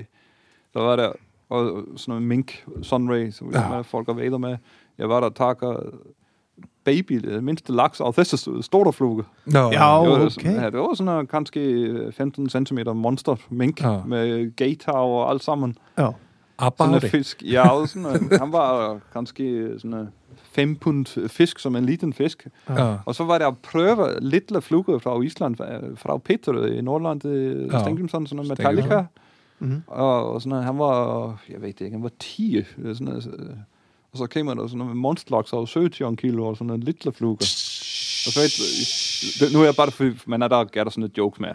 Der 0.74 0.80
var 0.82 0.96
der 0.96 1.12
og 1.50 1.84
sådan 1.96 2.22
en 2.22 2.28
mink 2.28 2.66
sunray, 2.82 3.32
som 3.32 3.52
Ja. 3.52 3.74
ja. 3.76 3.82
folk 3.82 4.08
har 4.08 4.14
vader 4.14 4.38
med. 4.38 4.58
Jeg 4.98 5.10
var 5.10 5.20
der 5.20 5.28
og 5.28 5.36
takker 5.36 5.76
baby, 6.84 7.14
det 7.14 7.44
mindste 7.44 7.74
laks 7.74 8.02
af 8.02 8.14
disse 8.14 8.38
store 8.64 8.94
fluge. 8.94 9.24
Já, 9.54 9.60
Já, 9.60 9.70
det, 9.70 9.80
var, 9.80 10.16
okay. 10.16 10.30
sådan, 10.30 10.52
ja, 10.56 10.66
det 10.66 10.80
var 10.80 10.94
sådan 10.94 11.20
en 11.20 11.28
kanskje 11.28 12.12
15 12.12 12.50
cm 12.50 12.78
monster 12.96 13.36
mink 13.50 13.82
Ja. 13.82 13.92
ja. 13.92 14.04
med 14.06 14.56
gatehav 14.56 15.22
og 15.24 15.30
alt 15.32 15.44
sammen. 15.44 15.78
já, 16.00 16.02
Sådan 16.02 16.10
en 16.10 16.96
Abari 16.96 17.00
fisk. 17.00 17.44
Ja, 17.44 17.70
og 17.70 17.88
sådan 17.90 18.22
en, 18.24 18.40
han 18.40 18.52
var 18.52 19.00
kanskje 19.14 19.80
sådan 19.80 20.08
en 20.62 20.68
5 20.70 20.76
pund 20.76 21.28
fisk, 21.30 21.60
som 21.60 21.76
en 21.76 21.86
liten 21.86 22.14
fisk. 22.14 22.48
Já, 22.70 22.96
Og 23.06 23.16
så 23.16 23.24
var 23.24 23.38
det 23.38 23.46
at 23.46 23.58
prøve 23.58 24.20
lille 24.22 24.62
fluger 24.62 25.00
fra 25.00 25.22
Island, 25.22 25.56
fra- 25.98 26.18
Peter 26.18 26.66
i 26.66 26.82
Nordland, 26.82 27.26
Ja. 27.26 27.78
ja. 27.78 27.80
Stengrimsson, 27.84 28.28
sådan 28.28 28.36
noget. 28.46 28.50
Metallica. 28.60 29.04
mhm, 29.60 29.82
Og, 29.88 30.34
og 30.34 30.42
sådan 30.42 30.50
noget, 30.50 30.66
han 30.66 30.78
var, 30.80 31.26
jeg 31.50 31.62
ved 31.62 31.68
ikke, 31.68 31.90
han 31.92 32.04
var 32.04 32.12
10. 32.20 32.58
øh, 32.58 32.66
Sådan 32.96 33.06
noget, 33.08 33.28
øh, 33.40 33.50
og 34.12 34.18
så 34.18 34.28
kommer 34.28 34.54
der 34.54 34.68
sådan 34.68 34.78
noget 34.78 34.96
med 34.96 35.02
monsterlaks 35.02 35.54
og 35.54 35.68
17 35.68 36.16
kilo 36.18 36.46
og 36.48 36.56
sådan 36.56 36.68
noget 36.68 36.84
lille 36.84 37.12
fluger. 37.14 37.36
Og 38.28 38.32
så 38.34 38.40
et, 38.42 38.54
det, 39.40 39.54
nu 39.54 39.60
er 39.62 39.66
jeg 39.66 39.76
bare, 39.76 39.92
fordi 39.92 40.12
man 40.26 40.42
er 40.42 40.48
der, 40.48 40.64
gør 40.64 40.84
der 40.84 40.92
sådan 40.92 41.04
et 41.04 41.18
joke 41.18 41.42
med, 41.42 41.50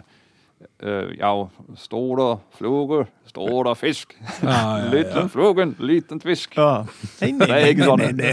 øh, 0.83 1.17
ja, 1.17 1.43
store 1.75 2.37
fluger, 2.51 3.03
store 3.25 3.75
fisk, 3.75 4.13
já, 4.43 4.49
já, 4.49 4.89
lille 4.89 5.07
já. 5.21 5.25
flugen, 5.27 5.75
liten 5.79 6.21
fisk. 6.21 6.57
já 6.57 6.83
Nei, 7.21 7.31
nei, 7.31 7.47
Det 7.47 7.49
er 7.63 7.65
ikke 7.65 7.83
sådan. 7.83 8.15
nei. 8.15 8.25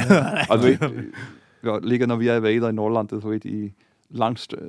Og 0.50 0.58
du 0.58 0.62
ved, 0.62 0.78
ja, 1.64 1.78
ligger 1.82 2.06
når 2.06 2.16
vi 2.16 2.28
er 2.28 2.36
i 2.36 2.42
vader 2.42 2.68
i 2.68 2.72
Nordland, 2.72 3.08
du 3.08 3.28
ved, 3.28 3.44
i 3.44 3.72
langt 4.10 4.54
øh, 4.60 4.68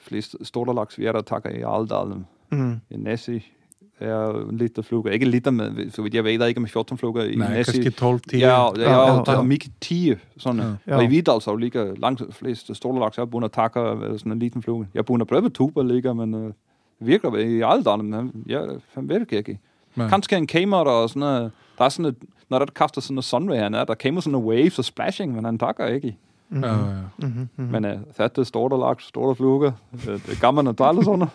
flest 0.00 0.36
store 0.42 0.74
laks, 0.74 0.98
vi 0.98 1.06
er 1.06 1.12
der 1.12 1.20
takker 1.22 1.50
i 1.50 1.62
Aldalen, 1.66 2.26
Mm, 2.50 2.80
i 2.90 2.96
Nessi, 2.96 3.52
er 4.00 4.48
en 4.50 4.58
liter 4.58 4.82
fluger. 4.82 5.10
Ikke 5.12 5.26
liter 5.26 5.50
med, 5.50 5.90
så 5.90 6.02
vidt 6.02 6.14
jeg 6.14 6.24
ved, 6.24 6.46
ikke 6.48 6.60
med 6.60 6.68
14 6.68 6.98
fluger 6.98 7.22
i 7.24 7.34
Nei, 7.34 7.48
Nessi. 7.56 7.72
kannski 7.72 7.90
12, 7.90 8.20
10 8.20 8.38
Ja, 8.38 8.46
ja, 8.76 8.82
ja, 8.82 9.14
Ja, 9.26 9.32
ja. 9.32 9.42
Miki 9.42 9.70
10, 9.80 10.14
sådan. 10.38 10.60
Ja. 10.60 10.66
Ja. 10.86 10.96
Og 10.96 11.04
i 11.04 11.06
Vidal 11.06 11.40
så 11.40 11.56
ligger 11.56 11.94
langt 11.96 12.22
flest 12.34 12.76
store 12.76 12.98
laks, 13.00 13.16
jeg 13.16 13.22
er 13.22 13.26
bundet 13.26 13.48
at 13.48 13.52
takke 13.52 13.80
øh, 13.80 14.18
sådan 14.18 14.32
en 14.32 14.38
liten 14.38 14.62
fluge. 14.62 14.86
Jeg 14.94 14.98
er 15.00 15.02
bundet 15.04 15.24
at 15.24 15.28
prøve 15.28 15.48
tuber 15.50 15.82
ligger, 15.82 16.12
men 16.12 16.34
øh, 16.34 16.40
det 16.44 16.54
virker 17.00 17.36
i 17.36 17.60
Aldalen, 17.62 18.06
men 18.10 18.14
han, 18.14 18.32
ja, 18.46 18.60
han 18.94 19.08
ved 19.08 19.20
det 19.26 19.32
ikke. 19.42 19.58
Nei. 19.96 20.08
Kanskje 20.08 20.36
en 20.36 20.46
kamera 20.46 20.90
og 21.02 21.08
sådan 21.10 21.20
noget. 21.20 21.52
Der 21.78 21.84
er 21.84 21.88
sådan 21.88 22.06
et, 22.12 22.16
når 22.50 22.58
der 22.58 22.66
kaster 22.74 23.00
sådan 23.00 23.18
en 23.18 23.22
sunray, 23.22 23.56
han 23.58 23.74
er, 23.74 23.84
der 23.84 23.94
kommer 23.94 24.20
sådan 24.20 24.34
en 24.38 24.44
waves 24.44 24.78
og 24.78 24.84
splashing, 24.84 25.34
men 25.34 25.44
han 25.44 25.58
takker 25.58 25.86
ikke. 25.86 26.16
mhm, 26.50 26.64
Já, 26.64 26.68
já. 26.68 26.76
mhm, 27.18 27.48
mhm. 27.56 27.66
Men 27.72 27.84
uh, 27.84 27.90
þetta 28.16 28.40
er 28.40 28.44
stóra 28.48 28.76
laks, 28.80 29.04
stóra 29.12 29.34
fluga. 29.34 29.70
Det 29.92 30.14
er 30.32 30.38
gaman 30.40 30.66
að 30.68 30.76
tala 30.80 31.02
svona. 31.04 31.26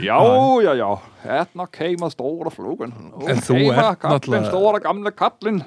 já, 0.00 0.18
já, 0.62 0.74
já. 0.78 0.98
Hérna 1.24 1.66
keima 1.72 2.10
stóra 2.10 2.50
flugan. 2.50 2.92
Nú 3.12 3.28
En 3.28 3.40
keima 3.40 3.74
ert 3.74 3.98
kallinn, 4.00 4.14
náttúrulega- 4.20 4.50
Stóra 4.50 4.78
gamla 4.78 5.10
kallinn. 5.10 5.62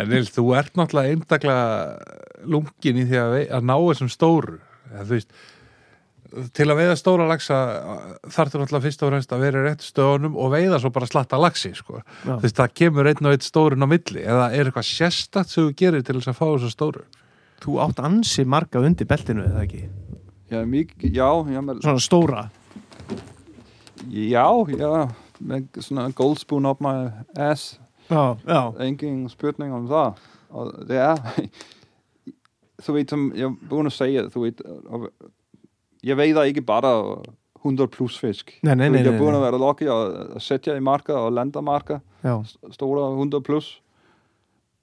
En 0.00 0.08
Nils, 0.08 0.30
þú 0.30 0.54
ert 0.58 0.74
náttúrulega 0.76 1.08
eindaklega 1.14 1.98
lungin 2.44 3.00
í 3.02 3.06
því 3.08 3.16
að, 3.22 3.36
að 3.50 3.64
ná 3.64 3.76
þessum 3.88 4.10
stóru 4.12 4.58
ja, 4.92 5.02
þú 5.04 5.08
veist 5.16 5.32
til 6.56 6.66
að 6.68 6.78
veiða 6.80 6.96
stóra 6.98 7.26
laxa 7.28 7.58
þarftur 8.28 8.62
náttúrulega 8.62 8.84
fyrst 8.84 9.04
og 9.04 9.12
fremst 9.12 9.32
að 9.32 9.44
vera 9.46 9.62
í 9.62 9.66
rétt 9.68 9.86
stöðunum 9.86 10.36
og 10.36 10.52
veiða 10.52 10.80
svo 10.82 10.90
bara 10.92 11.08
slatta 11.08 11.40
laxi 11.40 11.72
sko. 11.76 12.02
Þú 12.26 12.40
veist, 12.42 12.58
það 12.58 12.74
kemur 12.82 13.08
einn 13.08 13.28
og 13.30 13.36
einn 13.36 13.46
stórun 13.46 13.86
á 13.86 13.88
milli 13.88 14.24
eða 14.24 14.50
er 14.52 14.68
eitthvað 14.68 14.90
sérstakt 14.90 15.54
sem 15.54 15.68
þú 15.68 15.76
gerir 15.80 16.04
til 16.04 16.18
þess 16.18 16.32
að 16.34 16.38
fá 16.40 16.46
þessu 16.50 16.74
stóru 16.74 17.06
Þú 17.58 17.80
átt 17.82 17.98
ansi 18.06 18.44
marga 18.46 18.78
undir 18.86 19.08
beltinu, 19.10 19.42
eða 19.48 19.64
ekki? 19.64 19.88
Já, 20.48 20.60
mikið, 20.62 21.16
já, 21.16 21.30
já, 21.50 21.60
með, 21.64 21.80
Svona 21.82 22.02
stóra 22.04 22.44
já, 24.06 24.44
já, 24.78 24.92
með 25.40 25.80
svona 25.82 26.08
gold 26.16 26.38
spoon 26.40 26.68
up 26.68 26.80
my 26.84 27.10
ass. 27.36 27.78
Já, 28.08 28.36
já, 28.46 28.60
Ingen 28.86 29.26
spurning 29.32 29.74
om 29.74 29.88
það. 29.90 30.22
Og 30.48 30.70
det 30.88 31.00
er, 31.02 31.18
þú 32.84 32.94
veit, 32.96 33.10
som 33.10 33.26
jeg 33.36 33.50
er 33.50 33.58
búin 33.68 33.90
að 33.90 33.96
segja, 33.98 34.24
þú 34.32 34.44
veit, 34.46 34.62
og, 34.88 35.08
jeg 36.04 36.16
veider 36.16 36.42
ikke 36.48 36.62
bare 36.62 37.22
100 37.64 37.88
plus 37.90 38.18
fisk. 38.18 38.52
Nei, 38.62 38.74
nei, 38.74 38.86
Þú 38.88 38.92
nei, 38.92 38.98
veit, 38.98 39.04
Jeg 39.06 39.12
nei, 39.12 39.18
er 39.18 39.22
búin 39.22 39.32
nei. 39.34 39.40
að 39.40 39.44
vera 39.48 39.58
lucky 39.58 39.86
að 39.90 40.16
að 40.36 40.40
setja 40.44 40.76
í 40.78 40.80
marka 40.80 41.16
og 41.18 41.32
landa 41.32 41.60
marka. 41.60 42.00
já 42.24 42.34
stóra 42.70 43.08
100 43.14 43.40
plus 43.42 43.80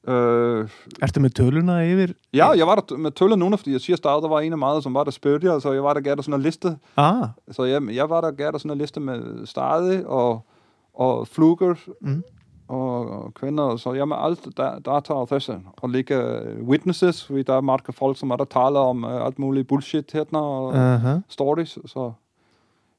uh, 0.08 0.68
Ertu 1.04 1.22
með 1.24 1.34
töluna 1.40 1.80
yfir? 1.88 2.14
Ja, 2.36 2.52
jeg 2.56 2.68
var 2.68 2.82
der 2.82 2.98
med 2.98 3.16
tøller 3.16 3.36
nu, 3.40 3.50
fordi 3.58 3.72
jeg 3.76 3.82
siger 3.82 3.98
start, 3.98 4.24
der 4.24 4.30
var 4.30 4.42
en 4.46 4.54
af 4.54 4.60
meget, 4.60 4.84
som 4.84 4.94
var 4.94 5.04
der 5.04 5.12
spørger, 5.12 5.60
så 5.60 5.74
jeg 5.74 5.84
var 5.84 5.94
der 5.94 6.02
gav 6.02 6.16
der 6.16 6.22
sådan 6.22 6.40
en 6.40 6.42
liste. 6.46 6.78
Ah, 6.98 7.28
Så 7.52 7.64
jeg, 7.64 7.82
jeg 7.96 8.10
var 8.10 8.22
der 8.22 8.32
gav 8.32 8.52
der 8.52 8.58
sådan 8.58 8.72
en 8.72 8.78
liste 8.78 9.00
med 9.00 9.46
stadig 9.48 10.06
og, 10.08 10.46
og 10.94 11.28
fluger 11.28 11.76
mm. 12.02 12.24
Og, 12.68 13.34
kvinder, 13.34 13.78
så 13.78 13.94
jeg 13.94 14.08
med 14.08 14.18
alt 14.20 14.58
der, 14.58 14.80
der 14.80 15.00
tager 15.00 15.26
disse. 15.26 15.62
Og 15.78 15.90
ligge 15.90 16.16
øh, 16.16 16.64
witnesses, 16.64 17.26
fordi 17.26 17.44
der 17.44 17.54
er 17.54 17.62
mange 17.62 17.94
folk, 17.94 18.18
som 18.18 18.32
er 18.32 18.36
der 18.36 18.46
taler 18.46 18.80
om 18.80 19.04
uh, 19.04 19.26
alt 19.26 19.40
muligt 19.40 19.68
bullshit 19.68 20.12
her 20.12 20.26
og 20.34 20.68
uh. 20.68 20.76
Aha. 20.76 21.20
stories. 21.28 21.78
Så 21.86 22.12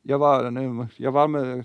jeg 0.04 0.20
var, 0.20 0.42
øh, 0.42 0.86
jeg 1.00 1.14
var 1.14 1.26
med, 1.26 1.62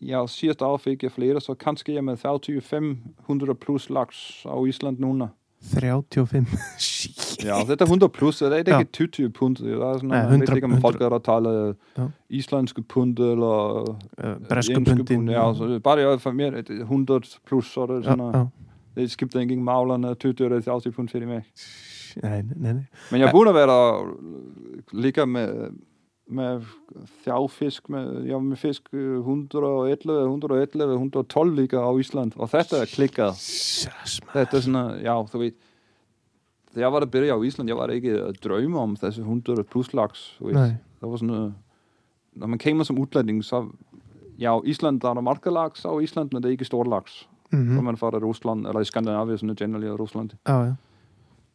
ja, 0.00 0.26
sidste 0.26 0.64
år 0.64 0.76
fik 0.76 1.02
jeg 1.02 1.12
flere, 1.12 1.40
så 1.40 1.54
kanskje 1.54 1.94
jeg 1.94 2.04
med 2.04 2.16
3500 2.16 3.54
plus 3.54 3.90
laks 3.90 4.46
af 4.48 4.66
Island 4.66 4.98
nu. 4.98 5.28
35 5.62 6.46
Shit. 6.78 7.44
Ja, 7.44 7.58
þetta 7.64 7.84
er 7.84 7.90
100 7.90 8.08
plus, 8.14 8.38
det 8.38 8.46
er 8.46 8.54
Ja. 8.78 8.82
20 9.08 9.30
pund. 9.30 9.56
Det 9.56 9.74
sådan, 9.98 10.10
Ja, 10.10 10.16
ja, 10.16 10.22
100, 10.22 10.32
100 10.32 10.46
jeg 10.46 10.48
ved 10.48 10.56
ikke, 10.56 10.64
om 10.74 10.80
folk 10.80 11.00
100. 11.00 11.04
er 11.06 11.18
taler 11.18 11.74
Ja. 11.98 12.06
islandske 12.30 12.82
pund 12.82 13.18
eller 13.18 13.96
Bresku 14.48 14.74
bare 15.82 15.96
det 16.12 16.20
for 16.20 16.30
er 16.80 16.84
100 16.84 17.20
plus, 17.46 17.66
så 17.74 17.82
er 17.82 17.86
det 17.86 18.04
já, 18.06 18.14
já. 18.38 18.46
skipter 19.10 19.40
ikke 19.40 19.56
maglerne 19.62 20.14
20 20.14 20.44
eller 20.44 20.60
30 20.60 20.92
pund 20.92 21.08
fyrir 21.08 21.26
mig. 21.26 21.42
Nei, 22.22 22.42
nei, 22.42 22.72
nei 22.72 22.84
Men 23.12 23.20
jeg 23.20 23.30
burde 23.32 23.54
være 23.54 23.66
der, 23.66 24.16
ligger 24.92 25.24
med, 25.26 25.70
med 26.28 26.64
þjáfisk, 27.24 27.88
med, 27.88 28.26
ja, 28.28 28.38
med 28.38 28.56
fisk 28.60 28.88
øh, 28.92 29.18
111, 29.20 30.22
111, 30.28 30.92
112 30.94 31.54
ligger 31.56 31.80
á 31.80 31.90
Ísland 32.00 32.32
og 32.36 32.50
þetta 32.52 32.82
er 32.82 32.90
klikkað. 32.92 33.38
Þetta 34.34 34.56
er 34.58 34.64
svona, 34.64 34.82
já, 35.00 35.14
þú 35.32 35.40
veit, 35.44 35.56
þegar 36.74 36.84
jeg 36.86 36.92
var 36.92 37.00
der 37.06 37.12
byrja 37.14 37.36
á 37.36 37.40
Ísland, 37.48 37.68
jeg 37.72 37.76
var 37.78 37.88
ikke 37.94 38.16
at 38.28 38.40
drømme 38.44 38.78
om 38.78 38.96
þessi 39.00 39.24
100 39.24 39.64
plus 39.64 39.92
laks, 39.96 40.26
þú 40.40 40.50
veist. 40.50 40.60
Nei, 40.60 40.76
Det 41.00 41.08
var 41.10 41.16
sådan 41.16 41.28
noget, 41.34 41.54
når 42.34 42.46
man 42.46 42.58
kommer 42.58 42.84
som 42.84 42.98
udlænding, 42.98 43.44
så, 43.44 43.68
ja, 44.38 44.58
i 44.64 44.68
Island, 44.70 45.00
der 45.00 45.08
er 45.10 45.14
der 45.14 45.20
markelaks 45.20 45.84
á 45.84 45.94
Ísland, 46.02 46.28
men 46.32 46.42
det 46.42 46.48
er 46.48 46.52
ikke 46.58 46.64
stort 46.64 46.86
laks. 46.88 47.28
mhm, 47.52 47.76
Mm. 47.78 47.84
man 47.84 47.96
får 47.96 48.10
det 48.10 48.18
i 48.20 48.24
Rusland, 48.24 48.66
eller 48.66 48.80
i 48.80 48.84
Skandinavien, 48.84 49.38
sådan 49.38 49.56
generelt 49.56 49.84
i 49.84 49.88
Rusland. 49.88 50.30
já, 50.48 50.52
já 50.64 50.74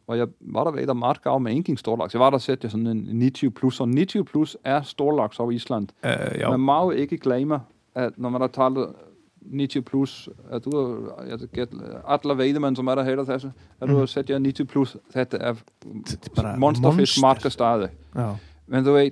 og 0.06 0.18
jeg 0.18 0.26
var 0.40 0.64
der 0.64 0.70
ved 0.70 0.86
der 0.86 0.92
meget 0.92 1.22
gav 1.22 1.40
med 1.40 1.52
enkling 1.52 1.78
storlaks. 1.78 2.14
Jeg 2.14 2.20
var 2.20 2.30
der 2.30 2.38
set 2.38 2.62
jeg 2.62 2.70
sådan 2.70 2.86
en 2.86 3.20
90 3.20 3.54
plus, 3.54 3.80
og 3.80 3.86
90 3.88 4.30
plus 4.30 4.56
er 4.64 4.82
storlaks 4.82 5.40
over 5.40 5.50
Island. 5.50 5.88
Uh, 6.04 6.10
já, 6.40 6.56
Man 6.56 6.60
má 6.68 6.82
jo 6.84 6.90
ikke 6.90 7.18
glemme, 7.18 7.60
at 7.94 8.12
når 8.18 8.28
man 8.28 8.40
har 8.40 8.48
taler 8.48 8.86
90 9.52 9.84
plus, 9.84 10.28
at 10.50 10.64
du 10.64 10.70
har, 10.76 11.24
jeg 11.24 11.38
get, 11.54 11.68
alle 12.08 12.34
veiðimenn 12.38 12.76
som 12.76 12.88
er 12.88 13.00
að 13.00 13.04
heyra 13.04 13.24
þessu, 13.24 13.50
at 13.80 13.88
du 13.88 13.96
har 13.98 14.06
sett 14.06 14.30
ég 14.30 14.38
90 14.40 14.64
plus, 14.66 14.96
þetta 15.14 15.36
er 15.40 15.54
bara 16.36 16.56
monsterfisk 16.56 16.98
monster. 16.98 17.20
marka 17.20 17.48
staði. 17.50 17.88
já, 18.16 18.34
Men 18.66 18.84
du 18.84 18.92
ved, 18.92 19.10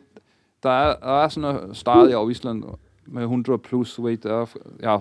der 0.63 0.71
er, 0.71 0.97
der 1.03 1.25
er 1.25 1.29
sådan 1.29 1.57
en 1.69 1.75
stadig 1.75 2.17
over 2.17 2.31
Island 2.31 2.65
med 3.07 3.23
100 3.23 3.59
plus, 3.59 3.95
du 3.97 4.03
ved, 4.03 4.17
der 4.17 4.33
er, 4.43 4.47
ja, 4.83 4.99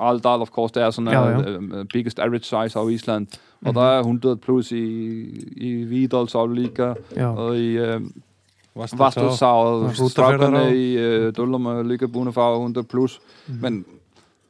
Aldal, 0.00 0.40
of 0.40 0.48
course, 0.50 0.74
det 0.74 0.82
er 0.82 0.90
sådan 0.90 1.12
Ja, 1.12 1.38
en 1.38 1.70
ja. 1.72 1.80
uh, 1.80 1.84
biggest 1.92 2.18
average 2.18 2.44
size 2.44 2.78
over 2.78 2.88
Island, 2.88 3.26
og 3.66 3.74
der 3.74 3.80
er 3.82 3.98
100 3.98 4.36
plus 4.36 4.72
i, 4.72 4.84
i 5.56 5.84
Vidalsavlíka, 5.84 6.94
já, 7.16 7.26
og 7.26 7.58
i 7.58 7.78
uh, 7.78 8.00
og 9.50 9.90
Hrútafjarðará. 9.90 10.08
strákerne 10.08 10.74
i 10.76 11.26
uh, 11.26 11.32
Dullum 11.36 11.66
er 11.66 11.82
að 12.28 12.36
fá 12.36 12.54
100 12.56 12.84
plus, 12.84 13.20
Mhm. 13.48 13.58
men 13.62 13.84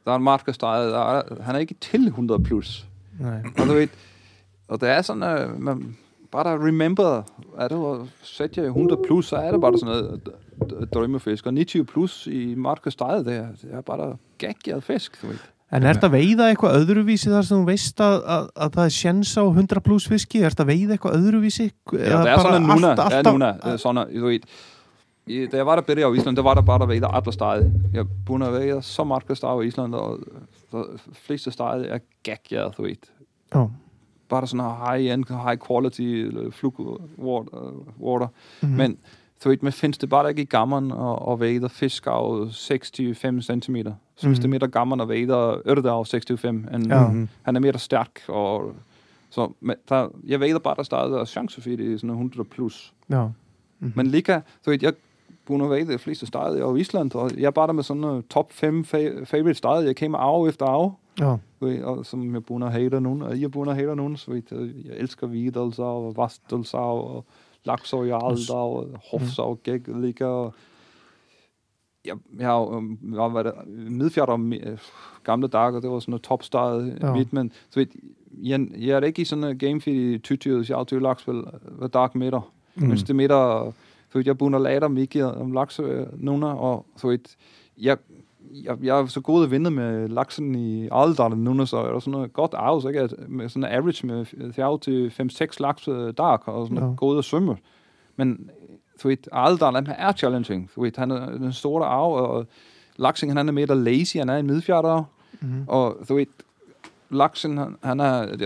der 0.05 0.11
er 0.11 0.15
en 0.15 0.23
markastræde, 0.23 0.89
der 0.91 0.99
er, 1.17 1.21
han 1.41 1.55
er 1.55 1.59
ikke 1.59 1.75
til 1.81 2.07
100 2.07 2.43
plus. 2.43 2.85
nei, 3.19 3.29
Og 3.59 3.67
du 3.67 3.73
ved, 3.73 3.87
og 4.67 4.81
det 4.81 4.89
er 4.89 5.01
sådan, 5.01 5.49
uh, 5.53 5.61
man 5.61 5.97
bare 6.31 6.57
remember, 6.67 7.21
er 7.57 7.67
det 7.67 7.75
at 7.75 8.07
sætte 8.23 8.61
jeg 8.61 8.67
100 8.67 9.01
plus, 9.07 9.25
så 9.27 9.35
er 9.35 9.51
det 9.51 9.61
bare 9.61 9.77
sådan 9.77 9.95
noget 9.95 10.21
d- 10.61 10.69
d- 10.81 10.87
drømmefisk. 10.93 11.45
Og 11.47 11.53
90 11.53 11.85
plus 11.89 12.27
i 12.31 12.55
markastræde, 12.55 13.23
det 13.25 13.37
er, 13.37 13.53
det 13.61 13.73
er 13.73 13.81
bare 13.85 14.17
geggjað 14.41 14.81
fisk. 14.87 15.17
En 15.71 15.83
er 15.83 15.97
þetta 15.97 16.07
að 16.07 16.13
veiða 16.15 16.45
eitthvað 16.53 16.77
öðruvísi 16.79 17.27
þar 17.33 17.43
sem 17.43 17.57
þú 17.59 17.65
veist 17.67 17.99
að, 17.99 18.17
að, 18.23 18.45
að 18.55 18.75
það 18.77 18.85
er 18.85 18.93
sjens 18.95 19.33
á 19.35 19.43
100 19.43 19.81
pluss 19.83 20.05
fiski? 20.07 20.39
Er 20.39 20.53
þetta 20.55 20.63
að 20.63 20.69
veiða 20.71 20.95
eitthvað 20.95 21.17
öðruvísi? 21.19 21.65
Ja, 21.91 22.21
det 22.23 22.33
er 22.37 22.51
en 22.55 22.67
núna, 22.69 22.91
det 22.95 23.07
er 23.17 23.27
núna, 23.27 23.49
svona, 23.81 24.05
ved, 24.07 24.45
i, 25.27 25.41
da 25.51 25.59
jeg 25.59 25.67
var 25.67 25.81
der 25.81 25.87
bedre 25.89 26.07
i 26.07 26.17
Island, 26.21 26.37
der 26.39 26.45
var 26.47 26.55
der 26.55 26.63
bare 26.63 26.85
der 26.85 26.93
vejder 26.93 27.11
alle 27.19 27.33
steder. 27.35 27.67
Jeg 27.91 27.99
er 28.05 28.13
búin 28.29 28.45
að 28.47 28.55
vejda 28.61 28.77
så 28.87 29.03
marga 29.03 29.35
steder 29.35 29.65
i 29.65 29.67
Island, 29.67 29.95
og 29.99 30.23
de 30.71 30.85
fleste 31.27 31.51
steder 31.51 31.83
er 31.97 32.05
geggjað, 32.23 32.77
du 32.77 32.83
ved. 32.87 33.11
Já, 33.51 33.65
Bare 34.27 34.47
sådan 34.47 34.59
high-end, 34.81 35.29
high 35.31 35.55
quality 35.59 36.07
flug 36.51 36.79
water. 37.17 37.71
water. 37.99 38.27
mhm. 38.61 38.95
Threatmed 39.43 39.73
finns 39.73 39.97
tillbaka 39.97 40.41
i 40.41 40.45
gamman 40.45 40.91
och, 40.91 41.27
och 41.27 41.41
väger 41.41 41.67
fisk 41.67 42.07
av 42.07 42.49
65 42.51 43.41
cm. 43.41 43.93
Så 44.15 44.27
mm. 44.27 44.39
det 44.39 44.47
meter 44.47 44.67
gamman 44.67 45.01
och 45.01 45.09
väger 45.09 45.69
örter 45.69 45.89
av 45.89 46.03
65. 46.03 46.67
En, 46.71 46.89
ja. 46.89 47.07
Mhm. 47.07 47.27
Han 47.43 47.55
är 47.55 47.59
mer 47.59 47.77
stark 47.77 48.19
och 48.29 48.75
så 49.29 49.53
men 49.59 49.75
der, 49.89 50.09
jeg 50.27 50.39
vægter 50.39 50.59
bare, 50.59 50.75
der 50.75 50.83
startede 50.83 51.25
chance 51.25 51.61
for 51.61 51.69
det 51.69 51.99
sådan 51.99 52.09
100 52.09 52.43
plus. 52.43 52.93
Ja. 53.09 53.27
Mm-hmm. 53.79 53.93
Men 53.95 54.07
lika, 54.07 54.39
så 54.61 54.77
jeg 54.81 54.93
kunne 55.47 55.69
vægte 55.69 55.93
de 55.93 55.97
fleste 55.97 56.25
startede 56.25 56.63
over 56.63 56.77
Island, 56.77 57.15
og 57.15 57.31
jeg 57.37 57.53
bare 57.53 57.73
med 57.73 57.83
sådan 57.83 58.03
uh, 58.03 58.23
top 58.29 58.51
5 58.51 58.79
fa- 58.79 59.23
favorite 59.23 59.53
startede, 59.53 59.87
jeg 59.87 59.95
kommer 59.95 60.17
af 60.17 60.47
efter 60.47 60.65
af. 60.65 60.91
Ja. 61.19 61.37
Ved, 61.59 61.83
og 61.83 62.05
som 62.05 62.33
jeg 62.33 62.45
burde 62.45 62.69
have 62.69 63.01
nogen, 63.01 63.21
og 63.21 63.41
jeg 63.41 63.51
burde 63.51 63.73
have 63.73 63.95
nogen, 63.95 64.17
så 64.17 64.31
ved, 64.31 64.51
øh, 64.51 64.85
jeg 64.87 64.95
elsker 64.97 65.27
videlser 65.27 65.83
og 65.83 66.17
vastelser 66.17 66.77
og 66.77 67.25
Lakså 67.67 68.03
i 68.03 68.09
Alda 68.09 68.53
og 68.53 68.87
Hofsa 69.11 69.41
og 69.41 69.59
Gæk 69.63 69.81
ligger 69.87 70.51
jeg, 72.05 72.15
jeg 72.39 72.47
har 72.47 72.59
jo 72.59 72.83
jeg 73.13 73.21
har 73.21 73.29
været 73.29 73.67
midfjerder 73.91 74.37
øh, 74.63 74.77
gamle 75.23 75.47
dage, 75.47 75.81
det 75.81 75.89
var 75.89 75.99
sådan 75.99 76.11
noget 76.11 76.23
topstartet 76.23 76.97
Ja. 77.01 77.13
midt, 77.13 77.33
men 77.33 77.51
så 77.69 77.79
ved, 77.79 77.87
jeg, 78.43 78.67
jeg 78.77 78.97
er 78.97 79.01
ikke 79.01 79.21
i 79.21 79.25
sådan 79.25 79.43
en 79.43 79.57
game 79.57 79.81
feed 79.81 79.95
i 79.95 80.17
tytyret, 80.17 80.69
jeg 80.69 80.75
har 80.75 80.79
altid 80.79 80.99
lagspil 80.99 81.43
hver 81.71 81.87
dag 81.87 82.09
midter. 82.13 82.51
Mm. 82.75 82.87
Mens 82.87 83.03
det 83.03 83.15
midter, 83.15 83.71
så 84.11 84.23
jeg 84.25 84.37
lære 84.59 84.79
dem 84.79 84.97
ikke 84.97 85.25
om 85.25 85.51
laks 85.51 85.79
nogen, 86.13 86.43
og 86.43 86.85
så 86.97 87.07
ved, 87.07 87.19
jeg, 87.77 87.97
jeg, 88.51 88.77
jeg 88.83 88.99
er 88.99 89.05
så 89.05 89.21
god 89.21 89.43
at 89.43 89.51
vinde 89.51 89.71
med 89.71 90.07
laksen 90.07 90.55
i 90.55 90.87
Aldalen 90.91 91.43
nu, 91.43 91.65
så 91.65 91.77
er 91.77 91.91
der 91.91 91.99
sådan 91.99 92.11
noget 92.11 92.33
godt 92.33 92.53
så 92.81 92.87
ikke? 92.87 92.99
At 93.01 93.13
med 93.27 93.49
sådan 93.49 93.63
en 93.63 93.69
average 93.71 94.07
med 94.07 94.25
4 94.53 94.79
til 94.79 95.13
5-6 95.21 95.55
laks 95.59 95.85
per 95.85 96.11
dag, 96.11 96.47
og 96.47 96.67
sådan 96.67 96.77
Ja. 96.83 96.89
ja. 96.89 96.95
at 97.17 97.25
svømme. 97.25 97.57
Men 98.15 98.49
du 99.03 99.07
ved, 99.07 99.17
Aldalen 99.31 99.87
er 99.97 100.11
challenging. 100.11 100.69
Du 100.75 100.81
ved, 100.81 100.91
han 100.97 101.11
er 101.11 101.31
den 101.31 101.53
store 101.53 101.85
af, 101.85 102.11
og 102.21 102.45
laksen 102.97 103.37
han 103.37 103.47
er 103.47 103.51
mere 103.53 103.75
lazy, 103.75 104.17
han 104.17 104.29
er 104.29 104.37
en 104.37 104.47
midfjerder, 104.47 105.03
mhm. 105.41 105.63
og 105.67 105.97
du 106.09 106.15
ved, 106.15 106.25
laksen, 107.09 107.57
han, 107.57 107.75
han 107.83 107.99
er 107.99 108.25
det 108.35 108.41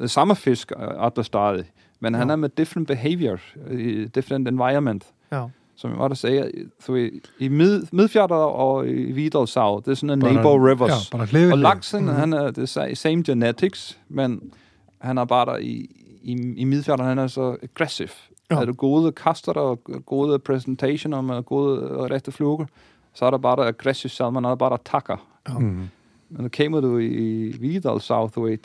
er 0.00 0.06
samme 0.06 0.36
fisk, 0.36 0.72
at 0.78 1.16
stadig, 1.22 1.64
men 2.00 2.14
han 2.14 2.28
Ja. 2.28 2.32
er 2.32 2.36
med 2.36 2.48
different 2.48 2.88
behavior, 2.88 3.38
i 3.70 4.04
different 4.06 4.48
environment 4.48 5.06
já, 5.32 5.44
som 5.80 5.90
jeg 6.00 6.10
der 6.10 6.14
sagde, 6.16 6.50
så 6.80 6.94
i, 6.94 7.20
i 7.38 7.48
mid, 7.48 7.82
Midfjerder 7.92 8.34
og 8.36 8.88
i 8.88 9.12
Vidalsav, 9.12 9.82
det 9.84 9.90
er 9.90 9.94
sådan 9.94 10.10
en 10.10 10.18
neighbor 10.18 10.68
rivers. 10.68 11.12
Ja, 11.32 11.52
og 11.52 11.58
laksen, 11.58 12.02
mm. 12.02 12.08
han 12.08 12.32
er 12.32 12.50
det 12.50 12.76
sa- 12.78 12.94
same 12.94 13.22
genetics, 13.22 13.98
men 14.08 14.52
han 14.98 15.18
er 15.18 15.24
bare 15.24 15.46
der 15.46 15.56
i, 15.56 15.90
i, 16.22 16.32
i 16.56 16.64
Midfjerder, 16.64 17.04
han 17.04 17.18
er 17.18 17.26
så 17.26 17.56
aggressiv. 17.62 18.06
Ja. 18.50 18.54
Ja. 18.56 18.60
Er 18.60 18.64
du 18.64 18.72
gode 18.72 19.12
kaster 19.12 19.52
og 19.52 19.80
gode 20.06 20.38
præsentationer 20.38 21.20
med 21.20 21.42
gode 21.42 21.90
og 21.90 22.10
rette 22.10 22.32
fluger, 22.32 22.66
så 23.14 23.24
er 23.24 23.30
der 23.30 23.38
bare 23.38 23.56
der 23.56 23.62
aggressiv 23.68 24.08
salmon, 24.10 24.44
er 24.44 24.48
der 24.48 24.56
bare 24.56 24.70
der 24.70 24.76
takker. 24.84 25.16
Mhm. 25.48 25.88
Men 26.30 26.42
nu 26.42 26.48
kommer 26.56 26.80
du 26.80 26.98
i 26.98 27.54
Vidalsav, 27.60 28.30
du 28.34 28.42
ved, 28.42 28.58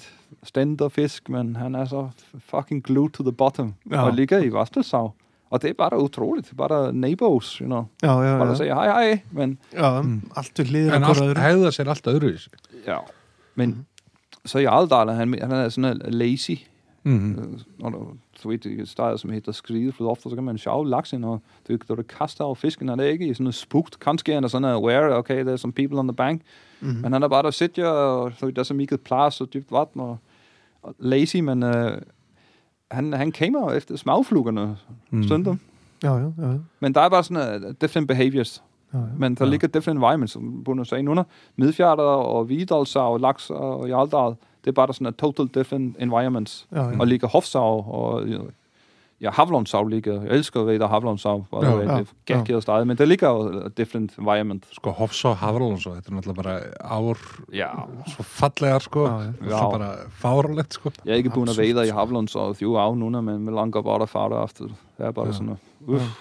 stænder 0.43 0.89
fisk, 0.89 1.29
men 1.29 1.55
han 1.55 1.75
er 1.75 1.85
så 1.85 2.09
fucking 2.39 2.83
glued 2.83 3.09
to 3.09 3.23
the 3.23 3.31
bottom, 3.31 3.73
Ja. 3.91 3.95
ja. 3.95 4.05
og 4.05 4.13
ligger 4.13 4.39
i 4.43 4.53
Vastelsav. 4.53 5.11
Og 5.49 5.61
det 5.61 5.69
er 5.69 5.73
bare 5.73 5.99
utroligt, 6.01 6.45
det 6.45 6.51
er 6.59 6.67
bare 6.67 6.93
neighbors, 6.93 7.51
you 7.53 7.65
know. 7.65 7.83
já, 8.03 8.07
já, 8.07 8.37
Bare 8.37 8.45
já, 8.45 8.51
at 8.51 8.57
sige 8.57 8.73
hej 8.73 8.87
hej, 8.87 9.19
men 9.31 9.57
já 9.73 10.01
Mm. 10.01 10.31
allt 10.35 10.59
En 10.59 11.03
allt, 11.03 11.17
öðru. 11.17 11.39
hegða 11.39 11.69
sér 11.71 11.89
alltaf 11.89 12.13
öðruvísi. 12.13 12.47
ja. 12.87 12.97
Men 13.55 13.85
så 14.45 14.59
i 14.59 14.65
Aldal, 14.65 15.09
han, 15.09 15.33
han 15.41 15.51
er 15.51 15.69
sådan 15.69 16.01
en 16.05 16.13
lazy, 16.13 16.51
Mhm. 17.03 17.39
øh, 17.39 17.59
når 17.79 17.89
du, 17.89 18.49
ved, 18.49 18.57
det 18.57 18.79
er 18.79 18.85
steder, 18.85 19.17
som 19.17 19.29
hedder 19.29 19.51
skride, 19.51 19.91
for 19.91 20.09
ofte 20.11 20.29
så 20.29 20.35
kan 20.35 20.43
man 20.43 20.57
sjove 20.57 20.89
laksen, 20.89 21.23
og 21.23 21.41
du, 21.67 21.77
du, 21.89 21.95
kaster 22.09 22.43
over 22.43 22.55
fisken, 22.55 22.87
han 22.89 22.99
er 22.99 23.03
ikke 23.03 23.27
i 23.27 23.33
sådan 23.33 23.45
en 23.47 23.51
spugt, 23.53 23.99
kanskje 23.99 24.33
han 24.33 24.43
er 24.43 24.47
sådan 24.47 24.65
aware, 24.69 25.15
okay, 25.17 25.43
there's 25.45 25.57
some 25.57 25.73
people 25.73 25.99
on 25.99 26.07
the 26.07 26.15
bank, 26.15 26.41
Mhm. 26.79 26.93
men 27.01 27.13
han 27.13 27.23
er 27.23 27.27
bare 27.27 27.43
der 27.43 27.51
sitter, 27.51 27.87
og 27.87 28.31
så 28.37 28.51
der 28.51 28.59
er 28.59 28.63
så 28.63 28.73
meget 28.73 29.01
plads 29.01 29.41
og 29.41 29.53
dybt 29.53 29.71
vand, 29.71 29.87
og, 29.95 30.17
og 30.83 30.95
lazy, 30.99 31.37
men 31.37 31.63
øh, 31.63 32.01
han, 32.91 33.13
han 33.13 33.31
kommer 33.31 33.71
efter 33.71 33.95
smagflugerne 33.97 34.77
stundum. 35.23 35.59
Já, 36.03 36.09
já, 36.13 36.31
já, 36.37 36.47
já, 36.51 36.57
Men 36.79 36.93
der 36.95 37.01
er 37.01 37.09
bare 37.09 37.23
sådan 37.23 37.63
uh, 37.63 37.71
different 37.81 38.07
behaviors. 38.07 38.63
já. 38.93 38.99
Men 39.17 39.35
der 39.35 39.45
Ja. 39.45 39.51
ligger 39.51 39.67
different 39.67 39.97
environments, 39.97 40.33
som 40.33 40.63
Bruno 40.63 40.83
sagde 40.83 41.03
nu. 41.03 41.23
Midfjerder 41.55 42.03
og 42.03 42.49
Vidalsa 42.49 42.99
og 42.99 43.19
Laks 43.19 43.49
og 43.49 43.87
Jaldal, 43.87 44.35
det 44.65 44.67
er 44.67 44.71
bare 44.71 44.93
sådan 44.93 45.07
en 45.07 45.13
total 45.13 45.47
different 45.47 45.95
environments. 45.99 46.67
já, 46.71 46.77
já. 46.81 46.99
Og 46.99 47.07
ligger 47.07 47.27
Hofsav 47.27 47.85
og 47.93 48.21
ja, 49.25 49.31
Havlonsav 49.33 49.87
ligger. 49.89 50.21
Jeg 50.27 50.39
elsker 50.39 50.87
Havlonsav, 50.91 51.43
by 51.51 51.61
the 51.63 51.71
Ja, 51.71 51.81
ja, 51.81 51.97
det 52.03 52.13
geggjaður 52.29 52.63
staði, 52.65 52.87
men 52.91 52.99
det 52.99 53.07
ligger 53.09 53.27
jo 53.33 53.63
a 53.65 53.69
different 53.75 54.13
environment. 54.19 54.67
Sko, 54.77 54.93
Hofsá, 54.99 55.33
og 55.33 55.81
þetta 55.97 56.11
er 56.11 56.15
náttúrulega 56.19 56.35
bara 56.35 56.55
ár 56.81 57.17
Ja. 57.51 57.71
svo 58.13 58.23
fallegar, 58.23 58.81
sko. 58.85 59.07
Já, 59.07 59.17
já. 59.25 59.33
Það 59.41 59.49
Já. 59.49 59.63
er 59.65 59.77
bara 59.79 59.89
fáralegt, 60.21 60.73
sko. 60.79 60.91
Jeg 61.03 61.13
er 61.19 61.23
ikke 61.23 61.35
búin 61.35 61.49
að 61.49 61.59
veiða 61.63 61.87
í 61.89 61.91
Havlonsav 61.91 62.55
þjú 62.61 62.77
á 62.77 62.85
núna, 62.95 63.23
men 63.23 63.41
mér 63.45 63.55
langar 63.57 63.83
bara 63.83 64.05
að 64.05 64.09
fara 64.09 64.43
aftur. 64.43 64.69
Það 64.99 65.07
er 65.07 65.11
bara 65.11 65.27
Ja. 65.27 65.33
svona, 65.33 65.57
uff. 65.87 66.17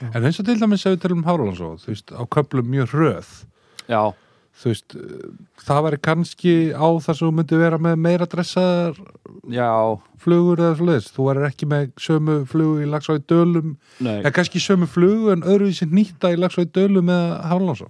En 0.00 0.22
eins 0.22 0.38
og 0.38 0.46
til 0.46 0.54
dæmis 0.60 0.86
ef 0.86 0.94
við 0.94 1.00
talum 1.02 1.24
Hafralons 1.24 1.60
og, 1.60 1.78
þú 1.82 1.86
veist, 1.90 2.12
á 2.14 2.22
köflum 2.30 2.68
mjög 2.70 2.92
röð, 2.94 3.44
Já, 3.88 4.14
þú 4.58 4.72
veist, 4.72 4.96
eh, 4.98 5.28
það 5.62 5.84
væri 5.86 6.00
kannski 6.02 6.54
á 6.74 6.88
þar 7.04 7.16
sem 7.18 7.28
þú 7.28 7.32
myndi 7.38 7.60
vera 7.60 7.78
með 7.78 7.96
meira 8.02 8.26
dressaðar 8.26 8.98
já, 9.54 9.70
flugur 10.18 10.58
eða 10.64 10.76
svoleiðis. 10.80 11.12
Þú 11.14 11.28
væri 11.28 11.46
ekki 11.48 11.68
með 11.70 11.88
sömu 12.02 12.36
flugu 12.50 12.82
í 12.82 12.90
lagsá 12.90 13.14
í 13.14 13.22
dölum, 13.30 13.76
eða 14.02 14.34
kannski 14.34 14.62
sömu 14.62 14.88
flugu 14.90 15.32
en 15.32 15.46
öðruvísi 15.46 15.86
nýtta 15.90 16.32
í 16.34 16.40
lagsá 16.40 16.64
í 16.66 16.70
dölum 16.74 17.08
eða 17.14 17.42
og. 17.52 17.88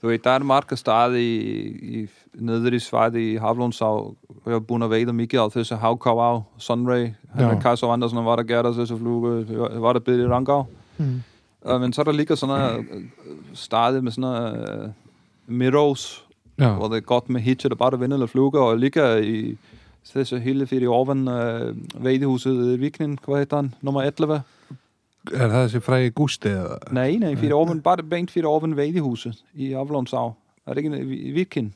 Du 0.00 0.08
ved, 0.10 0.20
der 0.22 0.42
er 0.42 0.44
marga 0.44 0.76
staði 0.76 1.20
í, 1.24 2.04
í 2.04 2.08
nöður 2.44 2.74
í 2.76 2.80
svæði 2.84 3.20
í 3.32 3.36
Haflónsá 3.40 3.86
og 3.88 4.16
ég 4.44 4.52
hef 4.58 4.66
búin 4.68 4.84
að 4.84 4.92
veiða 4.98 5.14
mikið 5.16 5.40
á 5.40 5.46
þessu 5.54 5.78
á 6.20 6.32
Sunray, 6.60 7.14
Henrik. 7.34 7.62
Kajs 7.64 7.82
og 7.86 7.94
Andersen 7.94 8.20
var 8.26 8.42
að 8.42 8.50
gera 8.50 8.72
þessu 8.74 8.98
flugu, 9.00 9.32
var 9.80 9.96
að 9.96 10.04
byrja 10.10 10.26
í 10.26 10.30
Rangá 10.30 10.64
Mm. 10.94 11.24
uh, 11.66 11.78
men 11.82 11.90
så 11.92 12.02
er 12.02 12.04
der 12.04 12.14
líka 12.14 12.36
svona 12.38 12.76
uh, 12.78 13.00
staði 13.58 13.98
með 13.98 14.12
svona 14.14 14.32
uh, 14.54 14.84
Mirrors 15.46 16.24
Já, 16.58 16.68
hvor 16.78 16.88
det 16.88 16.96
er 16.96 17.06
godt 17.06 17.28
med 17.30 17.40
hitcher, 17.40 17.68
der 17.68 17.76
bare 17.76 17.92
er 17.96 17.96
vendelige 17.96 18.28
fluger 18.28 18.60
og 18.60 18.78
líka 18.78 19.16
í 19.18 19.56
þessu 20.06 20.38
hele 20.38 20.66
fyrir 20.70 20.92
ofan 20.94 21.24
uh, 21.28 21.72
veiðihúsið 22.04 22.60
í 22.76 22.78
Viknin, 22.78 23.16
hvað 23.24 23.38
heit 23.42 23.52
hann, 23.56 23.72
nummer 23.82 24.02
11 24.06 24.42
er 25.32 25.48
það 25.50 25.54
þessi 25.64 25.80
frægi 25.82 26.10
gústi? 26.14 26.52
Nei, 26.94 27.16
nei, 27.18 27.34
fyrir 27.40 27.56
ofan, 27.56 27.80
bare 27.82 28.02
beint 28.06 28.30
fyrir 28.30 28.46
ofan 28.52 28.76
veiðihúsið 28.78 29.40
í 29.56 29.72
Haflónsá 29.74 30.32
Er 30.66 30.74
det 30.78 30.84
ikke 30.84 30.94
en 30.96 31.08
vi- 31.10 31.32
viking? 31.36 31.66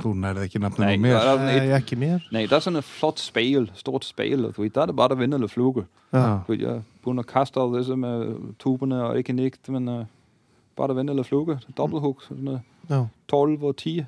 Þú 0.00 0.14
nærði 0.16 0.46
ekki 0.46 0.60
á 0.62 0.96
mér. 0.96 1.12
der 1.12 1.26
er 1.28 1.40
Nei, 1.44 1.74
ekki 1.76 1.96
mér 2.00 2.22
nej, 2.32 2.46
der 2.48 2.56
er 2.56 2.60
sådan 2.64 2.78
et 2.78 2.84
flot 2.88 3.18
spejl, 3.20 3.66
stort 3.74 4.04
spejl, 4.04 4.46
og 4.46 4.54
du 4.56 4.62
ved, 4.62 4.70
der 4.70 4.82
er 4.82 4.86
det 4.86 4.96
bare 4.96 5.12
at 5.12 5.18
vinde 5.18 5.34
eller. 5.36 5.84
Já, 6.12 6.18
Já. 6.18 6.38
Du 6.46 6.52
ved, 6.52 6.58
jeg 6.60 6.82
begynder 7.02 7.20
at 7.20 7.26
kaste 7.26 7.60
af 7.60 7.72
det 7.72 7.86
så 7.86 7.96
med 7.96 8.36
tuberne 8.58 9.02
og 9.04 9.18
ikke 9.18 9.32
nikt, 9.32 9.68
men 9.68 9.88
uh, 9.88 10.04
bare 10.76 10.90
at 10.90 10.96
vinde 10.96 11.10
eller 11.12 11.22
fluge. 11.22 11.58
Dobbelthook, 11.76 12.22
sådan 12.22 12.60
já 12.90 13.06
12 13.28 13.62
og 13.62 13.76
10. 13.76 14.04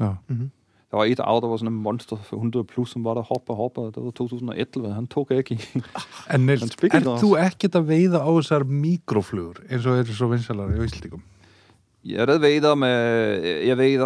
Já. 0.00 0.14
mhm. 0.28 0.50
Der 0.90 0.96
var 0.96 1.04
et 1.04 1.20
af, 1.20 1.40
der 1.40 1.48
var 1.48 1.56
sådan 1.56 1.72
en 1.72 1.82
monster 1.82 2.16
for 2.16 2.36
100 2.36 2.64
plus, 2.64 2.90
som 2.90 3.04
var 3.04 3.14
der 3.14 3.22
hopper, 3.22 3.54
hopper. 3.54 3.82
Det 3.90 4.04
var 4.04 4.10
2011, 4.10 4.92
han 4.94 5.08
tók 5.14 5.30
ekki. 5.30 5.60
En 6.34 6.46
Nils, 6.46 6.62
er 6.62 7.00
þú 7.20 7.32
ekkert 7.42 7.74
að 7.74 7.88
veiða 7.90 8.20
á 8.22 8.30
þessar 8.38 8.64
mikroflugur 8.64 9.58
eins 9.70 9.86
og 9.86 9.98
eru 9.98 10.14
svo 10.14 10.28
vinsalar 10.30 10.70
í 10.72 10.78
Íslandingum? 10.86 11.24
Ja, 12.06 12.26
det 12.26 12.40
ved 12.40 12.62
jeg 12.62 12.78
med, 12.78 13.44
jeg 13.66 13.78
ved, 13.78 13.98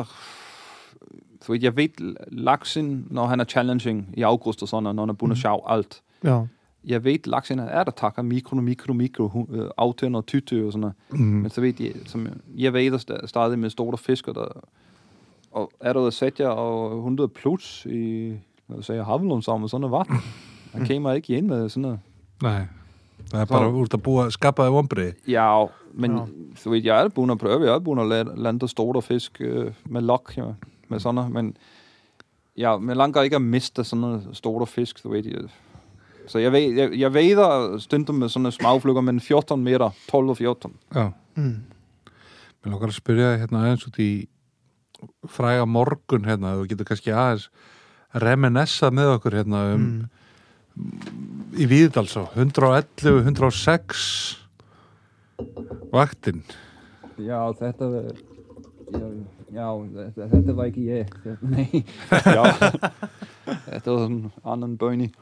du 1.46 1.52
ved, 1.52 1.62
jeg 1.62 1.76
ved 1.76 2.00
laksen, 2.32 3.06
når 3.10 3.26
han 3.26 3.40
er 3.40 3.44
challenging 3.44 4.14
i 4.16 4.22
august 4.22 4.62
og 4.62 4.68
sådan, 4.68 4.86
og 4.86 4.94
når 4.94 5.02
han 5.02 5.10
er 5.10 5.18
bundet 5.20 5.38
sjov 5.38 5.62
alt. 5.68 6.02
Já, 6.24 6.46
Jeg 6.84 7.04
ved, 7.04 7.18
laksen 7.26 7.58
er 7.58 7.84
der 7.84 7.92
takker 7.92 8.22
mikro, 8.22 8.56
mikro, 8.56 8.92
mikro, 8.92 9.46
øh, 9.52 9.68
aftønder 9.78 10.18
og 10.20 10.26
tytte 10.26 10.66
og 10.66 10.72
sådan 10.72 10.80
noget. 10.80 10.94
Mm. 11.10 11.18
Men 11.42 11.50
så 11.50 11.60
ved 11.60 11.74
jeg, 11.80 11.92
som 12.06 12.26
jeg 12.56 12.72
ved, 12.72 12.90
der 12.90 12.98
sta- 12.98 13.26
stadig 13.26 13.58
med 13.58 13.70
store 13.70 13.98
fisker, 13.98 14.32
der, 14.32 14.46
og 15.52 15.70
er 15.80 15.92
der 15.92 16.10
sætter 16.10 16.48
og 16.48 16.96
100 16.96 17.28
plus 17.28 17.86
i, 17.90 18.28
hvad 18.66 18.76
jeg 18.76 18.84
siger, 18.84 19.04
Havlund 19.04 19.42
sammen 19.42 19.62
med 19.62 19.68
sådan 19.68 19.80
noget 19.90 19.92
vand. 20.08 20.20
Han 20.72 20.86
kommer 20.86 21.12
ikke 21.12 21.36
ind 21.36 21.46
med 21.46 21.68
sådan 21.68 21.82
noget. 21.82 21.98
Nei, 22.42 22.60
það 23.30 23.40
er 23.40 23.44
Så- 23.44 23.52
bara 23.52 23.68
úr 23.70 23.86
að 23.94 24.00
búa 24.00 24.30
skapaði 24.30 24.70
vombriði. 24.70 25.12
Ja, 25.28 25.66
men 25.94 26.10
Ja. 26.10 26.16
ja. 26.18 26.24
så 26.56 26.70
vidt 26.70 26.84
jeg 26.84 27.04
er 27.04 27.08
begyndt 27.08 27.32
at 27.32 27.38
prøve, 27.38 27.64
jeg 27.64 27.74
er 27.74 27.78
begyndt 27.78 28.12
at 28.12 28.26
la- 28.26 28.34
lande 28.42 28.68
store 28.68 29.02
fisk 29.02 29.36
øh, 29.40 29.72
med 29.84 30.00
lok, 30.00 30.32
ja, 30.36 30.44
med 30.88 30.98
sådan 31.00 31.14
noget, 31.14 31.30
men 31.32 31.56
ja, 32.56 32.76
men 32.78 32.96
langer 32.96 33.22
ikke 33.22 33.36
at 33.36 33.42
miste 33.42 33.84
sådan 33.84 34.00
noget 34.00 34.28
store 34.32 34.66
fisk, 34.66 35.02
du 35.04 35.10
ved. 35.10 35.24
Jeg, 35.26 35.40
så 36.30 36.38
jeg, 36.38 36.52
ved, 36.54 36.76
jeg, 36.78 36.94
jeg 37.00 37.14
ved 37.14 37.80
stundum 37.82 38.20
med 38.22 38.30
sådan 38.30 38.46
nogle 38.46 38.54
småflukker, 38.54 39.02
men 39.02 39.20
14 39.20 39.64
meter, 39.64 39.90
12 40.10 40.30
og 40.30 40.36
14. 40.36 40.72
Já, 40.94 41.10
mm. 41.34 41.56
mér 42.62 42.70
langar 42.70 42.92
að 42.92 43.00
spyrja 43.00 43.34
hérna 43.40 43.64
aðeins 43.64 43.88
út 43.88 43.98
í 43.98 44.10
fræga 45.26 45.66
morgun 45.66 46.28
hérna, 46.28 46.54
þú 46.60 46.70
getur 46.70 46.88
kannski 46.88 47.12
aðeins 47.12 47.48
reminessa 48.14 48.90
með 48.94 49.16
okkur 49.18 49.38
hérna 49.40 49.66
um 49.74 49.84
Mm. 49.84 50.08
í 51.58 51.66
Víðdalsá, 51.66 52.28
111, 52.36 53.24
106 53.26 54.04
vaktin. 55.92 56.42
Ja, 57.20 57.42
þetta 57.58 57.88
ja, 58.94 59.08
ja, 59.50 59.66
þetta, 59.96 60.28
þetta 60.30 60.54
var 60.56 60.70
ikke 60.70 60.86
jeg. 60.86 61.08
Nej. 61.42 61.84
ja. 62.36 62.44
Þetta 63.66 63.94
var 63.96 64.54
anden 64.54 64.76
bøgning. 64.80 65.12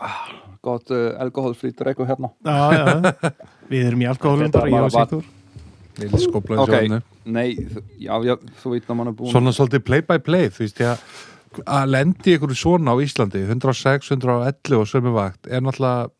Ah, 0.00 0.22
Godt 0.66 0.90
uh, 0.92 1.14
alkoholfrit 1.22 1.78
drikku 1.78 2.04
hérna. 2.04 2.28
Já, 2.44 2.72
já, 2.76 3.32
við 3.70 3.86
erum 3.88 4.02
í 4.02 4.08
alkohólum 4.10 4.50
Þetta 4.50 4.60
bara, 4.60 4.72
ég 4.74 4.82
og 4.84 4.92
Sigþór 4.92 5.28
skóplaði 6.20 6.60
Ok. 6.60 6.68
okay. 6.68 6.86
svo 6.88 7.00
Nej, 7.30 7.56
já, 8.00 8.14
já, 8.24 8.34
þú 8.62 8.72
veit, 8.74 8.86
når 8.88 8.96
man 8.96 9.10
er 9.10 9.16
búin... 9.16 9.32
Svona 9.32 9.52
svolítið 9.56 9.84
play 9.84 10.04
by 10.04 10.18
play, 10.24 10.48
þú 10.52 10.64
veist, 10.64 10.80
ég 10.80 10.88
að 11.66 11.90
lendi 11.90 12.36
ykkur 12.36 12.54
svona 12.56 12.94
á 12.94 12.96
Íslandi, 13.02 13.42
106, 13.44 14.12
111 14.14 14.78
og 14.78 14.88
sömu 14.88 15.12
vakt, 15.16 15.48
er 15.50 15.64
náttúrulega 15.64 16.10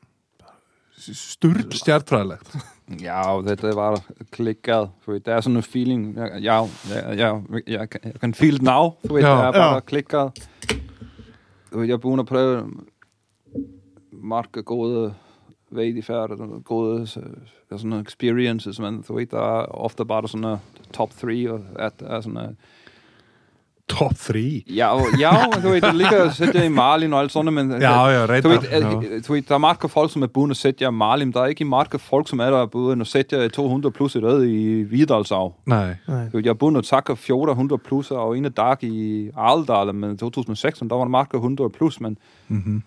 Sturl 1.01 1.65
Ja, 2.99 3.23
þetta 3.47 3.71
var 3.79 4.01
klikkað, 4.35 4.89
þú 5.05 5.13
veit, 5.15 5.23
það 5.29 5.37
er 5.37 5.47
en 5.51 5.63
feeling, 5.63 6.05
já, 6.17 6.27
já, 6.43 6.57
já, 6.91 7.03
já 7.15 7.29
jeg, 7.67 7.91
kan- 7.93 8.03
jeg 8.11 8.21
kan 8.21 8.33
feel 8.35 8.57
it 8.57 8.63
now, 8.67 8.97
þú 9.07 9.13
veit, 9.15 9.23
Já. 9.25 9.31
það 9.37 9.47
er 9.47 9.53
bara 9.53 9.77
Já. 9.77 9.85
klikkað. 9.87 10.33
Þú 11.71 11.79
veit, 11.79 11.89
jeg 11.89 11.95
er 11.95 12.03
búin 12.03 12.19
að 12.25 12.31
prøve 12.33 12.57
marga 14.11 14.63
góða 14.67 15.05
veiðifærd, 15.71 16.41
góða 16.67 17.07
ja, 17.71 17.79
svona 17.79 18.01
experiences, 18.03 18.81
men 18.83 19.03
þú 19.07 19.21
veit, 19.21 19.31
það 19.31 19.49
er 19.63 19.71
ofta 19.87 20.05
bara 20.05 20.27
svona 20.31 20.57
top 20.93 21.13
3 21.21 21.37
og 21.55 21.61
þetta 21.77 22.11
er 22.17 22.25
svona 22.27 22.47
Top 23.91 24.15
3. 24.17 24.63
Já, 24.71 24.89
ja, 25.21 25.31
þú 25.51 25.73
veit, 25.75 25.85
líka 25.99 26.21
að 26.25 26.31
setja 26.37 26.63
í 26.65 26.71
Malin 26.73 27.13
og 27.13 27.21
allt 27.25 27.33
svona, 27.35 27.51
men 27.53 27.71
Já, 27.83 27.93
já, 28.13 28.21
Du 28.27 28.33
reyndar. 28.33 28.51
ved, 28.51 28.69
øh, 28.73 29.23
du 29.27 29.33
ved, 29.33 29.43
der 29.49 29.55
er 29.55 29.59
marker 29.59 29.89
folk, 29.89 30.11
som 30.13 30.23
er 30.23 30.31
bundet 30.31 30.57
at 30.57 30.61
sætte 30.63 30.85
jer 30.85 30.91
Marlim. 30.91 31.33
Der 31.33 31.41
er 31.41 31.47
ikke 31.55 31.65
marker 31.65 31.99
folk, 31.99 32.29
som 32.29 32.41
er 32.41 32.55
at 32.63 33.07
sætte 33.09 33.37
jer 33.37 33.49
200 33.49 33.91
plus 33.93 34.15
i 34.15 34.19
rød 34.19 34.45
i 34.47 34.83
Vidalsau. 34.83 35.53
Nei, 35.67 35.95
Nei. 36.09 36.25
Du 36.31 36.37
ved, 36.39 36.45
Jeg 36.45 36.51
er 36.51 36.55
bundet 36.61 36.85
at 36.85 36.89
takke 36.89 37.17
400 37.17 37.79
plus 37.79 38.11
og 38.11 38.37
en 38.39 38.45
af 38.45 38.53
dag 38.53 38.85
i 38.85 39.31
Arldal, 39.37 39.95
men 39.95 40.17
2016, 40.17 40.89
der 40.91 40.97
var 40.97 41.09
marker 41.09 41.39
100 41.39 41.71
plus, 41.71 42.01
men 42.01 42.17
mhm, 42.49 42.83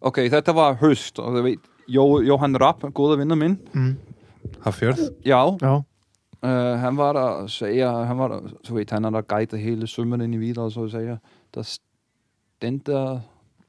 okay, 0.00 0.28
þetta 0.30 0.52
var 0.54 0.74
høst, 0.80 1.18
og 1.18 1.36
du 1.36 1.42
ved, 1.42 1.56
jo, 1.88 2.20
Johan 2.22 2.56
Rapp, 2.60 2.82
gode 2.94 3.18
venner 3.18 3.34
min, 3.36 3.58
mm. 3.72 3.96
Hafjörð. 4.64 4.98
ja, 5.24 5.44
Já, 5.62 5.80
øh, 6.46 6.78
han 6.78 6.96
var 6.96 7.12
der 7.12 7.20
og 7.20 7.50
sagde, 7.50 8.04
han 8.06 8.18
var 8.18 8.28
der, 8.28 8.40
så 8.64 8.74
ved, 8.74 8.86
han 8.90 9.04
er 9.04 9.10
der 9.10 9.20
guidet 9.20 9.58
hele 9.60 9.86
sømmeren 9.86 10.20
ind 10.20 10.34
i 10.34 10.38
Vidalsau, 10.38 10.82
og 10.84 10.90
sagde, 10.90 11.18
der 11.54 11.62
stender 11.62 13.20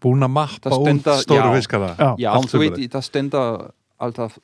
Búin 0.06 0.22
að 0.24 0.30
mappa 0.30 0.70
Það 0.70 0.78
út 0.78 0.88
stendur- 0.88 1.22
stóru 1.22 1.48
já. 1.50 1.56
fiskara. 1.56 2.16
já, 2.20 2.30
om 2.38 2.44
du 2.44 2.48
sumarið. 2.48 2.78
ved, 2.78 2.88
der 2.90 3.00
stender 3.02 3.72
alltaf 4.00 4.38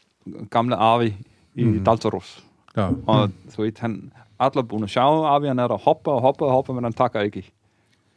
gamle 0.50 0.76
Arvi 0.76 1.14
i 1.56 1.64
Mhm. 1.64 1.74
mm. 1.78 1.84
Daltaros. 1.84 2.44
Já, 2.78 2.90
Og 3.08 3.30
du 3.58 3.62
ved, 3.62 3.72
han 3.80 4.12
alle 4.40 4.64
bundet 4.64 4.90
sjov, 4.90 5.26
Arvi 5.26 5.48
han 5.48 5.60
er 5.60 5.68
der 5.68 5.78
hopper 5.78 6.12
og 6.12 6.22
hopper 6.22 6.46
og 6.46 6.52
hopper, 6.52 6.74
men 6.74 6.84
han 6.84 6.94
takker 6.94 7.22
ikke. 7.22 7.52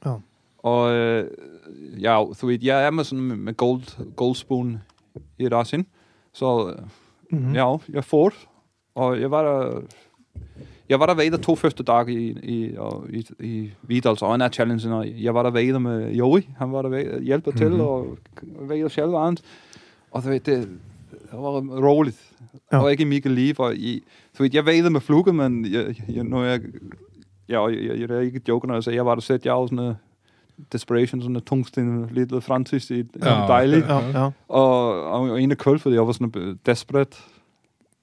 Já. 0.06 0.14
Og 0.58 0.90
øh, 0.92 1.30
ja, 2.00 2.24
du 2.40 2.46
ved, 2.46 2.58
jeg 2.62 2.86
er 2.86 2.90
med 2.90 3.04
sådan 3.04 3.24
med, 3.24 3.36
med 3.36 3.54
gold, 3.56 4.14
goldspoon 4.16 4.80
i 5.38 5.48
Rasin. 5.48 5.86
Så 6.32 6.68
øh, 6.68 7.38
mhm. 7.40 7.54
ja, 7.54 7.76
jeg 7.92 8.04
får. 8.04 8.32
Og 8.94 9.20
jeg 9.20 9.30
var 9.30 9.42
der, 9.42 9.80
jeg 10.88 11.00
var 11.00 11.06
der 11.06 11.14
ved 11.14 11.38
to 11.38 11.54
første 11.56 11.82
dage 11.82 12.12
i, 12.12 12.30
i, 12.42 12.76
og 12.76 13.04
i, 13.10 13.26
i 13.40 13.70
Vidals, 13.82 14.22
og 14.22 14.30
han 14.30 14.40
er 14.40 14.48
challengen, 14.48 14.92
og 14.92 15.06
jeg 15.22 15.34
var 15.34 15.42
der 15.42 15.50
ved 15.50 15.78
med 15.78 16.12
Joey, 16.12 16.42
han 16.58 16.72
var 16.72 16.82
der 16.82 16.88
ved, 16.88 17.22
hjælper 17.22 17.50
til, 17.50 17.70
Mhm. 17.70 17.80
og 17.80 18.16
ved 18.60 18.88
selv 18.88 19.06
og 19.06 19.26
andet. 19.26 19.42
Og 20.10 20.22
du 20.24 20.28
ved, 20.28 20.40
det, 20.40 20.68
det 21.10 21.32
var 21.32 21.60
roligt. 21.88 22.16
Ja. 22.72 22.76
Ja. 22.76 22.82
Og 22.82 22.90
ikke 22.90 23.04
Mikkel 23.04 23.32
Liv, 23.32 23.54
og 23.58 23.76
i, 23.76 24.02
du 24.38 24.42
ved, 24.42 24.50
jeg 24.54 24.66
ved 24.66 24.90
med 24.90 25.00
flukke, 25.00 25.32
men 25.32 25.72
jeg, 25.72 25.94
jeg, 26.08 26.24
når 26.24 26.44
jeg, 26.44 26.60
ja, 27.48 27.58
og 27.58 27.72
jeg, 27.74 27.84
jeg, 27.84 27.98
jeg 28.00 28.16
er 28.16 28.20
ikke 28.20 28.40
joker, 28.48 28.68
når 28.68 28.74
jeg 28.74 28.84
siger, 28.84 28.94
jeg 28.94 29.06
var 29.06 29.14
der 29.14 29.22
set, 29.22 29.44
jeg 29.46 29.52
har 29.54 29.66
sådan 29.66 29.76
noget 29.76 29.96
desperation, 30.72 31.20
sådan 31.20 31.32
noget 31.32 31.44
tungsten, 31.44 32.08
lidt 32.10 32.44
fransk 32.44 32.90
i 32.90 32.94
Ja. 33.22 33.40
ja. 33.40 33.46
dejligt. 33.46 33.86
Já, 33.86 33.94
já, 34.22 34.30
Og, 34.48 35.04
og 35.04 35.42
en 35.42 35.50
af 35.50 35.58
køl, 35.58 35.78
fordi 35.78 35.94
jeg 35.94 36.06
var 36.06 36.12
sådan 36.12 36.58
desperate. 36.66 37.16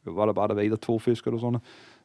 Jeg 0.06 0.16
var 0.16 0.26
der 0.26 0.34
bare, 0.34 0.48
der 0.48 0.54
var 0.54 0.62
et 0.62 0.66
eller 0.66 0.78
to 0.78 1.00
fisk 1.00 1.26
eller 1.28 1.40
sådan 1.40 1.52
noget. 1.52 1.62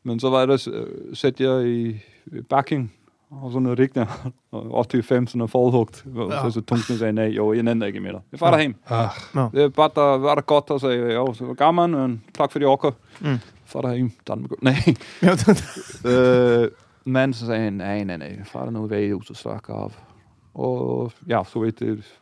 Men 0.08 0.20
så 0.20 0.30
var 0.30 0.46
der 0.46 0.68
øh, 0.72 0.86
sæt 1.16 1.40
jeg 1.40 1.66
i 1.66 1.88
i 2.32 2.40
backing, 2.50 2.92
og 3.30 3.52
sådan 3.52 3.62
noget 3.62 3.78
rigtigt. 3.78 4.06
Og 4.52 4.86
85, 4.92 5.30
sådan 5.30 5.38
noget 5.38 5.50
forhugt. 5.50 6.04
Og 6.16 6.30
Ja. 6.30 6.42
så, 6.42 6.50
så 6.50 6.60
tungsten 6.60 6.98
sagde, 6.98 7.12
nej, 7.12 7.24
jo, 7.26 7.52
jeg 7.52 7.62
nænder 7.62 7.86
ikke 7.86 8.00
mere. 8.00 8.20
Jeg 8.32 8.38
farer 8.38 8.56
Ja. 8.56 8.60
hjem. 8.60 8.74
ah, 8.86 9.08
Det 9.52 9.62
er 9.62 9.68
bare, 9.68 9.90
der 9.94 10.18
var 10.18 10.34
der 10.34 10.42
godt, 10.42 10.70
og 10.70 10.80
sagde, 10.80 11.12
jo, 11.14 11.32
så 11.34 11.44
var 11.44 11.54
gammel, 11.54 11.94
og 11.94 12.10
tak 12.34 12.52
for 12.52 12.58
de 12.58 12.64
okker. 12.64 12.90
Mm. 13.20 13.38
Farer 13.64 13.94
hjem, 13.94 14.10
Danmark. 14.28 14.50
Nej. 14.62 14.74
já 15.22 15.30
það- 15.34 16.08
øh, 16.08 16.68
men 17.04 17.32
så 17.34 17.46
sagde 17.46 17.60
han, 17.60 17.72
nej, 17.72 18.04
nej, 18.04 18.16
nej, 18.16 18.44
far 18.44 18.66
er 18.66 18.70
noget 18.70 18.90
ved 18.90 19.12
huset 19.12 19.36
slakke 19.36 19.72
af. 19.72 19.90
Og 20.54 21.12
ja, 21.28 21.42
så 21.46 21.58
ved 21.60 21.72
det 21.72 22.18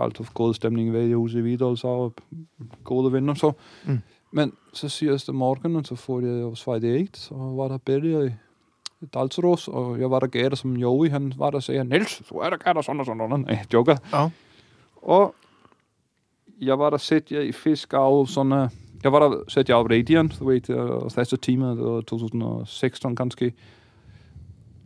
alt 0.00 0.16
for 0.16 0.32
god 0.34 0.54
stemning 0.54 0.92
ved 0.92 1.14
huset 1.14 1.38
i 1.38 1.42
Vidal, 1.42 1.76
så 1.76 2.10
gode 2.84 3.12
venner 3.12 3.34
så. 3.34 3.52
Mm. 3.86 3.98
Men 4.32 4.52
så 4.72 4.88
siger 4.88 5.18
jeg 5.26 5.34
morgenen, 5.34 5.84
så 5.84 5.94
får 5.94 6.20
jeg 6.20 6.40
jo 6.40 6.54
svaret 6.54 6.84
ægt, 6.84 7.16
så 7.16 7.34
var 7.34 7.68
der 7.68 7.78
bedre 7.78 8.26
i 8.26 9.06
Dalseros, 9.14 9.68
og 9.68 10.00
jeg 10.00 10.10
var 10.10 10.20
der 10.20 10.26
gætter 10.26 10.56
som 10.56 10.76
Joey, 10.76 11.10
han 11.10 11.32
var 11.36 11.50
der 11.50 11.56
og 11.56 11.62
sagde, 11.62 11.84
Niels, 11.84 12.28
så 12.28 12.34
er 12.34 12.50
der 12.50 12.56
gætter 12.56 12.82
sådan 12.82 13.00
og 13.00 13.06
sådan, 13.06 13.20
og 13.20 13.30
sådan. 13.30 13.44
Nej, 13.44 13.64
joker. 13.72 13.96
Já, 14.12 14.28
Og 15.02 15.34
jeg 16.60 16.78
var 16.78 16.90
der 16.90 16.96
set 16.96 17.32
jeg 17.32 17.46
i 17.46 17.52
fisk 17.52 17.92
af 17.92 18.28
sådan, 18.28 18.52
øh, 18.52 18.68
jeg 19.04 19.12
var 19.12 19.28
der 19.28 19.42
set 19.48 19.68
jeg 19.68 19.78
af 19.78 19.84
Radiant, 19.84 20.38
du 20.38 20.48
ved, 20.48 20.70
og 20.70 21.12
første 21.12 21.36
time, 21.36 21.70
det 21.70 21.84
var 21.84 22.00
2016 22.00 23.16
kanskje. 23.16 23.52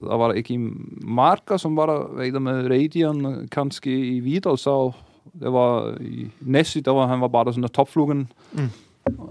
Der 0.01 0.17
var 0.17 0.27
der 0.29 0.35
ikke 0.35 0.55
i 0.55 0.59
marker, 1.01 1.57
som 1.57 1.77
var 1.77 1.87
der, 1.87 2.17
ved 2.17 2.41
med 2.41 2.71
Radiant, 2.71 3.51
kanskje 3.51 3.93
i 3.93 4.21
Vidalsau. 4.21 4.93
Det 5.41 5.53
var 5.53 5.99
i 6.01 6.31
Nessie, 6.41 6.83
der 6.83 6.91
var 6.91 7.07
han 7.07 7.21
var 7.21 7.29
bare 7.29 7.45
der 7.45 7.51
sådan 7.51 7.65
en 7.65 7.69
topflugen 7.69 8.33
Mm. 8.53 8.71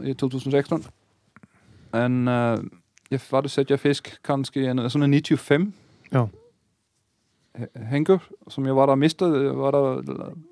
I 0.04 0.14
2016. 0.14 0.84
En, 1.96 2.28
uh, 2.28 2.58
jeg 3.12 3.20
var 3.32 3.42
der 3.42 3.48
set 3.48 3.70
jeg 3.70 3.80
fisk, 3.80 4.20
kanskje 4.24 4.72
en, 4.72 4.90
sådan 4.90 5.14
en 5.14 5.22
95 5.24 5.74
já, 6.16 6.26
Henker, 7.90 8.18
som 8.48 8.66
jeg 8.66 8.76
var 8.76 8.86
der 8.86 8.96
mistet, 8.96 9.58
var 9.58 9.72
der, 9.72 10.02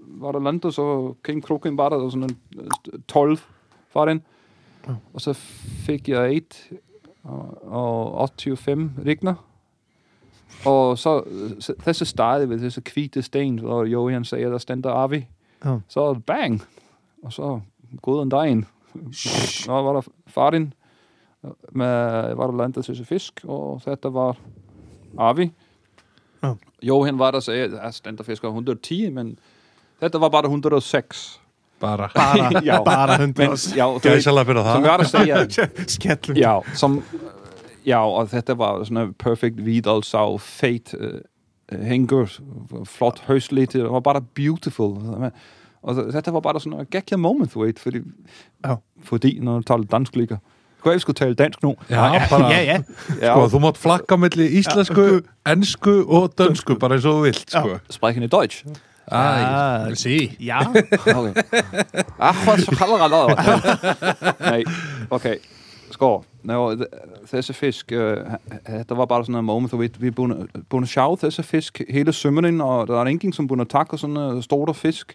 var 0.07 0.31
der 0.31 0.39
landet, 0.39 0.73
så 0.73 1.13
came 1.23 1.41
kroken 1.41 1.77
bare 1.77 1.89
der 1.89 2.09
sådan 2.09 2.23
en 2.23 2.37
øh, 2.59 2.99
12 3.07 3.37
fra 3.89 4.05
den. 4.09 4.21
Ja. 4.87 4.93
Og 5.13 5.21
så 5.21 5.33
fik 5.85 6.09
jeg 6.09 6.35
et 6.35 6.69
og, 7.23 8.13
og 8.13 8.29
85 8.39 8.91
rigner. 9.05 9.35
Og 10.65 10.97
så 10.97 11.23
så- 11.59 11.73
þessi 11.79 12.05
staði 12.05 12.45
við 12.45 12.59
þessi 12.63 12.81
hvíti 12.89 13.21
sten, 13.21 13.59
og 13.59 13.85
Jóhann 13.87 14.23
segir 14.23 14.49
der 14.49 14.57
stender 14.57 14.89
Avi. 14.91 15.27
Já. 15.65 15.79
Så 15.87 16.13
bang! 16.13 16.61
Og 17.23 17.33
så 17.33 17.59
góðan 18.07 18.29
daginn. 18.29 18.65
Så 19.15 19.81
var 19.85 19.99
það 20.01 20.09
farinn 20.35 20.69
með, 21.75 22.33
var 22.39 22.51
að 22.53 22.59
landa 22.61 22.83
þessi 22.85 23.05
fisk 23.07 23.43
og 23.45 23.81
þetta 23.83 24.11
var 24.15 24.37
Avi. 25.19 25.49
Já. 26.43 26.53
Jóhann 26.83 27.19
var 27.19 27.37
að 27.37 27.45
segja, 27.47 27.69
það 27.75 27.95
stender 27.97 28.27
fisk 28.27 28.43
á 28.43 28.49
110, 28.51 29.11
men 29.15 29.33
þetta 30.03 30.21
var 30.23 30.31
bara 30.33 30.51
106. 30.51 31.23
bara 31.83 32.09
bara, 32.15 32.61
Já. 32.63 32.77
bara 32.83 33.17
Men, 33.17 33.21
hundur 33.27 33.53
já, 33.75 33.85
það 33.99 34.05
jeg 34.05 34.33
var 34.87 35.03
að 35.03 35.11
segja, 35.11 35.41
skellum 35.97 36.37
Já, 36.39 36.53
som, 36.79 37.01
já, 37.83 37.99
og 37.99 38.29
þetta 38.31 38.55
var 38.59 38.83
svona 38.87 39.05
perfect 39.19 39.59
Vidalsá, 39.59 40.23
feit 40.39 40.93
uh, 40.95 41.19
hengur, 41.71 42.31
flott 42.85 43.19
hausliti, 43.27 43.79
det 43.81 43.91
var 43.91 44.03
bara 44.03 44.21
beautiful. 44.35 44.95
Og 45.83 45.97
þetta 46.15 46.31
var 46.31 46.43
bara 46.45 46.59
svona 46.63 46.85
geggja 46.91 47.17
moment, 47.19 47.51
þú 47.51 47.65
veit, 47.65 47.79
fordi, 47.79 47.99
Já. 48.63 48.77
fordi 49.03 49.33
når 49.43 49.63
du 49.63 49.67
taler 49.67 49.89
dansk 49.91 50.15
líka. 50.15 50.37
Hvað 50.83 50.95
ef 50.97 51.01
skulle 51.05 51.15
tale 51.19 51.35
dansk 51.39 51.61
nú? 51.63 51.73
já, 51.89 52.03
bara, 52.29 52.49
yeah, 52.51 52.63
yeah. 52.63 52.81
Já, 53.19 53.33
sko, 53.33 53.45
þú 53.51 53.61
mátt 53.63 53.77
flakka 53.79 54.17
milli 54.19 54.47
íslensku, 54.59 55.05
ensku 55.47 55.93
og 56.07 56.33
dönsku, 56.39 56.75
bara 56.79 56.95
eins 56.97 57.05
og 57.07 57.19
þú 57.19 57.27
vilt 57.27 57.45
sko. 57.51 57.77
sprechen 57.91 58.23
i 58.23 58.31
Deutsch. 58.31 58.63
Ah, 59.11 59.89
sí 59.99 60.31
já, 60.39 60.61
Okay. 60.63 61.33
Ah, 62.19 62.31
hvað 62.31 62.63
svo 62.63 62.75
kallar 62.79 63.11
það? 63.11 63.27
Nei, 64.51 64.63
ok, 65.11 65.25
sko, 65.93 66.23
Ná, 66.43 66.57
þessi 67.31 67.53
fisk, 67.55 67.93
uh, 67.95 68.33
þetta 68.67 68.95
var 68.99 69.07
bara 69.07 69.23
svona 69.23 69.39
moment, 69.47 69.71
við 69.79 70.09
er 70.09 70.15
búin, 70.17 70.33
búin 70.67 70.83
að 70.83 70.91
sjá 70.91 71.05
þessi 71.21 71.45
fisk 71.47 71.79
hele 71.87 72.11
sømmerinn, 72.11 72.59
og 72.59 72.89
der 72.89 72.99
er 72.99 73.11
ingen 73.13 73.31
som 73.31 73.47
búin 73.47 73.63
að 73.63 73.69
taka 73.71 73.95
svona 74.01 74.41
store 74.43 74.73
fisk, 74.75 75.13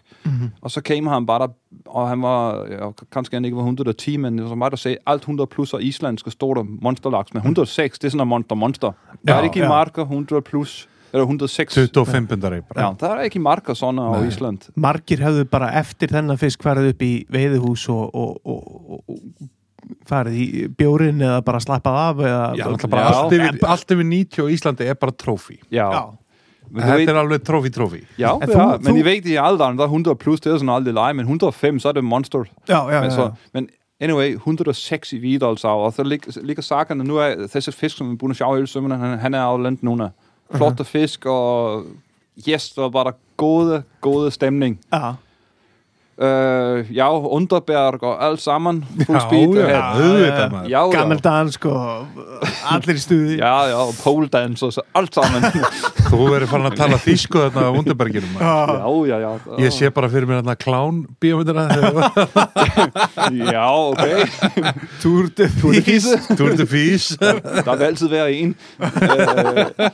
og 0.63 0.71
så 0.73 0.81
came 0.81 1.09
han 1.13 1.27
bare, 1.29 1.51
og 1.85 2.07
han 2.09 2.21
var, 2.25 2.63
ja, 2.73 2.89
kanskje 3.13 3.37
han 3.37 3.45
ikke 3.45 3.59
var 3.61 3.69
110, 3.69 4.17
men 4.25 4.39
som 4.49 4.57
mig 4.57 4.71
der 4.73 4.81
sagde, 4.81 4.97
alt 5.05 5.21
100 5.29 5.45
plus 5.53 5.73
og 5.77 5.83
islandske 5.85 6.31
store 6.33 6.63
monsterlaks, 6.65 7.33
men 7.37 7.43
106, 7.45 7.99
det 7.99 8.07
er 8.09 8.15
sådan 8.15 8.25
en 8.25 8.33
monster-monster. 8.33 8.91
Der 9.21 9.33
er 9.33 9.37
Ja, 9.37 9.41
det 9.43 9.51
ikke 9.53 9.67
ja. 9.67 9.69
marker 9.69 10.01
100 10.09 10.41
plus, 10.41 10.87
eller 11.13 11.23
106. 11.29 11.73
25 11.75 12.27
pundari 12.27 12.61
bara 12.61 12.87
Ja, 12.87 12.93
der 12.99 13.15
er 13.15 13.23
ikke 13.29 13.39
i 13.39 13.41
marker 13.45 13.73
sådan 13.73 13.97
á 14.01 14.17
Nei. 14.17 14.27
Ísland. 14.29 14.69
margir 14.75 15.17
hefðu 15.21 15.45
bara 15.49 15.69
eftir 15.79 16.07
þennan 16.09 16.37
fisk 16.37 16.61
farið 16.63 16.89
upp 16.93 17.01
í 17.01 17.25
veiðuhús 17.29 17.87
og, 17.89 18.15
og, 18.15 18.41
og, 18.45 19.03
og 19.09 19.17
farið 20.09 20.33
í 20.39 20.67
bjórin 20.77 21.21
eða 21.21 21.41
bara 21.45 21.59
slappað 21.59 21.99
af 22.03 22.17
eða, 22.17 22.55
Já, 22.57 22.65
bara 22.89 23.01
Já. 23.03 23.13
allt 23.13 23.33
yfir, 23.33 23.59
allt 23.67 23.91
yfir 23.91 24.03
90 24.09 24.43
og 24.43 24.49
Íslandi 24.51 24.85
er 24.89 24.95
bara 24.95 25.11
trófi 25.11 25.59
já, 25.71 25.89
Þetta 26.69 26.95
ved, 26.99 27.09
er 27.09 27.15
alveg 27.17 27.41
trófi, 27.47 27.69
trófi 27.73 28.03
ja, 28.17 28.35
Er 28.41 28.47
ja, 28.47 28.55
þú- 28.55 28.83
men 28.83 28.93
þú- 28.93 28.99
I 28.99 29.01
ved, 29.03 29.25
i 29.25 29.35
alderen, 29.41 29.77
der 29.77 29.83
er 29.85 29.89
100 29.89 30.15
plus, 30.15 30.39
det 30.39 30.53
er 30.53 30.57
sådan 30.59 30.69
aldrig 30.69 30.93
leje, 30.93 31.13
men 31.15 31.25
105, 31.25 31.79
så 31.79 31.89
er 31.89 31.93
det 31.93 32.03
monster. 32.03 32.45
já, 32.67 32.85
já, 32.91 33.01
Men, 33.01 33.09
já, 33.09 33.15
så, 33.15 33.31
men 33.53 33.69
anyway, 34.01 34.35
106 34.35 35.13
i 35.13 35.17
Vidalsá, 35.19 35.65
og 35.67 35.93
lig, 36.05 36.21
ligger 36.43 36.61
sakerne, 36.61 37.03
nu 37.03 37.17
er 37.17 37.35
þessi 37.47 37.71
fisk, 37.73 37.97
som 37.97 38.09
vi 38.11 38.15
burde 38.15 38.35
sjave 38.35 38.55
hele 38.55 38.67
sømmerne, 38.67 38.97
han, 38.97 39.19
han 39.19 39.33
er 39.33 39.41
jo 39.51 39.57
landet 39.57 39.83
nogle 39.83 40.11
flotte 40.55 40.83
fisk, 40.85 41.25
og 41.25 41.85
yes, 42.47 42.69
det 42.69 42.81
var 42.83 42.89
bare 42.89 43.13
gode, 43.37 43.83
gode 44.01 44.31
stemning. 44.31 44.79
já. 44.93 45.13
Uh, 46.19 46.83
já, 46.91 47.05
Underberg 47.15 48.01
og 48.03 48.17
alt 48.19 48.41
sammen, 48.43 48.81
full 49.05 49.15
Já, 49.15 49.19
speed 49.23 49.53
já, 49.55 49.67
Já, 50.67 50.67
já. 50.67 50.81
gammeldansk 50.91 51.65
og 51.71 52.09
allir 52.73 52.97
í 52.99 52.99
stuði 52.99 53.37
Ja, 53.39 53.53
ja, 53.71 53.77
og 53.87 53.93
poledans 54.01 54.59
og 54.67 54.73
så 54.75 54.83
alt 54.99 55.15
sammen. 55.15 55.45
Þú 56.09 56.19
verður 56.25 56.49
farin 56.51 56.67
að 56.67 56.75
tala 56.81 56.97
þýsku 56.99 57.39
þarna 57.45 57.63
á 57.63 57.71
Undirberginum 57.71 58.33
maður. 58.35 59.07
ja, 59.07 59.19
ja, 59.21 59.29
ja. 59.29 59.59
Ég 59.63 59.71
sé 59.77 59.87
bara 59.95 60.09
fyrir 60.11 60.27
mér 60.27 60.41
þarna 60.41 60.57
klán 60.59 60.99
bíómyndina 61.23 61.63
Ja, 63.53 63.69
okay. 63.87 64.27
Tour 64.99 65.31
de 65.39 65.47
Fís 65.47 66.09
Tour 66.35 66.57
de 66.59 66.67
Fís 66.67 67.13
Der 67.15 67.79
vil 67.79 68.11
være 68.11 68.35
en. 68.41 68.55
Øh, 68.81 69.89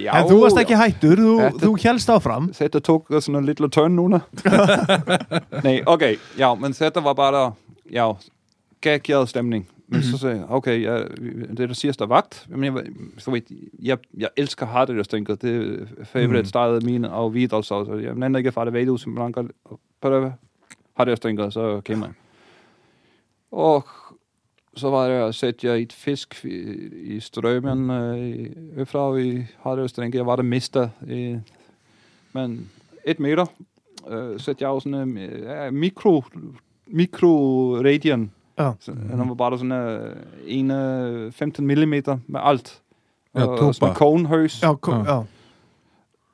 ja, 0.00 0.16
en 0.16 0.32
þú 0.32 0.40
varst 0.46 0.62
ekki 0.64 0.80
hættur, 0.80 1.20
þú, 1.20 1.36
Þetta- 1.44 1.60
þú 1.66 1.76
helst 1.84 2.08
áfram 2.16 2.48
Þetta 2.56 2.80
tók 2.88 3.12
en 3.20 3.44
lille 3.44 3.68
turn 3.68 3.96
núna. 4.00 4.22
Nej, 5.64 5.82
okay. 5.86 6.16
Ja, 6.38 6.54
men 6.54 6.72
þetta 6.76 7.02
var 7.04 7.14
bare, 7.18 7.42
ja, 7.90 8.12
geggjad 8.84 9.26
stemning. 9.26 9.66
Men 9.88 10.02
så 10.04 10.18
sagde 10.20 10.36
jeg, 10.36 10.46
okay, 10.52 10.82
ja, 10.82 10.98
det 11.48 11.60
er 11.64 11.70
det 11.70 11.76
sidste 11.76 12.08
vagt. 12.08 12.42
Men 12.48 12.64
jeg, 12.64 12.90
så 13.18 13.32
ved, 13.32 13.48
jeg, 13.80 13.98
jeg 14.18 14.28
elsker 14.36 14.66
hardrøstrinker. 14.68 15.38
Det 15.40 15.54
er 15.56 16.04
favorite 16.04 16.48
stedet 16.48 16.82
mine 16.84 17.08
og 17.10 17.32
Vidalså. 17.34 17.84
Så 17.84 17.96
jeg 18.02 18.14
nænder 18.14 18.38
ikke 18.38 18.52
fra 18.52 18.64
det 18.64 18.72
ved, 18.72 18.98
som 18.98 19.12
man 19.12 19.32
kan 19.32 19.50
prøve 20.00 20.34
hardrøstrinker, 20.96 21.50
så 21.50 21.80
kommer 21.86 22.06
jeg. 22.06 22.14
Og 23.50 23.86
så 24.76 24.90
var 24.90 25.08
det 25.08 25.34
sætte 25.34 25.66
jeg 25.66 25.82
et 25.82 25.92
fisk 25.92 26.44
i, 26.44 26.60
i 27.16 27.20
strømmen 27.20 27.90
øh, 27.90 28.46
øfra 28.76 29.16
i 29.16 29.46
hardrøstrinker. 29.62 30.18
Jeg 30.18 30.26
var 30.26 30.36
der 30.36 30.42
mistet 30.42 30.90
i, 31.08 31.38
men 32.32 32.70
et 33.04 33.20
meter 33.20 33.46
setja 34.38 34.68
á 34.76 34.80
svona 34.80 35.02
eh, 35.02 35.72
mikro 35.72 36.22
mikroradian 36.86 38.30
Já. 38.58 38.72
Øh, 38.88 38.96
den 39.10 39.28
var 39.28 39.34
bara 39.34 39.58
svona 39.58 39.98
øh, 39.98 40.16
ene 40.46 41.32
15 41.32 41.66
mm 41.66 41.90
med 42.26 42.40
alt. 42.42 42.82
Ja, 43.34 43.44
og, 43.44 43.58
og 43.58 43.74
sådan 43.74 43.94
tuba. 43.94 44.36
Ja, 44.36 44.46
Já, 44.62 44.74
kom, 44.74 45.06
já, 45.06 45.22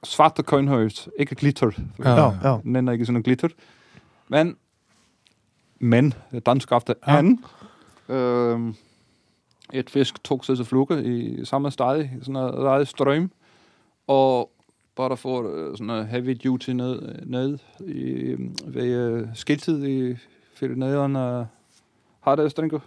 svarte 0.05 0.43
kognhøs 0.43 1.09
ikke 1.19 1.35
glitter. 1.35 1.71
Ja, 1.99 2.15
já, 2.17 2.33
já. 2.51 2.61
den 2.63 2.89
er 2.89 2.93
ikke 2.93 3.07
sådan 3.07 3.17
en 3.17 3.23
glitter. 3.23 3.49
Men 4.29 4.57
men 5.79 6.15
øh, 6.33 6.41
dansk 6.47 6.73
aften 6.73 6.95
Ja. 7.07 7.13
han 7.13 7.45
øhm, 8.09 8.75
et 9.73 9.91
fisk 9.91 10.25
tog 10.25 10.45
sig 10.45 10.57
til 10.57 10.65
flukke 10.65 11.03
i 11.05 11.45
samme 11.45 11.71
sted 11.71 12.09
sådan 12.23 12.81
en 12.81 12.87
strøm. 12.87 13.31
Og 14.07 14.51
bare 14.97 15.17
får 15.17 15.55
øh, 15.55 15.77
sådan 15.77 15.91
en 15.91 16.07
heavy 16.07 16.37
duty 16.45 16.71
ned, 16.71 17.03
ned 17.27 17.59
i, 17.81 18.35
ved 18.67 18.85
øh, 18.85 19.29
skiltet 19.35 19.89
i 19.89 20.17
fyrir 20.55 20.77
nedan 20.79 21.17
uh, 21.17 21.47
harðaðstrengur. 22.27 22.83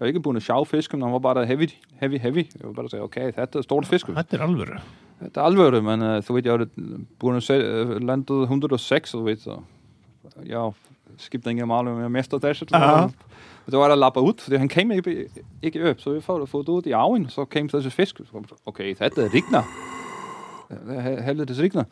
Jeg 0.00 0.04
har 0.04 0.06
ikke 0.06 0.20
bundet 0.20 0.44
sjave 0.44 0.66
fisk, 0.66 0.92
men 0.92 1.02
han 1.02 1.12
var 1.12 1.18
bare 1.18 1.46
heavy, 1.46 1.68
heavy, 2.00 2.18
heavy. 2.18 2.36
Jeg 2.36 2.64
var 2.64 2.72
bare 2.72 2.90
sige, 2.90 3.02
okay, 3.02 3.32
þetta 3.32 3.58
er 3.58 3.62
stort 3.62 3.86
fisk. 3.86 4.06
þetta 4.06 4.36
er 4.36 4.44
alvöru 4.44 4.80
Þetta 5.20 5.40
er 5.40 5.44
alvöru, 5.44 5.80
men 5.84 6.02
uh, 6.02 6.18
þú 6.24 6.36
veit, 6.36 6.46
ég 6.46 6.58
var 6.58 6.66
búin 7.20 7.40
að 7.40 7.46
segja, 7.48 7.84
uh, 7.84 7.96
landið 8.04 8.46
106, 8.46 9.14
þú 9.16 9.24
veit, 9.24 9.44
så 9.44 9.58
já, 10.48 10.62
skipte 11.20 11.52
ingen 11.52 11.68
máli 11.68 11.92
om 11.92 12.00
jeg 12.00 12.12
mester 12.12 12.40
þessu. 12.40 12.68
Det 13.70 13.78
var 13.78 13.92
að 13.92 14.00
lappa 14.00 14.20
út, 14.24 14.40
fordi 14.40 14.58
han 14.58 14.68
came 14.72 14.96
ikke, 14.96 15.28
ikke 15.62 15.90
upp, 15.92 16.00
så 16.00 16.16
vi 16.16 16.20
får 16.24 16.46
fået 16.48 16.66
det 16.66 16.72
ud 16.74 16.86
i 16.86 16.96
arven, 16.96 17.28
så 17.28 17.44
came 17.44 17.68
þessi 17.68 17.92
fisk. 17.92 18.20
Okay, 18.66 18.94
þetta 18.94 19.26
er 19.26 19.34
rigna. 19.34 19.64
Det 20.70 20.96
er 20.96 21.16
he- 21.16 21.22
helvetes 21.22 21.58
rigna. 21.60 21.84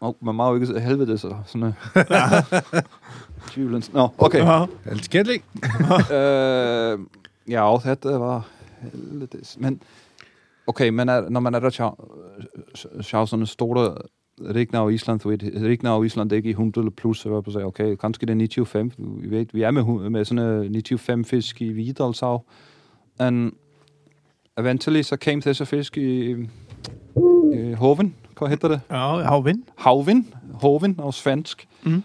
Og 0.00 0.16
man 0.20 0.40
má 0.40 0.42
jo 0.48 0.54
ikke 0.54 0.66
sige 0.66 0.80
helvedes 0.80 1.24
og 1.24 1.42
sådan 1.46 1.60
noget. 1.60 1.74
Djúvlens. 3.50 3.92
Nå, 3.92 4.08
okay. 4.18 4.66
Helt 4.84 5.02
Øh, 6.12 6.98
ja, 7.48 7.76
þetta 7.78 8.08
var 8.18 8.46
helvetes. 8.80 9.56
Men, 9.60 9.82
okay, 10.66 10.88
men 10.88 11.08
er, 11.08 11.28
når 11.28 11.40
man 11.40 11.54
er 11.54 11.60
der 11.60 11.70
sjá 13.00 13.26
sådan 13.26 13.46
store 13.46 13.94
Rigna 14.54 14.80
og 14.80 14.92
Island, 14.92 15.20
du 15.20 15.28
ved, 15.28 15.38
Rigna 15.64 15.90
og 15.90 16.06
Island 16.06 16.32
er 16.32 16.36
ikke 16.36 16.48
i 16.48 16.50
100 16.50 16.90
plus, 16.90 17.18
så 17.20 17.34
jeg 17.34 17.44
på 17.44 17.50
sige, 17.50 17.64
okay, 17.64 17.96
kanskje 17.96 18.26
det 18.26 18.42
er 18.42 18.64
95, 18.64 18.94
vi 18.98 19.30
ved, 19.30 19.46
vi 19.52 19.62
er 19.62 19.70
med, 19.70 20.10
med 20.10 20.24
sådan 20.24 20.44
en 20.44 20.82
95 20.98 21.28
fisk 21.28 21.62
i 21.62 21.72
Vidalshav, 21.72 22.44
and 23.18 23.52
eventually 24.58 25.02
så 25.02 25.16
came 25.16 25.42
þessi 25.42 25.64
fisk 25.64 25.96
i, 25.96 26.36
i 27.52 27.72
Hoven, 27.72 28.14
hvad 28.38 28.48
hedder 28.48 28.68
det? 28.68 28.80
já, 28.90 29.22
hávinn 29.22 29.62
Havvin, 29.76 30.34
Hoven 30.62 30.94
og 31.00 31.14
svensk. 31.14 31.68
Mhm. 31.82 32.02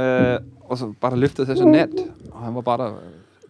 Øh, 0.00 0.38
og 0.60 0.78
så 0.78 0.92
bare 1.00 1.16
løftede 1.16 1.46
þessi 1.46 1.64
net, 1.64 1.90
og 2.32 2.40
han 2.40 2.54
var 2.54 2.60
bare, 2.60 2.94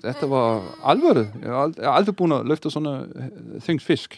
þetta 0.04 0.26
var 0.26 0.60
alvöru. 0.84 1.18
Jeg 1.42 1.50
har 1.50 1.66
ald- 1.66 1.74
jeg 1.78 1.84
har 1.86 1.92
aldrig 1.92 2.16
bundet 2.16 2.36
at 2.40 2.46
løfte 2.46 2.70
sådan 2.70 2.86
en 2.86 3.60
things 3.60 3.84
fisk. 3.84 4.16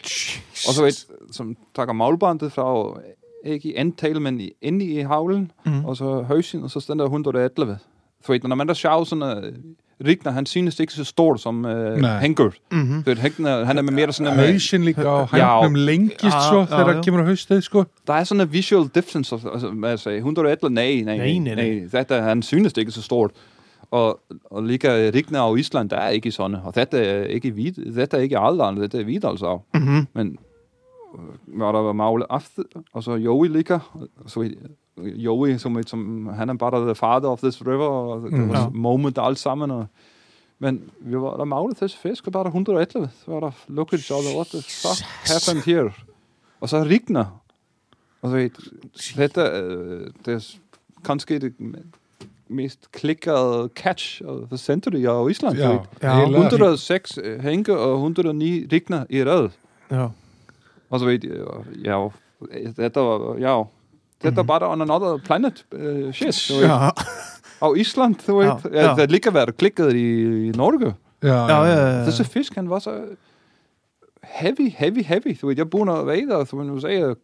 Og 0.67 0.73
så 0.73 0.83
ved, 0.83 0.91
som 1.31 1.55
tager 1.75 1.93
målbandet 1.93 2.51
fra, 2.51 2.99
ikke 3.45 3.69
i 3.69 3.75
antal, 3.75 4.21
men 4.21 4.41
i, 4.41 4.51
inde 4.61 4.85
i 4.85 4.99
havlen, 4.99 5.51
Mhm. 5.65 5.85
og 5.85 5.97
så 5.97 6.21
højsen, 6.21 6.63
og 6.63 6.71
så 6.71 6.79
stod 6.79 6.95
der 6.95 7.03
111. 7.03 7.77
Så 8.25 8.31
ved, 8.31 8.39
når 8.43 8.55
man 8.55 8.67
der 8.67 8.73
sjov 8.73 9.05
sådan 9.05 9.53
en 10.01 10.07
Rigner, 10.07 10.31
han 10.31 10.45
synes 10.45 10.79
ikke 10.79 10.93
så 10.93 11.03
stort 11.03 11.41
som 11.41 11.65
uh, 11.65 11.71
Nej. 11.71 12.19
Hengur. 12.19 12.53
Mhm. 12.71 13.03
Du 13.03 13.09
ved, 13.09 13.15
Hengur, 13.17 13.63
han 13.63 13.77
er 13.77 13.81
mere 13.81 14.13
sådan 14.13 14.33
en... 14.33 14.39
Hausin 14.39 14.83
líka 14.83 15.01
á 15.01 15.25
Já. 15.37 15.61
hængnum 15.61 15.75
lengist 15.75 16.23
Já, 16.23 16.41
svo 16.49 16.61
já, 16.63 16.65
þegar 16.65 16.95
já. 16.95 17.01
kemur 17.01 17.19
á 17.21 17.25
haustið 17.25 17.61
sko 17.61 17.83
Der 18.07 18.13
er 18.13 18.23
sådan 18.23 18.41
en 18.41 18.53
visual 18.53 18.87
difference, 18.95 19.35
altså, 19.53 19.71
med 19.71 19.89
at 19.89 19.99
sige, 19.99 20.15
111, 20.17 20.69
nej, 20.69 21.01
nej, 21.05 21.17
Nej, 21.17 21.17
nej, 21.17 21.55
nej. 21.55 21.55
nej, 21.55 21.87
Þetta, 21.91 22.21
han 22.21 22.41
synes 22.41 22.73
det 22.73 22.81
ikke 22.81 22.91
så 22.91 23.01
stort. 23.01 23.31
Og, 23.91 24.19
og 24.51 24.63
like 24.63 25.11
Rigna 25.13 25.39
og 25.39 25.59
Island, 25.59 25.89
der 25.89 25.97
er 25.97 26.09
ikke 26.09 26.31
sådan. 26.31 26.55
Og 26.63 26.75
dette 26.75 26.97
er 26.99 27.23
ikke 27.23 27.51
hvid, 27.51 27.71
dette 27.95 28.17
er 28.17 28.21
ikke 28.21 28.37
Alland, 28.39 28.79
dette 28.79 28.99
er 28.99 29.03
Hvidalshav. 29.03 29.61
Mhm. 29.73 30.07
Men 30.13 30.37
øh, 31.17 31.59
var 31.59 31.71
der 31.71 31.93
Magle 31.93 32.31
Afte, 32.31 32.63
og 32.93 33.03
så 33.03 33.15
Joey 33.15 33.47
ligger, 33.47 33.79
og 34.23 34.29
så 34.29 34.49
Joey, 34.97 35.57
som, 35.57 35.83
som 35.87 36.27
han 36.27 36.49
er 36.49 36.53
bare 36.53 36.85
the 36.85 36.95
father 36.95 37.29
of 37.29 37.39
this 37.39 37.61
river, 37.61 37.87
og 37.87 38.21
det 38.23 38.31
Mm. 38.33 38.49
var 38.49 38.55
Ja. 38.59 38.69
moment 38.69 39.17
alt 39.21 39.39
sammen. 39.39 39.71
Og, 39.71 39.85
men 40.59 40.81
vi 41.01 41.15
var 41.19 41.37
der 41.37 41.45
Magle 41.45 41.73
til 41.73 41.89
fisk, 41.89 42.27
og 42.27 42.33
bare 42.33 42.45
111, 42.47 43.09
så 43.25 43.31
var 43.31 43.39
der 43.39 43.51
look 43.67 43.93
at 43.93 43.99
each 43.99 44.11
other, 44.11 44.35
what 44.35 44.47
the 44.47 44.61
fuck 44.61 45.05
happened 45.33 45.63
here? 45.65 45.91
Og 46.61 46.69
så 46.69 46.83
Rigna. 46.83 47.25
Og 48.21 48.29
så 48.31 48.49
dette, 49.17 49.41
øh, 49.41 50.07
det 50.25 50.33
er 50.33 50.55
kanskje 51.05 51.39
det 51.39 51.53
mest 52.49 52.91
klikkede 52.91 53.69
catch 53.75 54.21
of 54.25 54.47
the 54.47 54.57
century 54.57 55.05
af 55.05 55.29
Island. 55.29 55.57
Já, 55.57 55.69
Já. 56.03 56.19
eiginlega. 56.19 56.47
106 56.47 57.19
Henke 57.41 57.77
og 57.77 57.95
109 57.95 58.65
Rigna 58.71 59.05
i 59.09 59.23
röð. 59.23 59.49
Já, 59.91 60.07
Og 60.89 60.99
så 60.99 61.05
ved 61.05 61.19
jeg, 61.23 61.45
ja, 61.85 62.07
þetta 62.77 62.99
var, 62.99 63.35
já, 63.37 63.63
þetta 64.21 64.41
Mhm. 64.43 64.47
bara 64.47 64.69
on 64.69 64.81
another 64.81 65.17
planet 65.19 65.63
uh, 65.73 66.11
shit, 66.11 66.29
þú 66.33 66.61
veit. 66.61 66.69
já, 66.69 66.93
Á 67.61 67.67
Ísland, 67.79 68.17
þú 68.21 68.33
veit, 68.41 68.63
Já, 68.67 68.71
ja, 68.75 68.81
já. 68.81 68.95
það 68.95 69.03
er 69.05 69.13
líka 69.15 69.31
verið 69.31 69.55
klikkað 69.57 69.93
í, 69.95 70.07
í 70.49 70.55
Norge. 70.55 70.95
Já, 71.23 71.37
já, 71.47 71.57
já, 71.65 71.75
já. 71.75 72.05
Þessi 72.09 72.25
fisk, 72.29 72.55
hann 72.59 72.67
var 72.69 72.79
så 72.83 72.93
heavy, 74.35 74.69
heavy, 74.69 75.03
heavy, 75.03 75.33
þú 75.37 75.47
veit, 75.51 75.57
ég 75.59 75.65
er 75.65 75.71
búin 75.71 75.91
að 75.93 76.05
veiða, 76.09 76.41
þú 76.49 76.59
veit, 76.59 76.69
þú 76.73 76.81
segja, 76.83 77.15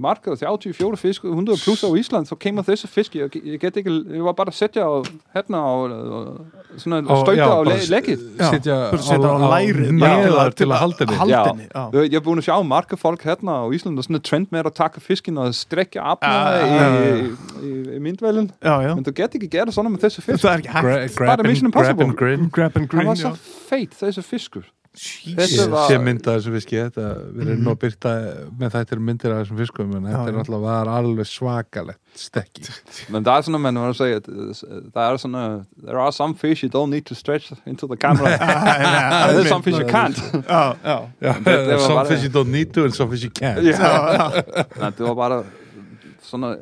markað 0.00 0.38
34 0.40 0.96
fisk, 1.00 1.24
100 1.24 1.56
pluss 1.64 1.82
á 1.84 1.90
Ísland, 1.96 2.28
þá 2.28 2.34
kemur 2.40 2.64
þessi 2.64 2.88
fisk, 2.88 3.14
ég, 3.16 3.32
ég 3.44 3.60
get 3.60 3.76
ekki, 3.80 3.92
ég 4.16 4.22
var 4.24 4.34
bara 4.36 4.52
að 4.52 4.58
setja 4.60 4.84
á, 4.84 4.92
hérna 5.36 5.60
á, 5.60 5.72
og, 5.72 6.40
svona, 6.80 7.00
Og- 7.04 7.22
stauta 7.24 7.36
já, 7.36 7.46
á 7.48 7.60
le, 7.64 7.76
leggið. 7.94 8.24
Setja 8.50 8.76
á 8.88 9.48
lærið, 9.50 10.54
til 10.56 10.68
að 10.70 11.20
halda 11.20 11.42
henni. 11.50 11.66
Ég 12.10 12.16
er 12.20 12.24
búin 12.24 12.40
að 12.42 12.46
sjá 12.48 12.56
marga 12.64 12.96
fólk 13.00 13.24
hérna 13.28 13.52
á 13.60 13.64
Ísland 13.72 13.98
og 13.98 14.04
svona 14.08 14.22
trend 14.22 14.50
með 14.52 14.70
að 14.70 14.74
taka 14.80 15.00
fiskin 15.04 15.38
og 15.40 15.52
strekja 15.56 16.04
afna 16.12 16.34
Já, 18.62 18.74
í, 18.80 18.88
já. 18.88 18.92
en 18.96 19.04
þú 19.04 19.14
get 19.20 19.34
ekki 19.38 19.48
gera 19.50 19.72
svona 19.74 19.90
með 19.92 20.04
þessu 20.08 20.22
fisk 20.24 20.44
Það 20.44 20.52
er 20.52 20.62
ekki 20.64 20.74
hægt. 20.76 21.16
Grab 21.16 21.46
Mission 21.46 21.70
and- 22.00 22.16
green, 22.88 23.06
var 23.06 23.16
já. 23.16 23.30
svo 23.30 23.36
feit 23.70 23.90
þessu 24.00 24.22
fiskur. 24.24 24.62
var- 24.64 24.79
sem 24.98 26.02
mynda 26.02 26.34
þessu 26.34 26.52
fiski 26.56 26.78
þetta, 26.80 27.04
við 27.36 27.44
erum 27.46 27.60
nú 27.62 27.70
að 27.74 27.78
byrta 27.84 28.14
með 28.58 28.72
þættir 28.74 29.02
myndir 29.06 29.34
af 29.34 29.42
þessum 29.44 29.60
fiskum 29.62 29.92
en 29.96 30.08
þetta 30.08 30.24
er 30.26 30.34
náttúrulega 30.34 30.64
var 30.64 30.90
alveg 30.96 31.28
svakalegt 31.30 32.00
stekki 32.18 32.64
men 33.14 33.22
það 33.26 33.36
er 33.36 33.46
svona, 33.46 33.60
menn 33.62 33.78
var 33.78 33.92
að 33.92 34.00
segja 34.00 34.22
það 34.26 35.02
er 35.04 35.20
svona, 35.22 35.44
there 35.84 36.00
are 36.02 36.12
some 36.12 36.34
fish 36.34 36.64
you 36.66 36.70
don't 36.72 36.90
need 36.90 37.06
to 37.06 37.14
stretch 37.14 37.52
into 37.66 37.86
the 37.86 37.96
camera. 37.96 38.34
And 38.40 39.36
there's 39.36 39.48
some 39.48 39.62
fish 39.62 39.78
you 39.78 39.86
can't. 39.86 40.16
Þetta 41.20 41.78
some 41.78 41.94
bara- 41.94 42.08
fish 42.08 42.22
you 42.24 42.32
don't 42.34 42.50
need 42.50 42.74
to 42.74 42.84
and 42.84 42.94
some 42.94 43.10
fish 43.10 43.22
you 43.24 43.30
can't. 43.30 43.62
Det 43.62 45.06
var 45.06 45.14
bare 45.14 45.44
svona 46.22 46.56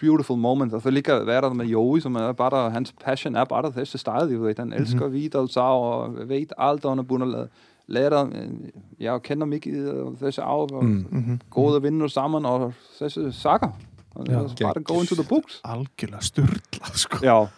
beautiful 0.00 0.36
moment 0.40 0.72
og 0.74 0.82
það 0.82 0.96
líka 0.96 1.18
vera 1.28 1.50
með 1.54 1.72
Jói 1.74 2.00
som 2.02 2.16
er 2.16 2.32
bare, 2.38 2.70
hans 2.74 2.92
passion 3.04 3.36
er 3.36 3.44
bare 3.50 3.70
þessi 3.74 4.00
stadig, 4.00 4.38
du 4.38 4.46
vet, 4.46 4.58
han 4.58 4.72
elsker 4.72 5.06
mm 5.06 5.12
-hmm. 5.12 5.18
Vidalsa 5.18 5.60
og 5.60 6.28
vet 6.28 6.52
alt, 6.58 6.84
og 6.84 6.98
er 6.98 7.26
að 7.26 7.48
læra, 7.88 8.22
eh, 8.34 8.70
jeg 9.00 9.22
kender 9.22 9.46
mikið 9.46 9.88
af 9.88 10.18
þessi 10.20 10.42
á 10.42 10.54
og 10.54 10.82
Mm. 10.84 11.06
Mhm. 11.10 11.40
góða 11.50 11.80
vinnur 11.80 12.08
saman 12.08 12.46
og 12.46 12.72
þessi 12.98 13.32
saga 13.32 13.72
og 14.14 14.28
er 14.28 14.48
bare 14.60 14.82
go 14.82 15.00
into 15.00 15.14
the 15.14 15.24
books 15.28 15.60
Algjörlega 15.64 16.20
sturla, 16.20 16.94
sko. 16.94 17.18
Já, 17.22 17.48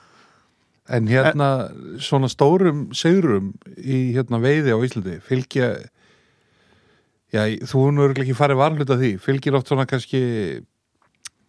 En 0.88 1.06
hérna, 1.08 1.70
svona 1.98 2.28
stórum 2.28 2.92
segurum 2.92 3.54
í 3.78 4.12
hérna 4.12 4.40
veiði 4.42 4.72
á 4.74 4.78
Íslandi 4.82 5.20
fylgja 5.20 5.76
já, 7.32 7.46
þú 7.62 7.92
nú 7.92 8.02
eru 8.02 8.14
ekki 8.22 8.34
farið 8.34 8.56
varhluta 8.60 8.96
því 8.98 9.12
fylgir 9.22 9.54
oft 9.54 9.68
svona 9.68 9.86
kannski 9.86 10.64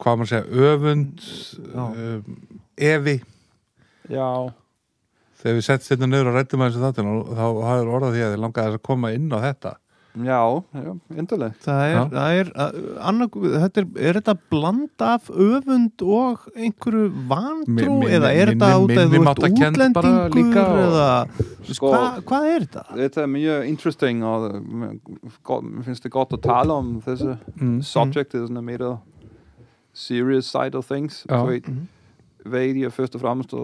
hvað 0.03 0.19
maður 0.19 0.31
segja, 0.33 0.67
öfund 0.71 1.23
um, 1.73 2.35
evi 2.77 3.15
já. 4.11 4.27
Þegar 5.43 5.57
við 5.59 5.65
setjum 5.67 5.89
þetta 5.89 6.09
niður 6.09 6.31
og 6.31 6.35
rættum 6.37 6.63
aðeins 6.63 6.83
þetta 6.83 7.07
þá 7.35 7.45
hafður 7.67 7.95
orðað 7.97 8.13
því 8.17 8.25
að 8.25 8.35
þið 8.35 8.43
langaði 8.43 8.77
að 8.77 8.83
koma 8.87 9.15
inn 9.15 9.31
á 9.31 9.39
þetta. 9.43 9.77
Já, 10.13 10.61
já, 10.77 10.91
endileg 11.17 11.53
Það 11.63 11.79
er, 11.89 12.09
það 12.11 12.35
er, 12.37 12.49
annar, 13.01 13.29
þetta 13.63 13.81
er, 13.81 13.85
er 13.97 14.17
þetta 14.19 14.35
bland 14.53 15.01
af 15.01 15.31
öfund 15.31 16.03
og 16.05 16.43
einhverju 16.53 17.07
vantrú 17.31 17.95
eða 18.05 18.29
er 18.37 18.51
þetta 18.51 18.69
út 18.83 18.93
að 18.93 19.15
þú 19.15 19.21
ert 19.23 19.41
útlendingur 19.47 20.83
eða 20.83 21.07
Sko- 21.63 21.89
hvað, 21.95 22.19
hvað 22.29 22.45
er 22.51 22.67
þetta? 22.67 22.83
Þetta 22.99 23.23
er 23.23 23.31
mjög 23.33 23.65
interesting 23.71 24.21
og 24.29 24.45
eh, 24.51 24.93
gott- 25.49 25.65
mér 25.65 25.87
finnst 25.89 26.05
det 26.05 26.13
godt 26.13 26.37
að 26.37 26.43
tala 26.45 26.77
om 26.83 26.93
þessi 27.01 27.31
mm. 27.33 27.75
subject 27.81 28.37
er 28.37 28.45
sådan 28.45 28.67
mere 28.69 28.93
serious 29.93 30.45
side 30.45 30.75
of 30.75 30.85
things. 30.85 31.25
Ja. 31.29 31.37
Så 31.37 31.45
vet, 31.45 31.67
Mhm. 31.67 31.87
vet 32.45 32.77
jeg 32.81 32.93
først 32.93 33.15
og 33.15 33.21
fremmest 33.21 33.53
at, 33.53 33.59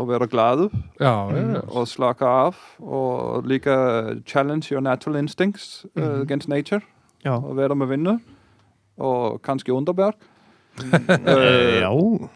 at 0.00 0.08
være 0.08 0.26
glad 0.26 0.68
Já, 1.00 1.28
já, 1.30 1.50
já. 1.52 1.60
og 1.68 1.88
slacke 1.88 2.24
af 2.24 2.54
og 2.78 3.42
lika 3.46 4.02
challenge 4.26 4.68
your 4.74 4.80
natural 4.80 5.18
instincts 5.18 5.86
mm 5.96 6.02
Mhm. 6.02 6.20
against 6.20 6.48
nature 6.48 6.80
Já, 7.24 7.30
og 7.44 7.56
være 7.56 7.74
med 7.76 7.86
venner 7.86 8.18
og 8.98 9.42
kanskje 9.42 9.72
Underberg. 9.72 10.12
uh, 11.10 11.80
já. 11.80 12.28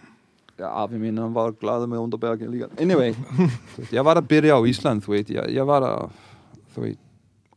Ja, 0.58 0.86
vi 0.86 0.98
mener, 0.98 1.22
han 1.22 1.34
var 1.34 1.50
glad 1.50 1.86
med 1.86 1.98
Underberg. 1.98 2.38
Lige. 2.50 2.64
Anyway, 2.78 3.14
jeg 3.92 4.04
var 4.04 4.14
der 4.14 4.20
byrja 4.20 4.54
á 4.60 4.64
Ísland, 4.66 5.02
þú 5.02 5.10
veit. 5.10 5.30
Jeg, 5.30 5.44
jeg 5.54 5.66
var 5.66 5.80
der, 5.80 6.10
þú 6.76 6.80
veit, 6.80 6.98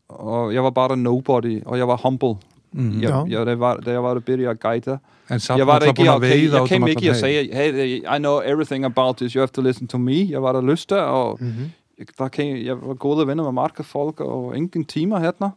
og 0.10 0.54
jeg 0.54 0.64
var 0.64 0.70
bare 0.70 0.98
nobody, 0.98 1.64
og 1.66 1.78
jeg 1.78 1.88
var 1.88 1.96
humble. 2.04 2.36
Mm. 2.72 3.02
Jeg, 3.02 3.10
Ja. 3.10 3.24
jeg, 3.40 3.46
det 3.46 3.60
var, 3.60 3.76
da 3.78 3.92
jeg 3.92 4.04
var 4.04 4.14
der 4.14 4.20
byrja 4.22 4.50
að 4.52 4.60
gæta, 4.60 4.98
En 5.32 5.40
samt 5.40 5.58
jeg 5.58 5.68
var 5.68 5.80
der 5.80 5.88
náttúrulega 5.88 5.90
ikke, 5.90 6.02
búin 6.02 6.06
jeg, 6.06 6.16
að 6.16 6.22
veiða 6.22 6.60
jeg 6.60 6.68
came 6.68 6.84
út 6.84 6.84
um 6.84 6.88
ikke 6.88 7.10
og 7.10 7.16
allan 7.16 7.36
heim. 7.36 7.54
sagde, 7.54 7.74
hey, 7.78 8.16
I 8.16 8.18
know 8.20 8.42
everything 8.46 8.86
about 8.86 9.18
this, 9.18 9.34
you 9.34 9.40
have 9.42 9.48
to 9.54 9.62
listen 9.62 9.88
to 9.88 9.98
me. 9.98 10.30
Jeg 10.30 10.42
var 10.42 10.52
der 10.54 10.62
lyst 10.62 10.90
der, 10.90 11.02
og 11.02 11.38
Mhm. 11.42 11.72
jeg, 12.00 12.08
der 12.18 12.28
came, 12.28 12.66
jeg 12.66 12.76
var 12.82 12.94
gode 12.94 13.28
venner 13.28 13.44
med 13.44 13.52
marka 13.52 13.84
folk, 13.84 14.20
og 14.22 14.58
ingen 14.58 14.86
timer 14.86 15.20
hérna. 15.20 15.50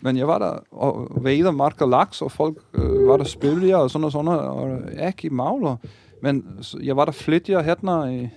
Men 0.00 0.16
jeg 0.16 0.26
var 0.26 0.38
der 0.38 0.58
og 0.72 1.08
veiða 1.24 1.50
marka 1.50 1.84
laks, 1.84 2.22
og 2.22 2.32
folk 2.32 2.56
øh, 2.74 3.08
var 3.08 3.16
der 3.16 3.24
spilja 3.24 3.76
og 3.76 3.90
sådan 3.90 4.04
og 4.04 4.12
sådan, 4.12 4.28
og 4.28 4.80
ekki 5.08 5.28
mála. 5.28 5.76
Men 6.22 6.44
s- 6.62 6.76
jeg 6.82 6.96
var 6.96 7.04
der 7.04 7.12
flytja 7.12 7.62
hérna 7.62 8.04
i 8.10 8.28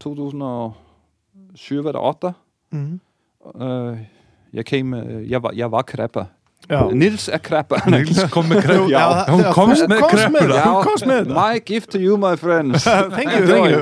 2007 0.00 1.78
eller 1.78 1.92
2008. 1.92 2.32
Mhm. 2.72 3.00
Uh, 3.54 3.98
jeg, 4.52 4.64
came, 4.64 5.04
øh, 5.04 5.30
jeg, 5.30 5.42
var, 5.42 5.52
jeg 5.54 5.72
var 5.72 5.82
kreppa. 5.82 6.24
Já. 6.70 6.90
Nils 6.92 7.28
er 7.28 7.38
kreppa. 7.44 7.76
Nils 7.90 8.22
kom 8.32 8.44
með 8.48 8.62
krepp 8.64 8.86
Já, 8.90 9.00
það- 9.12 9.28
hún 9.34 9.42
það- 9.44 9.54
komst 9.54 9.82
þú 9.82 9.88
með 9.92 10.00
komst 10.00 10.14
kreppuna. 10.24 10.54
það. 10.54 10.64
Þú 10.64 10.84
komst 10.88 11.06
með 11.06 11.18
þetta. 11.24 11.34
My 11.34 11.58
gift 11.66 11.90
to 11.90 11.98
you, 11.98 12.16
my 12.16 12.36
friends. 12.36 12.84
Thank 13.16 13.30
you, 13.36 13.46
thank 13.46 13.70
you. 13.70 13.80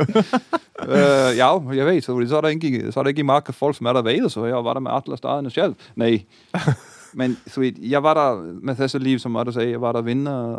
uh, 0.89 1.31
ja, 1.37 1.51
jeg 1.75 1.87
ved, 1.87 2.01
så, 2.03 2.17
så, 2.29 2.37
er 2.37 2.41
der 2.41 2.49
ikke, 2.49 2.93
så 2.93 3.01
er 3.01 3.03
der 3.05 3.09
ikke 3.15 3.25
mange 3.25 3.53
folk, 3.53 3.77
som 3.77 3.87
er 3.87 3.93
der 3.93 4.03
ved, 4.03 4.29
så 4.29 4.45
jeg 4.45 4.65
var 4.65 4.73
der 4.75 4.81
med 4.81 4.91
alle 4.95 5.17
stederne 5.17 5.51
selv. 5.51 5.75
Nej. 5.97 6.25
Men 7.15 7.37
så 7.47 7.61
ved, 7.61 7.73
jeg 7.83 8.03
var 8.03 8.15
der 8.15 8.43
med 8.63 8.75
þessi 8.77 8.99
liv, 8.99 9.19
som 9.19 9.37
Arne 9.37 9.53
sagde, 9.53 9.71
jeg 9.71 9.81
var 9.81 9.93
der 9.93 10.03
vinde, 10.03 10.57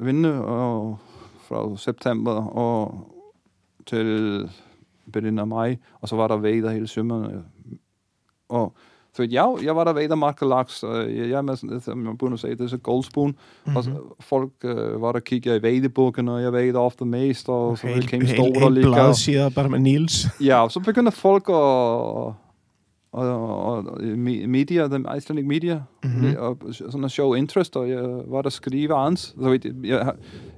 vinde 0.00 0.44
og, 0.44 0.98
fra 1.48 1.76
september 1.76 2.32
og 2.56 2.94
til 3.86 4.50
begyndelsen 5.12 5.38
af 5.38 5.46
maj, 5.46 5.76
og 6.02 6.08
så 6.08 6.16
var 6.16 6.28
der 6.28 6.36
vejder 6.36 6.70
hele 6.70 6.88
sommeren. 6.88 7.44
Og 8.48 8.72
så 9.14 9.22
ved, 9.22 9.28
ja, 9.30 9.44
jeg 9.62 9.76
var 9.76 9.84
jeg, 11.06 11.30
jeg 11.30 11.38
er 11.38 11.42
med 11.42 11.56
sådan, 11.56 11.80
som 11.80 12.06
jeg 12.06 12.18
burde 12.18 12.38
sige, 12.38 12.54
det 12.54 12.70
så 12.70 12.76
goldspoon, 12.78 13.36
og 13.76 13.84
så, 13.84 13.90
folk 14.20 14.50
øh, 14.64 15.02
var 15.02 15.12
der 15.12 15.20
kigger 15.20 15.54
i 15.54 15.62
vejdebukken, 15.62 16.28
og 16.28 16.42
jeg 16.42 16.52
vejder 16.52 16.78
ofte 16.80 17.04
mest, 17.04 17.48
og 17.48 17.78
så 17.78 17.86
heil, 17.86 18.02
store 18.28 18.60
heil 18.60 18.72
ligger. 18.72 18.90
blaðsíða 18.94 19.50
bara 19.54 19.68
með 19.68 19.78
Níls 19.86 20.26
Ja, 20.40 20.64
så 20.68 20.80
begynder 20.80 21.14
folk 21.14 21.48
at, 21.48 22.34
og, 23.14 23.64
og, 23.66 23.76
og 23.76 24.00
me- 24.00 24.46
media, 24.46 24.88
den 24.88 25.06
Icelandic 25.16 25.46
media, 25.46 25.80
Mhm. 26.04 26.34
og 26.38 26.58
sådan 26.72 27.08
show 27.08 27.34
interest, 27.34 27.76
og 27.76 27.88
jeg 27.90 28.02
var 28.26 28.42
der 28.42 28.50
skrive 28.50 28.94
ans. 28.94 29.20
Så 29.20 29.58
jeg, 29.84 30.12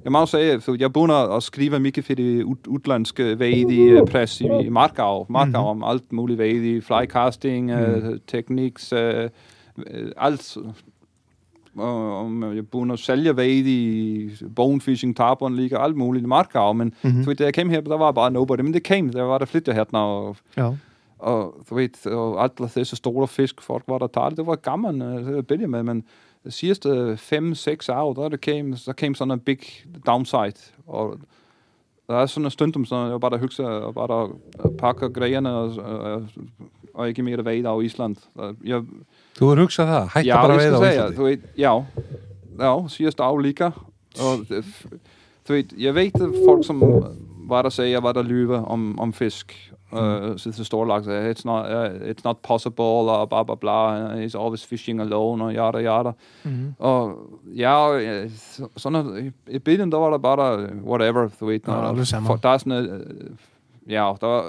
jeg, 0.05 0.13
må 0.13 0.21
også 0.21 0.37
sige, 0.39 0.61
for 0.61 0.77
jeg 0.79 0.93
begynder 0.93 1.15
at 1.37 1.43
skrive 1.43 1.79
mycket 1.81 2.05
for 2.05 2.15
det 2.15 2.43
ud, 2.43 2.57
udlandske 2.69 3.39
vejdige 3.39 4.07
press 4.11 4.41
i, 4.41 4.45
i 4.65 4.69
Markau. 4.69 5.27
Markau 5.29 5.73
Mhm. 5.75 5.83
om 5.83 5.91
alt 5.95 6.13
muligt 6.13 6.39
vejdige, 6.39 6.83
flycasting, 6.83 7.67
mm. 7.67 8.09
uh, 8.09 8.15
tekniks, 8.27 8.93
uh, 8.93 8.99
alt. 10.17 10.57
Og 11.77 12.19
om 12.21 12.43
jeg 12.55 12.65
begynder 12.69 12.93
at 12.93 12.99
sælge 12.99 13.37
vejdige, 13.37 14.31
bonefishing, 14.57 15.17
tarpon, 15.17 15.57
ligger 15.57 15.79
alt 15.79 15.97
muligt 15.97 16.23
i 16.23 16.27
Markau, 16.27 16.73
men 16.73 16.93
Mhm. 17.03 17.25
så 17.25 17.35
da 17.35 17.45
jeg 17.45 17.55
kom 17.55 17.71
her, 17.71 17.81
der 17.81 17.97
var 17.97 18.13
bare 18.13 18.31
nobody, 18.31 18.61
men 18.61 18.75
det 18.75 18.89
kom, 18.89 19.09
der 19.11 19.23
var 19.23 19.39
der 19.39 19.45
flyttet 19.47 19.75
her, 19.75 19.85
og 19.93 20.37
Já, 20.57 20.71
og 21.19 21.55
du 21.71 21.75
vet, 21.75 22.07
og 22.07 22.43
alle 22.43 22.71
disse 22.75 22.97
store 22.97 23.29
fisk, 23.29 23.63
folk 23.63 23.85
var 23.89 23.99
der 23.99 24.07
talte, 24.07 24.37
det 24.37 24.47
var 24.47 24.57
gammel 24.57 25.03
uh, 25.03 25.39
at 25.39 25.47
billede 25.47 25.69
med, 25.69 25.83
men 25.83 26.05
de 26.45 26.51
sidste 26.51 27.17
fem, 27.17 27.55
seks 27.55 27.89
år, 27.89 28.13
der 28.15 28.29
det 28.29 28.41
came, 28.41 28.77
der 28.87 28.93
came 28.93 29.15
sådan 29.17 29.33
en 29.33 29.41
big 29.41 29.59
downside, 30.07 30.61
og 30.87 31.19
der 32.09 32.15
er 32.15 32.39
en 32.39 32.51
stundum, 32.51 32.85
så 32.85 32.97
jeg 32.97 33.21
bare 33.21 33.39
hugsa 33.39 33.63
og 33.63 33.95
bare 33.95 34.29
pakker 34.79 35.09
greiene 35.09 35.51
og, 35.55 35.77
og, 35.79 36.23
og 36.95 37.09
ekki 37.11 37.23
meira 37.23 37.43
veiða 37.43 37.73
á 37.75 37.77
Ísland. 37.83 38.17
Það- 38.39 38.57
Ég, 38.65 38.85
Þú 39.39 39.51
er 39.53 39.61
hugsað 39.65 39.87
það, 39.91 40.07
hætta 40.15 40.29
já, 40.29 40.37
bara 40.43 40.55
ég 40.55 40.61
að 40.61 40.63
skal 40.63 40.77
á 40.77 40.85
segja, 40.87 41.03
Íslandi 41.03 41.17
þú 41.17 41.25
veit, 41.27 41.43
já, 41.59 41.85
já, 42.59 42.89
síðast 42.89 43.21
á 43.21 43.31
líka 43.43 43.73
og 44.23 44.47
f- 44.49 44.87
þú 45.47 45.53
veit, 45.57 45.73
ég 45.79 45.95
veit 45.95 46.15
að 46.15 46.39
folk 46.45 46.65
som 46.65 46.81
var 47.49 47.67
at 47.67 47.73
sige, 47.73 48.01
var 48.03 48.13
der 48.13 48.23
lyver 48.23 48.63
om, 48.71 48.99
om 48.99 49.13
fisk, 49.13 49.53
Mm. 49.53 49.76
Uh, 49.93 49.99
så 50.37 50.55
det 50.57 50.67
store 50.67 50.89
laks, 50.89 51.07
it's 51.07 51.43
not, 51.45 51.67
uh, 51.67 52.09
it's 52.11 52.21
not 52.25 52.37
possible, 52.43 52.85
og 52.85 53.29
bla 53.29 53.43
bla 53.43 53.55
bla, 53.55 54.07
he's 54.25 54.39
always 54.41 54.67
fishing 54.67 55.01
alone, 55.01 55.45
og 55.45 55.53
yada 55.55 55.79
yada. 55.83 56.11
Mhm. 56.45 56.75
Og 56.79 57.19
ja, 57.57 57.97
øh, 57.99 58.31
så- 58.31 58.69
sådan 58.77 59.33
i- 59.49 59.53
i 59.55 59.59
biden, 59.59 59.93
der 59.93 59.99
var 59.99 60.11
der 60.11 60.19
bare 60.19 60.69
whatever, 60.85 61.29
du 61.41 61.47
ved. 61.47 61.61
Ja, 61.67 61.73
når- 61.73 61.93
det 61.93 62.01
er 62.01 62.05
samme. 62.05 62.27
for- 62.27 62.37
Der 62.37 62.49
er 62.49 62.59
sådan 62.59 62.73
et, 62.73 62.91
øh, 62.91 63.31
ja, 63.93 64.13
der, 64.21 64.27
er- 64.39 64.49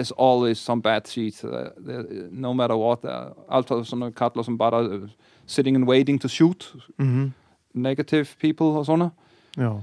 there's 0.00 0.10
always 0.24 0.58
some 0.58 0.82
bad 0.82 1.00
shit, 1.04 1.44
uh, 1.44 1.50
there- 1.50 2.26
no 2.30 2.52
matter 2.52 2.76
what. 2.76 3.02
Der 3.02 3.08
er 3.08 3.24
altid 3.50 3.84
sådan 3.84 3.98
nogle 3.98 4.12
kattler, 4.14 4.42
som 4.42 4.58
bare 4.58 4.84
er 4.84 4.88
uh, 4.88 5.08
sitting 5.46 5.76
and 5.76 5.84
waiting 5.88 6.20
to 6.20 6.28
shoot 6.28 6.74
Mhm. 6.98 7.32
negative 7.74 8.26
people 8.40 8.66
og 8.66 8.86
sådan 8.86 8.98
noget. 8.98 9.12
Já. 9.58 9.82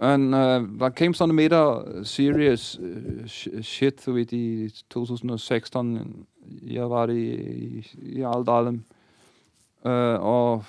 And 0.00 0.34
uh, 0.34 0.78
der 0.80 0.90
came 0.90 1.14
sådan 1.14 1.34
mere 1.34 1.84
serious 2.04 2.78
uh, 2.78 3.24
sh- 3.26 3.62
shit, 3.62 4.06
du 4.06 4.12
ved, 4.12 4.32
i 4.32 4.68
2016. 4.90 6.26
Jeg 6.62 6.90
var 6.90 7.06
i, 7.08 7.34
i, 7.34 7.86
i 8.02 8.22
Aldalen. 8.22 8.84
Uh, 9.84 9.90
og 10.24 10.64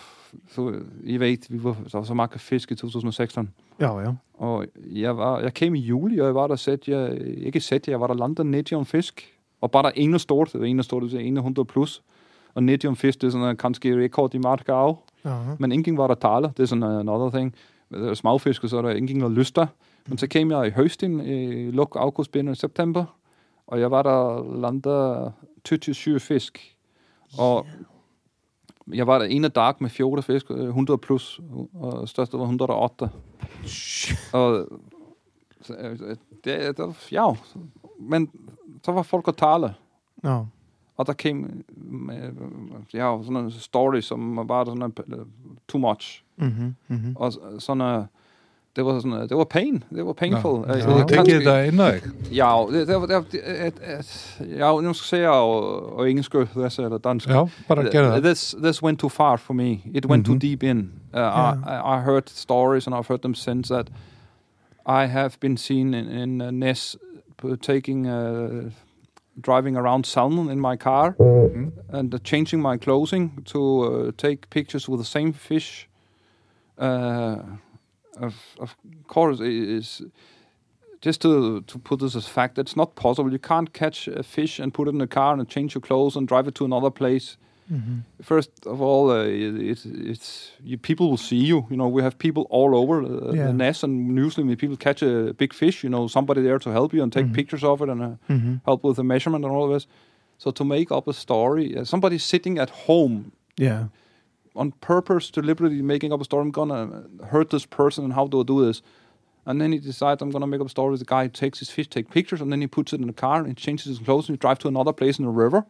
så, 0.49 0.73
I 1.03 1.17
ved, 1.17 1.37
vi 1.49 1.63
var, 1.63 1.73
der 1.91 1.97
var 1.97 2.03
så 2.03 2.13
meget 2.13 2.31
fisk 2.41 2.71
i 2.71 2.75
2016. 2.75 3.49
Já, 3.81 3.99
já. 3.99 4.11
Og 4.33 4.65
jeg, 4.75 5.17
var, 5.17 5.39
jeg 5.39 5.53
kom 5.53 5.75
i 5.75 5.79
juli, 5.79 6.19
og 6.19 6.25
jeg 6.25 6.35
var 6.35 6.47
der 6.47 6.55
sæt, 6.55 6.87
jeg, 6.87 7.21
ikke 7.21 7.59
sæt, 7.59 7.87
jeg 7.87 8.01
var 8.01 8.07
der 8.07 8.13
landet 8.13 8.45
90 8.45 8.71
om 8.71 8.85
fisk. 8.85 9.31
Og 9.61 9.71
bare 9.71 9.83
der 9.83 9.91
ene 9.95 10.19
stort, 10.19 10.53
det 10.53 10.61
var 10.61 10.67
ene 10.67 10.83
stort, 10.83 11.03
det 11.03 11.13
var 11.13 11.19
100 11.19 11.65
plus. 11.65 12.03
Og 12.53 12.63
90 12.63 12.85
om 12.85 12.95
fisk, 12.95 13.21
det 13.21 13.27
er 13.27 13.31
sådan 13.31 13.47
en 13.47 13.57
kanskje 13.57 14.03
rekord 14.03 14.33
i 14.33 14.37
marka 14.37 14.71
af. 14.71 14.95
Já. 15.25 15.37
Men 15.59 15.71
ingen 15.71 15.97
var 15.97 16.07
der 16.07 16.15
taler, 16.15 16.49
det 16.49 16.63
er 16.63 16.67
sådan 16.67 16.83
uh, 16.83 16.99
another 16.99 17.29
thing. 17.29 17.55
Der 17.91 18.09
er 18.09 18.13
smagfisk, 18.13 18.63
og 18.63 18.69
så 18.69 18.77
er 18.77 18.81
der 18.81 18.89
ingen 18.89 19.21
der 19.21 19.29
lyster. 19.29 19.67
Men 20.07 20.17
så 20.17 20.27
kom 20.27 20.51
jeg 20.51 20.67
i 20.67 20.71
høsten, 20.71 21.19
i 21.19 21.71
luk 21.71 21.95
august, 21.95 22.31
begyndende 22.31 22.59
september, 22.59 23.05
og 23.67 23.79
jeg 23.79 23.91
var 23.91 24.03
der 24.03 24.43
landet 24.61 25.33
27 25.65 26.19
fisk. 26.19 26.75
Og 27.37 27.65
jeg 28.93 29.07
var 29.07 29.19
der 29.19 29.25
ene 29.25 29.47
dag 29.47 29.73
med 29.79 29.89
14 29.89 30.23
fisk, 30.23 30.51
øh, 30.51 30.67
100 30.67 30.97
plus, 30.97 31.39
og 31.73 32.09
største 32.09 32.37
var 32.37 32.43
108. 32.43 33.09
Og 34.33 34.67
så, 35.61 35.73
øh, 35.73 35.99
det, 36.43 36.77
det, 36.77 37.11
ja, 37.11 37.33
men 37.99 38.31
så 38.83 38.91
var 38.91 39.01
folk 39.01 39.27
at 39.27 39.37
tale. 39.37 39.75
Já. 40.23 40.45
Og 40.97 41.07
der 41.07 41.13
kom 41.13 41.45
øh, 42.09 42.31
ja, 42.93 43.17
sådan 43.23 43.37
en 43.37 43.51
story, 43.51 44.01
som 44.01 44.37
var 44.49 44.65
sådan 44.65 44.81
en, 44.81 44.93
øh, 45.13 45.25
too 45.67 45.79
much. 45.79 46.23
Mhm. 46.37 46.75
Mhm. 46.87 47.15
Og 47.15 47.33
sådan 47.59 47.81
uh, 47.99 48.05
det 48.75 48.85
var 48.85 48.99
sådan, 48.99 49.29
det 49.29 49.37
var 49.37 49.43
pain, 49.43 49.83
det 49.95 50.05
var 50.05 50.13
painful. 50.13 50.63
Þú 50.63 50.67
jeg- 50.67 50.83
tekið 51.09 51.15
kannski- 51.15 51.31
þetta 51.31 51.63
inn 51.67 51.79
á 51.79 51.91
Já, 52.31 52.65
det, 52.71 52.87
det, 52.87 53.09
det, 53.09 53.31
det, 53.31 53.67
et, 53.67 53.79
et, 53.99 54.37
ja, 54.57 54.81
nu 54.81 54.93
skal 54.93 55.17
jeg 55.19 55.23
sige, 55.25 55.29
og, 55.29 55.93
og 55.97 56.09
engelsk, 56.09 56.35
this 56.55 56.79
eller 56.79 56.97
dansk. 56.97 57.29
Já, 57.29 57.45
bara 57.67 57.81
gera 57.91 58.15
það 58.17 58.21
This 58.23 58.55
this 58.63 58.83
went 58.83 58.99
too 58.99 59.09
far 59.09 59.37
for 59.37 59.53
me. 59.53 59.71
It 59.93 60.05
went 60.05 60.27
Mhm. 60.27 60.39
too 60.39 60.49
deep 60.49 60.63
in. 60.63 60.77
Uh, 61.13 61.19
Yeah. 61.19 61.57
I, 61.67 61.97
I 61.97 62.01
heard 62.01 62.29
stories 62.29 62.87
and 62.87 62.95
I've 62.95 63.07
heard 63.07 63.21
them 63.21 63.33
since 63.35 63.73
that 63.73 63.87
I 64.89 65.07
have 65.07 65.29
been 65.41 65.57
seen 65.57 65.93
in, 65.93 66.07
in 66.09 66.41
uh, 66.41 66.51
Ness 66.51 66.97
taking 67.61 68.07
uh, 68.07 68.71
driving 69.41 69.75
around 69.77 70.05
salmon 70.05 70.49
in 70.49 70.59
my 70.59 70.77
car 70.77 71.15
Mhm. 71.19 71.71
and 71.89 72.13
uh, 72.13 72.17
changing 72.23 72.61
my 72.61 72.77
clothing 72.77 73.41
to 73.45 73.59
uh, 73.83 74.11
take 74.17 74.49
pictures 74.49 74.89
with 74.89 74.99
the 74.99 75.05
same 75.05 75.33
fish. 75.33 75.87
Uh, 76.77 77.37
of, 78.21 78.33
of 78.59 78.75
course, 79.07 79.39
is 79.41 80.01
just 81.01 81.21
to 81.21 81.61
to 81.61 81.79
put 81.79 81.99
this 81.99 82.15
as 82.15 82.27
fact. 82.27 82.57
It's 82.57 82.75
not 82.75 82.95
possible. 82.95 83.31
You 83.31 83.39
can't 83.39 83.73
catch 83.73 84.07
a 84.07 84.23
fish 84.23 84.59
and 84.59 84.73
put 84.73 84.87
it 84.87 84.93
in 84.95 85.01
a 85.01 85.07
car 85.07 85.33
and 85.33 85.49
change 85.49 85.75
your 85.75 85.81
clothes 85.81 86.15
and 86.17 86.27
drive 86.27 86.47
it 86.47 86.55
to 86.55 86.65
another 86.65 86.91
place. 86.91 87.37
Mhm. 87.71 88.03
First 88.21 88.51
of 88.67 88.79
all, 88.81 89.09
uh, 89.09 89.23
it, 89.25 89.55
it's 89.71 89.85
it's 89.85 90.51
you, 90.63 90.77
people 90.77 91.09
will 91.09 91.17
see 91.17 91.43
you. 91.51 91.65
You 91.69 91.77
know, 91.77 91.87
we 91.87 92.01
have 92.03 92.15
people 92.17 92.43
all 92.51 92.75
over 92.75 93.01
uh, 93.01 93.33
Yeah. 93.33 93.47
the 93.47 93.53
nest, 93.53 93.83
and 93.83 94.15
usually 94.17 94.45
when 94.47 94.55
people 94.55 94.77
catch 94.77 95.01
a 95.01 95.33
big 95.33 95.53
fish, 95.53 95.83
you 95.83 95.89
know, 95.89 96.07
somebody 96.07 96.41
there 96.41 96.59
to 96.59 96.69
help 96.71 96.93
you 96.93 97.01
and 97.03 97.11
take 97.11 97.25
Mhm. 97.25 97.33
pictures 97.33 97.63
of 97.63 97.81
it 97.81 97.89
and 97.89 98.01
uh, 98.01 98.09
Mhm. 98.29 98.61
help 98.65 98.83
with 98.83 98.95
the 98.97 99.03
measurement 99.03 99.43
and 99.45 99.53
all 99.53 99.63
of 99.65 99.71
this. 99.71 99.87
So 100.37 100.51
to 100.51 100.63
make 100.63 100.91
up 100.91 101.07
a 101.07 101.13
story, 101.13 101.75
uh, 101.77 101.83
somebody 101.85 102.17
sitting 102.19 102.59
at 102.59 102.69
home 102.87 103.31
Ja. 103.57 103.85
on 104.55 104.71
purpose, 104.81 105.31
deliberately 105.31 105.81
making 105.81 106.13
up 106.13 106.21
a 106.21 106.23
story. 106.23 106.43
I'm 106.43 106.51
gonna 106.51 107.03
hurt 107.31 107.49
this 107.49 107.65
person, 107.65 108.03
and 108.03 108.13
how 108.13 108.27
do 108.27 108.41
I 108.41 108.43
do 108.43 108.65
this? 108.65 108.81
And 109.47 109.59
then 109.59 109.71
he 109.71 109.79
decides 109.79 110.21
I'm 110.21 110.29
gonna 110.31 110.47
make 110.47 110.61
up 110.61 110.67
a 110.67 110.69
story. 110.69 110.97
The 110.97 111.05
guy 111.05 111.27
takes 111.29 111.59
his 111.59 111.69
fish, 111.71 111.87
take 111.87 112.09
pictures, 112.09 112.41
and 112.41 112.51
then 112.51 112.61
he 112.61 112.67
puts 112.67 112.93
it 112.93 113.01
in 113.01 113.09
a 113.09 113.13
car 113.13 113.39
and 113.45 113.55
changes 113.57 113.85
his 113.85 113.99
clothes 113.99 114.27
and 114.29 114.35
he 114.35 114.39
drives 114.39 114.59
to 114.59 114.67
another 114.67 114.93
place 114.93 115.17
in 115.19 115.25
the 115.25 115.31
river. 115.31 115.65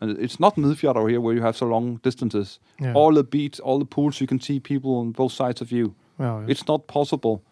And 0.00 0.18
it's 0.18 0.38
not 0.38 0.56
Midfjord 0.56 1.08
here 1.08 1.20
where 1.20 1.34
you 1.34 1.42
have 1.42 1.56
so 1.56 1.66
long 1.66 2.00
distances. 2.02 2.58
Ja. 2.78 2.92
All 2.92 3.14
the 3.14 3.24
beach, 3.24 3.60
all 3.60 3.78
the 3.78 3.86
pools, 3.86 4.20
you 4.20 4.26
can 4.26 4.40
see 4.40 4.60
people 4.60 4.90
on 4.98 5.12
both 5.12 5.32
sides 5.32 5.60
of 5.62 5.72
you. 5.72 5.94
It's 6.48 6.66
not 6.66 6.86
possible. 6.86 7.42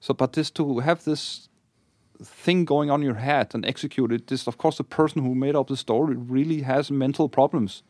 So, 0.00 0.14
but 0.14 0.32
this 0.32 0.50
to 0.52 0.80
have 0.80 1.04
this 1.04 1.48
thing 2.22 2.64
going 2.66 2.90
on 2.90 3.00
in 3.00 3.06
your 3.06 3.18
head 3.18 3.54
and 3.54 3.64
execute 3.64 4.12
it, 4.12 4.26
this 4.26 4.46
of 4.46 4.56
course 4.56 4.76
the 4.76 4.84
person 4.84 5.22
who 5.22 5.34
made 5.34 5.56
up 5.56 5.68
the 5.68 5.76
story 5.76 6.16
really 6.16 6.62
has 6.62 6.90
mental 6.90 7.28
problems. 7.28 7.82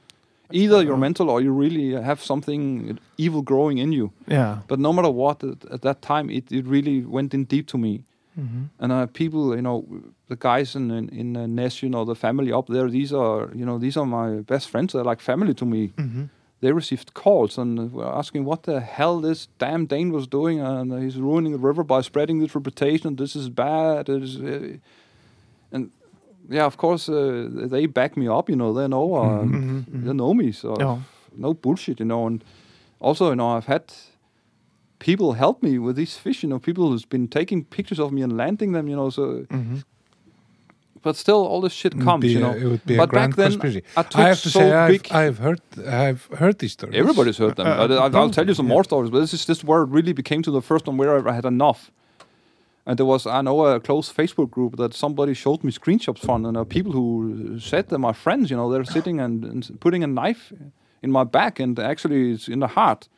Either 0.52 0.82
you're 0.82 0.96
mental 0.96 1.30
or 1.30 1.40
you 1.40 1.52
really 1.52 1.92
have 1.92 2.20
something 2.22 2.98
evil 3.16 3.42
growing 3.42 3.78
in 3.78 3.92
you. 3.92 4.10
Yeah. 4.26 4.58
But 4.66 4.80
no 4.80 4.92
matter 4.92 5.10
what, 5.10 5.44
at, 5.44 5.64
at 5.70 5.82
that 5.82 6.02
time 6.02 6.28
it, 6.28 6.50
it 6.50 6.66
really 6.66 7.02
went 7.02 7.34
in 7.34 7.44
deep 7.44 7.66
to 7.68 7.78
me. 7.78 8.02
Mhm. 8.40 8.68
And 8.78 8.92
uh, 8.92 9.06
people, 9.12 9.54
you 9.56 9.62
know, 9.62 9.84
the 10.28 10.36
guys 10.36 10.74
in 10.74 10.90
in, 10.90 11.08
in 11.20 11.36
uh, 11.36 11.46
Ness, 11.46 11.82
you 11.82 11.88
know, 11.90 12.04
the 12.06 12.14
family 12.14 12.52
up 12.52 12.66
there, 12.66 12.88
these 12.90 13.12
are, 13.16 13.48
you 13.54 13.64
know, 13.64 13.78
these 13.78 13.96
are 14.00 14.06
my 14.06 14.42
best 14.42 14.68
friends. 14.70 14.92
They're 14.92 15.10
like 15.10 15.22
family 15.22 15.54
to 15.54 15.64
me 15.66 15.92
Mhm. 15.96 16.28
they 16.62 16.72
received 16.72 17.12
calls 17.14 17.58
and 17.58 17.90
were 17.92 18.18
asking 18.18 18.44
what 18.46 18.62
the 18.62 18.80
hell 18.80 19.20
this 19.20 19.48
damn 19.58 19.86
Dane 19.86 20.10
was 20.12 20.26
doing, 20.28 20.60
and 20.60 20.92
he's 21.02 21.16
ruining 21.16 21.52
the 21.52 21.66
river 21.68 21.84
by 21.84 22.02
spreading 22.02 22.40
this 22.40 22.54
reputation. 22.54 23.16
This 23.16 23.34
is 23.36 23.48
bad. 23.48 24.08
Is, 24.08 24.36
uh, 24.36 24.76
and 25.72 25.90
yeah, 26.50 26.66
of 26.66 26.76
course, 26.76 27.08
uh, 27.12 27.48
they 27.70 27.86
back 27.86 28.16
me 28.16 28.28
up. 28.28 28.48
You 28.50 28.56
know, 28.56 28.72
they 28.74 28.88
know, 28.88 29.14
uh, 29.14 29.44
Mhm. 29.44 29.84
Mhm. 29.86 30.04
they 30.04 30.12
know 30.12 30.34
me. 30.34 30.52
So 30.52 30.76
Ja. 30.78 30.96
no 31.36 31.54
bullshit. 31.54 31.98
You 32.00 32.06
know, 32.06 32.26
and 32.26 32.44
also, 33.00 33.24
you 33.28 33.36
know, 33.36 33.56
I've 33.56 33.66
had 33.72 33.82
people 35.00 35.32
help 35.44 35.62
me 35.62 35.72
with 35.86 35.96
these 35.96 36.14
fish. 36.24 36.42
You 36.44 36.48
know, 36.50 36.58
people 36.60 36.84
who's 36.90 37.04
been 37.14 37.26
taking 37.28 37.64
pictures 37.76 37.98
of 37.98 38.12
me 38.12 38.22
and 38.22 38.32
landing 38.36 38.70
them. 38.76 38.86
You 38.88 38.96
know, 39.00 39.10
so 39.10 39.22
Mhm. 39.50 39.82
but 41.02 41.16
still, 41.16 41.42
all 41.50 41.60
this 41.66 41.72
shit 41.72 41.94
comes. 42.06 42.24
you 42.24 42.38
a- 42.38 42.42
know, 42.42 42.54
It 42.62 42.66
would 42.72 42.84
be 42.86 42.94
a 42.94 42.98
but 43.02 43.08
grand 43.08 43.30
back 43.30 43.36
then, 43.42 43.50
conspiracy. 43.60 43.82
I 43.96 44.02
I 44.22 44.28
have 44.28 44.40
to 44.42 44.50
so 44.50 44.58
say, 44.60 44.72
I've. 44.72 45.02
I've 45.22 45.38
heard, 45.46 45.60
I've 46.06 46.22
heard 46.42 46.56
these 46.62 46.72
stories. 46.72 46.96
Everybody's 47.02 47.38
heard 47.38 47.56
them. 47.56 47.66
Uh, 47.66 47.86
I, 48.04 48.08
I'll 48.20 48.30
tell 48.38 48.46
you 48.50 48.54
some 48.54 48.68
yeah. 48.68 48.74
more 48.76 48.84
stories. 48.84 49.10
But 49.10 49.20
this 49.20 49.32
is 49.38 49.44
just 49.46 49.64
where 49.64 49.82
it 49.86 49.90
really 49.96 50.12
became 50.22 50.42
to 50.42 50.50
the 50.58 50.62
first 50.70 50.86
one 50.88 50.96
where 51.00 51.12
I 51.28 51.34
had 51.40 51.46
enough. 51.46 51.80
And 52.86 52.94
there 52.98 53.06
was, 53.14 53.26
I 53.26 53.40
know, 53.42 53.58
a 53.66 53.78
close 53.88 54.12
Facebook 54.20 54.50
group 54.50 54.76
that 54.76 54.94
somebody 54.94 55.34
showed 55.34 55.62
me 55.66 55.70
screenshots 55.70 56.18
from, 56.26 56.44
and 56.46 56.56
uh, 56.56 56.64
people 56.64 56.92
who 56.92 57.58
said 57.60 57.82
they're 57.88 57.98
my 58.10 58.12
friends. 58.24 58.50
You 58.50 58.56
know, 58.56 58.68
they're 58.72 58.84
sitting 58.98 59.20
and, 59.20 59.44
and 59.44 59.80
putting 59.80 60.02
a 60.02 60.06
knife 60.06 60.52
in 61.02 61.10
my 61.12 61.24
back, 61.24 61.60
and 61.60 61.78
actually 61.78 62.32
it's 62.32 62.48
in 62.48 62.60
the 62.60 62.68
heart. 62.78 63.08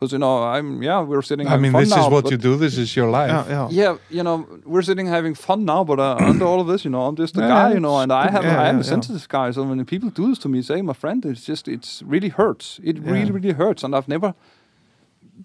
Because 0.00 0.12
you 0.12 0.18
know, 0.18 0.42
I'm 0.42 0.82
yeah, 0.82 1.02
we're 1.02 1.20
sitting. 1.20 1.46
I 1.46 1.58
mean, 1.58 1.72
fun 1.72 1.82
this 1.82 1.90
now, 1.90 2.06
is 2.06 2.10
what 2.10 2.30
you 2.30 2.38
do. 2.38 2.56
This 2.56 2.78
is 2.78 2.96
your 2.96 3.10
life. 3.10 3.28
Yeah, 3.30 3.44
já. 3.54 3.68
yeah, 3.70 3.96
you 4.08 4.22
know, 4.22 4.46
we're 4.64 4.80
sitting 4.82 5.06
having 5.06 5.34
fun 5.34 5.66
now, 5.66 5.84
but 5.84 5.98
uh, 5.98 6.16
under 6.30 6.46
all 6.46 6.58
of 6.58 6.66
this, 6.68 6.84
you 6.86 6.90
know, 6.90 7.02
I'm 7.02 7.16
just 7.16 7.36
a 7.36 7.40
Yeah, 7.42 7.48
guy, 7.48 7.74
you 7.74 7.80
know, 7.80 7.98
and 7.98 8.10
I 8.10 8.30
have, 8.30 8.44
yeah, 8.46 8.58
I 8.62 8.68
am 8.68 8.76
yeah, 8.76 8.80
a 8.80 8.84
sensitive 8.84 9.28
guy. 9.28 9.50
So 9.52 9.62
when 9.62 9.84
people 9.84 10.08
do 10.08 10.28
this 10.28 10.38
to 10.38 10.48
me, 10.48 10.62
say 10.62 10.80
my 10.80 10.94
friend, 10.94 11.26
it's 11.26 11.44
just, 11.44 11.68
it's 11.68 12.02
really 12.06 12.30
hurts. 12.30 12.80
It 12.82 12.98
really, 12.98 13.26
Yeah. 13.26 13.32
really 13.34 13.52
hurts, 13.52 13.84
and 13.84 13.94
I've 13.94 14.08
never 14.08 14.32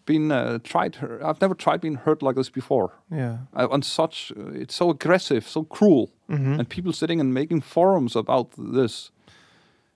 been 0.05 0.31
uh, 0.31 0.59
tried. 0.63 0.95
Hurt. 0.95 1.21
I've 1.21 1.41
never 1.41 1.53
tried 1.55 1.81
being 1.81 1.95
hurt 2.05 2.21
like 2.23 2.35
this 2.37 2.49
before. 2.49 2.89
Yeah, 3.11 3.37
I, 3.53 3.65
on 3.65 3.81
such, 3.81 4.31
uh, 4.37 4.61
it's 4.61 4.75
so 4.75 4.89
aggressive, 4.89 5.41
so 5.49 5.63
cruel, 5.63 6.07
Mhm. 6.29 6.59
and 6.59 6.69
people 6.69 6.93
sitting 6.93 7.19
and 7.19 7.33
making 7.33 7.61
forums 7.63 8.15
about 8.15 8.47
this. 8.75 9.11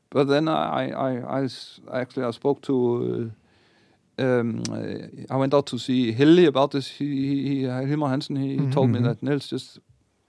But 0.09 0.27
then 0.27 0.47
I 0.49 0.89
I 0.91 1.11
I 1.37 2.01
actually 2.01 2.27
I 2.27 2.31
spoke 2.33 2.59
to. 2.61 3.31
Um, 4.19 4.63
I 5.29 5.35
went 5.37 5.53
out 5.53 5.65
to 5.67 5.77
see 5.77 6.11
Hilly 6.11 6.45
about 6.45 6.71
this. 6.71 6.87
He, 6.87 7.05
he, 7.63 7.63
Hansen. 7.63 8.35
He, 8.35 8.57
he 8.57 8.65
told 8.73 8.89
me 8.89 8.99
Mhm. 8.99 9.03
that 9.03 9.23
Nils 9.23 9.47
just 9.51 9.79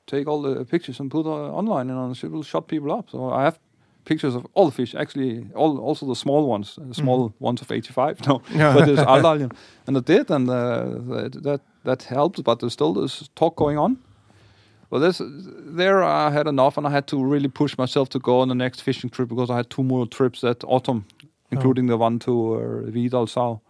take 0.07 0.29
all 0.31 0.43
the 0.43 0.65
pictures 0.65 1.01
and 1.01 1.11
put 1.11 1.27
uh, 1.27 1.53
online, 1.59 1.91
and 1.91 2.17
she 2.17 2.27
will 2.29 2.43
shut 2.45 2.67
people 2.69 2.93
up. 2.93 3.11
So 3.11 3.31
I 3.31 3.43
have 3.45 3.59
pictures 4.05 4.35
of 4.35 4.47
all 4.55 4.67
the 4.67 4.73
fish, 4.75 4.95
actually, 4.95 5.47
all 5.55 5.79
also 5.79 6.07
the 6.07 6.15
small 6.17 6.47
ones, 6.47 6.79
the 6.89 6.95
small 6.95 7.33
ones 7.41 7.61
of 7.63 7.71
85. 7.71 8.21
No, 8.27 8.41
Yeah. 8.55 8.75
but 8.75 8.85
there's 8.87 8.99
Aldalien. 9.07 9.51
And 9.87 9.97
I 9.97 10.01
did, 10.01 10.31
and 10.31 10.49
uh, 10.49 10.85
that, 11.15 11.43
that 11.43 11.61
that 11.85 12.03
helped. 12.05 12.43
But 12.45 12.59
there's 12.59 12.73
still 12.73 12.93
this 12.95 13.29
talk 13.35 13.57
going 13.57 13.79
on. 13.79 13.97
Well, 14.91 15.01
this 15.01 15.21
there 15.77 16.03
I 16.03 16.31
had 16.33 16.47
enough, 16.47 16.77
and 16.79 16.87
I 16.87 16.91
had 16.91 17.07
to 17.07 17.25
really 17.33 17.49
push 17.49 17.79
myself 17.79 18.09
to 18.09 18.19
go 18.19 18.41
on 18.41 18.49
the 18.49 18.55
next 18.55 18.83
fishing 18.83 19.11
trip 19.11 19.29
because 19.29 19.51
I 19.53 19.57
had 19.57 19.69
two 19.71 19.83
more 19.85 20.07
trips 20.09 20.41
that 20.41 20.65
autumn, 20.65 21.05
including 21.51 21.89
the 21.89 21.97
one 21.97 22.19
to 22.19 22.33
uh, 22.55 22.91
Vidal 22.91 23.27
Sau. 23.27 23.61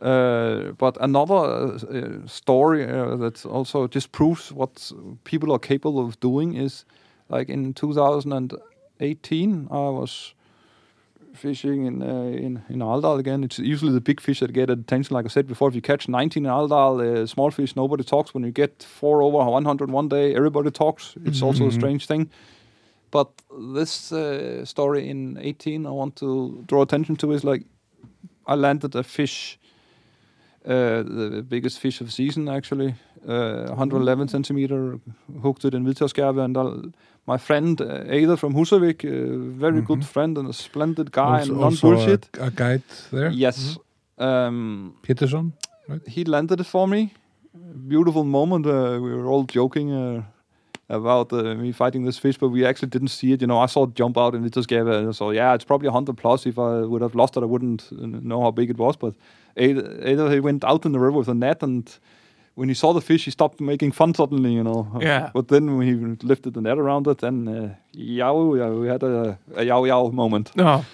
Uh, 0.00 0.72
but 0.78 0.96
another 1.00 1.34
uh, 1.34 2.26
story 2.26 2.84
uh, 2.86 3.16
that 3.16 3.44
also 3.44 3.86
just 3.86 4.12
proves 4.12 4.50
what 4.50 4.90
people 5.24 5.52
are 5.52 5.58
capable 5.58 6.06
of 6.06 6.18
doing 6.20 6.54
is 6.54 6.86
like 7.28 7.48
in 7.48 7.74
2018, 7.74 9.68
I 9.70 9.74
was 9.74 10.34
fishing 11.34 11.86
in 11.86 12.02
uh, 12.02 12.46
in 12.46 12.62
in 12.68 12.82
Aldal 12.82 13.18
again. 13.18 13.44
It's 13.44 13.58
usually 13.58 13.92
the 13.92 14.00
big 14.00 14.20
fish 14.20 14.40
that 14.40 14.52
get 14.52 14.70
attention. 14.70 15.16
Like 15.16 15.26
I 15.26 15.28
said 15.28 15.46
before, 15.46 15.68
if 15.68 15.74
you 15.74 15.82
catch 15.82 16.08
19 16.08 16.44
in 16.44 16.50
Aldal, 16.50 17.00
uh, 17.00 17.26
small 17.26 17.50
fish, 17.50 17.76
nobody 17.76 18.04
talks. 18.04 18.34
When 18.34 18.44
you 18.44 18.52
get 18.52 18.82
four 18.82 19.22
over 19.22 19.38
100 19.38 19.90
one 19.90 20.08
day, 20.08 20.34
everybody 20.34 20.70
talks. 20.70 21.14
It's 21.24 21.42
also 21.42 21.68
a 21.68 21.72
strange 21.72 22.06
thing. 22.06 22.30
But 23.10 23.28
this 23.74 24.12
uh, 24.12 24.64
story 24.64 25.08
in 25.08 25.36
18, 25.40 25.86
I 25.86 25.90
want 25.90 26.16
to 26.16 26.64
draw 26.66 26.82
attention 26.82 27.16
to 27.16 27.32
is 27.32 27.44
like 27.44 27.64
I 28.46 28.54
landed 28.54 28.94
a 28.94 29.02
fish, 29.02 29.58
the 30.64 31.42
biggest 31.48 31.78
fish 31.78 32.00
of 32.00 32.06
the 32.06 32.12
season 32.12 32.48
actually, 32.48 32.94
uh, 33.28 33.66
111 33.68 34.28
centimeter, 34.28 34.98
hooked 35.42 35.64
it 35.64 35.74
in 35.74 35.84
Vidtørskerve, 35.84 36.38
and 36.44 36.56
I'll, 36.56 36.92
my 37.26 37.38
friend 37.38 37.80
uh, 37.80 38.04
Ada 38.08 38.36
from 38.36 38.54
Husavik, 38.54 39.04
a 39.04 39.38
very 39.58 39.80
good 39.82 40.04
friend 40.04 40.36
and 40.38 40.48
a 40.48 40.52
splendid 40.52 41.12
guy 41.12 41.40
also, 41.40 41.52
and 41.52 41.60
non-bullshit. 41.60 42.28
a, 42.38 42.46
a 42.46 42.50
guide 42.50 42.82
there, 43.12 43.30
Yes. 43.30 43.78
Um, 44.18 44.94
Peterson. 45.02 45.52
he 46.06 46.24
landed 46.24 46.60
it 46.60 46.66
for 46.66 46.86
me. 46.86 47.14
Beautiful 47.88 48.24
moment. 48.24 48.66
Uh, 48.66 48.98
we 49.02 49.14
were 49.14 49.26
all 49.26 49.44
joking 49.44 49.92
uh, 49.92 50.22
about 50.88 51.32
uh, 51.32 51.54
me 51.54 51.72
fighting 51.72 52.04
this 52.04 52.18
fish, 52.18 52.36
but 52.38 52.48
we 52.50 52.66
actually 52.66 52.88
didn't 52.90 53.08
see 53.08 53.32
it. 53.32 53.40
You 53.40 53.46
know, 53.46 53.58
I 53.58 53.66
saw 53.66 53.84
it 53.84 53.94
jump 53.94 54.18
out 54.18 54.34
and 54.34 54.44
it 54.44 54.52
just 54.52 54.68
gave 54.68 54.86
a 54.86 55.12
so 55.14 55.30
yeah, 55.30 55.54
it's 55.54 55.64
probably 55.64 55.88
100 55.88 56.16
plus. 56.16 56.46
If 56.46 56.58
I 56.58 56.80
would 56.82 57.00
have 57.02 57.14
lost 57.14 57.36
it, 57.36 57.42
I 57.42 57.46
wouldn't 57.46 57.88
uh, 57.92 58.06
know 58.22 58.42
how 58.42 58.50
big 58.50 58.70
it 58.70 58.76
was. 58.78 58.96
But 58.96 59.14
either, 59.56 60.00
either 60.06 60.30
he 60.30 60.40
went 60.40 60.64
out 60.64 60.84
in 60.84 60.92
the 60.92 60.98
river 60.98 61.18
with 61.18 61.28
a 61.28 61.34
net 61.34 61.62
and. 61.62 61.98
When 62.56 62.68
he 62.68 62.74
saw 62.74 62.92
the 62.92 63.00
fish, 63.00 63.24
he 63.24 63.30
stopped 63.30 63.60
making 63.60 63.92
fun 63.92 64.12
suddenly, 64.12 64.52
you 64.52 64.62
know. 64.62 64.86
Yeah. 65.00 65.30
But 65.32 65.48
then 65.48 65.78
when 65.78 65.86
he 65.86 66.26
lifted 66.26 66.52
the 66.52 66.60
net 66.60 66.78
around 66.78 67.06
it, 67.06 67.18
then 67.18 67.48
uh, 67.48 67.74
yow, 67.92 68.54
yeah, 68.54 68.68
we 68.68 68.88
had 68.88 69.02
a, 69.02 69.38
a 69.54 69.64
yow 69.64 69.84
yow 69.84 70.10
moment. 70.10 70.50
No. 70.56 70.84